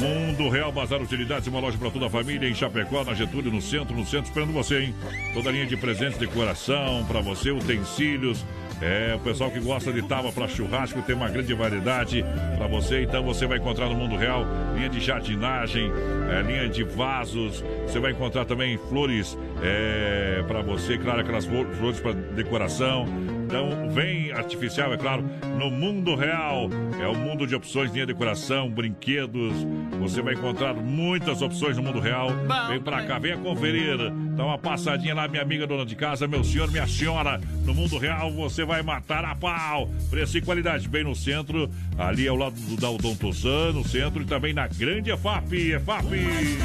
Mundo 0.00 0.48
Real 0.48 0.72
Bazar 0.72 1.00
Utilidades, 1.02 1.46
uma 1.46 1.60
loja 1.60 1.76
para 1.76 1.90
toda 1.90 2.06
a 2.06 2.10
família 2.10 2.48
em 2.48 2.54
Chapecó, 2.54 3.04
na 3.04 3.14
Getúlio, 3.14 3.50
no 3.52 3.60
centro, 3.60 3.94
no 3.96 4.06
centro, 4.06 4.28
esperando 4.28 4.52
você, 4.52 4.80
hein? 4.84 4.94
Toda 5.34 5.50
linha 5.50 5.66
de 5.66 5.76
presentes, 5.76 6.18
decoração 6.18 7.04
para 7.06 7.20
você, 7.20 7.50
utensílios. 7.50 8.44
É, 8.80 9.14
o 9.16 9.18
pessoal 9.18 9.50
que 9.50 9.58
gosta 9.58 9.92
de 9.92 10.02
tábua 10.02 10.30
para 10.32 10.46
churrasco 10.46 11.02
tem 11.02 11.14
uma 11.14 11.28
grande 11.28 11.52
variedade 11.52 12.24
para 12.56 12.66
você. 12.68 13.02
Então 13.02 13.24
você 13.24 13.46
vai 13.46 13.58
encontrar 13.58 13.88
no 13.88 13.94
Mundo 13.96 14.16
Real 14.16 14.46
linha 14.74 14.88
de 14.88 15.00
jardinagem, 15.00 15.90
é, 16.30 16.42
linha 16.42 16.68
de 16.68 16.84
vasos. 16.84 17.64
Você 17.86 17.98
vai 17.98 18.12
encontrar 18.12 18.44
também 18.44 18.78
flores 18.88 19.36
é, 19.62 20.44
para 20.46 20.62
você, 20.62 20.96
claro, 20.96 21.20
aquelas 21.20 21.44
flor- 21.44 21.66
flores 21.74 21.98
para 22.00 22.12
decoração. 22.12 23.06
Então, 23.48 23.88
vem 23.88 24.30
artificial, 24.30 24.92
é 24.92 24.98
claro, 24.98 25.24
no 25.58 25.70
mundo 25.70 26.14
real. 26.14 26.68
É 27.00 27.08
o 27.08 27.14
mundo 27.14 27.46
de 27.46 27.54
opções, 27.54 27.90
linha 27.90 28.04
de 28.04 28.12
decoração, 28.12 28.68
brinquedos. 28.68 29.54
Você 30.00 30.20
vai 30.20 30.34
encontrar 30.34 30.74
muitas 30.74 31.40
opções 31.40 31.74
no 31.78 31.82
mundo 31.82 31.98
real. 31.98 32.28
Vem 32.68 32.78
pra 32.78 33.02
cá, 33.06 33.18
venha 33.18 33.38
conferir. 33.38 33.96
Dá 34.36 34.44
uma 34.44 34.58
passadinha 34.58 35.14
lá, 35.14 35.26
minha 35.26 35.40
amiga 35.40 35.66
dona 35.66 35.86
de 35.86 35.96
casa, 35.96 36.28
meu 36.28 36.44
senhor, 36.44 36.70
minha 36.70 36.86
senhora. 36.86 37.40
No 37.64 37.72
mundo 37.72 37.96
real 37.96 38.30
você 38.30 38.66
vai 38.66 38.82
matar 38.82 39.24
a 39.24 39.34
pau. 39.34 39.88
Preço 40.10 40.36
e 40.36 40.42
qualidade, 40.42 40.86
bem 40.86 41.02
no 41.02 41.14
centro, 41.14 41.70
ali 41.96 42.28
ao 42.28 42.36
lado 42.36 42.54
do 42.54 42.76
Daldon 42.76 43.14
Tossan, 43.16 43.72
no 43.72 43.82
centro 43.82 44.22
e 44.22 44.26
também 44.26 44.52
na 44.52 44.66
grande 44.66 45.10
EFAP. 45.10 45.72
EFAP. 45.72 46.06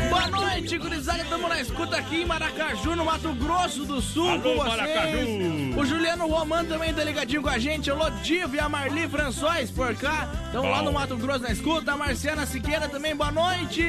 Boa 0.09 0.27
noite, 0.27 0.77
gurizada. 0.77 1.23
Tamo 1.23 1.47
na 1.47 1.61
escuta 1.61 1.95
aqui 1.95 2.23
em 2.23 2.25
Maracaju, 2.25 2.95
no 2.95 3.05
Mato 3.05 3.33
Grosso 3.35 3.85
do 3.85 4.01
Sul, 4.01 4.29
Alô. 4.29 4.57
Maracaju. 4.57 5.79
O 5.79 5.85
Juliano 5.85 6.27
Romano 6.27 6.72
também 6.73 6.91
tá 6.91 7.03
ligadinho 7.03 7.43
com 7.43 7.49
a 7.49 7.59
gente. 7.59 7.91
O 7.91 7.95
Lodivo 7.95 8.55
e 8.55 8.59
a 8.59 8.67
Marli 8.67 9.07
François 9.07 9.69
por 9.69 9.93
cá. 9.95 10.27
Estão 10.45 10.67
lá 10.69 10.81
no 10.81 10.91
Mato 10.91 11.15
Grosso 11.15 11.43
na 11.43 11.51
escuta. 11.51 11.91
A 11.93 11.97
Marciana 11.97 12.47
Siqueira 12.47 12.89
também, 12.89 13.15
boa 13.15 13.31
noite. 13.31 13.83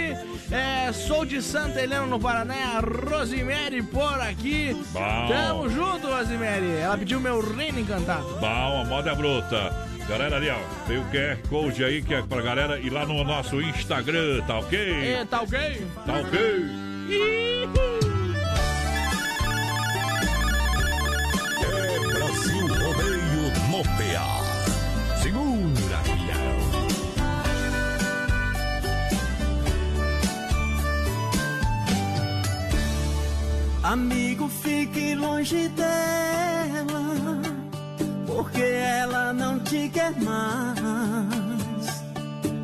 É, 0.50 0.92
sou 0.92 1.24
de 1.24 1.40
Santa 1.40 1.80
Helena, 1.80 2.04
no 2.04 2.20
Paraná. 2.20 2.54
A 2.76 2.80
Rosemary 2.80 3.82
por 3.82 4.20
aqui. 4.20 4.76
Bom. 4.92 5.28
Tamo 5.28 5.70
junto, 5.70 6.08
Rosemary. 6.08 6.76
Ela 6.76 6.98
pediu 6.98 7.18
meu 7.20 7.40
reino 7.40 7.80
encantado. 7.80 8.36
Bom, 8.38 8.82
a 8.82 8.84
moda 8.84 9.12
é 9.12 9.14
bruta. 9.14 9.88
Galera 10.06 10.36
ali, 10.36 10.50
ó, 10.50 10.58
tem 10.86 10.98
o 10.98 11.04
QR 11.04 11.38
Code 11.48 11.82
aí 11.82 12.02
que 12.02 12.12
é 12.12 12.20
pra 12.20 12.42
galera 12.42 12.78
ir 12.78 12.90
lá 12.90 13.06
no 13.06 13.24
nosso 13.24 13.62
Instagram, 13.62 14.42
tá 14.46 14.58
ok? 14.58 14.78
E, 14.78 15.24
tá 15.24 15.40
ok? 15.40 15.86
Tá 16.04 16.12
ok? 16.18 18.03
PA. 23.96 25.20
Segura. 25.22 25.94
Amigo, 33.84 34.48
fique 34.48 35.14
longe 35.14 35.68
dela, 35.68 37.42
porque 38.26 38.62
ela 38.62 39.32
não 39.34 39.60
te 39.60 39.90
quer 39.90 40.10
mais. 40.20 42.02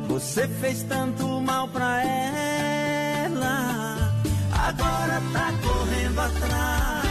Você 0.09 0.47
fez 0.47 0.83
tanto 0.83 1.39
mal 1.39 1.67
pra 1.67 2.03
ela, 2.03 3.57
agora 4.51 5.21
tá 5.31 5.53
correndo 5.61 6.19
atrás. 6.19 7.05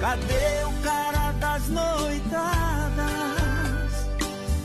Cadê 0.00 0.64
o 0.66 0.72
cara 0.82 1.15
das 1.40 1.68
noitadas, 1.68 3.06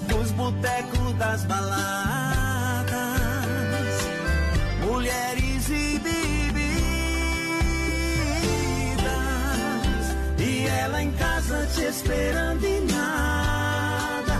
dos 0.07 0.31
botecos 0.31 1.13
das 1.17 1.43
baladas, 1.45 2.91
mulheres 4.85 5.69
e 5.69 5.99
bebidas, 5.99 6.75
e 10.39 10.67
ela 10.67 11.03
em 11.03 11.11
casa 11.13 11.67
te 11.73 11.81
esperando 11.81 12.65
e 12.65 12.79
nada, 12.91 14.39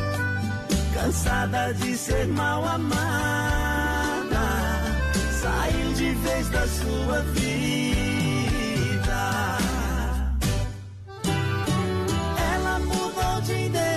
cansada 0.93 1.73
de 1.73 1.97
ser 1.97 2.27
mal 2.27 2.67
amada, 2.67 4.39
saiu 5.41 5.93
de 5.93 6.11
vez 6.11 6.49
da 6.49 6.67
sua 6.67 7.21
vida. 7.33 8.10
Mudou 13.41 13.69
de 13.69 13.90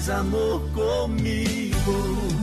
faz 0.00 0.08
amor 0.08 0.62
comigo. 0.72 2.39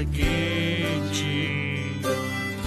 Cabeça 0.00 0.04
quente. 0.06 1.40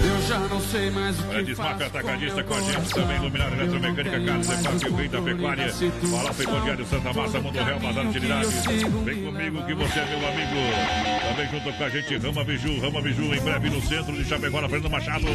Eu 0.04 0.22
já 0.28 0.38
não 0.38 0.60
sei 0.60 0.90
mais 0.90 1.18
o 1.18 1.22
que 1.22 1.54
faço 1.54 1.84
Atacadista 1.84 2.42
com 2.44 2.54
a 2.54 2.60
gente 2.60 2.94
também, 2.94 3.18
Luminária 3.20 3.54
Eletromecânica, 3.54 4.20
Carlos 4.20 4.50
Efap, 4.50 4.88
o 4.88 4.96
rei 4.96 5.08
da 5.08 5.22
pecuária. 5.22 5.72
Fala, 5.72 6.32
Fecodiário 6.32 6.86
Santa 6.86 7.12
Massa, 7.12 7.40
Mundo 7.40 7.58
Real, 7.58 7.80
Bazar 7.80 8.06
Utilidades. 8.06 8.64
Vem 8.64 9.24
comigo 9.24 9.66
que 9.66 9.74
você 9.74 9.98
é 9.98 10.06
meu 10.06 10.28
amigo. 10.28 10.54
Também 11.28 11.48
junto 11.50 11.72
com 11.76 11.84
a 11.84 11.88
gente, 11.88 12.16
Rama 12.18 12.44
Biju, 12.44 12.80
Rama 12.80 13.02
Biju, 13.02 13.34
em 13.34 13.40
breve 13.40 13.70
no 13.70 13.82
centro 13.82 14.12
de 14.12 14.24
Chapecó, 14.24 14.60
na 14.60 14.68
Fernando 14.68 14.90
Machado. 14.90 15.26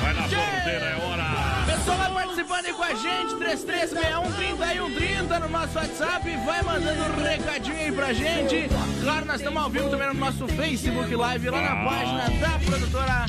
Vai 0.00 0.14
na 0.14 0.22
porteira, 0.22 0.84
é 0.84 0.96
hora. 1.04 1.64
Pessoal 1.66 2.21
participando 2.42 2.74
com 2.74 2.82
a 2.82 2.94
gente, 2.94 3.36
3361 3.36 5.40
no 5.40 5.48
nosso 5.48 5.78
WhatsApp, 5.78 6.36
vai 6.44 6.60
mandando 6.62 7.02
um 7.02 7.22
recadinho 7.22 7.76
aí 7.76 7.92
pra 7.92 8.12
gente. 8.12 8.68
Claro, 9.02 9.24
nós 9.26 9.36
estamos 9.36 9.62
ao 9.62 9.70
vivo 9.70 9.88
também 9.88 10.08
no 10.08 10.14
nosso 10.14 10.48
Facebook 10.48 11.14
Live, 11.14 11.50
lá 11.50 11.62
na 11.62 11.76
página 11.84 12.28
da 12.40 12.58
produtora 12.58 13.26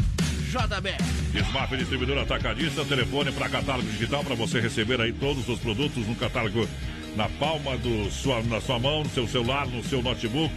JB. 0.49 0.95
Desmafe 1.31 1.77
Distribuidor 1.77 2.17
Atacadista, 2.19 2.83
telefone 2.85 3.31
para 3.31 3.49
catálogo 3.49 3.87
digital 3.89 4.23
para 4.23 4.33
você 4.35 4.59
receber 4.59 5.01
aí 5.01 5.13
todos 5.13 5.47
os 5.47 5.59
produtos 5.59 6.07
no 6.07 6.15
catálogo 6.15 6.67
na 7.15 7.29
palma 7.29 7.77
do 7.77 8.09
sua, 8.11 8.41
na 8.43 8.59
sua 8.59 8.79
mão, 8.79 9.03
no 9.03 9.09
seu 9.09 9.27
celular, 9.27 9.67
no 9.67 9.83
seu 9.83 10.01
notebook, 10.01 10.51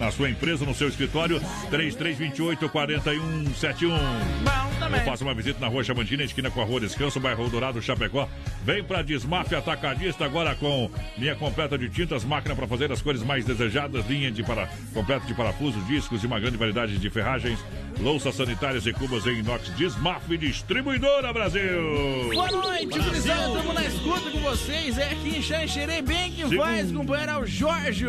na 0.00 0.10
sua 0.10 0.30
empresa, 0.30 0.64
no 0.64 0.74
seu 0.74 0.88
escritório, 0.88 1.38
3328 1.70 2.68
4171. 2.70 3.90
Bom 3.90 4.70
também. 4.80 5.00
Ou 5.00 5.06
faça 5.06 5.22
uma 5.22 5.34
visita 5.34 5.60
na 5.60 5.68
Rua 5.68 5.84
Chamantina, 5.84 6.24
esquina 6.24 6.50
com 6.50 6.62
a 6.62 6.64
Rua 6.64 6.80
Descanso, 6.80 7.20
bairro 7.20 7.48
Dourado, 7.50 7.82
Chapecó. 7.82 8.26
Vem 8.64 8.82
para 8.82 9.02
Desmafe 9.02 9.54
Atacadista 9.54 10.24
agora 10.24 10.54
com 10.54 10.90
linha 11.18 11.36
completa 11.36 11.76
de 11.76 11.90
tintas, 11.90 12.24
máquina 12.24 12.56
para 12.56 12.66
fazer 12.66 12.90
as 12.90 13.02
cores 13.02 13.22
mais 13.22 13.44
desejadas, 13.44 14.06
linha 14.06 14.30
de 14.30 14.42
para 14.42 14.68
completa 14.94 15.26
de 15.26 15.34
parafusos, 15.34 15.86
discos 15.86 16.24
e 16.24 16.26
uma 16.26 16.40
grande 16.40 16.56
variedade 16.56 16.96
de 16.96 17.10
ferragens, 17.10 17.58
louças 18.00 18.34
sanitárias 18.34 18.86
e 18.86 18.92
cubas 18.94 19.26
em 19.26 19.40
inox. 19.40 19.68
Desmafe 19.76 20.38
Distribuidora 20.38 21.30
Brasil. 21.30 22.30
Boa 22.32 22.50
noite, 22.50 22.86
gurizada. 22.86 23.48
Estamos 23.48 23.74
na 23.74 23.84
escuta 23.84 24.30
com 24.30 24.38
vocês. 24.40 24.96
É 24.96 25.10
aqui 25.10 25.36
em 25.36 25.42
Xanxerê, 25.42 26.00
bem 26.00 26.32
que 26.32 26.56
faz, 26.56 26.90
companheiro. 26.90 27.32
É 27.32 27.36
o 27.36 27.46
Jorge. 27.46 28.06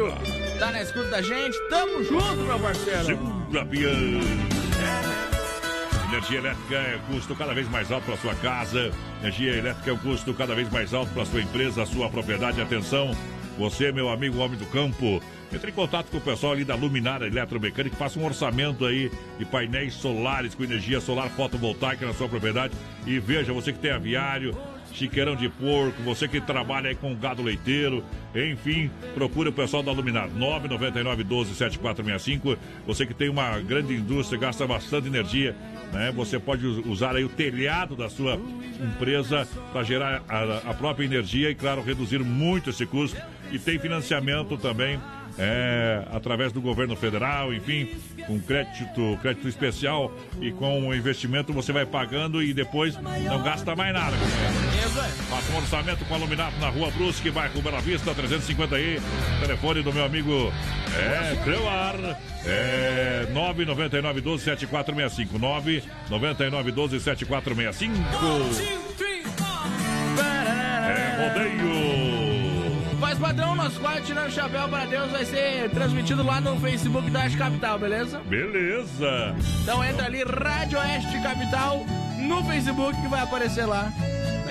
Tá 0.58 0.72
na 0.72 0.82
escuta 0.82 1.10
da 1.10 1.22
gente. 1.22 1.58
Tamo 1.70 1.81
junto, 2.04 2.38
meu 2.38 2.60
parceiro. 2.60 3.06
Segura. 3.06 3.68
Energia 6.10 6.40
elétrica 6.40 6.76
é 6.76 7.00
custo 7.10 7.36
cada 7.36 7.54
vez 7.54 7.70
mais 7.70 7.92
alto 7.92 8.06
para 8.06 8.18
sua 8.18 8.36
casa. 8.36 8.92
Energia 9.22 9.54
elétrica 9.54 9.92
é 9.92 9.94
um 9.94 9.98
custo 9.98 10.34
cada 10.34 10.54
vez 10.54 10.70
mais 10.70 10.94
alto 10.94 11.12
para 11.14 11.26
sua 11.26 11.42
empresa, 11.42 11.86
sua 11.86 12.10
propriedade. 12.10 12.62
Atenção, 12.62 13.16
você, 13.58 13.92
meu 13.92 14.10
amigo 14.10 14.40
homem 14.40 14.58
do 14.58 14.66
campo, 14.66 15.22
entre 15.54 15.72
em 15.72 15.74
contato 15.74 16.08
com 16.10 16.18
o 16.18 16.22
pessoal 16.22 16.54
ali 16.54 16.66
da 16.66 16.76
Luminária 16.76 17.26
Eletromecânica, 17.26 17.96
faça 17.96 18.20
um 18.20 18.26
orçamento 18.26 18.86
aí 18.86 19.12
de 19.38 19.46
painéis 19.46 19.94
solares 19.94 20.54
com 20.54 20.64
energia 20.64 21.00
solar 21.00 21.30
fotovoltaica 21.30 22.06
na 22.06 22.14
sua 22.14 22.28
propriedade. 22.28 22.74
E 23.06 23.20
veja, 23.20 23.54
você 23.54 23.72
que 23.72 23.80
tem 23.80 23.92
aviário, 23.92 24.56
chiqueirão 24.94 25.36
de 25.36 25.48
porco, 25.50 26.02
você 26.04 26.28
que 26.28 26.40
trabalha 26.42 26.90
aí 26.90 26.96
com 26.96 27.16
gado 27.16 27.42
leiteiro, 27.42 28.04
enfim, 28.36 28.90
procure 29.14 29.50
o 29.50 29.54
pessoal 29.54 29.82
da 29.84 29.92
Luminar 29.92 30.30
999 30.30 31.24
12 31.24 31.56
7465. 31.56 32.58
Você 32.88 33.06
que 33.06 33.14
tem 33.14 33.30
uma 33.30 33.60
grande 33.60 33.94
indústria, 33.94 34.40
gasta 34.40 34.66
bastante 34.68 35.08
energia, 35.08 35.56
né? 35.94 36.12
Você 36.16 36.40
pode 36.40 36.66
us- 36.66 36.86
usar 36.86 37.16
aí 37.16 37.24
o 37.24 37.30
telhado 37.30 37.96
da 37.96 38.10
sua 38.10 38.40
empresa 38.80 39.48
para 39.72 39.84
gerar 39.84 40.24
a, 40.28 40.70
a 40.70 40.74
própria 40.74 41.06
energia 41.06 41.50
e, 41.50 41.56
claro, 41.56 41.82
reduzir 41.82 42.20
muito 42.20 42.70
esse 42.70 42.86
custo. 42.86 43.20
E 43.52 43.60
tem 43.60 43.78
financiamento 43.80 44.58
também 44.58 45.00
é, 45.38 46.04
através 46.12 46.52
do 46.52 46.62
governo 46.62 46.96
federal, 46.96 47.54
enfim, 47.54 47.90
com 48.28 48.40
crédito, 48.40 49.18
crédito 49.22 49.48
especial 49.48 50.12
e 50.40 50.52
com 50.52 50.88
o 50.88 50.96
investimento 50.96 51.54
você 51.54 51.72
vai 51.72 51.86
pagando 51.86 52.42
e 52.42 52.54
depois 52.54 52.96
não 53.02 53.42
gasta 53.42 53.76
mais 53.76 53.94
nada. 53.94 54.16
Faça 55.30 55.52
um 55.54 55.58
orçamento 55.58 56.06
com 56.06 56.16
a 56.16 56.18
Luminato 56.18 56.58
na 56.60 56.70
rua 56.70 56.92
Brusque, 56.92 57.32
bairro 57.32 57.62
Bela 57.62 57.80
Vista, 57.82 58.14
350i. 58.14 59.00
Telefone 59.40 59.82
do 59.82 59.94
meu 59.94 60.06
amigo 60.06 60.52
é 60.98 61.36
Creuar. 61.44 61.96
É 62.46 63.28
999 63.32 64.22
12 64.22 64.44
7465. 64.44 65.40
999 65.40 66.72
12 66.72 67.00
7465. 67.00 67.94
É 70.88 71.30
rodeio. 71.30 72.01
Padrão, 73.22 73.56
nosso 73.56 73.80
quadro 73.80 74.04
Tirando 74.04 74.30
o 74.30 74.32
Chapéu 74.32 74.68
para 74.68 74.86
Deus 74.86 75.12
vai 75.12 75.24
ser 75.24 75.70
transmitido 75.70 76.24
lá 76.24 76.42
no 76.42 76.60
Facebook 76.60 77.08
da 77.12 77.20
Oeste 77.20 77.38
Capital, 77.38 77.78
beleza? 77.78 78.20
Beleza. 78.22 79.36
Então 79.62 79.84
entra 79.84 80.08
ali, 80.08 80.24
Rádio 80.24 80.80
Oeste 80.80 81.22
Capital, 81.22 81.86
no 82.18 82.44
Facebook 82.44 83.00
que 83.00 83.08
vai 83.08 83.22
aparecer 83.22 83.68
lá. 83.68 83.94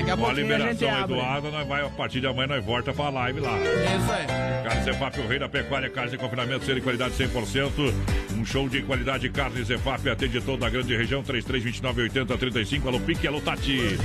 Daqui 0.01 0.11
a 0.13 0.17
Com 0.17 0.23
a 0.25 0.27
pouquinho 0.29 0.47
a 0.55 0.59
gente 0.59 0.69
liberação 0.81 0.89
aí 0.89 1.03
abre. 1.03 1.51
do 1.51 1.51
nós 1.51 1.69
vai, 1.69 1.85
a 1.85 1.91
partir 1.91 2.21
de 2.21 2.27
amanhã 2.27 2.47
nós 2.47 2.65
volta 2.65 2.93
pra 2.93 3.11
live 3.11 3.41
lá. 3.41 3.59
Isso 3.59 4.13
aí. 4.13 4.27
Carne 4.65 4.85
Zefap, 4.85 5.21
o 5.21 5.27
rei 5.27 5.39
da 5.39 5.49
pecuária, 5.49 5.91
carne 5.91 6.11
de 6.13 6.19
confinamento, 6.19 6.65
ser 6.65 6.75
de 6.75 6.81
qualidade 6.81 7.15
100%. 7.15 7.93
Um 8.39 8.45
show 8.45 8.69
de 8.69 8.81
qualidade, 8.83 9.29
carne 9.29 9.63
Zefap, 9.63 10.09
atende 10.09 10.41
toda 10.41 10.67
a 10.67 10.71
grande 10.71 10.97
região, 10.97 11.23
3329 11.23 12.03
80 12.03 12.39
35. 12.39 12.89
Alô, 12.89 13.01
Pique, 13.01 13.27
alô, 13.27 13.41
Tati. 13.41 13.99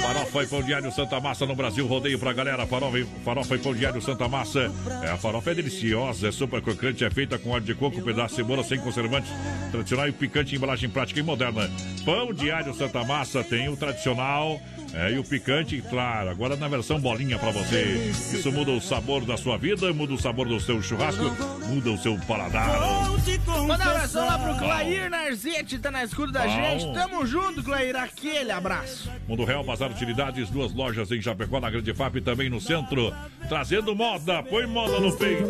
Farofa 0.00 0.42
e 0.42 0.46
pão 0.46 0.62
diário 0.62 0.90
Santa 0.92 1.20
Massa 1.20 1.44
no 1.46 1.54
Brasil, 1.54 1.86
rodeio 1.86 2.18
pra 2.18 2.32
galera. 2.32 2.66
Farofa, 2.66 2.98
e- 2.98 3.06
farofa 3.24 3.54
e 3.54 3.58
pão 3.58 3.74
diário 3.74 4.00
Santa 4.00 4.26
Massa. 4.28 4.70
É, 5.02 5.10
a 5.10 5.16
farofa 5.16 5.50
é 5.50 5.54
deliciosa, 5.54 6.28
é 6.28 6.32
super 6.32 6.60
crocante, 6.62 7.04
é 7.04 7.10
feita 7.10 7.38
com 7.38 7.50
óleo 7.50 7.64
de 7.64 7.74
coco, 7.74 8.00
pedaço 8.02 8.30
de 8.36 8.36
cebola 8.42 8.62
sem 8.64 8.78
conservantes. 8.78 9.30
Tradicional 9.70 10.08
e 10.08 10.12
picante, 10.12 10.54
embalagem 10.56 10.88
prática 10.88 11.20
e 11.20 11.22
moderna. 11.22 11.70
Pão 12.04 12.32
diário 12.32 12.74
Santa 12.74 13.04
Massa 13.04 13.42
tem 13.44 13.68
o 13.68 13.76
tradicional. 13.76 14.60
É, 14.96 15.12
e 15.12 15.18
o 15.18 15.24
picante, 15.24 15.82
claro, 15.90 16.30
agora 16.30 16.54
na 16.56 16.68
versão 16.68 17.00
bolinha 17.00 17.36
pra 17.38 17.50
você. 17.50 18.10
Isso 18.10 18.52
muda 18.52 18.70
o 18.70 18.80
sabor 18.80 19.24
da 19.24 19.36
sua 19.36 19.58
vida, 19.58 19.92
muda 19.92 20.14
o 20.14 20.18
sabor 20.18 20.46
do 20.46 20.60
seu 20.60 20.80
churrasco, 20.80 21.24
muda 21.66 21.90
o 21.90 21.98
seu 21.98 22.16
paladar. 22.28 22.68
Manda 23.66 23.84
um 23.84 23.90
abração 23.90 24.26
lá 24.26 24.38
pro 24.38 24.56
Clair 24.56 25.10
Narzete, 25.10 25.78
tá 25.78 25.90
na 25.90 26.04
escuta 26.04 26.32
da 26.32 26.44
Bom. 26.44 26.50
gente. 26.50 26.92
Tamo 26.94 27.26
junto, 27.26 27.62
Clair. 27.62 27.96
Aquele 27.96 28.50
abraço. 28.50 29.10
Mundo 29.26 29.44
Real 29.44 29.64
Bazar 29.64 29.90
Utilidades, 29.90 30.48
duas 30.50 30.72
lojas 30.72 31.10
em 31.10 31.20
Chapecó, 31.20 31.58
na 31.60 31.70
Grande 31.70 31.92
FAP 31.92 32.16
e 32.16 32.20
também 32.20 32.48
no 32.48 32.60
centro. 32.60 33.12
Trazendo 33.48 33.94
moda, 33.96 34.42
põe 34.42 34.66
moda 34.66 35.00
no 35.00 35.16
peito. 35.16 35.48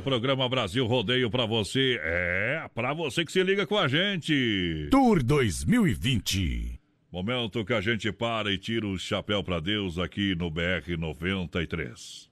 Programa 0.00 0.48
Brasil 0.48 0.86
Rodeio 0.86 1.30
pra 1.30 1.46
você. 1.46 2.00
É, 2.02 2.68
pra 2.74 2.92
você 2.92 3.24
que 3.24 3.32
se 3.32 3.42
liga 3.42 3.66
com 3.66 3.76
a 3.76 3.88
gente. 3.88 4.88
Tour 4.90 5.22
2020. 5.22 6.78
Momento 7.10 7.64
que 7.64 7.72
a 7.72 7.80
gente 7.80 8.12
para 8.12 8.52
e 8.52 8.58
tira 8.58 8.86
o 8.86 8.98
chapéu 8.98 9.42
pra 9.42 9.60
Deus 9.60 9.98
aqui 9.98 10.34
no 10.34 10.50
BR 10.50 10.96
93. 10.98 12.28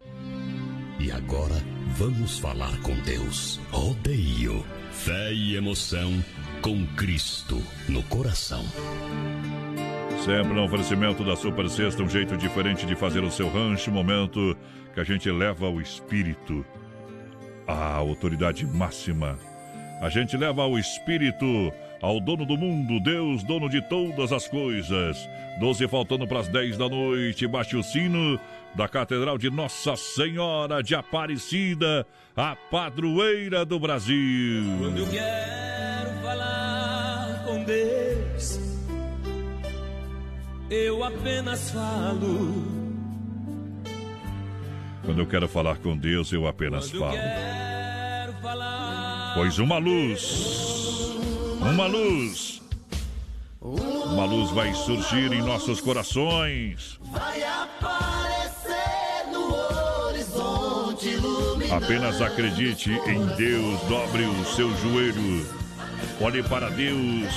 E 1.01 1.11
agora 1.11 1.55
vamos 1.97 2.39
falar 2.39 2.79
com 2.83 2.95
Deus. 3.01 3.59
Rodeio. 3.71 4.65
Fé 4.91 5.33
e 5.33 5.57
emoção 5.57 6.13
com 6.61 6.87
Cristo 6.97 7.63
no 7.89 8.03
coração. 8.05 8.65
Sempre 10.25 10.55
no 10.55 10.65
oferecimento 10.65 11.23
da 11.25 11.37
Super 11.37 11.69
Sexta, 11.69 12.03
um 12.03 12.09
jeito 12.09 12.37
diferente 12.37 12.87
de 12.87 12.97
fazer 12.97 13.23
o 13.23 13.31
seu 13.31 13.49
rancho, 13.49 13.91
momento 13.93 14.57
que 14.95 15.01
a 15.01 15.05
gente 15.05 15.31
leva 15.31 15.69
o 15.69 15.81
espírito 15.81 16.65
à 17.67 17.95
autoridade 17.95 18.67
máxima. 18.67 19.39
A 20.01 20.09
gente 20.09 20.37
leva 20.37 20.67
o 20.67 20.79
espírito 20.79 21.73
ao 22.03 22.21
dono 22.21 22.45
do 22.45 22.57
mundo, 22.57 23.01
Deus, 23.01 23.43
dono 23.43 23.69
de 23.69 23.81
todas 23.89 24.33
as 24.33 24.47
coisas. 24.47 25.29
Doze 25.59 25.89
faltando 25.89 26.27
para 26.27 26.41
as 26.41 26.49
dez 26.49 26.77
da 26.77 26.89
noite, 26.89 27.47
bate 27.47 27.77
o 27.77 27.83
sino 27.83 28.39
da 28.75 28.87
Catedral 28.87 29.39
de 29.39 29.49
Nossa 29.49 29.97
Senhora 29.97 30.83
de 30.83 30.95
Aparecida, 30.95 32.07
a 32.37 32.55
padroeira 32.71 33.65
do 33.65 33.81
Brasil. 33.81 34.65
Quando 34.79 34.99
eu 34.99 35.09
quero 35.09 36.11
falar 36.23 37.43
com 37.47 37.65
Deus, 37.65 38.61
eu 40.71 41.03
apenas 41.03 41.71
falo. 41.71 42.86
Quando 45.07 45.21
eu 45.21 45.27
quero 45.27 45.47
falar 45.47 45.77
com 45.77 45.97
Deus, 45.97 46.33
eu 46.33 46.49
apenas 46.49 46.91
falo. 46.91 47.17
Pois 49.35 49.59
uma 49.61 49.79
luz, 49.79 51.15
uma 51.61 51.87
luz, 51.87 52.61
uma 53.61 54.25
luz 54.25 54.51
vai 54.51 54.75
surgir 54.75 55.33
em 55.33 55.43
nossos 55.43 55.81
corações. 55.81 56.99
Vai 57.13 57.41
aparecer 57.45 59.31
no 59.31 59.55
horizonte. 60.09 61.17
Apenas 61.71 62.21
acredite 62.21 62.91
em 62.91 63.25
Deus, 63.37 63.81
dobre 63.83 64.25
o 64.25 64.45
seu 64.45 64.75
joelho. 64.79 65.47
Olhe 66.21 66.43
para 66.43 66.69
Deus. 66.69 67.33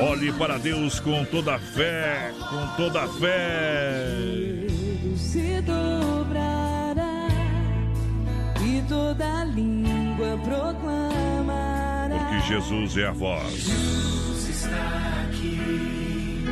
Olhe 0.00 0.32
para 0.32 0.58
Deus 0.58 0.98
com 0.98 1.24
toda 1.26 1.56
a 1.56 1.58
fé, 1.58 2.32
com 2.38 2.66
toda 2.76 3.02
a 3.02 3.08
fé. 3.08 4.65
Toda 8.88 9.44
língua 9.44 10.38
proclamará. 10.44 12.18
Porque 12.18 12.40
Jesus 12.46 12.96
é 12.96 13.06
a 13.06 13.12
voz. 13.12 13.52
Jesus 13.52 14.48
está 14.48 15.26
aqui, 15.28 16.44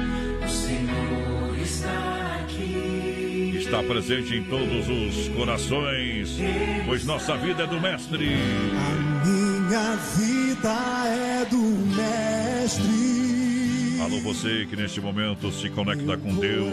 o 0.45 0.49
Senhor 0.49 1.59
está 1.63 2.41
aqui. 2.43 3.55
Está 3.57 3.83
presente 3.83 4.37
em 4.37 4.45
todos 4.45 4.89
os 4.89 5.29
corações, 5.37 6.37
pois 6.87 7.05
nossa 7.05 7.37
vida 7.37 7.65
é 7.65 7.67
do 7.67 7.81
Mestre. 7.81 8.37
Minha 9.25 9.97
vida 9.97 10.77
é 11.07 11.45
do 11.47 11.59
Mestre. 11.97 13.24
Alô, 14.01 14.21
você 14.21 14.67
que 14.69 14.77
neste 14.77 15.01
momento 15.01 15.51
se 15.53 15.71
conecta 15.71 16.17
com 16.17 16.35
Deus. 16.35 16.73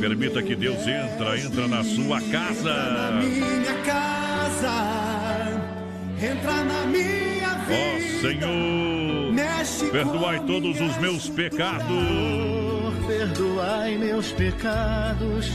Permita 0.00 0.42
que 0.42 0.54
Deus 0.54 0.78
entra, 0.86 1.38
entra 1.38 1.66
na 1.66 1.82
sua 1.82 2.20
casa. 2.20 3.12
minha 3.22 3.74
casa. 3.84 4.74
Entra 6.20 6.64
na 6.64 6.86
minha 6.86 7.50
Ó 7.52 7.98
vida. 7.98 8.20
Senhor, 8.20 9.32
Mexe 9.32 9.90
perdoai 9.90 10.40
todos 10.46 10.80
os 10.80 10.96
meus 10.98 11.28
pecados. 11.28 11.86
Perdoai 13.06 13.98
meus 13.98 14.32
pecados, 14.32 15.50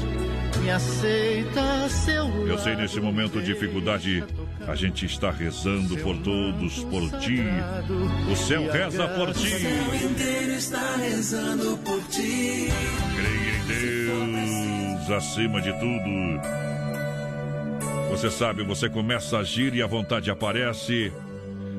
me 0.61 0.69
aceita 0.71 1.89
seu 1.89 2.47
Eu 2.47 2.57
sei 2.57 2.75
nesse 2.75 2.99
momento 2.99 3.39
de 3.39 3.53
dificuldade, 3.53 4.23
a 4.67 4.75
gente 4.75 5.05
está 5.05 5.31
rezando 5.31 5.97
por 5.97 6.17
todos, 6.17 6.83
por 6.85 7.09
ti. 7.19 7.43
O 8.31 8.35
céu 8.35 8.69
reza 8.71 9.07
por 9.09 9.33
ti. 9.33 9.47
inteiro 10.05 10.51
está 10.51 10.95
rezando 10.97 11.77
por 11.77 12.01
ti. 12.03 12.67
Creia 13.15 13.55
em 13.57 14.95
Deus 14.97 15.11
acima 15.11 15.61
de 15.61 15.71
tudo. 15.73 16.59
Você 18.11 18.29
sabe, 18.29 18.63
você 18.63 18.89
começa 18.89 19.37
a 19.37 19.41
agir 19.41 19.73
e 19.75 19.81
a 19.81 19.87
vontade 19.87 20.29
aparece. 20.29 21.11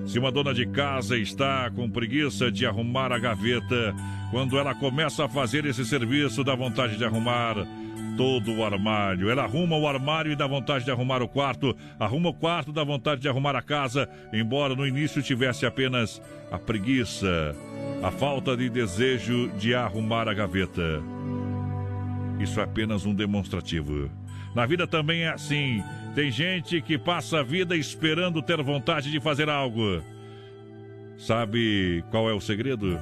Se 0.06 0.18
uma 0.18 0.32
dona 0.32 0.54
de 0.54 0.66
casa 0.66 1.16
está 1.16 1.70
com 1.70 1.88
preguiça 1.88 2.50
de 2.50 2.66
arrumar 2.66 3.12
a 3.12 3.18
gaveta, 3.18 3.94
quando 4.30 4.58
ela 4.58 4.74
começa 4.74 5.24
a 5.24 5.28
fazer 5.28 5.64
esse 5.66 5.84
serviço, 5.84 6.42
dá 6.42 6.54
vontade 6.54 6.96
de 6.96 7.04
arrumar 7.04 7.56
todo 8.16 8.54
o 8.54 8.64
armário. 8.64 9.30
Ela 9.30 9.44
arruma 9.44 9.76
o 9.76 9.86
armário 9.86 10.32
e 10.32 10.36
dá 10.36 10.46
vontade 10.46 10.84
de 10.84 10.90
arrumar 10.90 11.22
o 11.22 11.28
quarto, 11.28 11.76
arruma 11.98 12.30
o 12.30 12.34
quarto, 12.34 12.72
dá 12.72 12.84
vontade 12.84 13.20
de 13.20 13.28
arrumar 13.28 13.56
a 13.56 13.62
casa, 13.62 14.08
embora 14.32 14.74
no 14.74 14.86
início 14.86 15.22
tivesse 15.22 15.66
apenas 15.66 16.20
a 16.50 16.58
preguiça, 16.58 17.54
a 18.02 18.10
falta 18.10 18.56
de 18.56 18.68
desejo 18.68 19.48
de 19.58 19.74
arrumar 19.74 20.28
a 20.28 20.34
gaveta. 20.34 21.02
Isso 22.40 22.58
é 22.60 22.62
apenas 22.62 23.04
um 23.04 23.14
demonstrativo. 23.14 24.10
Na 24.54 24.66
vida 24.66 24.86
também 24.86 25.22
é 25.22 25.28
assim. 25.28 25.82
Tem 26.14 26.30
gente 26.30 26.80
que 26.80 26.98
passa 26.98 27.40
a 27.40 27.42
vida 27.42 27.76
esperando 27.76 28.42
ter 28.42 28.60
vontade 28.62 29.10
de 29.10 29.20
fazer 29.20 29.48
algo. 29.48 30.02
Sabe 31.16 32.02
qual 32.10 32.28
é 32.28 32.32
o 32.32 32.40
segredo? 32.40 32.98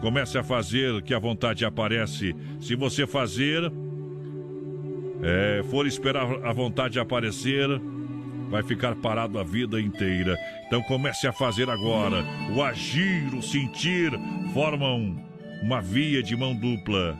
Comece 0.00 0.36
a 0.36 0.44
fazer 0.44 1.00
que 1.02 1.14
a 1.14 1.18
vontade 1.18 1.64
aparece. 1.64 2.36
Se 2.60 2.76
você 2.76 3.06
fazer, 3.06 3.72
é, 5.22 5.62
for 5.70 5.86
esperar 5.86 6.26
a 6.44 6.52
vontade 6.52 6.98
aparecer, 6.98 7.68
vai 8.50 8.62
ficar 8.62 8.94
parado 8.96 9.38
a 9.38 9.44
vida 9.44 9.80
inteira. 9.80 10.36
Então 10.66 10.82
comece 10.82 11.26
a 11.26 11.32
fazer 11.32 11.70
agora. 11.70 12.24
O 12.54 12.62
agir, 12.62 13.32
o 13.34 13.40
sentir 13.40 14.12
formam 14.52 15.16
uma 15.62 15.80
via 15.80 16.22
de 16.22 16.36
mão 16.36 16.54
dupla 16.54 17.16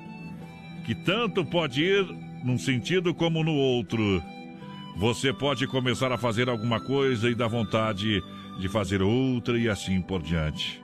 que 0.85 0.95
tanto 0.95 1.45
pode 1.45 1.83
ir 1.83 2.05
num 2.45 2.59
sentido 2.59 3.15
como 3.15 3.43
no 3.43 3.55
outro. 3.55 4.23
Você 4.97 5.33
pode 5.33 5.67
começar 5.67 6.13
a 6.13 6.19
fazer 6.19 6.49
alguma 6.49 6.81
coisa 6.81 7.31
e 7.31 7.35
dar 7.35 7.49
vontade 7.49 8.21
de 8.59 8.69
fazer 8.69 9.01
outra 9.01 9.59
e 9.59 9.69
assim 9.69 10.03
por 10.03 10.21
diante. 10.21 10.83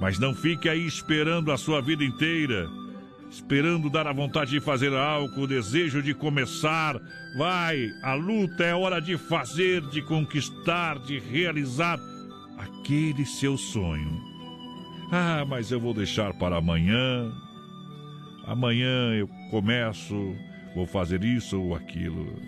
Mas 0.00 0.18
não 0.18 0.34
fique 0.34 0.68
aí 0.68 0.86
esperando 0.86 1.52
a 1.52 1.58
sua 1.58 1.80
vida 1.80 2.04
inteira, 2.04 2.68
esperando 3.34 3.90
dar 3.90 4.06
a 4.06 4.12
vontade 4.12 4.52
de 4.52 4.60
fazer 4.60 4.92
algo, 4.94 5.42
o 5.42 5.46
desejo 5.46 6.00
de 6.00 6.14
começar. 6.14 7.00
Vai, 7.36 7.90
a 8.02 8.14
luta 8.14 8.62
é 8.62 8.74
hora 8.74 9.00
de 9.00 9.18
fazer, 9.18 9.82
de 9.88 10.00
conquistar, 10.02 11.00
de 11.00 11.18
realizar 11.18 11.98
aquele 12.56 13.26
seu 13.26 13.58
sonho. 13.58 14.22
Ah, 15.10 15.44
mas 15.46 15.72
eu 15.72 15.80
vou 15.80 15.92
deixar 15.92 16.32
para 16.34 16.58
amanhã. 16.58 17.32
Amanhã 18.46 19.12
eu 19.14 19.28
começo, 19.50 20.14
vou 20.74 20.86
fazer 20.86 21.24
isso 21.24 21.60
ou 21.60 21.74
aquilo. 21.74 22.40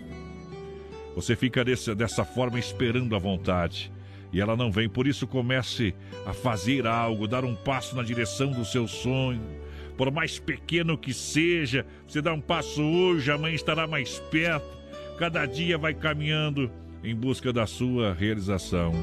Você 1.15 1.35
fica 1.35 1.65
desse, 1.65 1.93
dessa 1.95 2.23
forma 2.23 2.57
esperando 2.59 3.13
a 3.13 3.19
vontade. 3.19 3.91
E 4.31 4.39
ela 4.39 4.55
não 4.55 4.71
vem, 4.71 4.87
por 4.87 5.05
isso 5.05 5.27
comece 5.27 5.93
a 6.25 6.33
fazer 6.33 6.87
algo, 6.87 7.27
dar 7.27 7.43
um 7.43 7.55
passo 7.55 7.95
na 7.95 8.03
direção 8.03 8.51
do 8.51 8.63
seu 8.63 8.87
sonho. 8.87 9.66
Por 9.97 10.11
mais 10.11 10.37
pequeno 10.37 10.95
que 10.95 11.11
seja, 11.11 11.85
você 12.07 12.21
dá 12.21 12.31
um 12.31 12.39
passo 12.39 12.83
hoje, 12.83 13.31
amanhã 13.31 13.55
estará 13.55 13.87
mais 13.87 14.19
perto. 14.31 14.77
Cada 15.17 15.45
dia 15.47 15.77
vai 15.77 15.95
caminhando 15.95 16.69
em 17.03 17.15
busca 17.15 17.51
da 17.51 17.65
sua 17.65 18.13
realização. 18.13 18.93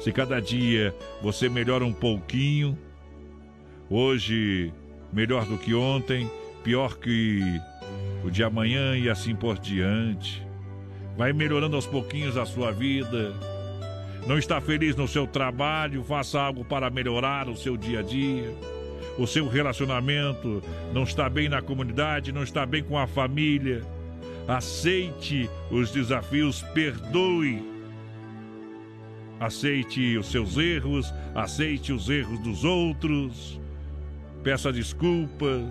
Se 0.00 0.12
cada 0.12 0.38
dia 0.38 0.94
você 1.22 1.48
melhora 1.48 1.82
um 1.82 1.94
pouquinho, 1.94 2.78
hoje 3.88 4.70
melhor 5.10 5.46
do 5.46 5.56
que 5.56 5.74
ontem, 5.74 6.30
pior 6.62 6.98
que 6.98 7.40
o 8.22 8.30
de 8.30 8.44
amanhã 8.44 8.96
e 8.98 9.08
assim 9.08 9.34
por 9.34 9.58
diante. 9.58 10.46
Vai 11.16 11.32
melhorando 11.32 11.76
aos 11.76 11.86
pouquinhos 11.86 12.36
a 12.36 12.44
sua 12.44 12.70
vida. 12.70 13.32
Não 14.26 14.36
está 14.36 14.60
feliz 14.60 14.94
no 14.94 15.08
seu 15.08 15.26
trabalho, 15.26 16.04
faça 16.04 16.38
algo 16.38 16.64
para 16.66 16.90
melhorar 16.90 17.48
o 17.48 17.56
seu 17.56 17.76
dia 17.76 18.00
a 18.00 18.02
dia. 18.02 18.73
O 19.16 19.26
seu 19.26 19.46
relacionamento 19.46 20.62
não 20.92 21.04
está 21.04 21.28
bem 21.28 21.48
na 21.48 21.62
comunidade, 21.62 22.32
não 22.32 22.42
está 22.42 22.66
bem 22.66 22.82
com 22.82 22.98
a 22.98 23.06
família. 23.06 23.82
Aceite 24.48 25.48
os 25.70 25.92
desafios, 25.92 26.62
perdoe. 26.74 27.62
Aceite 29.38 30.16
os 30.16 30.26
seus 30.26 30.56
erros, 30.56 31.12
aceite 31.34 31.92
os 31.92 32.08
erros 32.08 32.40
dos 32.40 32.64
outros. 32.64 33.60
Peça 34.42 34.72
desculpa, 34.72 35.62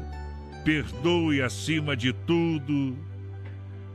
perdoe 0.63 1.41
acima 1.41 1.97
de 1.97 2.13
tudo. 2.13 2.97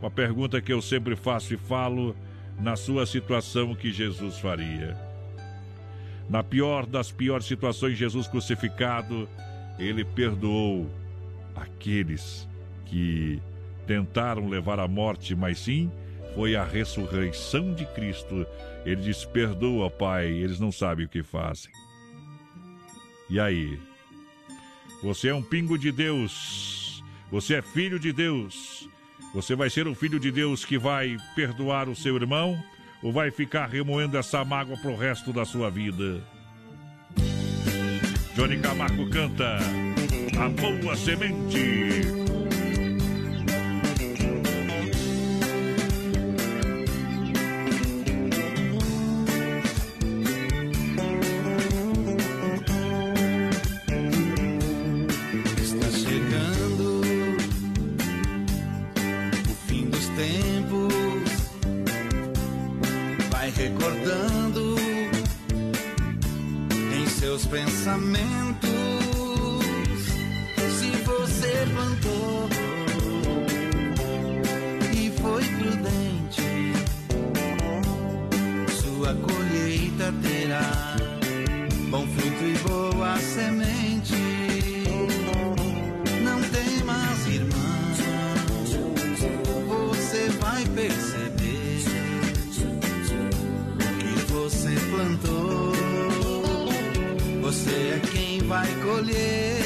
Uma 0.00 0.10
pergunta 0.10 0.60
que 0.60 0.72
eu 0.72 0.82
sempre 0.82 1.16
faço 1.16 1.54
e 1.54 1.56
falo 1.56 2.14
na 2.60 2.76
sua 2.76 3.06
situação 3.06 3.74
que 3.74 3.90
Jesus 3.90 4.38
faria. 4.38 5.07
Na 6.28 6.42
pior 6.42 6.84
das 6.84 7.10
piores 7.10 7.46
situações, 7.46 7.96
Jesus 7.96 8.26
crucificado, 8.26 9.28
ele 9.78 10.04
perdoou 10.04 10.90
aqueles 11.56 12.46
que 12.84 13.40
tentaram 13.86 14.48
levar 14.48 14.78
à 14.78 14.86
morte, 14.86 15.34
mas 15.34 15.58
sim 15.58 15.90
foi 16.34 16.54
a 16.54 16.64
ressurreição 16.64 17.72
de 17.74 17.86
Cristo. 17.86 18.46
Ele 18.84 19.00
diz: 19.02 19.24
Perdoa, 19.24 19.90
Pai, 19.90 20.26
eles 20.26 20.60
não 20.60 20.70
sabem 20.70 21.06
o 21.06 21.08
que 21.08 21.22
fazem. 21.22 21.72
E 23.30 23.40
aí? 23.40 23.78
Você 25.02 25.28
é 25.28 25.34
um 25.34 25.42
pingo 25.42 25.78
de 25.78 25.90
Deus. 25.92 27.02
Você 27.30 27.54
é 27.54 27.62
filho 27.62 27.98
de 27.98 28.12
Deus. 28.12 28.88
Você 29.34 29.54
vai 29.54 29.70
ser 29.70 29.86
um 29.86 29.94
filho 29.94 30.18
de 30.18 30.30
Deus 30.30 30.64
que 30.64 30.78
vai 30.78 31.16
perdoar 31.34 31.88
o 31.88 31.96
seu 31.96 32.16
irmão 32.16 32.58
ou 33.02 33.12
vai 33.12 33.30
ficar 33.30 33.66
remoendo 33.66 34.16
essa 34.16 34.44
mágoa 34.44 34.76
pro 34.76 34.96
resto 34.96 35.32
da 35.32 35.44
sua 35.44 35.70
vida? 35.70 36.22
Johnny 38.34 38.58
Camargo 38.58 39.08
canta 39.10 39.58
A 40.38 40.48
Boa 40.48 40.96
Semente. 40.96 42.27
Recordando 63.58 64.76
em 66.96 67.06
seus 67.08 67.44
pensamentos. 67.46 68.70
Se 70.78 70.90
você 71.04 71.66
plantou 71.74 72.48
e 74.94 75.10
foi 75.20 75.44
prudente, 75.44 76.42
sua 78.80 79.12
colheita 79.14 80.14
terá 80.22 80.96
bom 81.90 82.06
fruto 82.06 82.44
e 82.44 82.58
boa 82.68 83.18
semente. 83.18 84.37
Você 97.48 97.94
é 97.94 98.00
quem 98.12 98.40
vai 98.40 98.68
colher. 98.82 99.57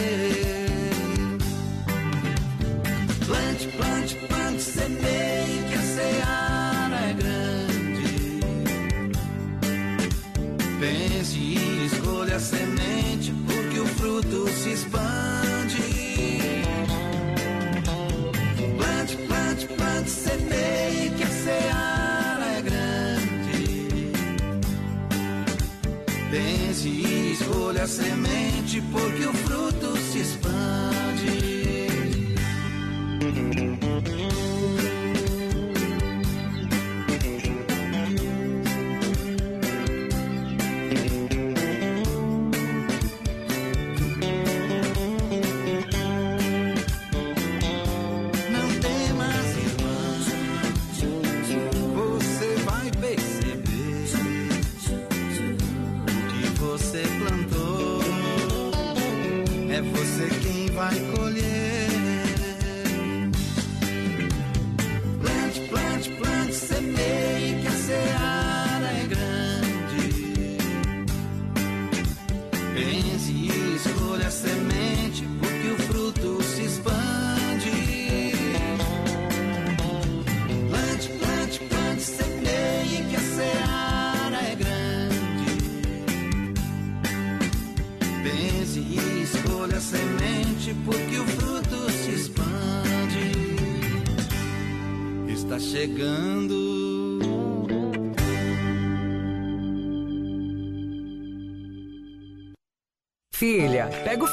Semente, 27.86 28.82
porque 28.92 29.26
o 29.26 29.41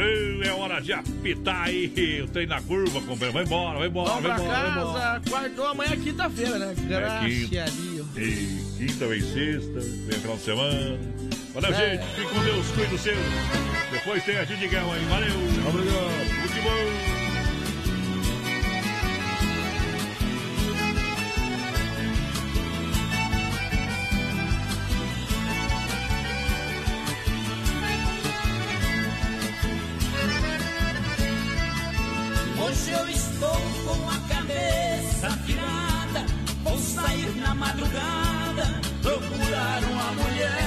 Ei, 0.00 0.40
É 0.48 0.52
hora 0.52 0.80
de 0.80 0.92
apitar 0.92 1.64
aí. 1.64 2.22
O 2.24 2.28
trem 2.28 2.46
na 2.46 2.60
curva, 2.62 3.00
companheiro. 3.00 3.32
Vai 3.32 3.44
embora, 3.44 3.78
vai 3.78 3.88
embora, 3.88 4.08
Vamos 4.10 4.22
vai 4.24 4.34
pra 4.34 4.44
embora, 4.44 4.60
vai 4.62 4.70
embora. 4.82 5.00
casa, 5.00 5.30
quartou 5.30 5.66
amanhã 5.66 5.92
é 5.92 5.96
quinta-feira, 5.96 6.58
né? 6.58 6.74
É 6.74 7.28
quinta. 7.28 8.20
E 8.20 8.64
quinta 8.78 9.06
vem 9.06 9.20
sexta, 9.20 9.80
vem 9.80 10.20
final 10.20 10.36
de 10.36 10.42
semana. 10.42 10.98
Valeu, 11.54 11.70
É. 11.74 11.74
gente. 11.96 12.06
Fique 12.14 12.34
com 12.34 12.42
Deus, 12.44 12.66
cuide 12.68 12.90
do 12.90 12.98
seu. 12.98 13.16
Depois 13.92 14.24
tem 14.24 14.38
a 14.38 14.44
Gidigão 14.44 14.92
aí. 14.92 15.04
Valeu. 15.06 15.34
Obrigado. 15.68 16.40
Muito 16.40 16.62
bom. 16.62 17.09
mulher. 40.14 40.59